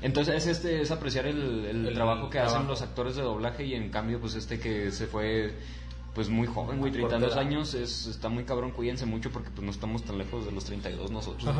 Entonces 0.01 0.35
es 0.35 0.47
este 0.47 0.81
es 0.81 0.91
apreciar 0.91 1.27
el, 1.27 1.65
el 1.65 1.87
El 1.87 1.93
trabajo 1.93 2.29
que 2.29 2.39
hacen 2.39 2.67
los 2.67 2.81
actores 2.81 3.15
de 3.17 3.21
doblaje 3.21 3.65
y 3.65 3.73
en 3.75 3.89
cambio 3.89 4.19
pues 4.21 4.35
este 4.35 4.57
que 4.59 4.91
se 4.91 5.07
fue 5.07 5.53
pues 6.15 6.29
muy 6.29 6.47
joven, 6.47 6.79
güey, 6.79 6.91
Por 6.91 7.09
32 7.09 7.33
edad. 7.33 7.39
años, 7.39 7.73
es, 7.73 8.07
está 8.07 8.29
muy 8.29 8.45
cabrón, 8.45 8.71
cuídense 8.71 9.05
mucho 9.05 9.29
porque 9.29 9.49
pues 9.51 9.61
no 9.63 9.71
estamos 9.71 10.03
tan 10.03 10.17
lejos 10.17 10.45
de 10.45 10.51
los 10.53 10.63
32 10.65 11.11
nosotros. 11.11 11.53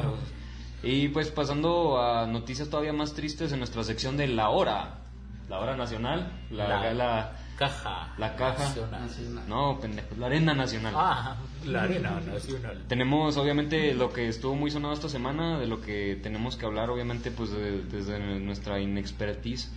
y 0.82 1.10
pues 1.10 1.30
pasando 1.32 2.02
a 2.02 2.26
noticias 2.28 2.70
todavía 2.70 2.94
más 2.94 3.14
tristes 3.14 3.52
en 3.52 3.60
nuestra 3.60 3.84
sección 3.84 4.16
de 4.18 4.28
la 4.28 4.50
hora, 4.50 5.02
la 5.50 5.60
hora 5.60 5.76
nacional, 5.76 6.32
la 6.50 6.68
La- 6.68 6.94
la, 6.94 7.39
Caja. 7.60 8.14
la 8.18 8.36
caja, 8.38 8.64
Nacional. 8.70 9.02
Nacional. 9.02 9.44
no, 9.50 9.80
pendejo, 9.82 10.08
la 10.18 10.26
arena 10.28 10.54
nacional. 10.56 10.94
Ah, 10.96 11.36
la 11.66 11.84
arena 11.84 12.20
nacional. 12.22 12.86
Tenemos 12.88 13.36
obviamente 13.38 13.94
lo 13.94 14.12
que 14.14 14.30
estuvo 14.30 14.56
muy 14.56 14.72
sonado 14.72 14.94
esta 14.94 15.10
semana, 15.10 15.60
de 15.60 15.68
lo 15.68 15.82
que 15.82 16.18
tenemos 16.24 16.56
que 16.56 16.66
hablar 16.66 16.90
obviamente 16.90 17.32
pues 17.32 17.52
de- 17.52 17.84
desde 17.84 18.18
nuestra 18.40 18.80
inexpertise. 18.80 19.72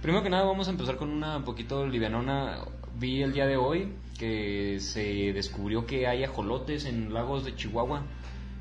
Primero 0.00 0.22
que 0.24 0.30
nada 0.30 0.44
vamos 0.44 0.66
a 0.68 0.70
empezar 0.70 0.96
con 0.96 1.10
una 1.10 1.36
un 1.36 1.44
poquito 1.44 1.86
livianona. 1.86 2.58
Vi 2.98 3.22
el 3.22 3.32
día 3.32 3.46
de 3.46 3.56
hoy 3.56 3.92
que 4.18 4.78
se 4.80 5.32
descubrió 5.32 5.86
que 5.86 6.06
hay 6.06 6.24
ajolotes 6.24 6.86
en 6.86 7.12
lagos 7.12 7.44
de 7.44 7.54
Chihuahua. 7.54 8.02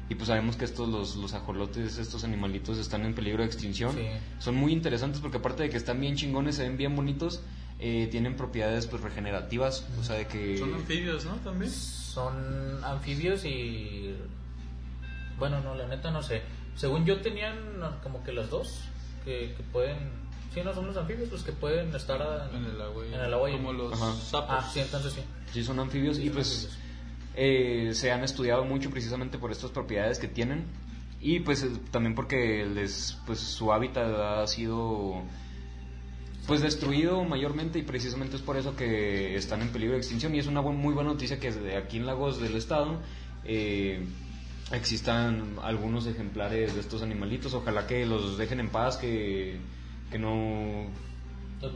Y 0.10 0.16
pues 0.16 0.28
sabemos 0.28 0.58
que 0.58 0.66
estos, 0.66 0.89
los, 0.89 1.16
los 1.16 1.34
ajolotes, 1.34 1.97
estos 1.97 2.26
animalitos 2.26 2.78
están 2.78 3.06
en 3.06 3.14
peligro 3.16 3.43
de 3.43 3.47
extinción. 3.47 3.95
Sí. 3.95 4.04
Son 4.39 4.56
muy 4.56 4.74
interesantes 4.74 5.22
porque 5.22 5.38
aparte 5.38 5.64
de 5.64 5.70
que 5.70 5.78
están 5.78 6.02
bien 6.02 6.16
chingones, 6.18 6.56
se 6.58 6.64
ven 6.64 6.76
bien 6.76 6.97
bonitos, 6.97 7.41
eh, 7.82 8.07
tienen 8.11 8.36
propiedades 8.38 8.86
pues 8.88 9.01
regenerativas. 9.01 9.86
O 9.99 10.03
sea, 10.03 10.15
de 10.17 10.27
que... 10.27 10.57
Son 10.57 10.73
anfibios, 10.73 11.25
¿no? 11.25 11.36
También. 11.38 11.71
Son 11.71 12.84
anfibios 12.84 13.43
y. 13.43 14.15
Bueno, 15.38 15.59
no, 15.61 15.75
la 15.75 15.88
neta 15.88 16.11
no 16.11 16.21
sé. 16.21 16.41
Según 16.75 17.05
yo 17.05 17.21
tenían 17.21 17.55
como 18.03 18.23
que 18.23 18.32
las 18.32 18.49
dos 18.49 18.82
que, 19.25 19.53
que 19.57 19.63
pueden. 19.71 19.97
Sí, 20.53 20.59
no 20.63 20.73
son 20.73 20.88
los 20.88 20.97
anfibios 20.97 21.32
los 21.32 21.43
que 21.43 21.53
pueden 21.53 21.95
estar 21.95 22.21
En 22.53 22.65
el 22.65 22.82
agua. 22.82 23.05
y- 23.09 23.13
En 23.13 23.19
el 23.21 23.34
agua 23.34 23.49
y- 23.49 23.53
Como 23.53 23.73
los 23.73 23.93
Ajá. 23.93 24.13
sapos. 24.15 24.55
Ah, 24.59 24.69
sí, 24.71 24.79
entonces 24.82 25.13
sí. 25.13 25.21
Sí, 25.53 25.63
son 25.63 25.79
anfibios 25.79 26.17
y 26.19 26.25
son 26.25 26.34
pues 26.34 26.47
anfibios. 26.65 26.79
eh, 27.36 27.91
se 27.93 28.11
han 28.11 28.23
estudiado 28.23 28.65
mucho 28.65 28.89
precisamente 28.89 29.38
por 29.38 29.51
estas 29.51 29.71
propiedades 29.71 30.19
que 30.19 30.27
tienen 30.27 30.65
y 31.21 31.39
pues 31.39 31.63
eh, 31.63 31.69
también 31.91 32.15
porque 32.15 32.65
les 32.65 33.17
pues 33.25 33.39
su 33.39 33.71
hábitat 33.71 34.13
ha 34.13 34.45
sido 34.47 35.21
pues 36.48 36.62
destruido 36.62 37.24
mayormente 37.24 37.80
y 37.80 37.84
precisamente 37.84 38.36
es 38.36 38.42
por 38.42 38.58
eso 38.58 38.76
que 38.76 39.36
están 39.36 39.62
en 39.62 39.70
peligro 39.70 39.94
de 39.94 40.00
extinción 40.00 40.34
y 40.36 40.39
es 40.39 40.48
una 40.48 40.62
muy 40.62 40.94
buena 40.94 41.12
noticia 41.12 41.39
que 41.39 41.52
desde 41.52 41.78
aquí 41.78 41.98
en 41.98 42.06
Lagos 42.06 42.42
del 42.42 42.56
Estado 42.56 43.00
eh, 43.44 44.06
existan 44.72 45.58
algunos 45.62 46.08
ejemplares 46.08 46.74
de 46.74 46.80
estos 46.80 47.04
animalitos 47.04 47.54
ojalá 47.54 47.86
que 47.86 48.06
los 48.06 48.38
dejen 48.38 48.60
en 48.60 48.70
paz 48.70 48.98
que, 48.98 49.60
que 50.10 50.18
no 50.18 50.88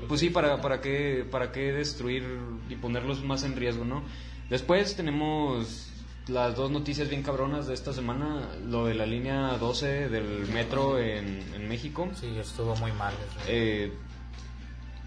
pues 0.07 0.19
sí, 0.19 0.29
para, 0.29 0.61
para, 0.61 0.81
qué, 0.81 1.25
para 1.29 1.51
qué 1.51 1.71
destruir 1.71 2.23
y 2.69 2.75
ponerlos 2.75 3.23
más 3.23 3.43
en 3.43 3.55
riesgo, 3.55 3.85
¿no? 3.85 4.03
Después 4.49 4.95
tenemos 4.95 5.91
las 6.27 6.55
dos 6.55 6.71
noticias 6.71 7.09
bien 7.09 7.21
cabronas 7.21 7.67
de 7.67 7.75
esta 7.75 7.93
semana, 7.93 8.49
lo 8.65 8.85
de 8.85 8.95
la 8.95 9.05
línea 9.05 9.57
12 9.57 10.09
del 10.09 10.47
metro 10.47 10.99
en, 10.99 11.43
en 11.53 11.67
México. 11.67 12.09
Sí, 12.15 12.35
estuvo 12.39 12.75
muy 12.77 12.91
mal. 12.93 13.13
Eh, 13.47 13.91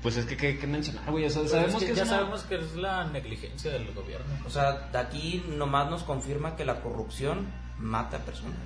pues 0.03 0.17
es 0.17 0.27
que, 0.27 0.37
¿qué, 0.37 0.67
mencionar, 0.67 1.11
güey? 1.11 1.25
O 1.25 1.31
sea, 1.31 1.41
Pues 1.43 1.53
sabemos 1.53 1.83
es 1.83 1.89
que, 1.89 1.95
ya 1.95 2.03
es 2.03 2.09
una- 2.09 2.19
sabemos 2.19 2.43
que 2.45 2.55
es 2.57 2.77
la 2.77 3.05
negligencia 3.05 3.71
del 3.73 3.93
gobierno. 3.93 4.27
O 4.47 4.51
sea, 4.51 4.89
de 4.93 4.99
aquí 4.99 5.43
nomás 5.57 5.91
nos 5.91 6.03
confirma 6.05 6.55
que 6.57 6.65
la 6.65 6.81
corrupción 6.81 7.47
mata 7.79 8.19
a 8.19 8.21
personas. 8.21 8.57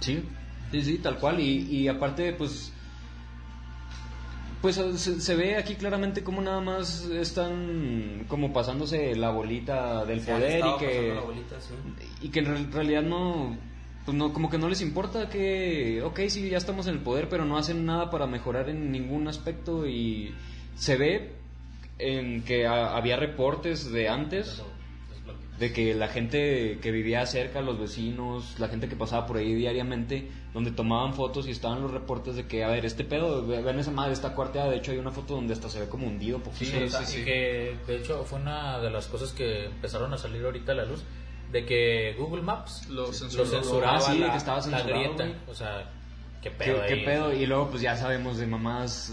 Sí, 0.00 0.22
sí, 0.70 0.82
sí, 0.82 0.98
tal 0.98 1.18
cual. 1.18 1.40
Y, 1.40 1.62
y 1.70 1.88
aparte, 1.88 2.32
pues. 2.34 2.72
Pues 4.60 4.76
se, 4.76 5.20
se 5.20 5.34
ve 5.34 5.56
aquí 5.56 5.74
claramente 5.74 6.22
como 6.22 6.40
nada 6.40 6.60
más 6.60 7.04
están 7.06 8.26
como 8.28 8.52
pasándose 8.52 9.16
la 9.16 9.30
bolita 9.30 10.04
del 10.04 10.20
poder 10.20 10.64
y 10.64 10.78
que, 10.78 11.12
bolita, 11.24 11.60
sí. 11.60 11.74
y 12.20 12.28
que 12.28 12.38
en 12.38 12.44
re- 12.46 12.66
realidad 12.70 13.02
no, 13.02 13.56
pues 14.04 14.16
no, 14.16 14.32
como 14.32 14.50
que 14.50 14.58
no 14.58 14.68
les 14.68 14.80
importa 14.80 15.28
que, 15.28 16.02
ok, 16.02 16.20
sí, 16.28 16.48
ya 16.48 16.58
estamos 16.58 16.86
en 16.86 16.94
el 16.94 17.00
poder, 17.00 17.28
pero 17.28 17.44
no 17.44 17.56
hacen 17.58 17.84
nada 17.86 18.10
para 18.10 18.26
mejorar 18.26 18.68
en 18.68 18.90
ningún 18.90 19.28
aspecto 19.28 19.86
y 19.86 20.34
se 20.76 20.96
ve 20.96 21.32
en 21.98 22.42
que 22.44 22.66
ha- 22.66 22.96
había 22.96 23.16
reportes 23.16 23.92
de 23.92 24.08
antes 24.08 24.62
de 25.58 25.72
que 25.72 25.94
la 25.94 26.08
gente 26.08 26.78
que 26.82 26.90
vivía 26.90 27.24
cerca, 27.26 27.60
los 27.60 27.78
vecinos, 27.78 28.58
la 28.58 28.66
gente 28.66 28.88
que 28.88 28.96
pasaba 28.96 29.26
por 29.26 29.36
ahí 29.36 29.54
diariamente, 29.54 30.28
donde 30.52 30.72
tomaban 30.72 31.14
fotos 31.14 31.46
y 31.46 31.52
estaban 31.52 31.80
los 31.82 31.92
reportes 31.92 32.34
de 32.34 32.46
que, 32.48 32.64
a 32.64 32.68
ver, 32.68 32.84
este 32.84 33.04
pedo, 33.04 33.46
ve- 33.46 33.62
ven 33.62 33.78
esa 33.78 33.92
madre, 33.92 34.12
está 34.14 34.34
cuarteada, 34.34 34.70
de 34.70 34.78
hecho 34.78 34.90
hay 34.90 34.98
una 34.98 35.12
foto 35.12 35.34
donde 35.36 35.52
hasta 35.52 35.68
se 35.68 35.78
ve 35.78 35.88
como 35.88 36.08
hundido. 36.08 36.38
poquito. 36.42 36.64
Sí, 36.64 36.82
o 36.82 36.88
sea, 36.90 37.02
y 37.20 37.24
que 37.24 37.76
de 37.86 37.96
hecho 37.96 38.24
fue 38.24 38.40
una 38.40 38.80
de 38.80 38.90
las 38.90 39.06
cosas 39.06 39.30
que 39.32 39.66
empezaron 39.66 40.12
a 40.12 40.18
salir 40.18 40.44
ahorita 40.44 40.72
a 40.72 40.74
la 40.74 40.84
luz, 40.86 41.04
de 41.52 41.64
que 41.66 42.14
Google 42.18 42.42
Maps 42.42 42.88
Lo 42.88 43.06
lo 43.08 43.12
censuró. 43.12 43.44
censuraba 43.46 43.96
Ah, 43.98 44.00
sí, 44.00 44.18
la, 44.18 44.30
que 44.30 44.36
estaba 44.38 44.66
la 44.66 44.82
grieta. 44.82 45.24
güey. 45.24 45.36
O 45.48 45.54
sea, 45.54 45.90
qué 46.42 46.48
¿Qué, 46.50 46.56
pedo 46.56 46.82
qué 46.86 46.94
ahí. 46.94 47.04
pedo? 47.04 47.32
Y 47.32 47.46
luego 47.46 47.68
pues 47.70 47.82
ya 47.82 47.94
sabemos 47.96 48.38
de 48.38 48.46
mamás, 48.46 49.12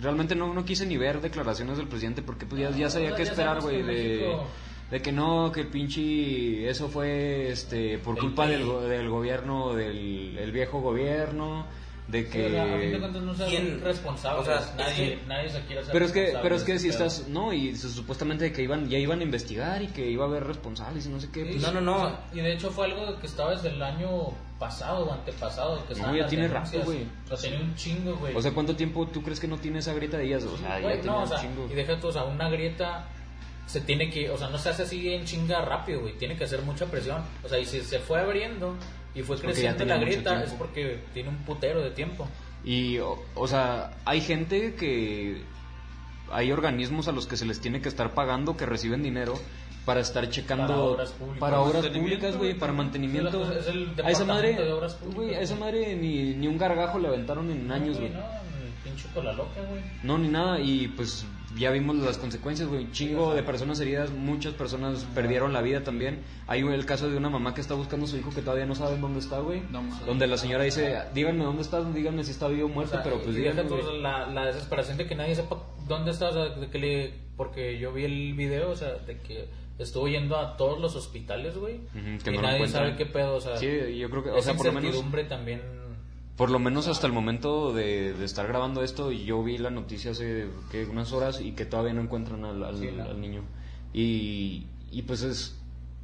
realmente 0.00 0.34
no, 0.34 0.54
no 0.54 0.64
quise 0.64 0.86
ni 0.86 0.96
ver 0.96 1.20
declaraciones 1.20 1.76
del 1.76 1.88
presidente 1.88 2.22
porque 2.22 2.46
pues 2.46 2.60
ya, 2.62 2.70
ya 2.70 2.88
sabía 2.88 3.08
o 3.08 3.10
sea, 3.10 3.16
qué 3.18 3.24
ya 3.24 3.30
esperar, 3.32 3.60
güey, 3.60 3.82
de, 3.82 4.36
de 4.90 5.02
que 5.02 5.12
no, 5.12 5.50
que 5.52 5.60
el 5.62 5.66
pinche, 5.68 6.68
eso 6.68 6.88
fue 6.88 7.50
este 7.50 7.98
por 7.98 8.16
culpa 8.18 8.46
del, 8.46 8.64
go- 8.64 8.80
del 8.82 9.08
gobierno, 9.08 9.74
del 9.74 10.38
el 10.38 10.52
viejo 10.52 10.80
gobierno, 10.80 11.66
de 12.10 12.30
Sí, 12.30 12.40
o 12.40 12.48
sea, 12.50 12.62
a 12.62 12.66
fin 12.66 12.78
de 12.80 12.90
que... 12.92 12.98
cuentas 12.98 13.22
no 13.22 13.34
se 13.34 13.44
¿Quién? 13.46 13.62
hacen 13.66 13.80
responsables. 13.82 14.42
O 14.42 14.44
sea, 14.44 14.58
es 14.60 14.74
nadie, 14.76 14.94
que- 15.18 15.26
nadie 15.26 15.48
se 15.48 15.60
quiere 15.62 15.80
hacer 15.82 15.92
Pero 15.92 16.04
es 16.06 16.12
que, 16.12 16.38
pero 16.42 16.54
es 16.56 16.66
de 16.66 16.72
que 16.72 16.78
si 16.78 16.88
estás, 16.88 17.28
no, 17.28 17.52
y 17.52 17.76
supuestamente 17.76 18.52
que 18.52 18.62
iban, 18.62 18.88
ya 18.88 18.98
iban 18.98 19.20
a 19.20 19.22
investigar 19.22 19.82
y 19.82 19.88
que 19.88 20.10
iba 20.10 20.24
a 20.24 20.28
haber 20.28 20.44
responsables 20.46 21.06
y 21.06 21.08
no 21.08 21.20
sé 21.20 21.28
qué. 21.30 21.44
Sí, 21.44 21.58
pues, 21.58 21.62
No, 21.62 21.72
no, 21.72 21.80
no. 21.80 21.96
o 21.96 22.08
sea, 22.08 22.20
y 22.32 22.40
de 22.40 22.52
hecho 22.54 22.70
fue 22.70 22.86
algo 22.86 23.18
que 23.20 23.26
estaba 23.26 23.50
desde 23.52 23.68
el 23.68 23.82
año 23.82 24.08
pasado 24.58 25.06
o 25.06 25.12
antepasado. 25.12 25.86
Que 25.86 25.94
No, 25.94 26.14
ya 26.14 26.26
tiene 26.26 26.48
rato, 26.48 26.80
güey. 26.84 27.06
O 27.30 27.36
sea, 27.36 27.50
tenía 27.50 27.64
un 27.64 27.74
chingo, 27.76 28.14
güey. 28.16 28.34
O 28.36 28.42
sea, 28.42 28.52
¿cuánto 28.52 28.76
tiempo 28.76 29.06
tú 29.08 29.22
crees 29.22 29.40
que 29.40 29.48
no 29.48 29.56
tiene 29.58 29.78
esa 29.78 29.94
grieta 29.94 30.18
de 30.18 30.26
ellas? 30.26 30.44
O 30.44 30.56
sea, 30.58 30.80
Güey, 30.80 30.82
ya 30.82 30.96
no, 30.96 31.00
tiene 31.02 31.16
o 31.16 31.20
un 31.22 31.28
sea, 31.28 31.40
chingo. 31.40 31.68
y 31.70 31.74
deja 31.74 31.98
tú, 32.00 32.08
o 32.08 32.12
sea, 32.12 32.24
una 32.24 32.48
grieta 32.50 33.06
se 33.66 33.80
tiene 33.82 34.10
que, 34.10 34.28
o 34.28 34.36
sea, 34.36 34.48
no 34.48 34.58
se 34.58 34.68
hace 34.70 34.82
así 34.82 35.12
en 35.14 35.24
chinga 35.24 35.60
rápido, 35.64 36.00
güey, 36.00 36.14
tiene 36.18 36.36
que 36.36 36.42
hacer 36.44 36.60
mucha 36.62 36.86
presión. 36.86 37.22
O 37.44 37.48
sea, 37.48 37.56
y 37.58 37.64
si 37.64 37.80
se 37.82 38.00
fue 38.00 38.20
abriendo 38.20 38.74
y 39.14 39.22
fue 39.22 39.38
creciendo 39.38 39.84
la 39.84 39.96
grieta, 39.98 40.42
es 40.44 40.52
porque 40.52 41.02
tiene 41.14 41.28
un 41.30 41.36
putero 41.44 41.80
de 41.82 41.90
tiempo. 41.90 42.28
Y, 42.64 42.98
o, 42.98 43.22
o 43.34 43.48
sea, 43.48 43.92
hay 44.04 44.20
gente 44.20 44.74
que. 44.74 45.42
Hay 46.32 46.52
organismos 46.52 47.08
a 47.08 47.12
los 47.12 47.26
que 47.26 47.36
se 47.36 47.44
les 47.44 47.60
tiene 47.60 47.80
que 47.82 47.88
estar 47.88 48.14
pagando 48.14 48.56
que 48.56 48.64
reciben 48.66 49.02
dinero 49.02 49.34
para 49.84 50.00
estar 50.00 50.28
checando. 50.30 50.66
Para 50.68 50.78
obras 50.78 51.10
públicas. 51.10 51.40
para 51.40 51.60
obras 51.60 51.86
públicas, 51.88 52.36
güey, 52.36 52.54
para 52.54 52.72
mantenimiento. 52.72 53.30
Sí, 53.32 53.38
la 53.38 53.44
cosa- 53.46 53.58
es 53.58 53.66
el 53.66 53.90
a 54.04 54.10
esa 54.10 54.24
madre. 54.24 54.48
departamento 54.50 54.62
de 54.64 54.72
obras 54.72 54.94
públicas, 54.94 55.16
Güey, 55.24 55.34
a 55.34 55.40
esa 55.40 55.56
madre 55.56 55.96
ni, 55.96 56.34
ni 56.34 56.46
un 56.46 56.56
gargajo 56.58 56.98
le 57.00 57.08
aventaron 57.08 57.50
en 57.50 57.72
años, 57.72 57.96
No, 57.96 58.00
güey. 58.02 58.12
No, 58.12 58.18
el 58.20 58.72
pinche 58.84 59.08
con 59.12 59.24
la 59.24 59.32
loca, 59.32 59.60
güey. 59.68 59.82
No, 60.04 60.18
ni 60.18 60.28
nada, 60.28 60.60
y 60.60 60.86
pues 60.88 61.24
ya 61.56 61.70
vimos 61.70 61.96
las 61.96 62.18
consecuencias, 62.18 62.68
güey. 62.68 62.84
Un 62.84 62.92
chingo 62.92 63.34
de 63.34 63.42
personas 63.42 63.80
heridas, 63.80 64.10
muchas 64.10 64.54
personas 64.54 65.06
perdieron 65.14 65.52
la 65.52 65.62
vida 65.62 65.82
también. 65.82 66.20
Hay 66.46 66.60
el 66.60 66.86
caso 66.86 67.08
de 67.10 67.16
una 67.16 67.28
mamá 67.30 67.54
que 67.54 67.60
está 67.60 67.74
buscando 67.74 68.06
a 68.06 68.08
su 68.08 68.16
hijo 68.16 68.30
que 68.30 68.42
todavía 68.42 68.66
no 68.66 68.74
saben 68.74 69.00
dónde 69.00 69.20
está, 69.20 69.40
güey. 69.40 69.62
No 69.70 69.82
donde 70.06 70.26
la 70.26 70.36
señora 70.36 70.64
dice, 70.64 70.96
díganme 71.14 71.44
dónde 71.44 71.62
está, 71.62 71.82
díganme 71.82 72.24
si 72.24 72.30
está 72.32 72.48
vivo 72.48 72.68
o 72.68 72.70
O 72.70 72.74
muerto, 72.74 72.92
sea, 72.94 73.02
pero 73.02 73.20
pues 73.20 73.34
díganme. 73.34 73.64
la, 74.00 74.26
la 74.26 74.46
desesperación 74.46 74.96
de 74.96 75.06
que 75.06 75.14
nadie 75.14 75.34
sepa 75.34 75.62
dónde 75.86 76.10
está, 76.12 76.28
o 76.28 76.32
sea, 76.32 76.44
de 76.50 76.68
que 76.68 76.78
le, 76.78 77.14
porque 77.36 77.78
yo 77.78 77.92
vi 77.92 78.04
el 78.04 78.34
video, 78.34 78.70
o 78.70 78.76
sea, 78.76 78.94
de 78.94 79.18
que 79.20 79.48
estuvo 79.78 80.08
yendo 80.08 80.36
a 80.36 80.56
todos 80.56 80.78
los 80.78 80.94
hospitales, 80.94 81.56
güey, 81.56 81.80
que 82.22 82.30
y 82.30 82.34
no 82.36 82.42
nadie 82.42 82.68
sabe 82.68 82.96
qué 82.96 83.06
pedo, 83.06 83.36
o 83.36 83.40
sea, 83.40 83.56
Sí, 83.56 83.66
yo 83.98 84.10
creo 84.10 84.22
que, 84.22 84.30
o 84.30 84.42
sea, 84.42 84.54
por 84.54 84.66
lo 84.66 84.72
menos, 84.72 85.02
también, 85.28 85.62
por 86.40 86.50
lo 86.50 86.58
menos 86.58 86.88
hasta 86.88 87.06
el 87.06 87.12
momento 87.12 87.70
de, 87.74 88.14
de 88.14 88.24
estar 88.24 88.46
grabando 88.48 88.82
esto, 88.82 89.12
yo 89.12 89.42
vi 89.42 89.58
la 89.58 89.68
noticia 89.68 90.12
hace 90.12 90.46
¿qué? 90.72 90.86
unas 90.86 91.12
horas 91.12 91.38
y 91.42 91.52
que 91.52 91.66
todavía 91.66 91.92
no 91.92 92.00
encuentran 92.00 92.46
al, 92.46 92.64
al- 92.64 92.78
Sí, 92.78 92.88
¿no? 92.96 93.04
al 93.04 93.20
niño. 93.20 93.42
Y, 93.92 94.64
y 94.90 95.02
pues 95.02 95.20
es, 95.22 95.58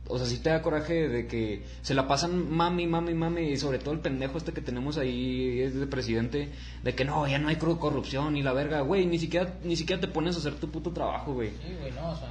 o 0.09 0.19
sea, 0.19 0.27
sí 0.27 0.39
te 0.43 0.51
da 0.51 0.61
coraje 0.61 1.09
de 1.09 1.27
que 1.27 1.65
se 1.81 1.95
la 1.95 2.07
pasan 2.07 2.51
mami, 2.55 2.87
mami, 2.87 3.15
mami, 3.15 3.45
y 3.49 3.57
sobre 3.57 3.79
todo 3.79 3.95
el 3.95 4.01
pendejo 4.01 4.37
este 4.37 4.53
que 4.53 4.61
tenemos 4.61 4.99
ahí 4.99 5.59
es 5.61 5.75
de 5.75 5.87
presidente, 5.87 6.51
de 6.85 6.95
que 6.95 7.07
no, 7.07 7.27
ya 7.27 7.39
no 7.39 7.49
hay 7.49 7.57
corrupción 7.57 8.37
y 8.37 8.43
la 8.43 8.53
verga, 8.53 8.83
güey, 8.83 9.07
ni 9.07 9.19
siquiera, 9.19 9.55
ni 9.65 9.75
siquiera 9.75 10.03
te 10.03 10.09
pones 10.09 10.37
a 10.37 10.41
hacer 10.41 10.57
tu 10.57 10.69
puto 10.71 10.91
trabajo, 10.93 11.33
güey. 11.33 11.49
sí, 11.49 11.75
güey, 11.81 11.93
no, 11.93 12.11
o 12.11 12.17
sea, 12.17 12.29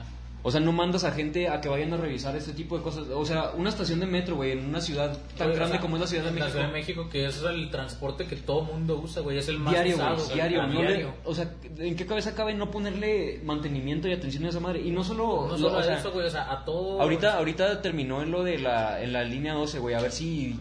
O 0.47 0.51
sea, 0.51 0.59
no 0.61 0.71
mandas 0.71 1.03
a 1.03 1.11
gente 1.11 1.49
a 1.49 1.59
que 1.59 1.69
vayan 1.69 1.91
a 1.93 1.97
revisar 1.97 2.35
este 2.35 2.53
tipo 2.53 2.77
de 2.77 2.83
cosas. 2.83 3.07
O 3.11 3.25
sea, 3.25 3.49
una 3.57 3.69
estación 3.69 3.99
de 3.99 4.05
metro, 4.05 4.35
güey, 4.35 4.51
en 4.51 4.63
una 4.63 4.79
ciudad 4.79 5.17
tan 5.35 5.49
o 5.49 5.53
grande 5.55 5.71
sea, 5.73 5.81
como 5.81 5.95
es 5.95 6.01
la 6.01 6.07
Ciudad 6.07 6.23
de 6.25 6.29
México. 6.29 6.45
La 6.45 6.51
Ciudad 6.51 6.67
de 6.67 6.71
México, 6.73 7.09
que 7.09 7.25
es 7.25 7.41
el 7.41 7.71
transporte 7.71 8.27
que 8.27 8.35
todo 8.35 8.61
mundo 8.61 9.01
usa, 9.03 9.23
güey. 9.23 9.39
Es 9.39 9.47
el 9.47 9.57
más 9.57 9.73
Diario, 9.73 9.95
usado. 9.95 10.17
güey, 10.17 10.33
diario. 10.35 10.67
No 10.67 10.73
le- 10.83 10.87
diario. 10.87 11.13
o 11.23 11.33
sea, 11.33 11.51
¿en 11.79 11.95
qué 11.95 12.05
cabeza 12.05 12.35
cabe 12.35 12.53
no 12.53 12.69
ponerle 12.69 13.41
mantenimiento 13.43 14.07
y 14.07 14.13
atención 14.13 14.45
a 14.45 14.49
esa 14.49 14.59
madre? 14.59 14.81
Y 14.81 14.91
no 14.91 15.03
solo... 15.03 15.47
No 15.47 15.53
lo- 15.53 15.57
solo 15.57 15.77
o 15.79 15.83
sea, 15.83 15.97
eso, 15.97 16.11
güey, 16.11 16.27
o 16.27 16.29
sea, 16.29 16.51
a 16.51 16.63
todo. 16.63 17.01
Ahorita, 17.01 17.37
ahorita 17.37 17.81
terminó 17.81 18.21
en 18.21 18.29
lo 18.29 18.43
de 18.43 18.59
la, 18.59 19.01
en 19.01 19.13
la 19.13 19.23
línea 19.23 19.53
12, 19.55 19.79
güey, 19.79 19.95
a 19.95 19.99
ver 20.01 20.11
si... 20.11 20.59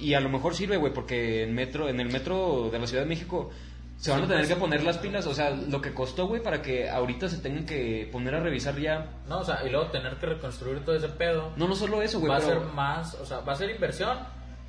Y 0.00 0.14
a 0.14 0.20
lo 0.20 0.30
mejor 0.30 0.54
sirve, 0.54 0.78
güey, 0.78 0.94
porque 0.94 1.42
en, 1.42 1.54
metro, 1.54 1.90
en 1.90 2.00
el 2.00 2.08
metro 2.08 2.70
de 2.72 2.78
la 2.78 2.86
Ciudad 2.86 3.02
de 3.02 3.08
México 3.10 3.50
se 4.04 4.10
van 4.10 4.24
a 4.24 4.28
tener 4.28 4.46
que 4.46 4.56
poner 4.56 4.82
las 4.82 4.98
pilas, 4.98 5.26
o 5.26 5.32
sea, 5.32 5.50
lo 5.50 5.80
que 5.80 5.94
costó, 5.94 6.26
güey, 6.26 6.42
para 6.42 6.60
que 6.60 6.90
ahorita 6.90 7.26
se 7.28 7.38
tengan 7.38 7.64
que 7.64 8.06
poner 8.12 8.34
a 8.34 8.40
revisar 8.40 8.78
ya... 8.78 9.10
No, 9.28 9.38
o 9.38 9.44
sea, 9.44 9.62
y 9.66 9.70
luego 9.70 9.86
tener 9.86 10.16
que 10.16 10.26
reconstruir 10.26 10.84
todo 10.84 10.94
ese 10.94 11.08
pedo. 11.08 11.52
No, 11.56 11.66
no 11.66 11.74
solo 11.74 12.02
eso, 12.02 12.20
güey, 12.20 12.30
va 12.30 12.36
a 12.36 12.40
pero... 12.40 12.60
ser 12.60 12.68
más, 12.74 13.14
o 13.14 13.24
sea, 13.24 13.40
va 13.40 13.54
a 13.54 13.56
ser 13.56 13.70
inversión, 13.70 14.18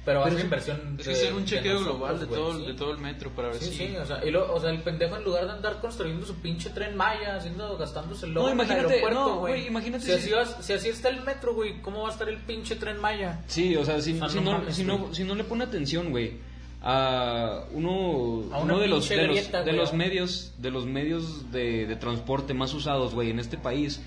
pero 0.05 0.19
va 0.19 0.25
Pero 0.25 0.27
a 0.27 0.29
ser 0.29 0.37
es- 0.37 0.43
inversión. 0.45 0.95
Es 0.99 1.05
que 1.07 1.13
de- 1.13 1.19
hacer 1.19 1.33
un 1.33 1.39
de 1.39 1.45
chequeo 1.49 1.73
nosotros, 1.73 1.97
global 1.97 2.19
de 2.21 2.25
güey, 2.27 2.39
todo, 2.39 2.59
sí. 2.59 2.65
de 2.67 2.73
todo 2.75 2.91
el 2.91 2.97
metro 2.99 3.29
para 3.31 3.47
ver 3.49 3.57
Sí, 3.57 3.65
si... 3.71 3.87
sí, 3.87 3.97
o 3.97 4.05
sea, 4.05 4.23
y 4.25 4.31
lo, 4.31 4.53
o 4.53 4.59
sea, 4.61 4.69
el 4.69 4.79
pendejo 4.83 5.17
en 5.17 5.23
lugar 5.25 5.45
de 5.47 5.51
andar 5.51 5.81
construyendo 5.81 6.25
su 6.25 6.35
pinche 6.35 6.69
tren 6.69 6.95
Maya, 6.95 7.35
haciendo, 7.35 7.77
gastándose 7.77 8.27
el 8.27 8.33
No, 8.35 8.41
logo 8.41 8.51
en 8.53 8.59
el 8.61 8.65
imagínate, 8.65 8.93
aeropuerto, 8.93 9.19
no, 9.27 9.39
güey. 9.39 9.67
imagínate 9.67 10.05
Si, 10.05 10.11
si- 10.11 10.17
así 10.17 10.31
vas- 10.31 10.57
si 10.65 10.71
así 10.71 10.87
está 10.89 11.09
el 11.09 11.21
metro, 11.23 11.53
güey, 11.55 11.81
¿cómo 11.81 12.03
va 12.03 12.07
a 12.09 12.11
estar 12.13 12.29
el 12.29 12.37
pinche 12.37 12.77
tren 12.77 13.01
Maya? 13.01 13.41
Sí, 13.47 13.75
o 13.75 13.83
sea, 13.83 13.99
si, 13.99 14.13
O 14.13 14.19
sea, 14.19 14.29
si 14.29 14.35
no 14.39 14.43
no, 14.43 14.51
mames, 14.59 14.75
si, 14.77 14.85
no, 14.85 15.13
si 15.13 15.25
no 15.25 15.35
le 15.35 15.43
pone 15.43 15.65
atención, 15.65 16.11
güey, 16.11 16.39
a 16.87 17.63
uno, 17.73 18.43
A 18.53 18.59
uno 18.59 18.79
de 18.79 18.87
los, 18.87 19.09
de 19.09 19.27
los, 19.27 19.51
de 19.51 19.73
un- 19.91 19.97
medios, 19.97 20.53
de 20.59 20.69
los 20.71 20.85
medios 20.85 21.51
de, 21.51 21.87
de 21.87 21.95
transporte 21.95 22.53
más 22.53 22.73
usados, 22.75 23.13
güey, 23.15 23.31
en 23.31 23.39
este 23.39 23.57
país. 23.57 24.01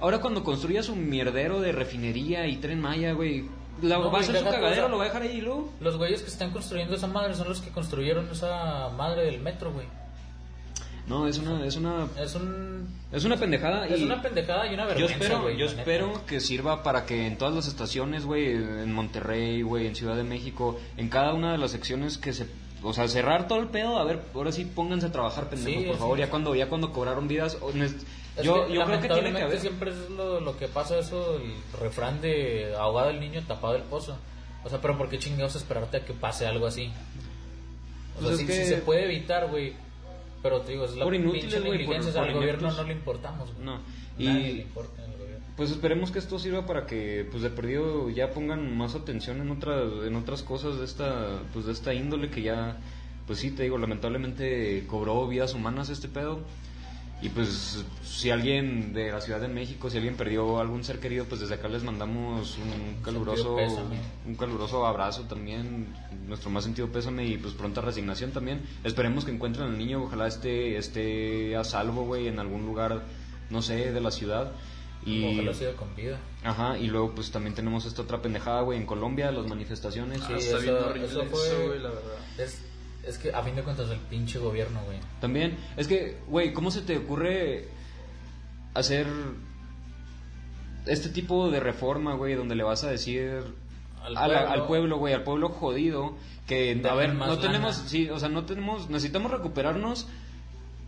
Ahora 0.00 0.20
cuando 0.20 0.42
construya 0.44 0.82
su 0.82 0.96
mierdero 0.96 1.60
de 1.60 1.72
refinería 1.72 2.46
y 2.48 2.56
tren 2.56 2.80
Maya, 2.80 3.12
güey, 3.12 3.44
la- 3.80 3.98
No, 3.98 4.10
va 4.10 4.18
a 4.18 4.22
hacer 4.22 4.38
su 4.38 4.44
cagadero, 4.44 4.88
lo 4.88 4.98
va 4.98 5.04
a 5.04 5.06
dejar 5.06 5.22
ahí 5.22 5.40
luego. 5.40 5.70
Los 5.80 5.96
güeyes 5.96 6.22
que 6.22 6.28
están 6.28 6.50
construyendo 6.50 6.96
esa 6.96 7.06
madre 7.06 7.34
son 7.34 7.48
los 7.48 7.60
que 7.60 7.70
construyeron 7.70 8.28
esa 8.30 8.88
madre 8.96 9.24
del 9.24 9.40
metro, 9.40 9.72
güey. 9.72 9.86
No, 11.06 11.28
es 11.28 11.38
una, 11.38 11.64
es 11.64 11.76
una, 11.76 12.08
Es 12.20 12.34
un... 12.34 12.88
es 13.12 13.24
una 13.24 13.36
pendejada 13.36 13.86
Es 13.86 14.00
y 14.00 14.04
una 14.04 14.20
pendejada 14.20 14.66
y 14.66 14.74
una 14.74 14.82
yo 14.84 15.06
vergüenza, 15.06 15.14
espero, 15.24 15.50
yo 15.50 15.66
la 15.66 15.70
neta. 15.70 15.80
espero 15.82 16.26
que 16.26 16.40
sirva 16.40 16.82
para 16.82 17.06
que 17.06 17.26
en 17.28 17.38
todas 17.38 17.54
las 17.54 17.68
estaciones, 17.68 18.24
güey, 18.26 18.50
en 18.52 18.92
Monterrey, 18.92 19.62
güey, 19.62 19.86
en 19.86 19.94
Ciudad 19.94 20.16
de 20.16 20.24
México, 20.24 20.78
en 20.96 21.08
cada 21.08 21.32
una 21.32 21.52
de 21.52 21.58
las 21.58 21.70
secciones 21.70 22.18
que 22.18 22.32
se, 22.32 22.48
o 22.82 22.92
sea, 22.92 23.06
cerrar 23.06 23.46
todo 23.46 23.60
el 23.60 23.68
pedo, 23.68 23.98
a 23.98 24.04
ver, 24.04 24.20
ahora 24.34 24.50
sí 24.50 24.64
pónganse 24.64 25.06
a 25.06 25.12
trabajar, 25.12 25.48
pendejo, 25.48 25.78
Sí, 25.80 25.86
por 25.86 25.94
sí. 25.94 26.00
favor, 26.00 26.18
ya 26.18 26.28
cuando, 26.28 26.54
ya 26.56 26.68
cuando 26.68 26.92
cobraron 26.92 27.28
vidas, 27.28 27.56
Es 27.74 28.44
yo, 28.44 28.66
que, 28.66 28.74
yo 28.74 28.84
creo 28.84 29.00
que 29.00 29.08
tiene 29.08 29.32
que 29.32 29.42
haber. 29.42 29.60
siempre 29.60 29.90
es 29.92 30.10
lo, 30.10 30.40
lo 30.40 30.58
que 30.58 30.66
pasa 30.66 30.98
eso, 30.98 31.36
el 31.36 31.52
refrán 31.80 32.20
de 32.20 32.74
ahogado 32.76 33.10
el 33.10 33.20
niño, 33.20 33.42
tapado 33.46 33.76
el 33.76 33.82
pozo. 33.82 34.18
O 34.64 34.68
sea, 34.68 34.80
pero 34.80 34.98
¿por 34.98 35.08
qué 35.08 35.20
chingados 35.20 35.54
esperarte 35.54 35.98
a 35.98 36.04
que 36.04 36.12
pase 36.14 36.46
algo 36.48 36.66
así? 36.66 36.90
O 38.18 38.22
Pues 38.22 38.26
sea, 38.26 38.32
es 38.34 38.38
si, 38.40 38.46
que- 38.46 38.52
si 38.64 38.64
se 38.66 38.76
puede 38.78 39.04
evitar, 39.04 39.46
güey. 39.48 39.72
Pero 40.42 40.60
te 40.60 40.72
digo, 40.72 40.84
es 40.84 40.94
la 40.96 41.04
Por 41.04 41.14
inútiles, 41.14 41.64
güey, 41.64 41.84
por- 41.86 41.96
al 41.96 42.32
gobierno 42.32 42.70
no 42.70 42.82
le 42.84 42.92
importamos, 42.92 43.52
güey. 43.54 43.64
No. 43.64 43.80
Nadie 44.18 44.50
Y- 44.50 44.52
le 44.56 44.62
importa 44.62 45.02
gobierno. 45.18 45.44
Pues 45.56 45.70
esperemos 45.70 46.10
que 46.10 46.18
esto 46.18 46.38
sirva 46.38 46.66
para 46.66 46.86
que, 46.86 47.26
pues 47.30 47.42
de 47.42 47.50
perdido, 47.50 48.10
ya 48.10 48.30
pongan 48.30 48.76
más 48.76 48.94
atención 48.94 49.40
en 49.40 49.50
otras, 49.50 49.90
en 50.06 50.14
otras 50.16 50.42
cosas 50.42 50.78
de 50.78 50.84
esta, 50.84 51.40
pues 51.52 51.64
de 51.66 51.72
esta 51.72 51.94
índole 51.94 52.30
que 52.30 52.42
ya, 52.42 52.76
pues 53.26 53.38
sí, 53.38 53.50
te 53.50 53.62
digo, 53.62 53.78
lamentablemente 53.78 54.84
cobró 54.86 55.26
vidas 55.26 55.54
humanas 55.54 55.88
este 55.88 56.08
pedo. 56.08 56.40
Y 57.22 57.30
pues 57.30 57.82
si 58.04 58.30
alguien 58.30 58.92
de 58.92 59.10
la 59.10 59.20
Ciudad 59.22 59.40
de 59.40 59.48
México, 59.48 59.88
si 59.88 59.96
alguien 59.96 60.16
perdió 60.16 60.60
algún 60.60 60.84
ser 60.84 61.00
querido, 61.00 61.24
pues 61.24 61.40
desde 61.40 61.54
acá 61.54 61.66
les 61.66 61.82
mandamos 61.82 62.58
un 62.58 63.02
caluroso, 63.02 63.56
un 64.26 64.34
caluroso 64.36 64.86
abrazo 64.86 65.22
también, 65.22 65.94
nuestro 66.26 66.50
más 66.50 66.64
sentido 66.64 66.88
pésame 66.92 67.26
y 67.26 67.38
pues 67.38 67.54
pronta 67.54 67.80
resignación 67.80 68.32
también. 68.32 68.60
Esperemos 68.84 69.24
que 69.24 69.30
encuentren 69.30 69.66
al 69.66 69.78
niño, 69.78 70.02
ojalá 70.04 70.26
esté, 70.26 70.76
esté 70.76 71.56
a 71.56 71.64
salvo, 71.64 72.04
güey, 72.04 72.28
en 72.28 72.38
algún 72.38 72.66
lugar, 72.66 73.02
no 73.48 73.62
sé, 73.62 73.92
de 73.92 74.00
la 74.00 74.10
ciudad. 74.10 74.52
Y, 75.06 75.34
Ojalá 75.34 75.54
siga 75.54 75.72
con 75.74 75.94
vida. 75.94 76.18
Ajá, 76.44 76.76
y 76.78 76.88
luego 76.88 77.14
pues 77.14 77.30
también 77.30 77.54
tenemos 77.54 77.86
esta 77.86 78.02
otra 78.02 78.20
pendejada, 78.20 78.60
güey, 78.62 78.78
en 78.78 78.86
Colombia, 78.86 79.30
las 79.30 79.46
manifestaciones. 79.46 80.18
Sí, 80.20 80.32
Ah, 80.32 80.36
está 80.36 80.50
eso- 80.58 80.60
bien 80.60 80.74
horrible 80.74 81.06
eso 81.08 81.22
eso, 81.22 81.30
fue- 81.30 81.66
güey, 81.68 81.78
la 81.80 81.88
verdad. 81.90 82.16
Es, 82.38 82.62
es 83.06 83.18
que 83.18 83.32
a 83.32 83.42
fin 83.42 83.54
de 83.56 83.62
cuentas 83.62 83.88
el 83.90 83.98
pinche 83.98 84.38
gobierno, 84.38 84.80
güey. 84.84 84.98
También, 85.20 85.56
es 85.76 85.86
que, 85.88 86.18
güey, 86.28 86.52
¿cómo 86.52 86.70
se 86.70 86.82
te 86.82 86.96
ocurre 86.98 87.68
hacer 88.74 89.06
este 90.86 91.08
tipo 91.08 91.50
de 91.50 91.60
reforma, 91.60 92.14
güey, 92.14 92.34
donde 92.34 92.54
le 92.54 92.62
vas 92.62 92.84
a 92.84 92.90
decir 92.90 93.42
Al 94.02 94.16
a 94.16 94.28
la- 94.28 94.34
pueblo. 94.38 94.50
al 94.52 94.66
pueblo, 94.66 94.96
güey, 94.98 95.14
al 95.14 95.22
pueblo 95.24 95.48
jodido, 95.48 96.14
que, 96.46 96.80
a 96.88 96.94
ver, 96.94 97.12
más 97.14 97.28
no 97.28 97.38
tenemos, 97.38 97.74
sí, 97.76 98.08
o 98.08 98.18
sea, 98.18 98.28
no 98.28 98.44
tenemos, 98.44 98.88
necesitamos 98.88 99.32
recuperarnos 99.32 100.06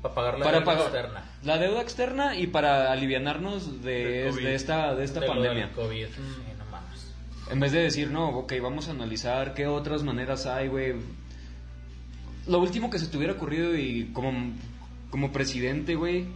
Para 0.02 0.14
pagar 0.14 0.38
la 0.38 0.44
para 0.44 0.58
deuda 0.58 0.64
pagar 0.64 0.82
externa. 0.86 1.24
la 1.42 1.58
deuda 1.58 1.82
externa 1.82 2.36
y 2.36 2.46
para 2.46 2.92
alivianarnos 2.92 3.82
de, 3.82 4.28
esta, 4.54 4.94
de 4.94 5.04
esta 5.04 5.18
de 5.20 5.26
pandemia. 5.26 5.72
COVID. 5.72 6.06
Sí, 6.06 6.20
no 6.56 6.64
mames. 6.70 7.12
En 7.50 7.58
vez 7.58 7.72
de 7.72 7.80
decir, 7.80 8.10
no, 8.12 8.28
ok, 8.28 8.52
vamos 8.62 8.86
a 8.88 8.92
analizar 8.92 9.54
qué 9.54 9.66
otras 9.66 10.04
maneras 10.04 10.46
hay, 10.46 10.68
güey. 10.68 10.94
Lo 12.48 12.58
último 12.60 12.90
que 12.90 12.98
se 12.98 13.06
te 13.06 13.16
hubiera 13.16 13.34
ocurrido 13.34 13.76
y 13.76 14.10
como, 14.12 14.32
como 15.10 15.32
presidente, 15.32 15.94
güey, 15.94 16.26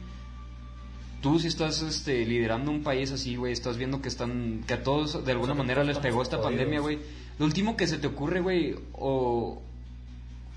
tú 1.23 1.39
si 1.39 1.47
estás 1.49 1.81
este, 1.83 2.25
liderando 2.27 2.71
un 2.71 2.83
país 2.83 3.11
así, 3.13 3.37
güey, 3.37 3.53
estás 3.53 3.77
viendo 3.79 4.03
que 4.03 4.09
están, 4.09 4.65
que 4.67 4.75
a 4.75 4.83
todos 4.83 5.25
de 5.25 5.33
alguna 5.33 5.53
O 5.53 5.57
sea, 5.57 5.65
manera 5.65 5.85
les 5.85 5.99
pegó 5.99 6.23
esta 6.23 6.37
jodidos. 6.37 6.53
pandemia, 6.53 6.81
güey. 6.81 6.99
Lo 7.39 7.47
último 7.47 7.77
que 7.77 7.87
se 7.87 7.99
te 7.99 8.09
ocurre, 8.09 8.41
güey, 8.41 8.75
o... 8.93 9.63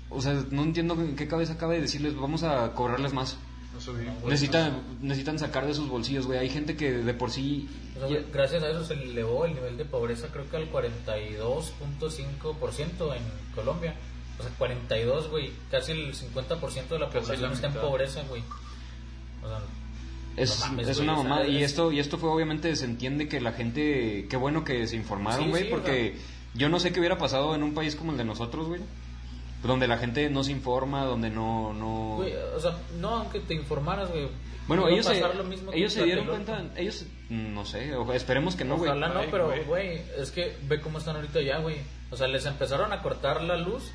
O 0.08 0.20
sea, 0.20 0.44
no 0.50 0.62
entiendo 0.62 0.94
en 0.94 1.16
qué 1.16 1.26
cabeza 1.26 1.58
cabe 1.58 1.80
decirles, 1.80 2.14
vamos 2.14 2.44
a 2.44 2.72
cobrarles 2.74 3.12
más. 3.12 3.38
No. 3.74 3.80
Necesitan, 4.28 4.82
necesitan 5.02 5.38
sacar 5.38 5.66
de 5.66 5.74
sus 5.74 5.88
bolsillos, 5.88 6.26
güey. 6.26 6.38
Hay 6.38 6.48
gente 6.48 6.76
que 6.76 6.92
de 6.92 7.14
por 7.14 7.30
sí... 7.30 7.68
O 7.94 7.98
sea, 7.98 8.08
güey, 8.08 8.24
gracias 8.32 8.62
a 8.62 8.70
eso 8.70 8.82
se 8.84 8.94
elevó 8.94 9.44
el 9.44 9.52
nivel 9.54 9.76
de 9.76 9.84
pobreza 9.84 10.28
creo 10.28 10.48
que 10.48 10.56
al 10.56 10.70
42.5% 10.70 13.16
en 13.16 13.22
Colombia. 13.54 13.94
O 14.38 14.42
sea, 14.42 14.52
42, 14.58 15.30
güey. 15.30 15.50
Casi 15.70 15.92
el 15.92 16.14
50% 16.14 16.88
de 16.88 16.98
la 16.98 17.06
Casi 17.08 17.20
población 17.20 17.48
la 17.50 17.54
está 17.54 17.66
en 17.68 17.72
pobreza, 17.74 18.22
güey. 18.28 18.42
O 19.42 19.48
sea, 19.48 19.58
Es, 20.36 20.60
No 20.60 20.66
mames, 20.66 20.88
es 20.88 20.96
güey, 20.98 21.08
una 21.08 21.18
o 21.18 21.22
sea, 21.22 21.28
mamada. 21.30 21.48
Y 21.48 21.56
es- 21.58 21.70
esto, 21.70 21.92
y 21.92 21.98
esto 22.00 22.18
fue 22.18 22.30
obviamente, 22.30 22.74
se 22.76 22.84
entiende 22.84 23.28
que 23.28 23.40
la 23.40 23.52
gente, 23.52 24.26
qué 24.28 24.36
bueno 24.36 24.64
que 24.64 24.86
se 24.86 24.96
informaron, 24.96 25.44
Sí, 25.44 25.50
güey, 25.50 25.62
sí, 25.64 25.68
porque 25.70 26.16
yo 26.54 26.68
no 26.68 26.78
sé 26.80 26.92
qué 26.92 27.00
hubiera 27.00 27.16
pasado 27.18 27.54
en 27.54 27.62
un 27.62 27.72
país 27.74 27.96
como 27.96 28.12
el 28.12 28.18
de 28.18 28.24
nosotros, 28.24 28.66
güey. 28.68 28.80
Donde 29.62 29.88
la 29.88 29.96
gente 29.98 30.28
no 30.28 30.44
se 30.44 30.52
informa, 30.52 31.04
donde 31.04 31.30
no... 31.30 31.72
no... 31.72 32.16
güey, 32.16 32.34
o 32.54 32.60
sea, 32.60 32.76
no, 33.00 33.16
aunque 33.16 33.40
te 33.40 33.54
informaras, 33.54 34.10
güey. 34.10 34.28
bueno, 34.68 34.86
ellos 34.88 35.06
se, 35.06 35.22
ellos 35.72 35.92
se 35.94 36.04
dieron 36.04 36.26
cuenta, 36.26 36.62
ellos, 36.76 37.06
no 37.30 37.64
sé, 37.64 37.96
o- 37.96 38.12
esperemos 38.12 38.54
que 38.54 38.64
no, 38.66 38.76
güey. 38.76 38.90
Ojalá 38.90 39.08
no, 39.08 39.22
pero, 39.30 39.50
güey, 39.66 40.02
es 40.18 40.30
que 40.30 40.54
ve 40.68 40.80
cómo 40.82 40.98
están 40.98 41.16
ahorita 41.16 41.40
ya, 41.40 41.58
güey. 41.58 41.78
O 42.10 42.16
sea, 42.16 42.28
les 42.28 42.44
empezaron 42.44 42.92
a 42.92 43.02
cortar 43.02 43.42
la 43.42 43.56
luz 43.56 43.90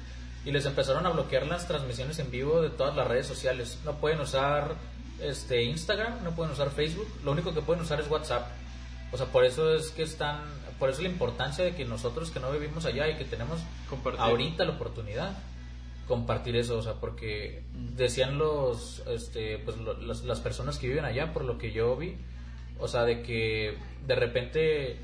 y 0.46 0.52
les 0.52 0.66
empezaron 0.66 1.06
a 1.06 1.10
bloquear 1.10 1.46
las 1.48 1.68
transmisiones 1.68 2.20
en 2.20 2.32
vivo 2.32 2.62
de 2.62 2.70
todas 2.70 2.96
las 2.96 3.08
redes 3.08 3.28
sociales. 3.28 3.80
No 3.86 3.94
pueden 3.98 4.20
usar 4.22 4.76
este 5.22 5.64
Instagram, 5.64 6.24
no 6.24 6.32
pueden 6.32 6.52
usar 6.54 6.72
Facebook, 6.72 7.08
lo 7.24 7.32
único 7.32 7.54
que 7.54 7.62
pueden 7.62 7.84
usar 7.84 8.00
es 8.02 8.10
WhatsApp. 8.10 8.48
O 9.12 9.18
sea, 9.18 9.28
por 9.28 9.44
eso 9.46 9.74
es 9.76 9.90
que 9.92 10.04
están, 10.04 10.40
por 10.80 10.90
eso 10.90 11.02
la 11.02 11.10
importancia 11.10 11.64
de 11.64 11.76
que 11.76 11.86
nosotros 11.86 12.32
que 12.32 12.40
no 12.40 12.52
vivimos 12.52 12.86
allá 12.86 13.08
y 13.10 13.18
que 13.18 13.26
tenemos 13.26 13.60
Compartir. 13.90 14.22
ahorita 14.22 14.66
la 14.66 14.72
oportunidad 14.74 15.38
compartir 16.08 16.56
eso, 16.58 16.78
o 16.78 16.82
sea, 16.82 16.94
porque 16.94 17.64
decían 17.74 18.38
los, 18.38 19.02
este, 19.08 19.60
pues 19.60 19.78
lo- 19.78 19.94
las, 19.94 20.24
las 20.24 20.40
personas 20.42 20.78
que 20.78 20.88
viven 20.88 21.06
allá, 21.06 21.32
por 21.32 21.46
lo 21.46 21.58
que 21.58 21.72
yo 21.72 21.96
vi, 21.96 22.18
o 22.80 22.88
sea, 22.88 23.04
de 23.04 23.22
que 23.22 23.78
de 24.08 24.16
repente 24.16 24.98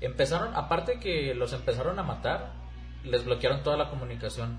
empezaron, 0.00 0.54
aparte 0.56 0.98
que 0.98 1.34
los 1.34 1.52
empezaron 1.52 1.98
a 1.98 2.02
matar, 2.02 2.52
les 3.04 3.24
bloquearon 3.24 3.62
toda 3.62 3.76
la 3.76 3.90
comunicación. 3.90 4.58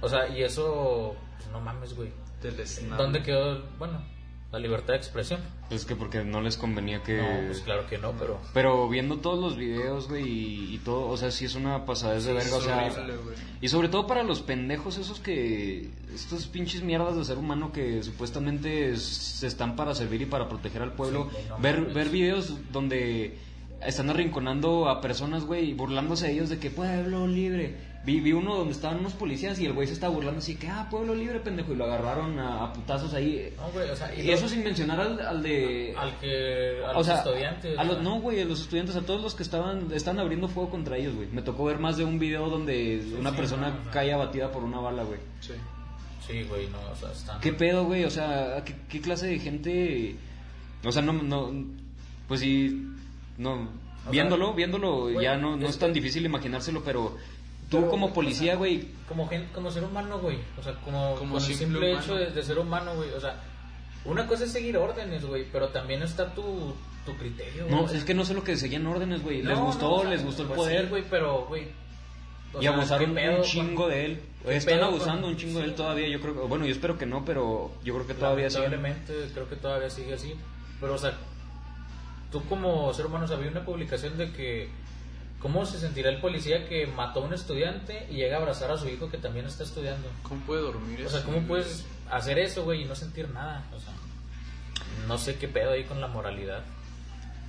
O 0.00 0.08
sea, 0.08 0.28
y 0.28 0.42
eso, 0.42 1.14
pues 1.38 1.50
no 1.50 1.60
mames, 1.60 1.94
güey. 1.94 2.10
¿Dónde 2.96 3.22
quedó, 3.22 3.62
bueno, 3.78 4.00
la 4.50 4.58
libertad 4.58 4.94
de 4.94 4.96
expresión? 4.96 5.40
Es 5.68 5.84
que 5.84 5.94
porque 5.94 6.24
no 6.24 6.40
les 6.40 6.56
convenía 6.56 7.02
que... 7.02 7.18
No, 7.18 7.46
pues 7.48 7.60
claro 7.60 7.86
que 7.86 7.98
no, 7.98 8.12
pero... 8.12 8.40
Pero 8.54 8.88
viendo 8.88 9.18
todos 9.18 9.38
los 9.38 9.56
videos, 9.58 10.08
güey, 10.08 10.26
y, 10.26 10.74
y 10.74 10.78
todo, 10.78 11.06
o 11.08 11.16
sea, 11.18 11.30
sí 11.30 11.44
es 11.44 11.54
una 11.54 11.84
pasadez 11.84 12.24
de 12.24 12.32
verga, 12.32 12.56
o 12.56 12.60
sea... 12.62 12.86
horrible. 12.86 13.14
Y 13.60 13.68
sobre 13.68 13.88
todo 13.90 14.06
para 14.06 14.22
los 14.22 14.40
pendejos 14.40 14.96
esos 14.96 15.20
que... 15.20 15.90
Estos 16.14 16.46
pinches 16.46 16.82
mierdas 16.82 17.14
de 17.16 17.24
ser 17.26 17.36
humano 17.36 17.72
que 17.72 18.02
supuestamente 18.02 18.90
es- 18.90 19.42
están 19.42 19.76
para 19.76 19.94
servir 19.94 20.22
y 20.22 20.26
para 20.26 20.48
proteger 20.48 20.80
al 20.80 20.94
pueblo. 20.94 21.28
Sí, 21.30 21.36
güey, 21.36 21.48
no 21.50 21.58
ver, 21.58 21.80
ver 21.92 22.08
videos 22.08 22.56
donde 22.72 23.38
están 23.86 24.08
arrinconando 24.10 24.88
a 24.88 25.00
personas, 25.02 25.44
güey, 25.44 25.70
y 25.70 25.74
burlándose 25.74 26.26
de 26.26 26.32
ellos 26.32 26.48
de 26.48 26.58
que 26.58 26.70
pueblo 26.70 27.26
libre. 27.26 27.89
Vi, 28.02 28.20
vi 28.20 28.32
uno 28.32 28.56
donde 28.56 28.72
estaban 28.72 29.00
unos 29.00 29.12
policías 29.12 29.60
y 29.60 29.66
el 29.66 29.74
güey 29.74 29.86
se 29.86 29.92
estaba 29.92 30.14
burlando 30.14 30.38
así 30.38 30.56
que, 30.56 30.68
ah, 30.68 30.88
pueblo 30.90 31.14
libre, 31.14 31.38
pendejo, 31.40 31.74
y 31.74 31.76
lo 31.76 31.84
agarraron 31.84 32.38
a, 32.38 32.64
a 32.64 32.72
putazos 32.72 33.12
ahí. 33.12 33.52
No, 33.58 33.70
güey, 33.72 33.90
o 33.90 33.96
sea, 33.96 34.14
Y, 34.14 34.22
y 34.22 34.30
eso 34.30 34.48
sin 34.48 34.64
mencionar 34.64 35.00
al, 35.00 35.20
al 35.20 35.42
de... 35.42 35.94
Al 35.98 36.18
que. 36.18 36.82
A 36.86 36.92
o 36.92 36.94
los 36.94 37.06
sea, 37.06 37.16
estudiantes. 37.18 37.78
a 37.78 37.84
los, 37.84 38.02
no, 38.02 38.20
güey, 38.20 38.40
a 38.40 38.46
los 38.46 38.62
estudiantes, 38.62 38.96
a 38.96 39.02
todos 39.02 39.20
los 39.20 39.34
que 39.34 39.42
estaban, 39.42 39.92
están 39.92 40.18
abriendo 40.18 40.48
fuego 40.48 40.70
contra 40.70 40.96
ellos, 40.96 41.14
güey. 41.14 41.28
Me 41.28 41.42
tocó 41.42 41.64
ver 41.64 41.78
más 41.78 41.98
de 41.98 42.04
un 42.04 42.18
video 42.18 42.48
donde 42.48 43.04
una 43.18 43.30
sí, 43.30 43.36
persona 43.36 43.68
no, 43.68 43.90
cae 43.90 44.12
abatida 44.14 44.50
por 44.50 44.64
una 44.64 44.80
bala, 44.80 45.02
güey. 45.02 45.18
Sí. 45.40 45.52
Sí, 46.26 46.44
güey, 46.44 46.68
no, 46.68 46.78
o 46.90 46.96
sea, 46.96 47.12
están. 47.12 47.40
¿Qué 47.40 47.52
pedo, 47.52 47.84
güey? 47.84 48.04
O 48.04 48.10
sea, 48.10 48.62
¿qué, 48.64 48.76
qué 48.88 49.00
clase 49.00 49.26
de 49.26 49.38
gente...? 49.38 50.16
O 50.84 50.92
sea, 50.92 51.02
no, 51.02 51.12
no, 51.12 51.52
pues 52.26 52.40
sí, 52.40 52.88
no, 53.36 53.68
O 54.06 54.10
viéndolo, 54.10 54.46
sea, 54.46 54.56
viéndolo 54.56 55.20
ya 55.20 55.36
no, 55.36 55.56
no 55.56 55.64
es 55.64 55.72
es 55.72 55.78
tan 55.78 55.92
difícil 55.92 56.24
imaginárselo, 56.24 56.82
pero 56.82 57.16
tú 57.70 57.78
Pero, 57.78 57.90
como 57.90 58.12
policía, 58.12 58.56
güey, 58.56 58.88
Como, 59.08 59.26
gen- 59.28 59.48
como 59.54 59.70
ser 59.70 59.84
humano, 59.84 60.18
güey. 60.18 60.38
O 60.58 60.62
sea, 60.62 60.74
como, 60.84 61.14
Como 61.16 61.34
con 61.34 61.42
el 61.44 61.54
simple 61.56 61.78
humano. 61.92 62.04
hecho 62.04 62.14
de, 62.16 62.30
de 62.30 62.42
ser 62.42 62.58
humano, 62.58 62.94
güey. 62.96 63.10
O 63.10 63.20
sea, 63.20 63.40
una 64.04 64.26
cosa 64.26 64.44
es 64.44 64.52
seguir 64.52 64.76
órdenes, 64.76 65.24
güey. 65.24 65.46
Pero 65.52 65.68
también 65.68 66.02
está 66.02 66.34
tu, 66.34 66.74
tu 67.06 67.16
criterio, 67.16 67.66
güey. 67.66 67.74
no, 67.76 67.88
es 67.90 68.04
que 68.04 68.12
no 68.14 68.24
sé 68.24 68.34
lo 68.34 68.44
que 68.44 68.56
seguían 68.56 68.86
órdenes, 68.86 69.22
güey. 69.22 69.42
Les 69.42 69.56
no, 69.58 69.66
gustó, 69.66 69.86
no, 69.88 69.94
o 69.94 70.00
sea, 70.02 70.10
les 70.10 70.24
gustó 70.24 70.42
el 70.42 70.48
pues 70.48 70.58
poder. 70.58 70.82
Sí, 70.84 70.88
güey, 70.90 71.04
pero, 71.08 71.44
güey. 71.46 71.68
y 72.58 72.62
sea, 72.62 72.72
abusaron 72.74 73.14
¿qué 73.14 73.20
pedo 73.20 73.30
un 73.30 73.36
con- 73.38 73.44
chingo 73.46 73.88
de 73.88 74.04
él. 74.04 74.20
Están 74.46 74.80
abusando 74.82 75.22
con- 75.22 75.30
un 75.30 75.36
chingo 75.36 75.58
de 75.58 75.64
él 75.66 75.70
sí, 75.72 75.76
todavía, 75.76 76.08
yo 76.08 76.20
creo 76.20 76.34
que, 76.34 76.40
bueno, 76.48 76.64
yo 76.66 76.72
espero 76.72 76.96
que 76.98 77.06
no, 77.06 77.24
pero 77.24 77.70
yo 77.84 77.94
creo 77.94 78.06
que 78.06 78.14
todavía 78.14 78.48
sí. 78.50 78.56
Lamentablemente, 78.56 79.12
creo 79.34 79.48
que 79.48 79.56
todavía 79.56 79.90
sigue 79.90 80.14
así. 80.14 80.34
Pero, 80.80 80.94
o 80.94 80.98
sea, 80.98 81.12
tú 82.32 82.42
como 82.46 82.92
ser 82.94 83.06
humano, 83.06 83.24
o 83.26 83.28
sea, 83.28 83.36
una 83.36 83.64
publicación 83.64 84.16
de 84.16 84.32
que. 84.32 84.70
¿Cómo 85.40 85.64
se 85.64 85.78
sentirá 85.80 86.10
el 86.10 86.20
policía 86.20 86.68
que 86.68 86.86
mató 86.86 87.22
a 87.22 87.26
un 87.26 87.32
estudiante 87.32 88.06
y 88.10 88.16
llega 88.16 88.36
a 88.36 88.40
abrazar 88.40 88.70
a 88.70 88.76
su 88.76 88.88
hijo 88.88 89.10
que 89.10 89.16
también 89.18 89.46
está 89.46 89.64
estudiando? 89.64 90.06
¿Cómo 90.22 90.40
puede 90.42 90.60
dormir 90.62 91.02
O 91.06 91.08
sea, 91.08 91.22
¿cómo 91.24 91.40
puedes 91.42 91.86
hacer 92.10 92.38
eso, 92.38 92.64
güey, 92.64 92.82
y 92.82 92.84
no 92.84 92.94
sentir 92.94 93.28
nada? 93.30 93.64
O 93.74 93.80
sea, 93.80 93.92
no 95.08 95.16
sé 95.18 95.36
qué 95.36 95.48
pedo 95.48 95.70
ahí 95.72 95.84
con 95.84 96.00
la 96.00 96.08
moralidad. 96.08 96.62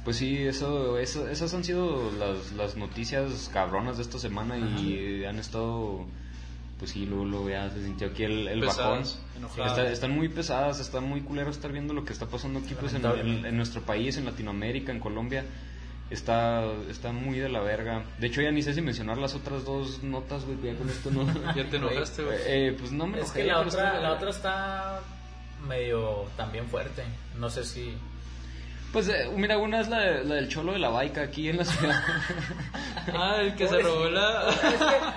Pues 0.05 0.15
sí, 0.17 0.37
eso, 0.37 0.97
eso, 0.97 1.27
esas 1.27 1.53
han 1.53 1.63
sido 1.63 2.11
las, 2.17 2.53
las 2.53 2.75
noticias 2.75 3.49
cabronas 3.53 3.97
de 3.97 4.03
esta 4.03 4.17
semana 4.19 4.57
y 4.57 5.25
han 5.25 5.37
estado, 5.37 6.05
pues 6.79 6.91
sí, 6.91 7.05
luego, 7.05 7.25
luego 7.25 7.49
ya 7.49 7.69
se 7.69 7.83
sintió 7.83 8.07
aquí 8.07 8.23
el, 8.23 8.47
el 8.47 8.61
bajón. 8.61 8.99
Pesadas, 8.99 9.19
enojadas. 9.37 9.71
Está- 9.77 9.91
están 9.91 10.11
muy 10.15 10.29
pesadas, 10.29 10.79
está 10.79 11.01
muy 11.01 11.21
culero 11.21 11.51
estar 11.51 11.71
viendo 11.71 11.93
lo 11.93 12.03
que 12.05 12.13
está 12.13 12.25
pasando 12.25 12.59
aquí 12.59 12.73
pues, 12.73 12.93
en, 12.93 12.97
en- 12.97 13.03
Lamentablemente. 13.03 13.49
en 13.49 13.57
nuestro 13.57 13.81
país, 13.81 14.17
en 14.17 14.25
Latinoamérica, 14.25 14.91
en 14.93 14.99
Colombia. 15.01 15.43
Está, 16.11 16.63
está 16.89 17.11
muy 17.13 17.39
de 17.39 17.47
la 17.49 17.61
verga. 17.61 18.03
De 18.19 18.27
hecho, 18.27 18.41
ya 18.41 18.51
ni 18.51 18.61
sé 18.61 18.73
si 18.73 18.81
mencionar 18.81 19.17
las 19.17 19.33
otras 19.33 19.63
dos 19.63 20.03
notas, 20.03 20.43
güey, 20.45 20.57
ya 20.61 20.77
con 20.77 20.89
esto 20.89 21.09
no... 21.09 21.25
Ya 21.55 21.67
te 21.69 21.77
enojaste, 21.77 22.23
güey. 22.23 22.37
Eh, 22.45 22.75
pues 22.77 22.91
no 22.91 23.07
me 23.07 23.17
Es 23.19 23.23
enojé, 23.25 23.39
que 23.41 23.47
la 23.47 23.59
otra, 23.61 23.67
está- 23.69 23.99
la 24.01 24.11
otra 24.13 24.29
está 24.29 24.99
medio 25.67 26.25
también 26.35 26.67
fuerte. 26.67 27.03
No 27.37 27.49
sé 27.49 27.63
si... 27.63 27.97
Pues 28.91 29.07
eh, 29.07 29.29
mira, 29.37 29.57
una 29.57 29.79
es 29.79 29.87
la, 29.87 29.99
de- 29.99 30.23
la 30.25 30.35
del 30.35 30.49
cholo 30.49 30.73
de 30.73 30.79
la 30.79 30.89
baica 30.89 31.21
aquí 31.21 31.47
en 31.47 31.57
la 31.57 31.65
ciudad. 31.65 32.03
Ah, 33.13 33.37
el 33.39 33.55
que 33.55 33.67
se 33.67 33.79
robó 33.81 34.09
la... 34.09 34.53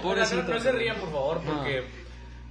No 0.03 0.61
se 0.61 0.73
rían, 0.73 0.97
por 0.97 1.11
favor, 1.11 1.41
porque... 1.45 2.04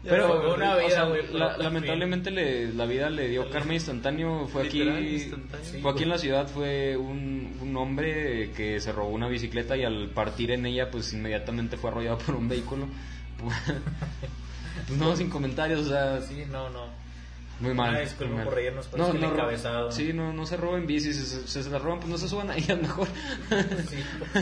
Pero 0.04 0.54
una 0.56 0.76
o 0.76 0.80
vida, 0.80 0.90
sea, 0.90 1.04
güey, 1.06 1.22
pero 1.26 1.38
la- 1.40 1.58
lamentablemente 1.58 2.30
le- 2.30 2.74
la 2.74 2.86
vida 2.86 3.10
le 3.10 3.30
dio 3.30 3.50
karma 3.50 3.74
instantáneo. 3.74 4.48
Fue 4.48 4.64
aquí, 4.68 4.82
instantáneo. 4.82 5.66
Sí, 5.66 5.80
fue 5.82 5.92
aquí 5.92 6.04
en 6.04 6.10
la 6.10 6.18
ciudad 6.18 6.48
fue 6.48 6.98
un, 6.98 7.58
un 7.62 7.78
hombre 7.78 8.52
que 8.52 8.82
se 8.82 8.92
robó 8.92 9.10
una 9.10 9.28
bicicleta 9.30 9.78
y 9.78 9.84
al 9.86 10.10
partir 10.10 10.52
en 10.52 10.66
ella, 10.66 10.92
pues 10.92 11.14
inmediatamente 11.14 11.78
fue 11.78 11.90
arrollado 11.92 12.18
por 12.18 12.36
un 12.36 12.50
vehículo. 12.50 12.88
Pues 13.42 13.56
no, 15.00 15.16
sin 15.16 15.30
comentarios, 15.30 15.88
o 15.88 15.90
sea, 15.90 16.22
Sí, 16.22 16.44
no, 16.52 16.70
no. 16.70 16.88
muy 17.62 17.74
mal. 17.74 17.94
Muy 18.20 18.28
mal. 18.30 18.44
por 18.44 18.56
reírnos, 18.56 18.88
pero 18.92 19.06
es 19.06 19.12
que 19.12 19.18
el 19.18 19.24
ro- 19.24 19.32
encabezado. 19.32 19.92
Sí, 19.92 20.12
no, 20.14 20.34
no 20.34 20.46
se 20.46 20.58
roben 20.58 20.86
bicis, 20.86 21.16
si 21.16 21.26
se, 21.48 21.64
se, 21.64 21.70
la 21.70 21.80
roban, 21.80 22.00
pues 22.00 22.10
no 22.12 22.18
se 22.18 22.28
suban 22.28 22.52
a 22.52 22.58
ellas 22.58 22.82
mejor. 22.82 23.08
Sí. 23.88 23.98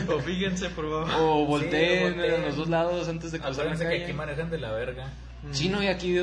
O 0.08 0.18
fíjense, 0.18 0.70
por 0.70 0.86
favor. 0.90 1.08
o 1.20 1.46
volteen, 1.46 2.14
volteen. 2.14 2.34
a 2.42 2.46
los 2.46 2.56
dos 2.56 2.68
lados 2.68 3.08
antes 3.08 3.30
de 3.30 3.38
cruzar 3.38 3.54
la 3.54 3.62
Acuérdense 3.72 3.84
que 3.84 3.90
calle. 3.90 4.04
aquí 4.04 4.12
manejan 4.12 4.50
de 4.50 4.58
la 4.58 4.72
verga. 4.72 5.08
Sí, 5.50 5.68
no, 5.68 5.82
y 5.82 5.86
aquí... 5.88 6.14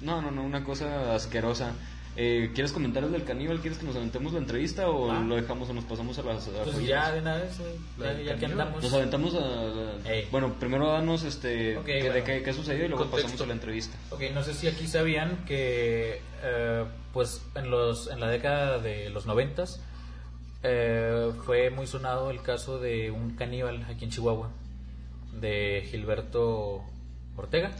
No, 0.00 0.20
no, 0.20 0.30
no, 0.32 0.42
una 0.42 0.64
cosa 0.64 1.14
asquerosa. 1.14 1.72
Eh, 2.14 2.50
¿Quieres 2.54 2.72
comentar 2.72 3.02
el 3.04 3.12
del 3.12 3.24
caníbal? 3.24 3.60
¿Quieres 3.60 3.78
que 3.78 3.86
nos 3.86 3.96
aventemos 3.96 4.32
la 4.34 4.40
entrevista 4.40 4.90
o 4.90 5.10
Ah. 5.10 5.20
lo 5.20 5.36
dejamos 5.36 5.70
o 5.70 5.72
nos 5.72 5.84
pasamos 5.84 6.18
a 6.18 6.22
las... 6.22 6.46
a 6.48 6.64
Pues 6.64 6.84
ya 6.86 7.10
de 7.12 7.20
una 7.20 7.36
vez. 7.36 7.56
La 7.96 8.06
Ya, 8.06 8.12
del 8.14 8.26
ya 8.26 8.34
que 8.34 8.40
caníbal. 8.40 8.60
andamos. 8.66 8.82
Nos 8.82 8.92
aventamos 8.92 9.34
a... 9.34 9.72
Bueno, 10.30 10.52
primero 10.60 10.88
danos 10.92 11.22
este... 11.22 11.78
Qué- 11.86 12.00
bueno. 12.00 12.14
de 12.14 12.24
qué, 12.24 12.42
qué 12.42 12.52
sucedió 12.52 12.84
y 12.84 12.88
luego 12.88 13.04
Contexto. 13.04 13.22
pasamos 13.28 13.40
a 13.42 13.46
la 13.46 13.52
entrevista. 13.54 13.96
Ok, 14.10 14.22
no 14.34 14.42
sé 14.42 14.52
si 14.54 14.66
aquí 14.66 14.86
sabían 14.88 15.44
que, 15.46 16.20
eh, 16.42 16.84
pues, 17.14 17.42
en, 17.54 17.70
los, 17.70 18.10
en 18.10 18.20
la 18.20 18.28
década 18.28 18.78
de 18.78 19.08
los 19.08 19.24
noventas 19.24 19.80
eh, 20.64 21.30
fue 21.46 21.70
muy 21.70 21.86
sonado 21.86 22.30
el 22.30 22.42
caso 22.42 22.78
de 22.78 23.10
un 23.10 23.36
caníbal 23.36 23.84
aquí 23.88 24.04
en 24.04 24.10
Chihuahua, 24.10 24.50
de 25.40 25.86
Gilberto 25.90 26.82
Ortega. 27.36 27.72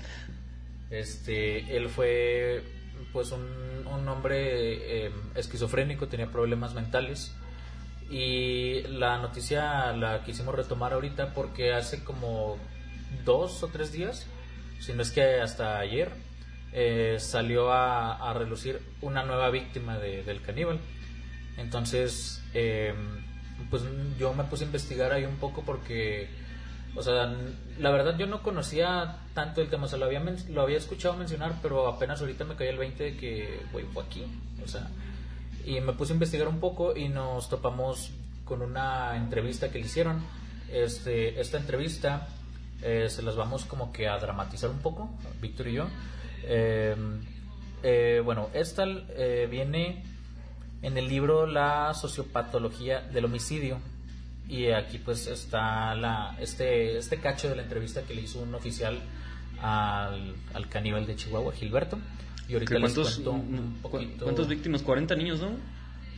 Este, 0.92 1.76
él 1.76 1.88
fue, 1.88 2.62
pues, 3.12 3.32
un, 3.32 3.42
un 3.86 4.08
hombre 4.08 5.06
eh, 5.06 5.10
esquizofrénico, 5.34 6.06
tenía 6.06 6.30
problemas 6.30 6.74
mentales. 6.74 7.34
Y 8.10 8.82
la 8.82 9.18
noticia 9.18 9.92
la 9.94 10.22
quisimos 10.22 10.54
retomar 10.54 10.92
ahorita 10.92 11.32
porque 11.32 11.72
hace 11.72 12.04
como 12.04 12.58
dos 13.24 13.62
o 13.62 13.68
tres 13.68 13.90
días, 13.90 14.26
si 14.80 14.92
no 14.92 15.00
es 15.02 15.10
que 15.10 15.40
hasta 15.40 15.78
ayer, 15.78 16.10
eh, 16.74 17.16
salió 17.18 17.72
a, 17.72 18.30
a 18.30 18.34
relucir 18.34 18.80
una 19.00 19.24
nueva 19.24 19.48
víctima 19.50 19.98
de- 19.98 20.22
del 20.24 20.42
caníbal. 20.42 20.78
Entonces, 21.56 22.42
eh, 22.54 22.94
pues 23.70 23.82
yo 24.18 24.34
me 24.34 24.44
puse 24.44 24.64
a 24.64 24.66
investigar 24.66 25.12
ahí 25.12 25.24
un 25.24 25.36
poco 25.36 25.62
porque, 25.64 26.28
o 26.94 27.02
sea, 27.02 27.34
la 27.78 27.90
verdad 27.90 28.16
yo 28.18 28.26
no 28.26 28.42
conocía 28.42 29.18
tanto 29.34 29.60
el 29.60 29.68
tema, 29.68 29.84
o 29.84 29.88
sea, 29.88 29.98
lo 29.98 30.06
había, 30.06 30.22
lo 30.50 30.62
había 30.62 30.78
escuchado 30.78 31.16
mencionar, 31.16 31.54
pero 31.62 31.86
apenas 31.88 32.20
ahorita 32.20 32.44
me 32.44 32.54
cayó 32.54 32.70
el 32.70 32.78
20 32.78 33.04
de 33.04 33.16
que, 33.16 33.60
güey, 33.72 33.84
fue 33.86 34.02
aquí, 34.04 34.24
o 34.64 34.68
sea, 34.68 34.88
y 35.64 35.80
me 35.80 35.92
puse 35.92 36.12
a 36.12 36.14
investigar 36.14 36.48
un 36.48 36.60
poco 36.60 36.96
y 36.96 37.08
nos 37.08 37.48
topamos 37.48 38.10
con 38.44 38.62
una 38.62 39.16
entrevista 39.16 39.70
que 39.70 39.78
le 39.78 39.86
hicieron. 39.86 40.22
Este, 40.70 41.40
esta 41.40 41.58
entrevista 41.58 42.28
eh, 42.82 43.08
se 43.08 43.22
las 43.22 43.36
vamos 43.36 43.64
como 43.64 43.92
que 43.92 44.08
a 44.08 44.18
dramatizar 44.18 44.70
un 44.70 44.80
poco, 44.80 45.10
Víctor 45.40 45.68
y 45.68 45.72
yo. 45.74 45.86
Eh, 46.44 46.96
eh, 47.82 48.22
bueno, 48.24 48.48
esta 48.54 48.84
eh, 48.86 49.48
viene 49.50 50.04
en 50.82 50.96
el 50.96 51.08
libro 51.08 51.46
La 51.46 51.92
sociopatología 51.94 53.00
del 53.00 53.24
homicidio. 53.24 53.78
Y 54.52 54.70
aquí 54.70 54.98
pues 54.98 55.26
está 55.28 55.94
la, 55.94 56.36
este, 56.38 56.98
este 56.98 57.16
cacho 57.18 57.48
de 57.48 57.56
la 57.56 57.62
entrevista 57.62 58.02
que 58.02 58.12
le 58.14 58.20
hizo 58.20 58.38
un 58.40 58.54
oficial 58.54 59.00
al, 59.62 60.34
al 60.52 60.68
caníbal 60.68 61.06
de 61.06 61.16
Chihuahua, 61.16 61.54
Gilberto. 61.54 61.98
Y 62.48 62.52
ahorita 62.52 62.74
¿Qué 62.74 62.78
les 62.78 62.92
¿Cuántos, 62.92 63.14
cuento 63.14 63.32
un 63.32 63.78
poquito. 63.80 64.24
¿Cuántas 64.24 64.48
víctimas? 64.48 64.82
40 64.82 65.14
niños, 65.16 65.40
¿no? 65.40 65.52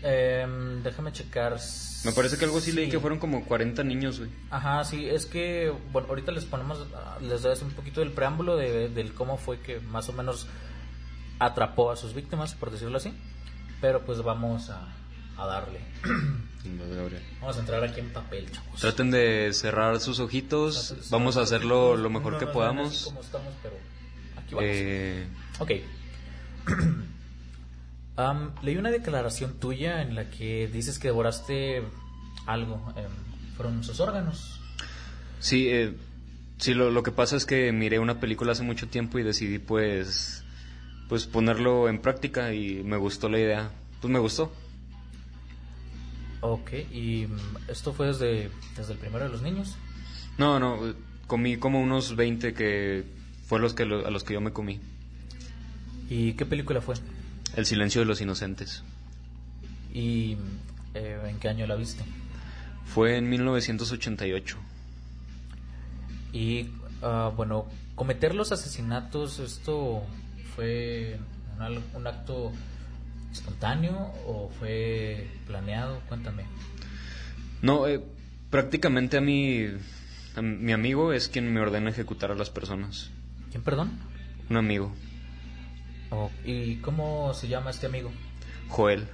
Em, 0.02 0.82
déjame 0.82 1.12
checar. 1.12 1.56
Me 2.04 2.10
parece 2.10 2.36
que 2.36 2.44
algo 2.44 2.58
así 2.58 2.72
leí 2.72 2.86
Sí. 2.86 2.90
que 2.90 2.98
fueron 2.98 3.20
como 3.20 3.44
40 3.44 3.84
niños, 3.84 4.18
güey. 4.18 4.30
Ajá, 4.50 4.82
sí, 4.82 5.06
es 5.08 5.26
que, 5.26 5.72
bueno, 5.92 6.08
ahorita 6.08 6.32
les 6.32 6.44
ponemos, 6.44 6.84
les 7.22 7.40
doy 7.40 7.56
un 7.62 7.70
poquito 7.70 8.00
del 8.00 8.10
preámbulo 8.10 8.56
de, 8.56 8.88
del 8.88 9.14
cómo 9.14 9.36
fue 9.36 9.60
que 9.60 9.78
más 9.78 10.08
o 10.08 10.12
menos 10.12 10.48
atrapó 11.38 11.92
a 11.92 11.96
sus 11.96 12.14
víctimas, 12.14 12.54
por 12.54 12.72
decirlo 12.72 12.96
así. 12.96 13.12
Pero 13.80 14.04
pues 14.04 14.20
vamos 14.22 14.70
a, 14.70 14.88
a 15.36 15.46
darle. 15.46 15.80
Vamos 17.40 17.56
a 17.56 17.60
entrar 17.60 17.84
aquí 17.84 18.00
en 18.00 18.08
papel, 18.10 18.50
chavos. 18.50 18.80
Traten 18.80 19.10
de 19.10 19.50
cerrar 19.52 20.00
sus 20.00 20.18
ojitos. 20.20 20.94
Vamos 21.10 21.36
a 21.36 21.42
hacerlo 21.42 21.94
lo 21.96 22.08
mejor 22.08 22.34
No 22.34 22.38
que 22.38 22.46
podamos. 22.46 23.04
como 23.04 23.20
estamos, 23.20 23.52
pero 23.62 23.74
aquí 24.36 24.54
vamos. 24.54 24.70
Eh, 24.70 25.26
Ok. 25.58 25.70
Am, 28.16 28.52
leí 28.62 28.76
una 28.76 28.90
declaración 28.90 29.58
tuya 29.58 30.00
en 30.02 30.14
la 30.14 30.30
que 30.30 30.68
dices 30.68 30.98
que 30.98 31.08
devoraste 31.08 31.82
algo. 32.46 32.92
em, 32.96 33.10
fueron 33.56 33.82
sus 33.84 34.00
órganos. 34.00 34.60
Sí, 35.40 35.68
eh, 35.68 35.94
sí 36.58 36.74
lo, 36.74 36.90
lo 36.90 37.02
que 37.02 37.10
pasa 37.10 37.36
es 37.36 37.44
que 37.44 37.72
miré 37.72 37.98
una 37.98 38.20
película 38.20 38.52
hace 38.52 38.62
mucho 38.62 38.88
tiempo 38.88 39.18
y 39.18 39.22
decidí 39.22 39.58
pues 39.58 40.44
pues 41.08 41.26
ponerlo 41.26 41.88
en 41.88 42.00
práctica 42.00 42.54
y 42.54 42.82
me 42.84 42.96
gustó 42.96 43.28
la 43.28 43.38
idea. 43.38 43.70
Pues 44.00 44.10
me 44.12 44.18
gustó. 44.18 44.52
Ok, 46.46 46.72
y 46.92 47.26
mm, 47.26 47.70
esto 47.70 47.94
fue 47.94 48.08
desde, 48.08 48.50
desde 48.76 48.92
el 48.92 48.98
primero 48.98 49.24
de 49.24 49.30
los 49.30 49.40
niños. 49.40 49.76
No, 50.36 50.60
no, 50.60 50.78
comí 51.26 51.56
como 51.56 51.80
unos 51.80 52.16
20 52.16 52.52
que 52.52 53.02
fue 53.46 53.58
los 53.60 53.72
que 53.72 53.86
lo- 53.86 54.06
a 54.06 54.10
los 54.10 54.24
que 54.24 54.34
yo 54.34 54.42
me 54.42 54.52
comí. 54.52 54.78
¿Y 56.10 56.34
qué 56.34 56.44
película 56.44 56.82
fue? 56.82 56.96
El 57.56 57.64
silencio 57.64 58.02
de 58.02 58.04
los 58.06 58.20
inocentes. 58.20 58.82
¿Y 59.94 60.36
eh, 60.92 61.18
en 61.26 61.38
qué 61.38 61.48
año 61.48 61.66
la 61.66 61.76
viste? 61.76 62.04
Fue 62.84 63.16
en 63.16 63.30
1988. 63.30 64.58
Y 66.34 66.68
ah, 67.00 67.32
bueno, 67.34 67.64
cometer 67.94 68.34
los 68.34 68.52
asesinatos, 68.52 69.38
¿esto 69.38 70.02
fue 70.54 71.18
un, 71.58 71.82
un 72.00 72.06
acto 72.06 72.52
espontáneo 73.34 74.12
o 74.26 74.50
fue 74.58 75.28
planeado? 75.46 76.00
Cuéntame. 76.08 76.44
No, 77.62 77.86
eh, 77.86 78.00
prácticamente 78.50 79.16
a 79.16 79.20
mí, 79.20 79.66
a 80.36 80.42
mi 80.42 80.72
amigo 80.72 81.12
es 81.12 81.28
quien 81.28 81.52
me 81.52 81.60
ordena 81.60 81.90
ejecutar 81.90 82.30
a 82.30 82.34
las 82.34 82.50
personas. 82.50 83.10
¿Quién, 83.50 83.62
perdón? 83.62 83.92
Un 84.50 84.56
amigo, 84.56 84.92
Oh, 86.10 86.30
¿Y 86.44 86.76
cómo 86.76 87.34
se 87.34 87.48
llama 87.48 87.70
este 87.70 87.86
amigo? 87.86 88.12
Joel. 88.68 89.08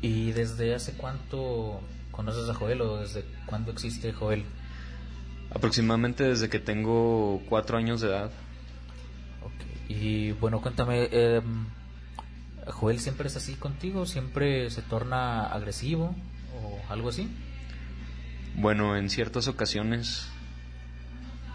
¿Y 0.00 0.30
desde 0.32 0.74
hace 0.74 0.92
cuánto 0.92 1.80
conoces 2.12 2.48
a 2.48 2.54
Joel 2.54 2.82
o 2.82 2.98
desde 3.00 3.24
cuándo 3.46 3.72
existe 3.72 4.12
Joel? 4.12 4.44
Aproximadamente 5.50 6.24
desde 6.24 6.48
que 6.48 6.60
tengo 6.60 7.42
cuatro 7.48 7.78
años 7.78 8.00
de 8.00 8.08
edad. 8.08 8.30
Y 9.88 10.32
bueno, 10.32 10.60
cuéntame, 10.60 11.08
em, 11.10 11.66
¿Joel 12.68 13.00
siempre 13.00 13.28
es 13.28 13.36
así 13.36 13.54
contigo? 13.54 14.06
¿Siempre 14.06 14.70
se 14.70 14.82
torna 14.82 15.46
agresivo 15.46 16.14
o 16.62 16.92
algo 16.92 17.08
así? 17.10 17.28
Bueno, 18.56 18.96
en 18.96 19.10
ciertas 19.10 19.48
ocasiones, 19.48 20.28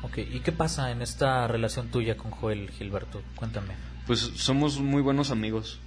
Ok, 0.01 0.19
¿y 0.19 0.39
qué 0.39 0.53
pasa 0.53 0.91
en 0.91 1.01
esta 1.01 1.45
relación 1.47 1.89
tuya 1.89 2.15
con 2.15 2.31
Joel, 2.31 2.69
Gilberto? 2.71 3.21
Cuéntame. 3.35 3.73
pues 4.07 4.19
somos 4.19 4.79
muy 4.79 5.01
buenos 5.01 5.29
amigos. 5.29 5.79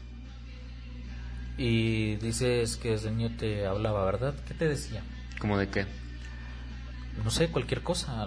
Y 1.57 2.16
dices 2.16 2.77
que 2.77 2.90
desde 2.90 3.11
niño 3.11 3.35
te 3.39 3.66
hablaba, 3.66 4.05
¿verdad? 4.05 4.35
¿Qué 4.47 4.55
te 4.55 4.69
decía? 4.69 5.03
¿Como 5.39 5.59
de 5.59 5.69
qué? 5.69 5.86
No 7.24 7.31
sé, 7.31 7.49
cualquier 7.49 7.82
cosa, 7.82 8.27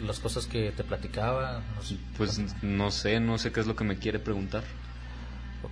las 0.00 0.20
cosas 0.20 0.46
que 0.46 0.70
te 0.72 0.84
platicaba. 0.84 1.62
No 1.76 1.82
sé. 1.82 1.96
Pues 2.16 2.38
no 2.62 2.90
sé, 2.90 3.20
no 3.20 3.38
sé 3.38 3.52
qué 3.52 3.60
es 3.60 3.66
lo 3.66 3.76
que 3.76 3.84
me 3.84 3.96
quiere 3.96 4.18
preguntar. 4.18 4.64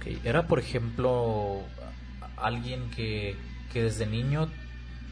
Ok, 0.01 0.07
¿era 0.25 0.47
por 0.47 0.59
ejemplo 0.59 1.61
alguien 2.37 2.91
que, 2.91 3.37
que 3.73 3.83
desde 3.83 4.07
niño 4.07 4.49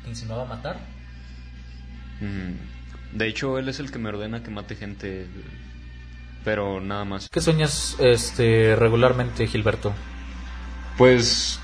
te 0.02 0.08
insinuaba 0.08 0.46
matar? 0.46 0.78
Mm, 2.20 3.16
De 3.16 3.26
hecho, 3.28 3.58
él 3.58 3.68
es 3.68 3.80
el 3.80 3.90
que 3.90 3.98
me 3.98 4.08
ordena 4.08 4.42
que 4.42 4.50
mate 4.50 4.76
gente, 4.76 5.26
pero 6.44 6.80
nada 6.80 7.04
más. 7.04 7.28
¿Qué 7.28 7.40
sueñas 7.40 7.96
este, 8.00 8.76
regularmente, 8.76 9.46
Gilberto? 9.46 9.92
Pues 10.96 11.60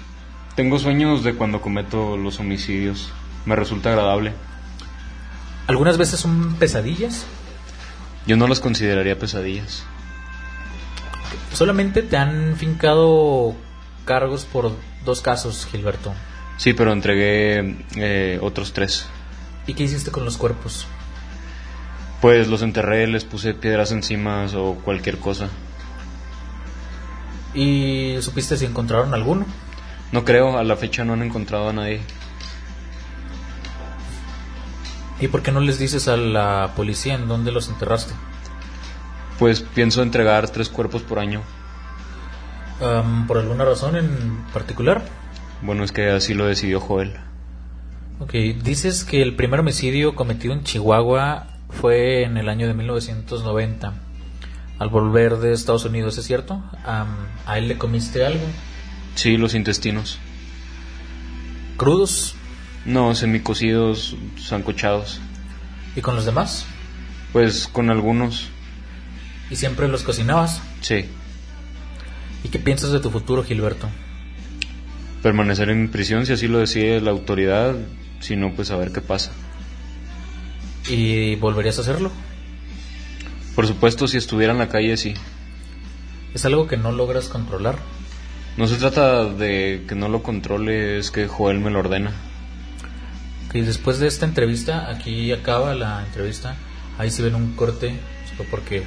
tengo 0.55 0.79
sueños 0.79 1.25
de 1.25 1.35
cuando 1.35 1.61
cometo 1.61 2.17
los 2.17 2.39
homicidios. 2.39 3.11
Me 3.47 3.57
resulta 3.57 3.91
agradable. 3.91 4.33
¿Algunas 5.67 5.97
veces 5.97 6.21
son 6.21 6.55
pesadillas? 6.57 7.25
Yo 8.27 8.37
no 8.37 8.47
los 8.49 8.61
consideraría 8.61 9.19
pesadillas. 9.19 9.85
Solamente 11.53 12.03
te 12.03 12.17
han 12.17 12.57
fincado 12.57 13.55
cargos 14.05 14.45
por 14.45 14.73
dos 15.05 15.21
casos, 15.21 15.67
Gilberto. 15.71 16.13
Sí, 16.57 16.73
pero 16.73 16.93
entregué 16.93 17.85
eh, 17.97 18.39
otros 18.43 18.73
tres. 18.73 19.07
¿Y 19.67 19.75
qué 19.75 19.85
hiciste 19.85 20.11
con 20.11 20.25
los 20.25 20.37
cuerpos? 20.37 20.87
Pues 22.21 22.49
los 22.49 22.63
enterré, 22.63 23.07
les 23.07 23.25
puse 23.25 23.55
piedras 23.55 23.93
encima 23.93 24.47
o 24.57 24.75
cualquier 24.77 25.19
cosa. 25.19 25.49
¿Y 27.55 28.17
supiste 28.21 28.57
si 28.57 28.65
encontraron 28.65 29.15
alguno? 29.15 29.47
No 30.13 30.25
creo, 30.25 30.59
a 30.59 30.65
la 30.65 30.77
fecha 30.77 31.05
no 31.05 31.13
han 31.13 31.23
encontrado 31.23 31.69
a 31.69 31.73
nadie. 31.73 32.01
¿Y 35.21 35.29
por 35.29 35.43
qué 35.43 35.53
no 35.53 35.61
les 35.61 35.79
dices 35.79 36.09
a 36.09 36.17
la 36.17 36.73
policía 36.77 37.15
en 37.15 37.29
dónde 37.29 37.53
los 37.53 37.69
enterraste? 37.69 38.15
Pues 39.39 39.61
pienso 39.61 40.03
entregar 40.03 40.49
tres 40.51 40.69
cuerpos 40.69 41.03
por 41.03 41.19
año. 41.19 41.43
¿Por 43.27 43.39
alguna 43.39 43.65
razón 43.65 43.97
en 43.97 44.45
particular? 44.53 45.03
Bueno, 45.63 45.85
es 45.85 45.93
que 45.93 46.11
así 46.11 46.35
lo 46.35 46.47
decidió 46.47 46.81
Joel. 46.81 47.15
Ok, 48.21 48.33
dices 48.63 49.05
que 49.05 49.23
el 49.23 49.35
primer 49.35 49.61
homicidio 49.61 50.15
cometido 50.15 50.55
en 50.55 50.63
Chihuahua 50.63 51.47
fue 51.71 52.25
en 52.25 52.37
el 52.37 52.49
año 52.49 52.67
de 52.67 52.75
1990. 52.75 53.93
Al 54.79 54.89
volver 54.89 55.39
de 55.39 55.53
Estados 55.53 55.85
Unidos, 55.85 56.19
¿es 56.19 56.27
cierto? 56.27 56.63
¿A 56.85 57.59
él 57.59 57.69
le 57.69 57.79
comiste 57.79 58.27
algo? 58.27 58.45
Sí, 59.15 59.37
los 59.37 59.55
intestinos. 59.55 60.19
¿Crudos? 61.77 62.35
No, 62.85 63.15
semicocidos, 63.15 64.17
sancochados. 64.37 65.21
¿Y 65.97 66.01
con 66.03 66.17
los 66.17 66.25
demás? 66.25 66.67
Pues 67.33 67.67
con 67.67 67.91
algunos, 67.91 68.49
¿Y 69.51 69.57
siempre 69.57 69.89
los 69.89 70.03
cocinabas? 70.03 70.61
sí. 70.81 71.07
¿Y 72.43 72.49
qué 72.51 72.59
piensas 72.59 72.91
de 72.93 73.01
tu 73.01 73.11
futuro, 73.11 73.43
Gilberto? 73.43 73.89
Permanecer 75.23 75.71
en 75.71 75.89
prisión 75.89 76.27
si 76.27 76.35
así 76.35 76.47
lo 76.47 76.59
decide 76.59 77.01
la 77.01 77.11
autoridad, 77.11 77.75
si 78.21 78.37
no, 78.37 78.53
pues 78.55 78.71
a 78.71 78.77
ver 78.77 78.93
qué 78.93 79.01
pasa. 79.01 79.33
¿Y 80.89 81.37
volverías 81.37 81.79
a 81.79 81.81
hacerlo? 81.81 82.13
Por 83.55 83.67
supuesto, 83.67 84.07
si 84.07 84.19
estuviera 84.19 84.53
en 84.53 84.59
la 84.59 84.69
calle, 84.69 84.97
sí. 84.99 85.15
¿Es 86.35 86.45
algo 86.45 86.67
que 86.67 86.77
no 86.77 86.93
logras 86.93 87.29
controlar? 87.29 87.79
No 88.59 88.67
se 88.67 88.77
trata 88.77 89.25
de 89.25 89.85
que 89.89 89.95
no 89.95 90.09
lo 90.09 90.23
controle, 90.23 90.99
es 90.99 91.11
que 91.11 91.27
Joel 91.27 91.61
me 91.61 91.71
lo 91.71 91.79
ordena. 91.79 92.13
Y 93.55 93.63
después 93.63 93.99
de 94.01 94.09
esta 94.09 94.27
entrevista, 94.27 94.91
aquí 94.91 95.33
acaba 95.33 95.75
la 95.75 96.05
entrevista. 96.05 96.57
Ahí 96.99 97.11
si 97.11 97.23
ven 97.23 97.35
un 97.37 97.55
corte, 97.57 97.99
porque 98.51 98.81
se 98.81 98.87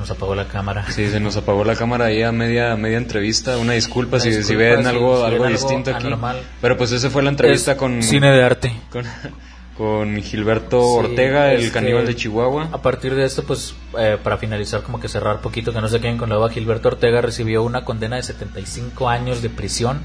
nos 0.00 0.10
apagó 0.10 0.34
la 0.34 0.48
cámara. 0.48 0.84
Sí, 0.90 1.08
se 1.10 1.20
nos 1.20 1.36
apagó 1.36 1.62
la 1.64 1.76
cámara 1.76 2.06
ahí 2.06 2.22
a 2.22 2.32
media, 2.32 2.74
media 2.76 2.96
entrevista. 2.98 3.56
Una 3.58 3.74
disculpa, 3.74 4.16
Una 4.16 4.22
si, 4.24 4.30
disculpa 4.30 4.48
si 4.48 4.56
ven 4.56 4.82
si- 4.82 4.88
algo, 4.88 5.16
si 5.16 5.22
ven 5.22 5.32
algo 5.32 5.44
algo 5.44 5.56
distinto 5.56 5.94
aquí. 5.94 6.06
anormal. 6.06 6.40
Pero 6.60 6.76
pues 6.76 6.90
esa 6.92 7.08
fue 7.10 7.22
la 7.22 7.30
entrevista 7.30 7.72
Es 7.72 7.78
con, 7.78 8.02
Cine 8.02 8.30
de 8.32 8.42
arte. 8.42 8.72
con, 8.90 9.04
con 9.76 10.22
Gilberto 10.22 10.80
Sí, 10.80 10.98
Ortega, 11.08 11.52
el 11.52 11.60
este, 11.60 11.72
caníbal 11.72 12.06
de 12.06 12.16
Chihuahua. 12.16 12.68
A 12.72 12.82
partir 12.82 13.14
de 13.14 13.24
esto, 13.24 13.44
pues 13.44 13.74
eh, 13.98 14.18
para 14.22 14.36
finalizar, 14.38 14.82
como 14.82 14.98
que 15.00 15.08
cerrar 15.08 15.40
poquito, 15.40 15.72
que 15.72 15.80
no 15.80 15.88
se 15.88 16.00
queden 16.00 16.18
con 16.18 16.28
la 16.30 16.36
duda, 16.36 16.50
Gilberto 16.50 16.88
Ortega 16.88 17.20
recibió 17.20 17.62
una 17.62 17.84
condena 17.84 18.16
de 18.16 18.22
75 18.22 19.08
años 19.08 19.40
de 19.42 19.50
prisión 19.50 20.00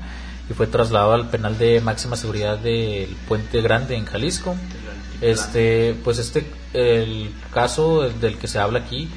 y 0.49 0.53
fue 0.53 0.67
trasladado 0.67 1.13
al 1.13 1.29
penal 1.29 1.57
de 1.57 1.81
máxima 1.81 2.15
seguridad 2.15 2.57
del 2.59 3.15
Puente 3.27 3.61
Grande 3.61 3.95
en 3.95 4.05
Jalisco. 4.05 4.55
Este, 5.21 5.95
pues 6.03 6.19
este, 6.19 6.45
el 6.73 7.31
caso 7.53 8.09
del 8.09 8.37
que 8.37 8.47
se 8.47 8.59
habla 8.59 8.79
aquí, 8.79 9.09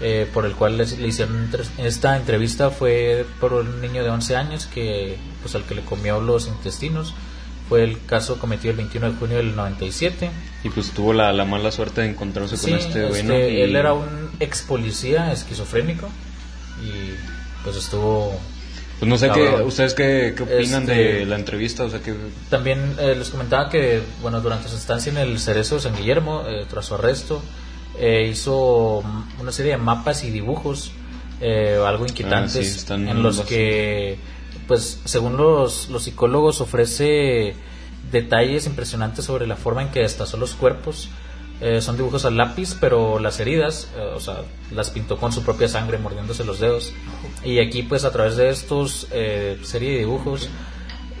eh, 0.00 0.28
por 0.32 0.44
el 0.46 0.52
cual 0.54 0.76
les- 0.76 0.98
le 0.98 1.08
hicieron 1.08 1.50
esta 1.78 2.16
entrevista 2.16 2.70
fue 2.70 3.24
por 3.40 3.52
un 3.54 3.80
niño 3.80 4.02
de 4.04 4.10
11 4.10 4.36
años 4.36 4.66
que, 4.66 5.16
pues 5.42 5.54
al 5.54 5.64
que 5.64 5.74
le 5.74 5.82
comió 5.82 6.20
los 6.20 6.46
intestinos. 6.48 7.14
Fue 7.68 7.82
el 7.82 7.98
caso 8.06 8.38
cometido 8.38 8.70
el 8.70 8.76
21 8.76 9.10
de 9.10 9.16
junio 9.18 9.36
del 9.38 9.56
97. 9.56 10.30
Y 10.62 10.68
pues 10.70 10.90
tuvo 10.92 11.12
la, 11.12 11.32
la 11.32 11.44
mala 11.44 11.72
suerte 11.72 12.02
de 12.02 12.10
encontrarse 12.10 12.56
Sí, 12.56 12.70
con 12.70 12.78
este 12.78 13.06
güey, 13.08 13.22
¿no? 13.24 13.34
este, 13.34 13.54
Y- 13.54 13.60
él 13.62 13.74
era 13.74 13.92
un 13.92 14.30
ex 14.38 14.62
policía 14.62 15.32
esquizofrénico 15.32 16.08
y 16.84 17.14
pues 17.64 17.76
estuvo 17.76 18.38
Pues 19.00 19.08
no 19.08 19.18
sé 19.18 19.30
qué, 19.30 19.62
ustedes 19.64 19.94
qué, 19.94 20.34
qué 20.36 20.42
opinan 20.44 20.82
Este- 20.82 20.92
de 20.94 21.26
la 21.26 21.36
entrevista, 21.36 21.84
o 21.84 21.90
sea 21.90 22.00
que 22.00 22.14
también 22.50 22.94
eh, 23.00 23.14
les 23.18 23.30
comentaba 23.30 23.68
que 23.68 24.00
bueno 24.22 24.40
durante 24.40 24.68
su 24.68 24.76
estancia 24.76 25.10
en 25.10 25.18
el 25.18 25.38
Cerezo 25.40 25.74
de 25.76 25.80
San 25.82 25.96
Guillermo 25.96 26.44
eh, 26.46 26.66
tras 26.70 26.86
su 26.86 26.94
arresto 26.94 27.42
eh, 27.98 28.28
hizo 28.30 29.02
una 29.40 29.52
serie 29.52 29.72
de 29.72 29.78
mapas 29.78 30.24
y 30.24 30.30
dibujos 30.30 30.92
eh, 31.40 31.78
algo 31.84 32.06
inquietantes 32.06 32.56
Ah, 32.56 32.62
sí, 32.62 32.78
están 32.78 33.08
en 33.08 33.22
los 33.22 33.40
que 33.42 34.18
pues 34.66 35.00
según 35.04 35.36
los, 35.36 35.88
los 35.90 36.04
psicólogos 36.04 36.60
ofrece 36.60 37.54
detalles 38.10 38.66
impresionantes 38.66 39.24
sobre 39.24 39.46
la 39.46 39.56
forma 39.56 39.82
en 39.82 39.90
que 39.90 40.00
destazó 40.00 40.36
los 40.36 40.54
cuerpos. 40.54 41.08
Eh, 41.60 41.80
son 41.80 41.96
dibujos 41.96 42.24
al 42.26 42.36
lápiz, 42.36 42.76
pero 42.78 43.18
las 43.18 43.40
heridas, 43.40 43.88
eh, 43.96 44.12
o 44.14 44.20
sea, 44.20 44.42
las 44.72 44.90
pintó 44.90 45.16
con 45.16 45.32
su 45.32 45.42
propia 45.42 45.68
sangre, 45.68 45.98
mordiéndose 45.98 46.44
los 46.44 46.60
dedos. 46.60 46.92
Y 47.44 47.60
aquí, 47.60 47.82
pues, 47.82 48.04
a 48.04 48.12
través 48.12 48.36
de 48.36 48.50
estos 48.50 49.08
eh, 49.10 49.58
serie 49.62 49.92
de 49.92 49.98
dibujos, 50.00 50.50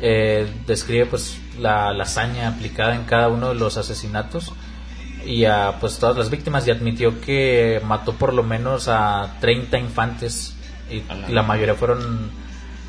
eh, 0.02 0.46
describe, 0.66 1.06
pues, 1.06 1.38
la, 1.58 1.94
la 1.94 2.04
hazaña 2.04 2.48
aplicada 2.48 2.94
en 2.94 3.04
cada 3.04 3.28
uno 3.28 3.48
de 3.48 3.54
los 3.54 3.78
asesinatos 3.78 4.52
y 5.26 5.44
a, 5.44 5.78
pues, 5.80 5.98
todas 5.98 6.16
las 6.16 6.30
víctimas 6.30 6.66
y 6.66 6.70
admitió 6.70 7.20
que 7.20 7.80
mató 7.84 8.12
por 8.14 8.32
lo 8.32 8.42
menos 8.42 8.88
a 8.88 9.36
30 9.40 9.78
infantes 9.78 10.54
y 10.90 11.02
la 11.32 11.42
mayoría 11.42 11.74
fueron 11.74 12.30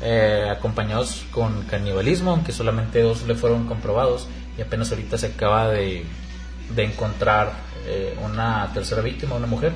eh, 0.00 0.46
acompañados 0.50 1.24
con 1.32 1.62
canibalismo, 1.62 2.30
aunque 2.30 2.52
solamente 2.52 3.02
dos 3.02 3.26
le 3.26 3.34
fueron 3.34 3.66
comprobados 3.66 4.28
y 4.56 4.62
apenas 4.62 4.90
ahorita 4.90 5.18
se 5.18 5.26
acaba 5.26 5.68
de, 5.68 6.04
de 6.74 6.84
encontrar 6.84 7.52
eh, 7.86 8.16
una 8.24 8.70
tercera 8.72 9.02
víctima, 9.02 9.34
una 9.34 9.46
mujer. 9.46 9.72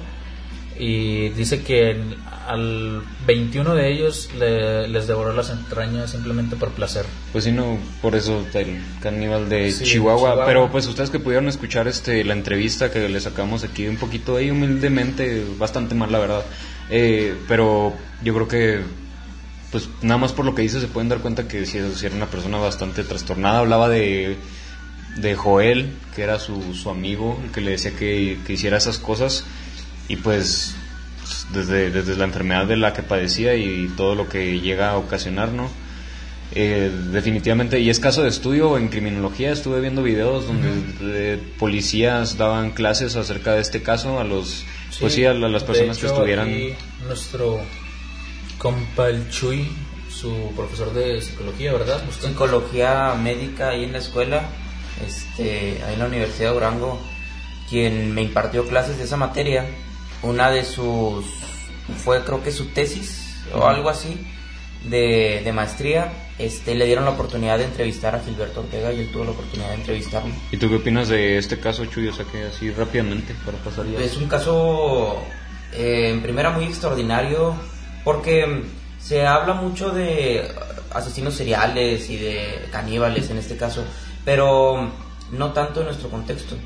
Y 0.79 1.29
dice 1.31 1.63
que 1.63 1.97
al 2.47 3.03
21 3.27 3.75
de 3.75 3.93
ellos 3.93 4.31
le- 4.39 4.89
les 4.89 5.07
devoró 5.07 5.33
las 5.33 5.51
entrañas 5.51 6.11
simplemente 6.11 6.57
por 6.57 6.71
placer. 6.73 7.07
Pues 7.33 7.45
sí, 7.45 7.53
no, 7.53 7.79
por 8.01 8.15
eso 8.17 8.45
el 8.55 8.83
caníbal 9.01 9.49
de 9.49 9.71
Sí, 9.71 9.85
Chihuahua. 9.85 10.19
Chihuahua. 10.31 10.47
Pero 10.47 10.71
pues 10.71 10.87
ustedes 10.87 11.11
que 11.11 11.21
pudieron 11.21 11.49
escuchar 11.49 11.87
este 11.89 12.25
la 12.25 12.33
entrevista 12.33 12.91
que 12.91 13.09
le 13.09 13.21
sacamos 13.21 13.63
aquí 13.65 13.87
un 13.87 13.97
poquito 13.97 14.37
ahí 14.37 14.51
humildemente, 14.51 15.45
bastante 15.59 15.95
mal 15.95 16.11
la 16.11 16.19
verdad. 16.19 16.45
Eh, 16.91 17.35
pero 17.49 17.95
yo 18.25 18.35
creo 18.35 18.49
que 18.49 18.81
pues 19.71 19.89
nada 20.03 20.19
más 20.19 20.33
por 20.33 20.45
lo 20.45 20.55
que 20.55 20.63
dice 20.63 20.81
se 20.81 20.89
pueden 20.89 21.09
dar 21.09 21.21
cuenta 21.21 21.49
que 21.49 21.65
sí 21.65 21.79
era 21.79 22.15
una 22.15 22.27
persona 22.27 22.59
bastante 22.59 23.05
trastornada. 23.05 23.61
Hablaba 23.61 23.89
de, 23.89 24.37
de 25.17 25.35
Joel, 25.35 25.91
que 26.15 26.23
era 26.23 26.39
su, 26.39 26.75
su 26.75 26.91
amigo, 26.91 27.41
el 27.45 27.51
que 27.53 27.61
le 27.63 27.71
decía 27.71 27.93
que, 27.93 28.39
que 28.47 28.53
hiciera 28.55 28.77
esas 28.77 28.99
cosas. 28.99 29.45
Y 30.13 30.17
pues 30.17 30.75
desde, 31.55 31.91
desde 31.91 32.17
la 32.17 32.25
enfermedad 32.25 32.67
de 32.67 32.77
la 32.77 32.93
que 32.93 33.03
padecía 33.03 33.55
y 33.55 33.89
todo 33.97 34.15
lo 34.15 34.29
que 34.29 34.61
llega 34.61 34.91
a 34.91 34.99
ocasionar, 34.99 35.53
¿no? 35.53 35.71
Eh, 36.55 36.91
definitivamente, 37.13 37.81
y 37.81 37.89
es 37.89 37.99
caso 37.99 38.23
de 38.23 38.29
estudio 38.29 38.77
en 38.77 38.89
criminología, 38.89 39.53
estuve 39.53 39.81
viendo 39.81 40.03
videos 40.03 40.47
donde 40.47 40.69
eh, 41.01 41.39
policías 41.59 42.37
daban 42.37 42.73
clases 42.73 43.17
acerca 43.17 43.55
de 43.55 43.63
este 43.63 43.83
caso 43.83 44.21
a 44.21 44.25
los, 44.25 44.65
pues 45.01 45.15
sí, 45.15 45.25
a, 45.25 45.33
la- 45.33 45.49
las 45.49 45.65
personas 45.65 45.97
que 45.97 46.09
estuvieran... 46.09 46.49
aquí 46.51 46.75
nuestro 47.07 47.59
compa 48.59 49.09
el 49.09 49.31
Chuy, 49.31 49.67
su 50.11 50.53
profesor 50.55 50.93
de 50.93 51.23
psicología, 51.23 51.73
¿verdad? 51.73 52.03
Usted- 52.07 52.29
psicología 52.29 53.15
médica 53.15 53.71
ahí 53.71 53.85
en 53.85 53.93
la 53.93 53.99
escuela, 53.99 54.43
este, 55.07 55.83
ahí 55.87 55.95
en 55.95 56.01
la 56.01 56.07
Universidad 56.07 56.49
de 56.51 56.55
Durango, 56.55 57.01
quien 57.71 58.13
me 58.13 58.21
impartió 58.21 58.67
clases 58.69 58.99
de 58.99 59.05
esa 59.05 59.17
materia. 59.17 59.65
Una 60.23 60.51
de 60.51 60.65
sus, 60.65 61.25
fue 62.05 62.23
creo 62.25 62.43
que 62.43 62.53
su 62.53 62.67
tesis 62.67 63.43
o 63.55 63.67
algo 63.67 63.89
así, 63.89 64.25
de, 64.85 65.43
de 65.45 65.53
maestría, 65.53 66.13
este, 66.39 66.75
le 66.75 66.87
dieron 66.87 67.05
la 67.05 67.13
oportunidad 67.13 67.59
de 67.59 67.65
entrevistar 67.65 68.15
a 68.15 68.21
Gilberto 68.21 68.61
Ortega 68.61 68.93
y 68.93 69.01
él 69.01 69.13
tuvo 69.13 69.25
la 69.25 69.31
oportunidad 69.31 69.69
de 69.69 69.75
entrevistarlo. 69.75 70.33
¿Y 70.51 70.57
tú 70.57 70.69
qué 70.69 70.77
opinas 70.77 71.09
de 71.09 71.39
este 71.39 71.59
caso, 71.59 71.85
Chuy? 71.87 72.09
O 72.09 72.13
sea, 72.13 72.25
que 72.25 72.45
así 72.45 72.71
rápidamente 72.71 73.35
para 73.45 73.59
pasar 73.59 73.87
ya. 73.87 73.99
Es 74.01 74.17
un 74.17 74.29
caso 74.29 75.23
eh, 75.73 76.11
en 76.11 76.23
primera 76.23 76.51
muy 76.51 76.65
extraordinario 76.65 77.55
porque 78.05 78.65
se 79.01 79.27
habla 79.27 79.55
mucho 79.55 79.91
de 79.91 80.49
asesinos 80.93 81.35
seriales 81.35 82.11
y 82.11 82.17
de 82.17 82.69
caníbales 82.71 83.31
en 83.31 83.39
este 83.39 83.57
caso, 83.57 83.85
pero 84.25 84.91
no 85.31 85.53
tanto 85.53 85.81
en 85.81 85.87
nuestro 85.87 86.09
contexto. 86.09 86.57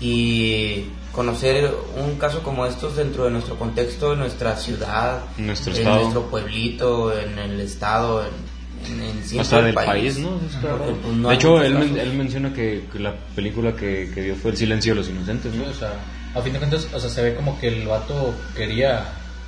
Y 0.00 0.86
conocer 1.12 1.70
un 1.96 2.16
caso 2.16 2.42
como 2.42 2.64
estos 2.66 2.96
dentro 2.96 3.24
de 3.24 3.30
nuestro 3.30 3.56
contexto, 3.56 4.14
en 4.14 4.20
nuestra 4.20 4.56
ciudad, 4.56 5.20
En 5.38 5.46
nuestro 5.46 5.72
en 5.72 5.78
estado. 5.78 6.00
nuestro 6.00 6.22
pueblito, 6.30 7.16
en 7.18 7.38
el 7.38 7.60
estado, 7.60 8.24
en, 8.24 9.32
en, 9.32 9.40
Hasta 9.40 9.62
del 9.62 9.74
país, 9.74 10.18
¿no? 10.18 10.30
Porque, 10.60 10.92
pues, 11.02 11.14
no 11.16 11.28
de 11.28 11.34
hecho, 11.34 11.62
él, 11.62 11.74
men- 11.78 11.98
él 11.98 12.12
menciona 12.14 12.52
que, 12.52 12.86
que 12.92 12.98
la 12.98 13.14
película 13.36 13.74
que, 13.76 14.10
que 14.14 14.22
dio 14.22 14.34
fue 14.36 14.50
El 14.52 14.56
silencio 14.56 14.92
de 14.94 15.00
los 15.00 15.08
inocentes, 15.08 15.52
¿no? 15.54 15.64
O 15.70 15.74
sea, 15.74 15.92
a 16.34 16.40
fin 16.40 16.52
de 16.54 16.58
cuentas, 16.58 16.88
o 16.92 16.98
sea, 16.98 17.10
se 17.10 17.22
ve 17.22 17.34
como 17.34 17.60
que 17.60 17.68
el 17.68 17.86
vato 17.86 18.34
quería 18.56 19.04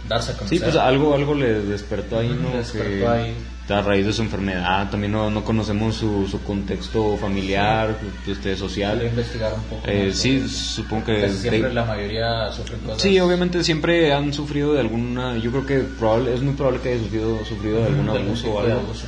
darse 0.08 0.32
a 0.32 0.36
conocer. 0.36 0.58
Sí, 0.58 0.62
pues 0.64 0.76
algo, 0.76 1.14
algo 1.14 1.34
le 1.34 1.60
despertó 1.62 2.18
ahí, 2.18 2.28
¿no? 2.40 2.56
despertó 2.56 2.88
Que 2.88 3.06
ahí. 3.06 3.34
A 3.66 3.80
raíz 3.80 4.04
de 4.04 4.12
su 4.12 4.20
enfermedad, 4.20 4.90
también 4.90 5.12
no, 5.12 5.30
no 5.30 5.42
conocemos 5.42 5.94
su, 5.96 6.28
su 6.30 6.42
contexto 6.42 7.16
familiar, 7.16 7.96
este, 8.26 8.40
Quiero 8.42 8.58
social. 8.58 9.02
investigar 9.06 9.54
un 9.54 9.62
poco. 9.62 9.88
Eh, 9.88 10.08
más 10.08 10.16
sí, 10.18 10.38
sobre- 10.40 10.48
supongo 10.52 11.04
que... 11.06 11.20
Casi 11.22 11.38
siempre 11.38 11.62
de- 11.68 11.74
la 11.74 11.84
mayoría 11.86 12.52
sufren 12.52 12.80
cosas. 12.80 13.00
Sí, 13.00 13.18
obviamente 13.20 13.64
siempre 13.64 14.12
han 14.12 14.34
sufrido 14.34 14.74
de 14.74 14.80
alguna... 14.80 15.38
Yo 15.38 15.50
creo 15.50 15.64
que 15.64 15.78
probable, 15.78 16.34
es 16.34 16.42
muy 16.42 16.52
probable 16.54 16.80
que 16.82 16.90
haya 16.92 17.02
sufrido, 17.02 17.42
sufrido 17.46 17.78
de 17.80 17.86
algún 17.86 18.06
de 18.06 18.18
abuso 18.18 18.52
o 18.54 18.62
de 18.62 18.72
algo. 18.72 18.84
abuso. 18.84 19.06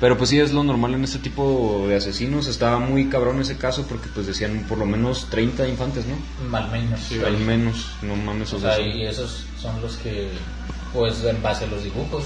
Pero 0.00 0.18
pues 0.18 0.30
sí, 0.30 0.38
es 0.38 0.52
lo 0.52 0.64
normal 0.64 0.94
en 0.94 1.04
este 1.04 1.18
tipo 1.18 1.86
de 1.88 1.96
asesinos. 1.96 2.46
Estaba 2.48 2.78
muy 2.78 3.08
cabrón 3.08 3.40
ese 3.40 3.56
caso 3.56 3.86
porque 3.86 4.08
pues 4.12 4.26
decían 4.26 4.64
por 4.68 4.78
lo 4.78 4.86
menos 4.86 5.28
30 5.30 5.68
infantes, 5.68 6.04
¿no? 6.06 6.56
Al 6.56 6.70
menos. 6.70 7.12
Al 7.24 7.38
menos, 7.38 7.90
no 8.02 8.16
mames, 8.16 8.52
o 8.52 8.56
O 8.56 8.60
sea, 8.60 8.80
y 8.80 9.06
esos 9.06 9.44
son 9.60 9.80
los 9.80 9.96
que, 9.96 10.30
pues 10.92 11.22
en 11.24 11.40
base 11.42 11.64
a 11.64 11.68
los 11.68 11.84
dibujos, 11.84 12.24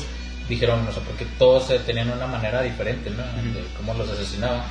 dijeron, 0.49 0.87
o 0.89 0.93
sea, 0.93 1.03
porque 1.03 1.27
todos 1.39 1.69
tenían 1.85 2.11
una 2.11 2.27
manera 2.27 2.63
diferente, 2.63 3.11
¿no? 3.11 3.23
De 3.23 3.65
cómo 3.77 3.95
los 3.95 4.09
asesinaban. 4.09 4.63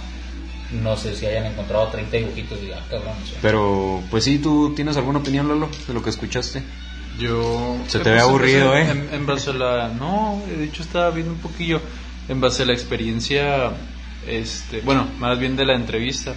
No 0.72 0.98
sé 0.98 1.16
si 1.16 1.26
hayan 1.26 1.46
encontrado 1.46 1.88
30 1.88 2.18
dibujitos 2.18 2.60
y, 2.62 2.72
ah, 2.74 2.84
cabrón, 2.90 3.14
o 3.24 3.26
sea, 3.26 3.38
Pero 3.42 4.04
pues 4.12 4.26
sí, 4.26 4.40
¿tú 4.40 4.74
tienes 4.76 4.98
alguna 4.98 5.20
opinión, 5.20 5.48
Lolo, 5.48 5.70
de 5.88 5.94
lo 5.94 6.04
que 6.04 6.10
escuchaste? 6.10 6.62
Yo. 7.18 7.78
Se 7.88 8.00
te 8.00 8.12
ve 8.12 8.20
aburrido, 8.20 8.76
¿eh? 8.76 8.90
En, 8.90 9.10
en 9.14 9.26
base 9.26 9.52
a 9.52 9.54
la. 9.54 9.88
No, 9.88 10.42
de 10.46 10.66
hecho 10.66 10.84
estaba 10.84 11.10
viendo 11.12 11.32
un 11.32 11.40
poquillo. 11.40 11.80
En 12.30 12.42
base 12.42 12.64
a 12.64 12.66
la 12.66 12.74
experiencia. 12.74 13.72
Este, 14.28 14.82
bueno, 14.82 15.08
más 15.20 15.40
bien 15.40 15.56
de 15.56 15.66
la 15.66 15.76
entrevista. 15.76 16.36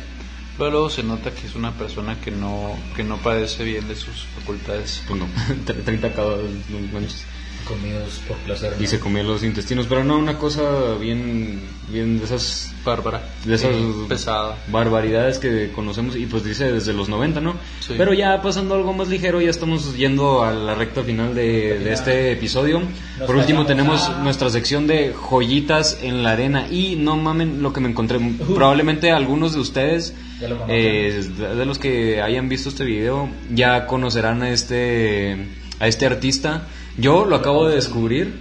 Pero 0.57 0.71
luego 0.73 0.91
se 0.91 1.03
nota 1.03 1.31
que 1.31 1.47
es 1.47 1.55
una 1.55 1.73
persona 1.73 2.21
que 2.21 2.31
no, 2.31 2.77
que 2.95 3.03
no 3.03 3.17
padece 3.17 3.65
bien 3.65 3.89
de 3.89 3.97
sus 3.97 4.25
facultades. 4.39 5.03
Pues 5.09 5.19
no, 5.19 5.27
30 5.65 6.13
cada 6.13 6.37
no 6.37 6.93
manches. 6.93 7.25
Comidos 7.61 8.21
por 8.27 8.37
placer. 8.39 8.75
¿no? 8.77 8.83
Y 8.83 8.87
se 8.87 8.99
comía 9.01 9.23
los 9.23 9.43
intestinos, 9.43 9.87
pero 9.87 10.05
no, 10.05 10.19
una 10.19 10.39
cosa 10.39 10.95
bien, 11.01 11.61
bien 11.89 12.19
de 12.19 12.25
esas, 12.25 12.73
Bárbara. 12.85 13.23
de 13.45 13.55
esas 13.55 13.75
Pesada. 14.09 14.57
barbaridades 14.69 15.39
que 15.39 15.71
conocemos 15.73 16.17
y 16.17 16.27
pues 16.27 16.45
dice 16.45 16.73
desde 16.73 16.93
los 16.93 17.09
90, 17.09 17.41
¿no? 17.41 17.55
Sí. 17.81 17.95
Pero 17.97 18.13
ya 18.15 18.41
pasando 18.43 18.75
algo 18.75 18.93
más 18.93 19.09
ligero, 19.09 19.41
ya 19.41 19.51
estamos 19.51 19.97
yendo 19.97 20.43
a 20.43 20.53
la 20.53 20.75
recta 20.75 21.03
final 21.03 21.35
de, 21.35 21.79
de 21.79 21.93
este 21.93 22.33
episodio. 22.33 22.81
Nos 23.19 23.27
Por 23.27 23.37
último 23.37 23.67
tenemos 23.67 24.11
nuestra 24.19 24.51
sección 24.51 24.87
de 24.87 25.13
joyitas 25.13 25.99
en 26.03 26.23
la 26.23 26.33
arena 26.33 26.67
y 26.71 26.97
no 26.97 27.17
mamen 27.17 27.63
lo 27.63 27.73
que 27.73 27.81
me 27.81 27.89
encontré. 27.89 28.19
Probablemente 28.55 29.11
algunos 29.11 29.53
de 29.55 29.61
ustedes, 29.61 30.15
lo 30.41 30.65
eh, 30.69 31.23
de 31.39 31.55
de 31.55 31.67
los 31.67 31.79
que 31.79 32.23
hayan 32.23 32.49
visto 32.49 32.69
este 32.69 32.85
video, 32.85 33.29
ya 33.53 33.87
conocerán 33.87 34.43
a 34.43 34.51
este, 34.51 35.37
a 35.79 35.87
este 35.87 36.07
artista. 36.07 36.67
Yo 37.01 37.25
lo 37.25 37.37
acabo 37.37 37.69
de 37.69 37.77
descubrir. 37.77 38.41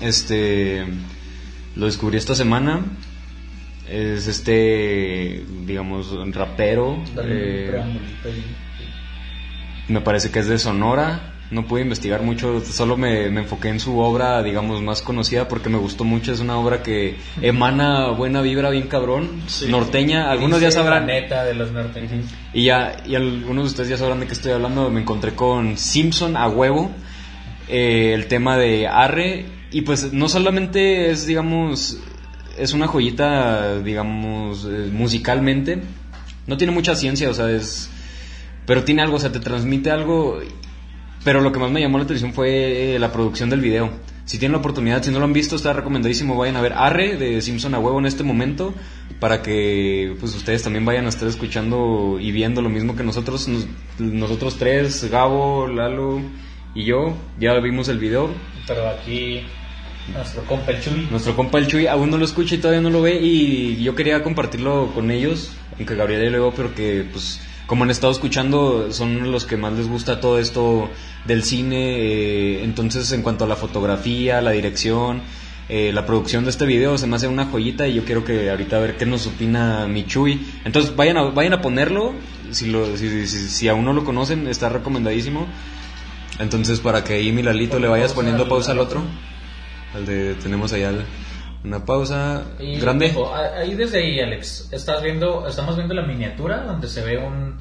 Este 0.00 0.84
lo 1.76 1.86
descubrí 1.86 2.16
esta 2.16 2.34
semana. 2.34 2.84
Es 3.88 4.26
este, 4.28 5.44
digamos, 5.66 6.12
rapero. 6.32 7.02
eh, 7.24 7.82
me 9.88 10.00
parece 10.00 10.30
que 10.30 10.38
es 10.38 10.46
de 10.48 10.58
Sonora. 10.58 11.34
No 11.50 11.66
pude 11.66 11.82
investigar 11.82 12.22
mucho, 12.22 12.60
solo 12.60 12.96
me, 12.96 13.28
me 13.28 13.40
enfoqué 13.40 13.70
en 13.70 13.80
su 13.80 13.98
obra, 13.98 14.40
digamos, 14.44 14.80
más 14.82 15.02
conocida 15.02 15.48
porque 15.48 15.68
me 15.68 15.78
gustó 15.78 16.04
mucho. 16.04 16.32
Es 16.32 16.38
una 16.38 16.56
obra 16.56 16.80
que 16.84 17.16
emana 17.42 18.10
buena 18.10 18.40
vibra, 18.40 18.70
bien 18.70 18.86
cabrón. 18.86 19.42
Norteña, 19.68 20.30
algunos 20.30 20.60
ya 20.60 20.70
sabrán. 20.70 21.08
La 21.08 21.14
neta 21.14 21.42
de 21.44 21.54
los 21.54 21.72
norteños. 21.72 22.12
Y 22.54 22.66
ya, 22.66 22.98
y 23.04 23.16
algunos 23.16 23.64
de 23.64 23.68
ustedes 23.70 23.88
ya 23.88 23.96
sabrán 23.96 24.20
de 24.20 24.28
qué 24.28 24.34
estoy 24.34 24.52
hablando. 24.52 24.88
Me 24.90 25.00
encontré 25.00 25.34
con 25.34 25.76
Simpson 25.76 26.36
a 26.36 26.46
huevo. 26.48 26.92
Eh, 27.70 28.12
el 28.14 28.26
tema 28.26 28.56
de 28.56 28.86
Arre. 28.88 29.46
Y 29.72 29.82
pues 29.82 30.12
no 30.12 30.28
solamente 30.28 31.10
es, 31.10 31.26
digamos, 31.26 31.98
es 32.58 32.72
una 32.72 32.86
joyita, 32.88 33.78
digamos, 33.80 34.64
eh, 34.68 34.90
musicalmente. 34.92 35.80
No 36.46 36.56
tiene 36.56 36.72
mucha 36.72 36.94
ciencia, 36.96 37.30
o 37.30 37.34
sea, 37.34 37.50
es. 37.50 37.88
Pero 38.66 38.84
tiene 38.84 39.02
algo, 39.02 39.16
o 39.16 39.20
sea, 39.20 39.32
te 39.32 39.40
transmite 39.40 39.90
algo. 39.90 40.40
Pero 41.24 41.40
lo 41.40 41.52
que 41.52 41.58
más 41.58 41.70
me 41.70 41.80
llamó 41.80 41.98
la 41.98 42.04
atención 42.04 42.32
fue 42.32 42.94
eh, 42.94 42.98
la 42.98 43.12
producción 43.12 43.50
del 43.50 43.60
video. 43.60 43.90
Si 44.24 44.38
tienen 44.38 44.52
la 44.52 44.58
oportunidad, 44.58 45.02
si 45.02 45.10
no 45.10 45.18
lo 45.18 45.24
han 45.24 45.32
visto, 45.32 45.56
está 45.56 45.72
recomendadísimo. 45.72 46.36
Vayan 46.36 46.56
a 46.56 46.60
ver 46.60 46.72
Arre 46.72 47.16
de 47.16 47.40
Simpson 47.42 47.74
a 47.74 47.78
huevo 47.78 47.98
en 47.98 48.06
este 48.06 48.22
momento. 48.24 48.74
Para 49.18 49.42
que 49.42 50.16
pues 50.18 50.34
ustedes 50.34 50.62
también 50.62 50.84
vayan 50.84 51.04
a 51.06 51.10
estar 51.10 51.28
escuchando 51.28 52.16
y 52.20 52.32
viendo 52.32 52.62
lo 52.62 52.70
mismo 52.70 52.96
que 52.96 53.04
nosotros. 53.04 53.48
Nos- 53.48 53.66
nosotros 53.98 54.56
tres, 54.58 55.08
Gabo, 55.10 55.66
Lalo 55.68 56.20
y 56.74 56.84
yo, 56.84 57.16
ya 57.38 57.54
vimos 57.60 57.88
el 57.88 57.98
video. 57.98 58.30
Pero 58.66 58.88
aquí, 58.88 59.42
nuestro 60.14 60.42
compa 60.44 60.72
el 60.72 60.80
Chuy. 60.82 61.08
Nuestro 61.10 61.36
compa 61.36 61.58
el 61.58 61.66
Chuy 61.66 61.86
aún 61.86 62.10
no 62.10 62.18
lo 62.18 62.24
escucha 62.24 62.54
y 62.54 62.58
todavía 62.58 62.80
no 62.80 62.90
lo 62.90 63.02
ve 63.02 63.18
y 63.20 63.82
yo 63.82 63.94
quería 63.94 64.22
compartirlo 64.22 64.92
con 64.94 65.10
ellos, 65.10 65.52
aunque 65.76 65.94
Gabriel 65.94 66.24
ya 66.24 66.30
lo 66.30 66.38
veo, 66.44 66.54
pero 66.54 66.74
que 66.74 67.04
pues 67.10 67.40
como 67.66 67.84
han 67.84 67.90
estado 67.90 68.12
escuchando 68.12 68.92
son 68.92 69.30
los 69.30 69.44
que 69.44 69.56
más 69.56 69.72
les 69.74 69.86
gusta 69.88 70.20
todo 70.20 70.38
esto 70.40 70.90
del 71.24 71.44
cine, 71.44 71.98
eh, 72.00 72.64
entonces 72.64 73.12
en 73.12 73.22
cuanto 73.22 73.44
a 73.44 73.48
la 73.48 73.54
fotografía, 73.56 74.40
la 74.40 74.50
dirección, 74.50 75.22
eh, 75.68 75.92
la 75.92 76.04
producción 76.04 76.42
de 76.44 76.50
este 76.50 76.66
video 76.66 76.98
se 76.98 77.06
me 77.06 77.14
hace 77.14 77.28
una 77.28 77.46
joyita 77.46 77.86
y 77.86 77.94
yo 77.94 78.04
quiero 78.04 78.24
que 78.24 78.50
ahorita 78.50 78.76
a 78.76 78.80
ver 78.80 78.96
qué 78.96 79.06
nos 79.06 79.26
opina 79.28 79.86
mi 79.86 80.04
Chuy. 80.04 80.44
Entonces 80.64 80.96
vayan 80.96 81.16
a, 81.18 81.22
vayan 81.30 81.52
a 81.52 81.60
ponerlo, 81.62 82.12
si, 82.50 82.66
lo, 82.70 82.96
si, 82.96 83.26
si- 83.28 83.48
si 83.48 83.68
aún 83.68 83.84
no 83.84 83.92
lo 83.92 84.04
conocen 84.04 84.48
está 84.48 84.68
recomendadísimo. 84.68 85.46
Entonces 86.40 86.80
para 86.80 87.04
que 87.04 87.14
ahí 87.14 87.32
mi 87.32 87.42
Lalito 87.42 87.78
le 87.78 87.86
vayas 87.88 88.12
poniendo 88.12 88.48
pausa 88.48 88.72
al 88.72 88.78
otro. 88.80 89.02
Al 89.94 90.06
de, 90.06 90.34
tenemos 90.36 90.72
allá 90.72 90.90
el- 90.90 91.04
una 91.64 91.84
pausa 91.84 92.44
Y, 92.58 92.76
grande. 92.80 93.12
ojo, 93.14 93.34
a- 93.34 93.58
ahí 93.58 93.74
desde 93.74 93.98
ahí, 93.98 94.18
Alex, 94.20 94.68
estás 94.72 95.02
viendo, 95.02 95.46
estamos 95.46 95.76
viendo 95.76 95.92
la 95.94 96.02
miniatura 96.02 96.62
donde 96.64 96.88
se 96.88 97.02
ve 97.04 97.18
un, 97.18 97.56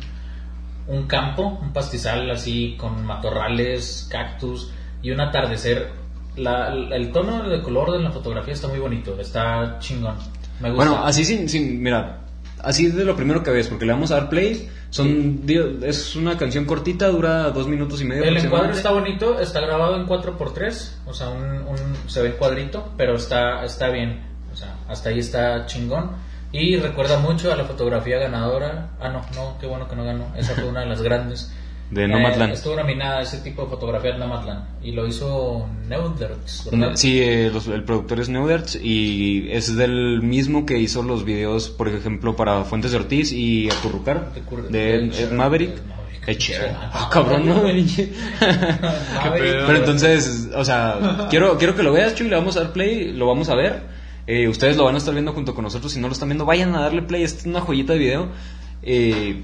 un 0.87 1.07
campo, 1.07 1.59
un 1.61 1.73
pastizal 1.73 2.29
así 2.31 2.75
con 2.79 3.05
matorrales, 3.05 4.07
cactus 4.09 4.71
y 5.01 5.11
un 5.11 5.19
atardecer. 5.19 5.89
La- 6.37 6.69
el 6.73 7.11
tono 7.11 7.49
de 7.49 7.61
color 7.61 7.91
de 7.91 7.99
la 7.99 8.11
fotografía 8.11 8.53
está 8.53 8.69
muy 8.69 8.79
bonito, 8.79 9.19
está 9.19 9.77
chingón. 9.79 10.15
Me 10.61 10.69
gusta. 10.71 10.85
Bueno, 10.85 11.03
así 11.03 11.25
sin, 11.25 11.49
sin, 11.49 11.81
mira, 11.83 12.21
así 12.63 12.87
de 12.87 13.05
lo 13.05 13.15
primero 13.15 13.43
que 13.43 13.51
ves, 13.51 13.67
porque 13.67 13.85
le 13.85 13.93
vamos 13.93 14.11
a 14.11 14.15
dar 14.15 14.29
play, 14.29 14.69
son, 14.89 15.45
di- 15.45 15.59
es 15.83 16.15
una 16.15 16.37
canción 16.37 16.65
cortita, 16.65 17.07
dura 17.07 17.49
dos 17.51 17.67
minutos 17.67 18.01
y 18.01 18.05
medio. 18.05 18.23
El 18.23 18.37
encuadre 18.37 18.71
está 18.77 18.91
bonito, 18.91 19.39
está 19.39 19.59
grabado 19.61 19.95
en 19.95 20.05
4x3, 20.07 20.91
o 21.05 21.13
sea, 21.13 21.29
un, 21.29 21.43
un- 21.43 21.95
se 22.09 22.21
ve 22.21 22.33
cuadrito, 22.33 22.93
pero 22.97 23.15
está, 23.15 23.63
está 23.65 23.89
bien, 23.89 24.21
o 24.51 24.55
sea, 24.55 24.75
hasta 24.87 25.09
ahí 25.09 25.19
está 25.19 25.65
chingón. 25.65 26.11
Y 26.51 26.77
recuerda 26.77 27.19
mucho 27.19 27.53
a 27.53 27.55
la 27.55 27.65
fotografía 27.65 28.17
ganadora. 28.17 28.89
Ah, 28.99 29.09
no, 29.09 29.21
no, 29.35 29.57
qué 29.59 29.67
bueno 29.67 29.87
que 29.87 29.95
no 29.95 30.03
ganó. 30.03 30.33
Esa 30.35 30.55
fue 30.55 30.63
una 30.65 30.79
de 30.79 30.87
las 30.87 31.03
grandes. 31.03 31.53
De 31.91 32.07
Nomadland. 32.07 32.51
Eh, 32.51 32.53
estuvo 32.53 32.75
nominada 32.75 33.21
ese 33.21 33.39
tipo 33.39 33.63
de 33.63 33.69
fotografía 33.69 34.11
en 34.11 34.19
Nomadland. 34.19 34.63
Y 34.83 34.91
lo 34.91 35.07
hizo 35.07 35.67
Neudertz, 35.87 36.69
¿verdad? 36.71 36.91
Sí, 36.95 37.19
eh, 37.21 37.49
los- 37.51 37.67
el 37.67 37.83
productor 37.83 38.19
es 38.19 38.29
Neudertz 38.29 38.75
y 38.75 39.47
es 39.51 39.75
del 39.75 40.21
mismo 40.21 40.65
que 40.67 40.77
hizo 40.77 41.01
los 41.01 41.25
videos, 41.25 41.69
por 41.69 41.87
ejemplo, 41.87 42.35
para 42.35 42.63
Fuentes 42.63 42.91
de 42.91 42.97
Ortiz 42.97 43.31
y 43.31 43.69
Acurrucar, 43.71 44.33
De 44.33 44.41
Cur- 44.43 44.67
de 44.67 45.07
de. 45.09 45.27
Maverick. 45.35 45.71
Ed 45.71 45.81
Maverick. 45.87 46.39
Sheeran. 46.39 46.75
Ah, 46.75 46.89
Ah, 46.93 47.09
cabrón, 47.11 47.45
¿no? 47.47 47.61
Pero 49.33 49.75
entonces, 49.77 50.49
o 50.55 50.63
sea, 50.63 51.27
quiero, 51.29 51.57
quiero 51.57 51.75
que 51.75 51.83
lo 51.83 51.91
veas, 51.91 52.13
Chuy, 52.15 52.27
le 52.29 52.35
vamos 52.35 52.55
a 52.57 52.61
dar 52.63 52.73
play, 52.73 53.11
lo 53.13 53.25
vamos 53.27 53.49
a 53.49 53.55
ver. 53.55 53.81
Eh, 54.27 54.47
ustedes 54.47 54.77
lo 54.77 54.83
van 54.85 54.93
a 54.95 54.99
estar 54.99 55.13
viendo 55.13 55.33
junto 55.33 55.55
con 55.55 55.63
nosotros. 55.63 55.91
Si 55.91 55.99
no 55.99 56.07
lo 56.07 56.13
están 56.13 56.29
viendo, 56.29 56.45
vayan 56.45 56.75
a 56.75 56.81
darle 56.81 57.01
play. 57.01 57.23
Esta 57.23 57.39
es 57.39 57.45
una 57.47 57.61
joyita 57.61 57.93
de 57.93 57.99
video. 57.99 58.27
Eh, 58.83 59.41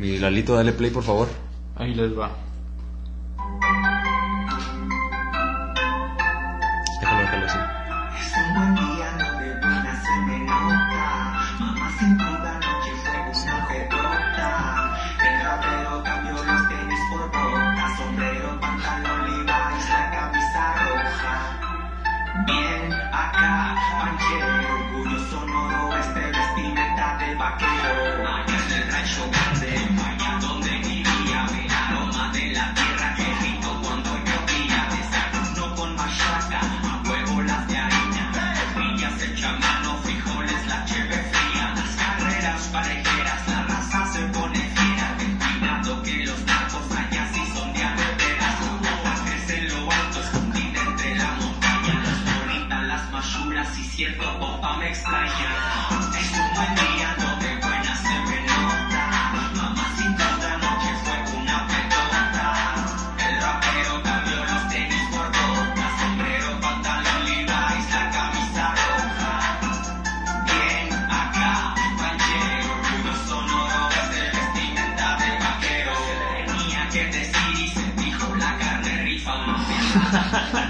mi 0.00 0.18
Lalito, 0.18 0.54
dale 0.56 0.72
play, 0.72 0.90
por 0.90 1.02
favor. 1.02 1.28
Ahí 1.76 1.94
les 1.94 2.18
va. 2.18 2.30
Popa 54.70 54.78
me 54.78 54.88
extraña. 54.88 55.50
Es 56.20 56.32
un 56.38 56.54
buen 56.54 56.74
día, 56.74 57.16
no 57.18 57.36
de 57.36 57.56
buena 57.56 57.96
se 57.96 58.14
me. 58.28 58.40
Mamá 59.56 59.86
sin 59.96 60.12
duda 60.16 60.56
noche 60.58 60.90
fue 61.02 61.38
una 61.38 61.66
pedota. 61.66 62.74
El 63.26 63.40
rapero 63.42 64.02
cambió 64.02 64.36
los 64.44 64.68
tenis 64.68 65.04
por 65.10 65.26
botas, 65.26 66.00
sombrero, 66.00 66.60
pantalón, 66.60 67.24
Levi's, 67.24 67.90
la 67.90 68.10
camisa 68.10 68.74
roja. 68.88 69.32
Bien, 70.46 70.86
acá, 71.10 71.74
panchero, 71.98 72.72
orgullo 72.74 73.14
sonoro, 73.26 73.88
es 73.90 74.08
de 74.14 74.22
vestimenta 74.38 75.16
de 75.16 75.30
vaquero. 75.38 75.94
Tenía 76.46 76.88
que 76.88 77.04
decir 77.06 77.54
y 77.64 77.68
se 77.68 77.92
dijo, 78.02 78.34
la 78.36 78.56
carne 78.58 79.02
rifa, 79.02 79.34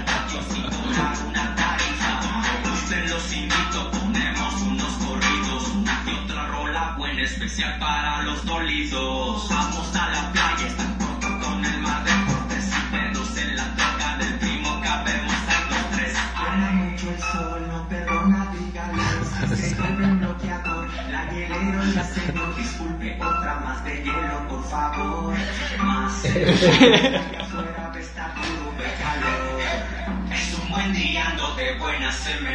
para 7.79 8.23
los 8.23 8.45
dolidos. 8.45 9.47
Vamos 9.49 9.95
a 9.95 10.09
la 10.09 10.31
playa, 10.31 10.67
están 10.67 10.97
pronto 10.97 11.27
con 11.39 11.63
el 11.63 11.79
mar 11.81 12.03
de 12.03 12.11
cortes 12.25 12.67
y 12.67 12.95
pedos 12.95 13.37
en 13.37 13.55
la 13.55 13.75
troca 13.75 14.17
del 14.17 14.33
primo, 14.39 14.81
cabemos 14.81 15.33
a 15.33 15.69
los 15.69 15.91
tres. 15.91 16.15
Habla 16.35 16.71
mucho 16.71 17.09
el 17.09 17.19
sol, 17.19 17.67
no 17.67 17.87
perdona, 17.87 18.53
dígale, 18.53 19.55
si 19.55 19.69
se 19.69 19.75
vuelve 19.75 20.05
un 20.05 20.19
bloqueador, 20.19 20.89
la 21.11 21.31
hielero 21.31 21.85
y 21.85 21.91
la 21.93 22.03
señor, 22.03 22.55
disculpe, 22.55 23.17
otra 23.21 23.59
más 23.63 23.83
de 23.83 24.03
hielo, 24.03 24.47
por 24.47 24.63
favor, 24.69 25.35
más. 25.79 26.25
Allá 26.25 27.41
afuera 27.41 27.91
está 27.99 28.33
duro 28.35 28.71
de 28.77 28.89
calor. 29.03 29.61
Es 30.31 30.57
un 30.57 30.69
buen 30.69 30.93
día, 30.93 31.29
ando 31.29 31.55
de 31.55 31.77
buena, 31.77 32.11
se 32.11 32.39
me. 32.41 32.51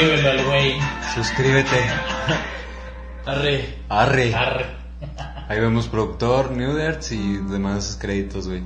Suscríbelo 0.00 0.30
al 0.30 0.44
güey. 0.46 0.72
Suscríbete. 1.14 1.76
Arre. 3.26 3.64
Arre. 3.90 4.34
Arre. 4.34 4.66
Ahí 5.46 5.60
vemos 5.60 5.88
productor, 5.88 6.52
Neudertz 6.52 7.12
y 7.12 7.36
demás 7.36 7.98
créditos, 8.00 8.48
güey. 8.48 8.62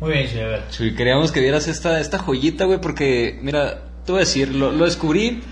Muy 0.00 0.12
bien, 0.12 0.26
ver. 0.34 0.62
Chuy, 0.70 0.94
queríamos 0.94 1.32
que 1.32 1.40
vieras 1.40 1.68
esta, 1.68 2.00
esta 2.00 2.18
joyita, 2.18 2.64
güey, 2.64 2.80
porque, 2.80 3.38
mira, 3.42 3.82
te 4.06 4.12
voy 4.12 4.20
a 4.20 4.24
decir, 4.24 4.54
lo, 4.54 4.72
lo 4.72 4.86
descubrí 4.86 5.42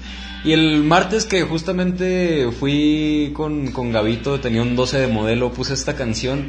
y 0.45 0.53
el 0.53 0.83
martes 0.83 1.27
que 1.27 1.43
justamente 1.43 2.51
fui 2.53 3.33
con, 3.37 3.71
con 3.73 3.93
Gavito, 3.93 4.41
tenía 4.41 4.63
un 4.63 4.75
12 4.75 4.99
de 4.99 5.07
modelo, 5.09 5.53
puse 5.53 5.75
esta 5.75 5.95
canción 5.95 6.49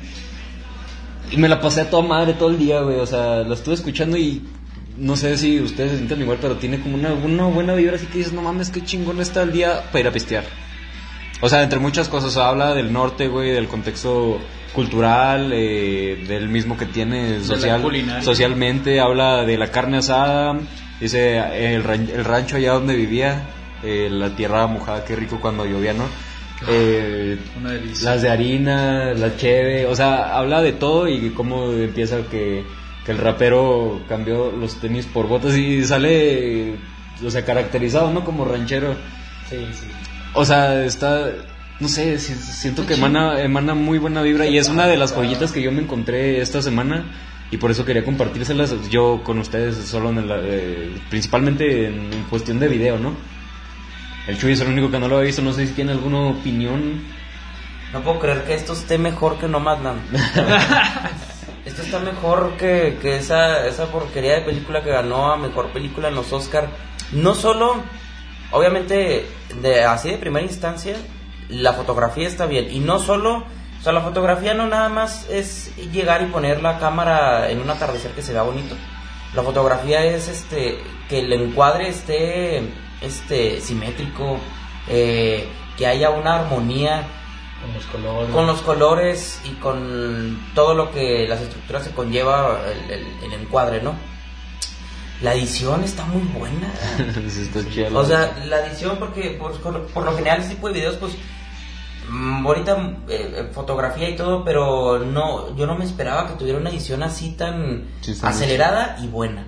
y 1.32 1.36
me 1.36 1.50
la 1.50 1.60
pasé 1.60 1.82
a 1.82 1.90
toda 1.90 2.04
madre 2.04 2.34
todo 2.34 2.50
el 2.50 2.58
día, 2.58 2.80
güey, 2.80 2.98
o 3.00 3.06
sea, 3.06 3.40
la 3.40 3.54
estuve 3.54 3.76
escuchando 3.76 4.16
y 4.16 4.42
no 4.98 5.16
sé 5.16 5.38
si 5.38 5.60
ustedes 5.60 5.92
se 5.92 5.98
sienten 5.98 6.22
igual, 6.22 6.38
pero 6.42 6.56
tiene 6.58 6.80
como 6.80 6.96
una, 6.96 7.14
una 7.14 7.46
buena 7.46 7.74
vibra, 7.74 7.96
así 7.96 8.06
que 8.08 8.20
dices, 8.20 8.34
no 8.34 8.42
mames, 8.42 8.70
qué 8.70 8.82
chingón 8.84 9.20
está 9.22 9.42
el 9.44 9.52
día 9.52 9.84
para 9.92 10.00
ir 10.02 10.08
a 10.08 10.12
pistear. 10.12 10.44
O 11.42 11.50
sea, 11.50 11.64
entre 11.64 11.80
muchas 11.80 12.08
cosas, 12.10 12.38
habla 12.38 12.74
del 12.74 12.94
norte, 12.94 13.28
güey, 13.28 13.52
del 13.52 13.68
contexto 13.68 14.40
cultural, 14.74 15.52
eh, 15.54 16.24
del 16.28 16.50
mismo 16.50 16.78
que 16.78 16.86
tiene 16.86 17.44
social, 17.44 17.82
socialmente, 18.22 19.00
habla 19.00 19.44
de 19.44 19.58
la 19.58 19.70
carne 19.72 19.98
asada, 19.98 20.58
dice 21.00 21.38
el, 21.38 21.84
el 21.86 22.26
rancho 22.26 22.56
allá 22.56 22.74
donde 22.74 22.96
vivía, 22.96 23.50
eh, 23.84 24.08
la 24.10 24.36
tierra 24.36 24.66
mojada, 24.68 25.04
qué 25.06 25.16
rico 25.16 25.40
cuando 25.42 25.66
llovía, 25.66 25.94
¿no? 25.94 26.06
Eh, 26.70 27.38
Una 27.60 27.72
delicia. 27.72 28.12
las 28.12 28.22
de 28.22 28.30
harina, 28.30 29.14
la 29.14 29.36
cheve, 29.36 29.86
o 29.86 29.96
sea, 29.96 30.38
habla 30.38 30.62
de 30.62 30.72
todo 30.72 31.10
y 31.10 31.32
cómo 31.32 31.72
empieza 31.74 32.22
que, 32.32 32.64
que 33.06 33.12
el 33.12 33.18
rapero 33.18 34.02
cambió 34.08 34.52
los 34.52 34.80
tenis 34.80 35.06
por 35.06 35.28
botas 35.28 35.56
y 35.58 35.84
sale, 35.86 36.76
o 37.26 37.30
sea, 37.30 37.44
caracterizado, 37.46 38.12
¿no? 38.12 38.24
Como 38.24 38.46
ranchero. 38.46 38.96
Sí, 39.50 39.58
sí. 39.74 39.88
O 40.34 40.46
sea, 40.46 40.84
está, 40.86 41.28
no 41.80 41.88
sé, 41.88 42.18
si- 42.20 42.34
siento 42.36 42.86
que 42.88 42.94
emana, 42.96 43.42
emana 43.42 43.74
muy 43.74 43.98
buena 44.00 44.22
vibra 44.22 44.46
y 44.48 44.58
es 44.58 44.70
una 44.70 44.88
de 44.88 44.98
las 44.98 45.14
joyitas 45.14 45.52
que 45.52 45.62
yo 45.62 45.72
me 45.72 45.82
encontré 45.82 46.42
esta 46.42 46.62
semana 46.62 47.06
y 47.52 47.58
por 47.58 47.70
eso 47.72 47.86
quería 47.86 48.04
compartírselas 48.04 48.74
yo 48.90 49.22
con 49.24 49.38
ustedes 49.38 49.76
solo 49.76 50.10
en 50.10 50.28
la, 50.28 50.38
eh, 50.42 50.92
principalmente 51.10 51.88
en, 51.88 52.12
en 52.14 52.24
cuestión 52.30 52.58
de 52.60 52.68
video, 52.68 52.98
¿no? 52.98 53.14
El 54.28 54.38
Chuy 54.40 54.54
es 54.54 54.62
el 54.62 54.70
único 54.70 54.90
que 54.90 54.98
no 55.00 55.08
lo 55.10 55.18
ha 55.18 55.22
visto, 55.22 55.42
no 55.42 55.52
sé 55.52 55.68
si 55.68 55.74
tiene 55.74 55.92
alguna 55.92 56.20
opinión. 56.30 57.02
No 57.92 58.02
puedo 58.02 58.20
creer 58.20 58.44
que 58.46 58.54
esto 58.56 58.72
esté 58.74 58.98
mejor 58.98 59.38
que 59.38 59.48
Nomadland. 59.50 60.00
esto 61.66 61.82
está 61.82 62.00
mejor 62.00 62.58
que, 62.58 62.98
que 63.02 63.18
esa, 63.18 63.66
esa 63.68 63.86
porquería 63.88 64.36
de 64.36 64.42
película 64.42 64.84
que 64.84 64.90
ganó 64.90 65.32
a 65.32 65.38
mejor 65.38 65.70
película 65.70 66.10
en 66.10 66.16
los 66.16 66.32
Oscar. 66.34 66.70
No 67.12 67.36
solo, 67.36 67.76
obviamente, 68.52 69.26
así 69.88 70.12
de 70.12 70.18
primera 70.18 70.46
instancia, 70.46 70.96
la 71.50 71.74
fotografía 71.74 72.28
está 72.28 72.46
bien. 72.46 72.70
Y 72.70 72.80
no 72.80 73.00
solo, 73.00 73.46
o 73.80 73.84
sea, 73.84 73.94
la 73.94 74.02
fotografía 74.02 74.54
no 74.54 74.68
nada 74.68 74.90
más 74.90 75.28
es 75.30 75.76
llegar 75.92 76.22
y 76.22 76.26
poner 76.26 76.62
la 76.62 76.80
cámara 76.80 77.50
en 77.50 77.62
un 77.62 77.70
atardecer 77.70 78.12
que 78.12 78.22
se 78.22 78.34
vea 78.34 78.44
bonito. 78.44 78.76
La 79.34 79.42
fotografía 79.42 80.04
es 80.04 80.28
este 80.28 80.80
que 81.10 81.20
el 81.20 81.34
encuadre 81.34 81.90
esté 81.90 82.62
este 83.02 83.62
simétrico, 83.62 84.38
eh, 84.88 85.48
que 85.78 85.88
haya 85.88 86.10
una 86.10 86.42
armonía 86.42 87.08
Con 87.64 87.74
los 87.74 87.86
colores. 87.86 88.30
con 88.34 88.48
los 88.48 88.62
colores 88.62 89.42
y 89.46 89.50
con 89.56 90.40
todo 90.54 90.74
lo 90.74 90.92
que 90.92 91.28
las 91.28 91.42
estructuras 91.42 91.84
se 91.84 91.92
conlleva 91.92 92.60
el, 92.72 92.92
el- 92.92 93.08
el 93.24 93.34
encuadre, 93.42 93.82
¿no? 93.82 93.94
La 95.22 95.34
edición 95.36 95.84
está 95.84 96.04
muy 96.06 96.22
buena. 96.38 96.74
Está 97.28 97.70
chido. 97.70 97.98
O 97.98 98.04
sea, 98.04 98.36
la 98.46 98.66
edición, 98.68 98.98
porque 98.98 99.38
por, 99.40 99.54
por 99.62 100.04
lo 100.06 100.16
general 100.16 100.42
este 100.42 100.56
tipo 100.56 100.68
de 100.68 100.74
videos, 100.74 100.96
pues, 100.98 101.14
mm, 102.10 102.46
ahorita 102.46 102.98
eh, 103.08 103.50
fotografía 103.54 104.10
y 104.10 104.18
todo, 104.18 104.44
pero 104.44 105.00
no, 105.00 105.56
yo 105.56 105.66
no 105.66 105.76
me 105.78 105.86
esperaba 105.86 106.28
que 106.28 106.34
tuviera 106.34 106.60
una 106.60 106.72
edición 106.72 107.04
así 107.04 107.32
tan 107.32 107.86
Sí, 108.02 108.14
acelerada 108.22 108.98
y 109.02 109.08
buena. 109.08 109.48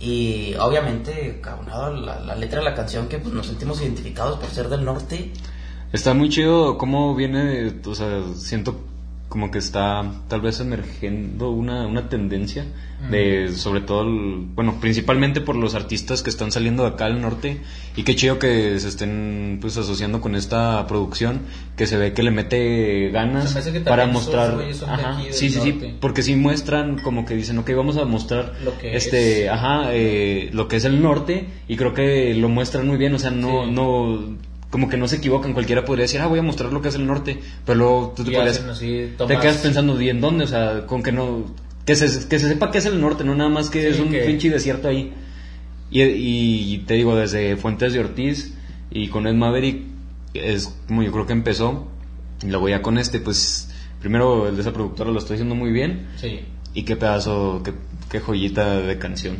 Y 0.00 0.54
obviamente, 0.58 1.40
cabrón, 1.42 2.06
la, 2.06 2.20
la 2.20 2.34
letra 2.34 2.60
de 2.60 2.64
la 2.64 2.74
canción 2.74 3.08
que 3.08 3.18
pues 3.18 3.34
nos 3.34 3.46
sentimos 3.46 3.80
identificados 3.82 4.38
por 4.38 4.48
ser 4.50 4.68
del 4.68 4.84
norte. 4.84 5.32
Está 5.94 6.12
muy 6.12 6.28
chido 6.28 6.76
cómo 6.76 7.14
viene, 7.14 7.72
o 7.86 7.94
sea, 7.94 8.20
siento 8.34 8.80
como 9.28 9.50
que 9.50 9.58
está 9.58 10.04
tal 10.28 10.40
vez 10.42 10.60
emergiendo 10.60 11.50
una, 11.50 11.86
una 11.86 12.08
tendencia 12.08 12.66
de, 13.10 13.52
sobre 13.52 13.80
todo, 13.80 14.02
el- 14.02 14.46
bueno, 14.54 14.78
principalmente 14.80 15.40
por 15.40 15.56
los 15.56 15.74
artistas 15.74 16.22
que 16.22 16.30
están 16.30 16.52
saliendo 16.52 16.82
de 16.84 16.90
acá 16.90 17.06
al 17.06 17.20
norte 17.20 17.60
y 17.96 18.02
qué 18.04 18.14
chido 18.16 18.38
que 18.38 18.78
se 18.78 18.88
estén 18.88 19.58
pues 19.60 19.76
asociando 19.76 20.20
con 20.20 20.34
esta 20.36 20.86
producción 20.86 21.40
que 21.76 21.86
se 21.86 21.96
ve 21.96 22.12
que 22.12 22.22
le 22.22 22.30
mete 22.30 23.10
ganas 23.10 23.54
me 23.54 23.80
para 23.80 24.04
esos 24.04 24.14
mostrar, 24.14 24.56
ajá, 24.88 25.20
sí, 25.30 25.48
sí, 25.50 25.60
sí, 25.60 25.94
porque 26.00 26.22
sí 26.22 26.34
muestran 26.36 26.98
como 26.98 27.24
que 27.26 27.34
dicen, 27.34 27.58
ok, 27.58 27.70
vamos 27.76 27.96
a 27.98 28.04
mostrar 28.04 28.52
Lo 28.64 28.76
que 28.78 28.96
este, 28.96 29.44
es. 29.46 29.50
ajá, 29.50 29.88
eh, 29.92 30.48
lo 30.52 30.66
que 30.68 30.76
es 30.76 30.84
el 30.84 31.02
norte 31.02 31.46
y 31.68 31.76
creo 31.76 31.92
que 31.92 32.34
lo 32.34 32.48
muestran 32.48 32.86
muy 32.86 32.96
bien, 32.98 33.14
o 33.14 33.18
sea, 33.18 33.30
no, 33.30 33.64
Sí. 33.64 33.70
no, 33.72 34.53
como 34.74 34.88
que 34.88 34.96
no 34.96 35.06
se 35.06 35.16
equivocan, 35.18 35.52
cualquiera 35.52 35.84
podría 35.84 36.02
decir, 36.02 36.20
ah, 36.20 36.26
voy 36.26 36.40
a 36.40 36.42
mostrar 36.42 36.72
lo 36.72 36.82
que 36.82 36.88
es 36.88 36.96
el 36.96 37.06
norte, 37.06 37.38
pero 37.64 37.78
luego 37.78 38.12
tú 38.16 38.24
te, 38.24 38.32
podrías- 38.32 38.58
así, 38.58 39.12
te 39.16 39.38
quedas 39.38 39.58
pensando, 39.58 40.00
¿y 40.02 40.08
en 40.08 40.20
dónde? 40.20 40.42
O 40.42 40.46
sea, 40.48 40.84
con 40.86 41.00
que 41.00 41.12
no, 41.12 41.44
que 41.86 41.94
se, 41.94 42.26
que 42.26 42.40
se 42.40 42.48
sepa 42.48 42.72
que 42.72 42.78
es 42.78 42.86
el 42.86 43.00
norte, 43.00 43.22
no 43.22 43.36
nada 43.36 43.48
más 43.50 43.70
que 43.70 43.82
Sí, 43.82 43.86
es 43.86 44.00
un 44.00 44.08
que- 44.10 44.22
pinche 44.22 44.50
desierto 44.50 44.88
ahí. 44.88 45.12
Y, 45.92 46.02
y 46.02 46.78
te 46.88 46.94
digo, 46.94 47.14
desde 47.14 47.56
Fuentes 47.56 47.92
de 47.92 48.00
Ortiz 48.00 48.52
y 48.90 49.06
con 49.06 49.28
Ed 49.28 49.34
Maverick, 49.34 49.82
es 50.34 50.74
como 50.88 51.04
yo 51.04 51.12
creo 51.12 51.24
que 51.28 51.34
empezó, 51.34 51.86
y 52.42 52.48
luego 52.48 52.68
ya 52.68 52.82
con 52.82 52.98
este, 52.98 53.20
pues, 53.20 53.70
primero 54.00 54.48
el 54.48 54.56
de 54.56 54.62
esa 54.62 54.72
productora 54.72 55.12
lo 55.12 55.20
está 55.20 55.34
haciendo 55.34 55.54
muy 55.54 55.70
bien, 55.70 56.08
Sí. 56.16 56.40
y 56.74 56.82
qué 56.82 56.96
pedazo, 56.96 57.62
qué, 57.64 57.74
qué 58.10 58.18
joyita 58.18 58.80
de 58.80 58.98
canción. 58.98 59.36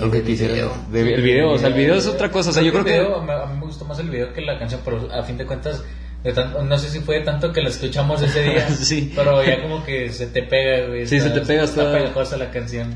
El 0.00 0.10
que 0.10 0.22
quisiera- 0.22 0.54
video. 0.54 0.72
de- 0.90 1.14
el 1.14 1.22
video, 1.22 1.50
o 1.52 1.58
sea, 1.58 1.68
el 1.68 1.74
video 1.74 1.94
es 1.94 2.06
otra 2.06 2.30
cosa, 2.30 2.50
o 2.50 2.52
sea, 2.52 2.62
yo 2.62 2.72
creo 2.72 2.84
que... 2.84 2.92
video, 2.92 3.22
me- 3.22 3.32
a 3.32 3.46
mí 3.46 3.58
me 3.58 3.66
gustó 3.66 3.84
más 3.84 3.98
el 4.00 4.10
video 4.10 4.32
que 4.32 4.40
la 4.40 4.58
canción, 4.58 4.80
pero 4.84 5.08
a 5.12 5.22
fin 5.22 5.36
de 5.38 5.46
cuentas, 5.46 5.84
de 6.24 6.32
tan- 6.32 6.68
no 6.68 6.78
sé 6.78 6.88
si 6.88 7.00
fue 7.00 7.16
de 7.18 7.24
tanto 7.24 7.52
que 7.52 7.60
la 7.62 7.68
escuchamos 7.68 8.20
ese 8.22 8.42
día, 8.42 8.68
Sí. 8.74 9.12
pero 9.14 9.44
ya 9.44 9.62
como 9.62 9.84
que 9.84 10.10
se 10.12 10.26
te 10.26 10.42
pega, 10.42 10.88
güey. 10.88 11.06
Sí, 11.06 11.20
se 11.20 11.30
te 11.30 11.40
pega, 11.42 11.62
está, 11.64 11.82
está- 11.84 11.92
pegajosa 11.98 12.36
la 12.36 12.50
canción. 12.50 12.94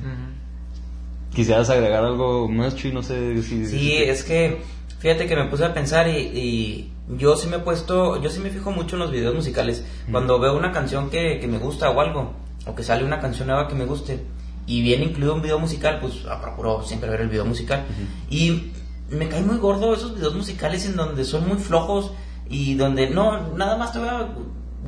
Quisieras 1.35 1.71
agregar 1.71 2.05
algo 2.05 2.49
más, 2.49 2.75
Chuy, 2.75 2.91
no 2.93 3.03
sé 3.03 3.43
si... 3.43 3.65
Sí, 3.67 3.97
es 3.97 4.25
que 4.25 4.59
fíjate 4.99 5.27
que 5.27 5.37
me 5.37 5.45
puse 5.45 5.65
a 5.65 5.73
pensar 5.75 6.09
y, 6.09 6.17
y 6.19 6.93
yo 7.17 7.37
sí 7.37 7.49
me 7.49 7.57
he 7.57 7.61
puesto, 7.61 8.21
yo 8.21 8.29
sí 8.31 8.41
me 8.41 8.51
fijo 8.51 8.73
mucho 8.73 8.97
en 8.97 9.01
los 9.01 9.13
videos 9.13 9.35
musicales. 9.35 9.85
Cuando 10.11 10.41
veo 10.41 10.57
una 10.57 10.73
canción 10.73 11.11
que, 11.11 11.39
que 11.39 11.47
me 11.47 11.59
gusta 11.59 11.91
o 11.91 12.01
algo, 12.01 12.33
o 12.67 12.75
que 12.75 12.83
sale 12.83 13.05
una 13.05 13.21
canción 13.21 13.47
nueva 13.49 13.69
que 13.69 13.75
me 13.77 13.85
guste, 13.85 14.21
y 14.69 14.83
viene 14.83 15.07
incluido 15.07 15.35
un 15.35 15.41
video 15.41 15.59
musical, 15.59 15.99
pues 15.99 16.27
ah, 16.29 16.43
procuro 16.43 16.83
siempre 16.83 17.09
ver 17.09 17.23
el 17.23 17.29
video 17.29 17.47
musical. 17.47 17.87
Y 18.29 18.73
me 19.09 19.27
cae 19.27 19.41
muy 19.41 19.57
gordo 19.57 19.95
esos 19.95 20.15
videos 20.15 20.35
musicales 20.35 20.85
en 20.85 20.95
donde 20.95 21.25
son 21.25 21.49
muy 21.49 21.57
flojos 21.57 22.13
y 22.51 22.75
donde 22.75 23.09
no, 23.09 23.55
nada 23.55 23.79
más 23.79 23.95
te 23.95 23.99
voy 23.99 24.09
a 24.09 24.29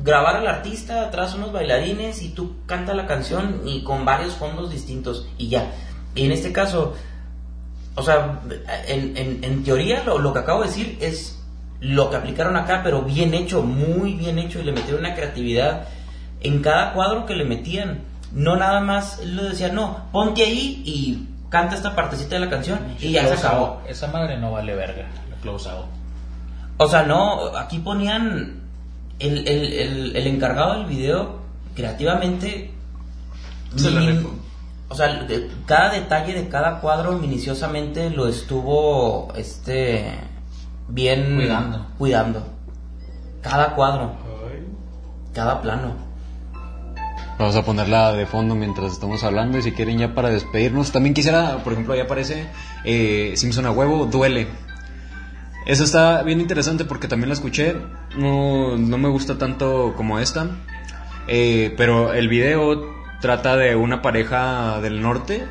grabar 0.03 0.35
al 0.35 0.47
artista, 0.47 1.01
atrás 1.01 1.33
unos 1.33 1.51
bailarines 1.51 2.21
y 2.21 2.29
tú 2.29 2.57
canta 2.67 2.93
la 2.93 3.07
canción 3.07 3.63
y 3.65 3.83
con 3.83 4.05
varios 4.05 4.35
fondos 4.35 4.71
distintos 4.71 5.27
y 5.39 5.49
ya. 5.49 5.71
Y 6.13 6.25
en 6.25 6.31
este 6.31 6.51
caso, 6.51 6.93
o 7.95 8.03
sea, 8.03 8.39
en, 8.87 9.17
en, 9.17 9.43
en 9.43 9.63
teoría 9.63 10.03
lo, 10.03 10.19
lo 10.19 10.31
que 10.31 10.39
acabo 10.39 10.61
de 10.61 10.67
decir 10.67 10.97
es 11.01 11.39
lo 11.79 12.11
que 12.11 12.17
aplicaron 12.17 12.55
acá, 12.55 12.81
pero 12.83 13.01
bien 13.01 13.33
hecho, 13.33 13.63
muy 13.63 14.13
bien 14.13 14.37
hecho, 14.37 14.59
y 14.59 14.63
le 14.63 14.73
metieron 14.73 14.99
una 14.99 15.15
creatividad 15.15 15.87
en 16.41 16.61
cada 16.61 16.93
cuadro 16.93 17.25
que 17.25 17.33
le 17.33 17.45
metían. 17.45 18.10
No 18.33 18.55
nada 18.55 18.79
más 18.81 19.23
lo 19.25 19.43
decían, 19.43 19.75
no, 19.75 20.05
ponte 20.11 20.43
ahí 20.43 20.81
y 20.85 21.27
canta 21.49 21.75
esta 21.75 21.95
partecita 21.95 22.35
de 22.35 22.41
la 22.41 22.49
canción 22.49 22.79
y 22.99 23.11
ya 23.11 23.27
se 23.27 23.33
acabó. 23.33 23.81
Esa 23.87 24.07
madre 24.07 24.37
no 24.37 24.51
vale 24.51 24.73
verga, 24.75 25.07
la 25.29 25.35
close 25.41 25.69
out. 25.69 25.85
O 26.77 26.87
sea, 26.87 27.03
no, 27.03 27.55
aquí 27.57 27.79
ponían 27.79 28.61
el, 29.19 29.47
el, 29.47 29.73
el, 29.73 30.15
el 30.15 30.27
encargado 30.27 30.75
del 30.75 30.85
video 30.85 31.41
creativamente. 31.75 32.71
Se 33.75 33.89
o 34.89 34.95
sea, 34.95 35.23
de- 35.23 35.49
cada 35.65 35.91
detalle 35.93 36.33
de 36.33 36.49
cada 36.49 36.81
cuadro 36.81 37.13
minuciosamente 37.13 38.09
lo 38.09 38.27
estuvo 38.27 39.31
este 39.35 40.13
bien 40.89 41.35
Cuidando. 41.35 41.85
cuidando. 41.97 42.47
Cada 43.41 43.73
cuadro, 43.75 44.11
cada 45.33 45.61
plano. 45.61 45.95
Vamos 47.41 47.55
a 47.55 47.65
ponerla 47.65 48.13
de 48.13 48.27
fondo 48.27 48.53
mientras 48.53 48.91
estamos 48.91 49.23
hablando 49.23 49.57
y 49.57 49.63
si 49.63 49.71
quieren 49.71 49.97
ya 49.97 50.13
para 50.13 50.29
despedirnos. 50.29 50.91
También 50.91 51.15
quisiera, 51.15 51.63
por 51.63 51.73
ejemplo, 51.73 51.95
ahí 51.95 51.99
aparece 51.99 52.45
eh, 52.83 53.33
Simpson 53.35 53.65
a 53.65 53.71
huevo, 53.71 54.05
duele. 54.05 54.47
Esa 55.65 55.83
está 55.83 56.21
bien 56.21 56.39
interesante 56.39 56.85
porque 56.85 57.07
también 57.07 57.29
la 57.29 57.33
escuché. 57.33 57.75
No, 58.15 58.77
no 58.77 58.97
me 58.99 59.09
gusta 59.09 59.39
tanto 59.39 59.95
como 59.97 60.19
esta. 60.19 60.51
Eh, 61.27 61.73
pero 61.77 62.13
el 62.13 62.27
video 62.27 62.93
trata 63.21 63.57
de 63.57 63.75
una 63.75 64.03
pareja 64.03 64.79
del 64.79 65.01
norte. 65.01 65.43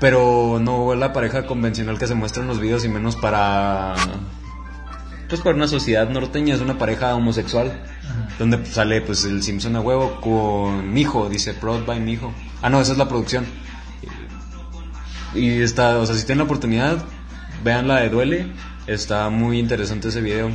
Pero 0.00 0.58
no 0.58 0.94
la 0.94 1.12
pareja 1.12 1.44
convencional 1.44 1.98
que 1.98 2.06
se 2.06 2.14
muestra 2.14 2.40
en 2.40 2.48
los 2.48 2.60
videos 2.60 2.86
y 2.86 2.88
menos 2.88 3.14
para... 3.14 3.94
Pues 5.28 5.42
para 5.42 5.56
una 5.56 5.68
sociedad 5.68 6.08
norteña 6.08 6.54
es 6.54 6.60
una 6.60 6.78
pareja 6.78 7.14
homosexual. 7.14 7.72
Donde 8.38 8.64
sale 8.64 9.00
pues 9.02 9.24
el 9.24 9.42
Simpson 9.42 9.76
a 9.76 9.80
huevo 9.80 10.20
con 10.20 10.92
mi 10.92 11.02
hijo, 11.02 11.28
dice 11.28 11.54
Proud 11.54 11.84
by 11.84 12.00
mi 12.00 12.12
hijo. 12.12 12.32
Ah, 12.62 12.70
no, 12.70 12.80
esa 12.80 12.92
es 12.92 12.98
la 12.98 13.08
producción. 13.08 13.44
Y 15.34 15.60
está, 15.60 15.98
o 15.98 16.06
sea, 16.06 16.14
si 16.14 16.24
tienen 16.24 16.38
la 16.38 16.44
oportunidad, 16.44 17.04
vean 17.62 17.88
la 17.88 18.00
de 18.00 18.08
Duele. 18.08 18.46
Está 18.86 19.28
muy 19.28 19.58
interesante 19.58 20.08
ese 20.08 20.22
video. 20.22 20.50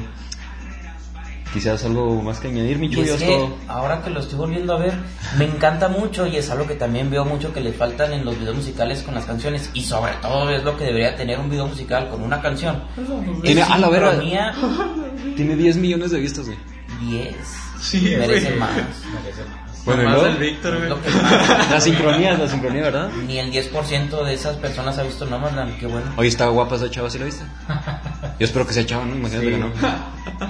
Quizás 1.53 1.85
algo 1.85 2.21
más 2.23 2.39
que 2.39 2.47
añadir, 2.47 2.79
mi 2.79 2.87
es 2.87 3.21
ahora 3.67 4.01
que 4.01 4.09
lo 4.09 4.19
estoy 4.21 4.39
volviendo 4.39 4.73
a 4.73 4.79
ver, 4.79 4.93
me 5.37 5.45
encanta 5.45 5.87
mucho 5.87 6.25
y 6.25 6.37
es 6.37 6.49
algo 6.49 6.65
que 6.65 6.73
también 6.75 7.11
veo 7.11 7.25
mucho 7.25 7.53
que 7.53 7.61
le 7.61 7.71
faltan 7.73 8.11
en 8.11 8.25
los 8.25 8.39
videos 8.39 8.55
musicales 8.55 9.03
con 9.03 9.13
las 9.13 9.25
canciones 9.25 9.69
y 9.73 9.83
sobre 9.83 10.13
todo 10.21 10.49
es 10.49 10.63
lo 10.63 10.75
que 10.77 10.85
debería 10.85 11.15
tener 11.15 11.37
un 11.39 11.49
video 11.49 11.67
musical 11.67 12.09
con 12.09 12.23
una 12.23 12.41
canción. 12.41 12.83
Tiene- 13.43 13.61
a 13.61 13.77
la 13.77 13.87
sincronía 13.89 14.53
Tiene 15.35 15.55
10 15.55 15.77
millones 15.77 16.11
de 16.11 16.19
vistas, 16.19 16.45
güey. 16.47 16.57
10. 17.07 17.35
Sí, 17.79 18.15
merece 18.17 18.55
más. 18.55 18.71
Merece 18.75 19.43
más. 19.45 19.62
Bueno, 19.85 20.03
Más 20.03 20.13
luego, 20.13 20.27
el 20.27 20.37
Víctor, 20.37 20.75
Es 20.75 20.89
güey. 20.89 21.13
la 21.69 21.81
sincronía, 21.81 22.37
la 22.37 22.47
sincronía, 22.47 22.83
¿verdad? 22.83 23.09
Ni 23.27 23.37
el 23.37 23.51
10% 23.51 24.23
de 24.23 24.33
esas 24.33 24.55
personas 24.57 24.97
ha 24.97 25.03
visto 25.03 25.25
Nomadland, 25.25 25.77
qué 25.77 25.87
bueno. 25.87 26.05
Oye, 26.15 26.29
está 26.29 26.47
guapa 26.47 26.75
esa 26.77 26.89
chava, 26.89 27.09
¿sí 27.09 27.19
la 27.19 27.25
viste? 27.25 27.43
Yo 28.39 28.45
espero 28.45 28.65
que 28.65 28.73
sea 28.73 28.85
chava, 28.85 29.05
¿no? 29.05 29.15
Imagínate 29.15 29.49
que 29.51 29.57
no. 29.57 29.71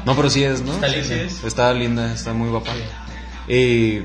No, 0.05 0.15
pero 0.15 0.30
sí 0.30 0.43
es, 0.43 0.61
¿no? 0.61 0.73
Está 0.73 0.88
Sí, 0.89 0.95
linda. 0.95 1.07
sí 1.07 1.14
es. 1.15 1.43
Está 1.43 1.73
linda, 1.73 2.14
está 2.14 2.34
muy 2.34 2.49
guapa. 2.49 2.72
Y 3.47 4.01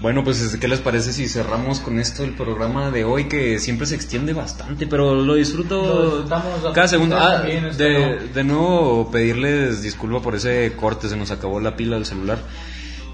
bueno, 0.00 0.22
pues 0.22 0.56
¿qué 0.60 0.68
les 0.68 0.78
parece 0.78 1.12
si 1.12 1.26
cerramos 1.28 1.80
con 1.80 1.98
esto 1.98 2.22
el 2.22 2.34
programa 2.34 2.92
de 2.92 3.04
hoy 3.04 3.24
que 3.26 3.58
siempre 3.58 3.84
se 3.86 3.96
extiende 3.96 4.32
bastante, 4.32 4.86
pero 4.86 5.16
lo 5.16 5.34
disfruto 5.34 6.24
Lo 6.24 6.72
cada 6.72 6.86
segundo. 6.86 7.18
Ah, 7.18 7.40
de, 7.40 7.60
no. 7.60 8.32
de 8.32 8.44
nuevo 8.44 9.10
pedirles 9.10 9.82
disculpa 9.82 10.20
por 10.22 10.36
ese 10.36 10.72
corte, 10.76 11.08
se 11.08 11.16
nos 11.16 11.32
acabó 11.32 11.58
la 11.58 11.74
pila 11.74 11.96
del 11.96 12.06
celular. 12.06 12.38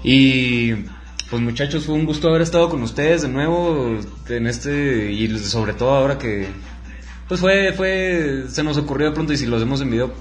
Y 0.03 0.73
pues 1.29 1.41
muchachos, 1.41 1.85
fue 1.85 1.95
un 1.95 2.05
gusto 2.05 2.29
haber 2.29 2.41
estado 2.41 2.69
con 2.69 2.83
ustedes 2.83 3.23
de 3.23 3.27
nuevo 3.29 3.97
en 4.29 4.47
este 4.47 5.11
y 5.11 5.37
sobre 5.39 5.73
todo 5.73 5.91
ahora 5.91 6.17
que 6.17 6.47
pues 7.27 7.39
fue 7.39 7.73
fue 7.73 8.45
se 8.47 8.63
nos 8.63 8.77
ocurrió 8.77 9.07
de 9.07 9.13
pronto 9.13 9.33
y 9.33 9.37
si 9.37 9.45
lo 9.45 9.55
hacemos 9.57 9.81
en 9.81 9.91
video 9.91 10.13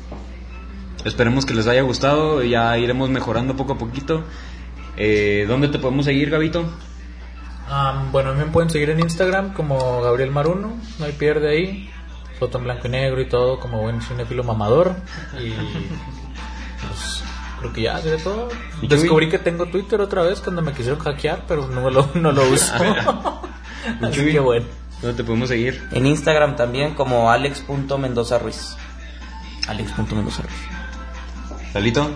esperemos 1.05 1.45
que 1.45 1.55
les 1.55 1.67
haya 1.67 1.83
gustado, 1.83 2.43
ya 2.43 2.77
iremos 2.79 3.11
mejorando 3.11 3.57
poco 3.57 3.75
a 3.75 3.79
poquito. 3.79 4.25
Eh, 4.97 5.45
¿Dónde 5.47 5.69
te 5.69 5.79
podemos 5.79 6.07
seguir, 6.07 6.31
Gabito? 6.31 6.65
Am, 7.69 8.11
bueno, 8.13 8.31
a 8.31 8.33
mí 8.35 8.41
me 8.41 8.51
pueden 8.51 8.71
seguir 8.71 8.91
en 8.91 9.01
Instagram 9.01 9.53
como 9.53 10.03
Gabriel 10.03 10.31
Maruno, 10.31 10.79
no 10.99 11.05
hay 11.05 11.13
pierde 11.13 11.51
ahí. 11.51 11.91
Foto 12.39 12.59
en 12.59 12.65
blanco 12.65 12.89
y 12.89 12.91
negro 12.91 13.21
y 13.21 13.29
todo, 13.29 13.61
como 13.61 13.81
buen 13.83 14.01
cinefilo 14.03 14.43
mamador. 14.43 14.97
Y 15.41 15.53
pues 16.87 17.24
creo 17.65 17.73
que 17.73 17.83
ya, 17.83 18.01
de 18.01 18.19
todo. 18.19 18.49
¿Y 18.83 18.89
tú, 18.89 18.97
Descubrí 18.97 19.29
que 19.29 19.39
tengo 19.39 19.67
Twitter 19.67 20.01
otra 20.01 20.23
vez 20.23 20.41
cuando 20.41 20.61
me 20.61 20.73
quisieron 20.73 20.99
hackear, 20.99 21.45
pero 21.49 21.67
no 21.69 21.89
lo, 21.91 22.11
no 22.15 22.33
lo 22.33 22.51
uso. 22.51 22.75
Así 24.03 24.33
que 24.33 24.41
bueno. 24.41 24.67
¿Dónde 25.01 25.17
te 25.17 25.25
podemos 25.25 25.49
seguir? 25.49 25.87
En 25.93 26.07
Instagram 26.07 26.57
también 26.57 26.95
como 26.95 27.31
alex.mendoza 27.31 28.39
Ruiz. 28.39 28.77
Alex.mendoza 29.67 30.43
Ruiz. 30.43 31.75
Lalito. 31.75 32.11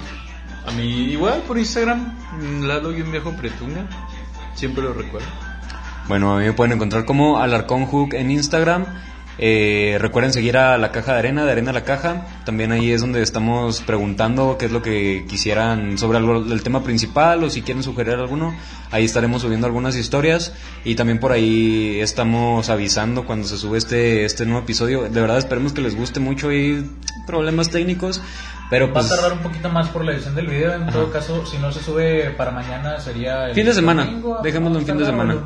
A 0.67 0.71
mí 0.73 1.13
igual 1.13 1.43
por 1.47 1.59
Instagram, 1.59 2.67
Lalo 2.67 2.93
y 2.93 3.01
un 3.01 3.11
viejo 3.11 3.33
pretunga. 3.33 3.87
Siempre 4.55 4.83
lo 4.83 4.93
recuerdo. 4.93 5.29
Bueno, 6.09 6.35
a 6.35 6.39
mí 6.39 6.45
me 6.45 6.53
pueden 6.53 6.73
encontrar 6.73 7.05
como 7.05 7.39
Alarcón 7.39 7.87
Hook 7.87 8.15
en 8.15 8.31
Instagram. 8.31 8.87
Eh, 9.39 9.97
recuerden 10.01 10.33
seguir 10.33 10.57
a 10.57 10.77
la 10.79 10.91
caja 10.91 11.13
de 11.13 11.21
arena, 11.21 11.45
de 11.45 11.53
arena 11.53 11.71
a 11.71 11.75
la 11.75 11.85
caja. 11.85 12.27
También 12.45 12.73
ahí 12.73 12.91
es 12.91 13.01
donde 13.01 13.23
estamos 13.23 13.81
preguntando 13.83 14.57
qué 14.59 14.67
es 14.67 14.73
lo 14.73 14.83
que 14.83 15.25
quisieran 15.29 15.97
sobre 15.97 16.19
algo 16.19 16.43
del 16.43 16.63
tema 16.63 16.83
principal 16.83 17.45
o 17.45 17.51
si 17.51 17.63
quieren 17.63 17.83
sugerir 17.83 18.15
alguno. 18.15 18.55
Ahí 18.91 19.05
estaremos 19.05 19.43
subiendo 19.43 19.67
algunas 19.67 19.95
historias 19.97 20.53
y 20.85 20.97
también 20.97 21.21
por 21.21 21.33
ahí 21.33 22.01
estamos 22.01 22.69
avisando 22.69 23.25
cuando 23.27 23.47
se 23.47 23.59
sube 23.59 23.79
este, 23.79 24.25
este 24.25 24.45
nuevo 24.45 24.63
episodio. 24.63 25.03
De 25.03 25.21
verdad 25.21 25.39
esperemos 25.39 25.73
que 25.73 25.83
les 25.83 25.95
guste 25.95 26.21
mucho 26.21 26.53
y 26.53 26.85
problemas 27.27 27.71
técnicos. 27.71 28.21
Pero 28.71 28.87
Va 28.87 28.91
a 28.91 28.95
pues 28.95 29.09
tardar 29.09 29.33
un 29.33 29.39
poquito 29.39 29.71
más 29.71 29.89
por 29.89 30.05
la 30.05 30.13
edición 30.13 30.35
del 30.35 30.47
video. 30.47 30.75
En 30.75 30.87
todo 30.89 31.11
caso, 31.11 31.47
si 31.47 31.57
no 31.59 31.73
se 31.73 31.81
sube 31.81 32.31
para 32.33 32.51
mañana, 32.51 33.01
sería 33.01 33.47
el 33.47 33.55
Fin 33.55 33.65
de 33.65 33.73
semana. 33.73 34.05
domingo, 34.05 34.41
Dejémoslo 34.43 34.79
en 34.81 34.87
fin 34.87 34.99
de 34.99 35.07
semana. 35.07 35.37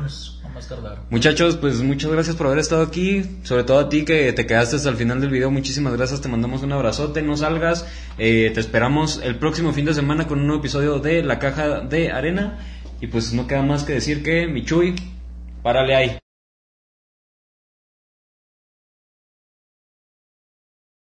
Muchachos, 1.09 1.57
pues 1.57 1.81
muchas 1.81 2.11
gracias 2.11 2.35
por 2.35 2.47
haber 2.47 2.59
estado 2.59 2.83
aquí. 2.83 3.23
Sobre 3.43 3.63
todo 3.63 3.79
a 3.79 3.89
ti 3.89 4.05
que 4.05 4.31
te 4.33 4.45
quedaste 4.45 4.75
hasta 4.75 4.89
el 4.89 4.95
final 4.95 5.19
del 5.21 5.29
video. 5.29 5.51
Muchísimas 5.51 5.95
gracias. 5.95 6.21
Te 6.21 6.29
mandamos 6.29 6.63
un 6.63 6.71
abrazote. 6.71 7.21
No 7.21 7.37
salgas. 7.37 7.87
Eh, 8.17 8.51
te 8.53 8.59
esperamos 8.59 9.19
el 9.23 9.35
próximo 9.37 9.73
fin 9.73 9.85
de 9.85 9.93
semana 9.93 10.27
con 10.27 10.39
un 10.39 10.47
nuevo 10.47 10.61
episodio 10.61 10.99
de 10.99 11.23
La 11.23 11.39
Caja 11.39 11.81
de 11.81 12.11
Arena. 12.11 12.59
Y 13.01 13.07
pues 13.07 13.33
no 13.33 13.47
queda 13.47 13.63
más 13.63 13.83
que 13.83 13.93
decir 13.93 14.23
que, 14.23 14.47
Michuy, 14.47 14.95
párale 15.61 15.95
ahí. 15.95 16.22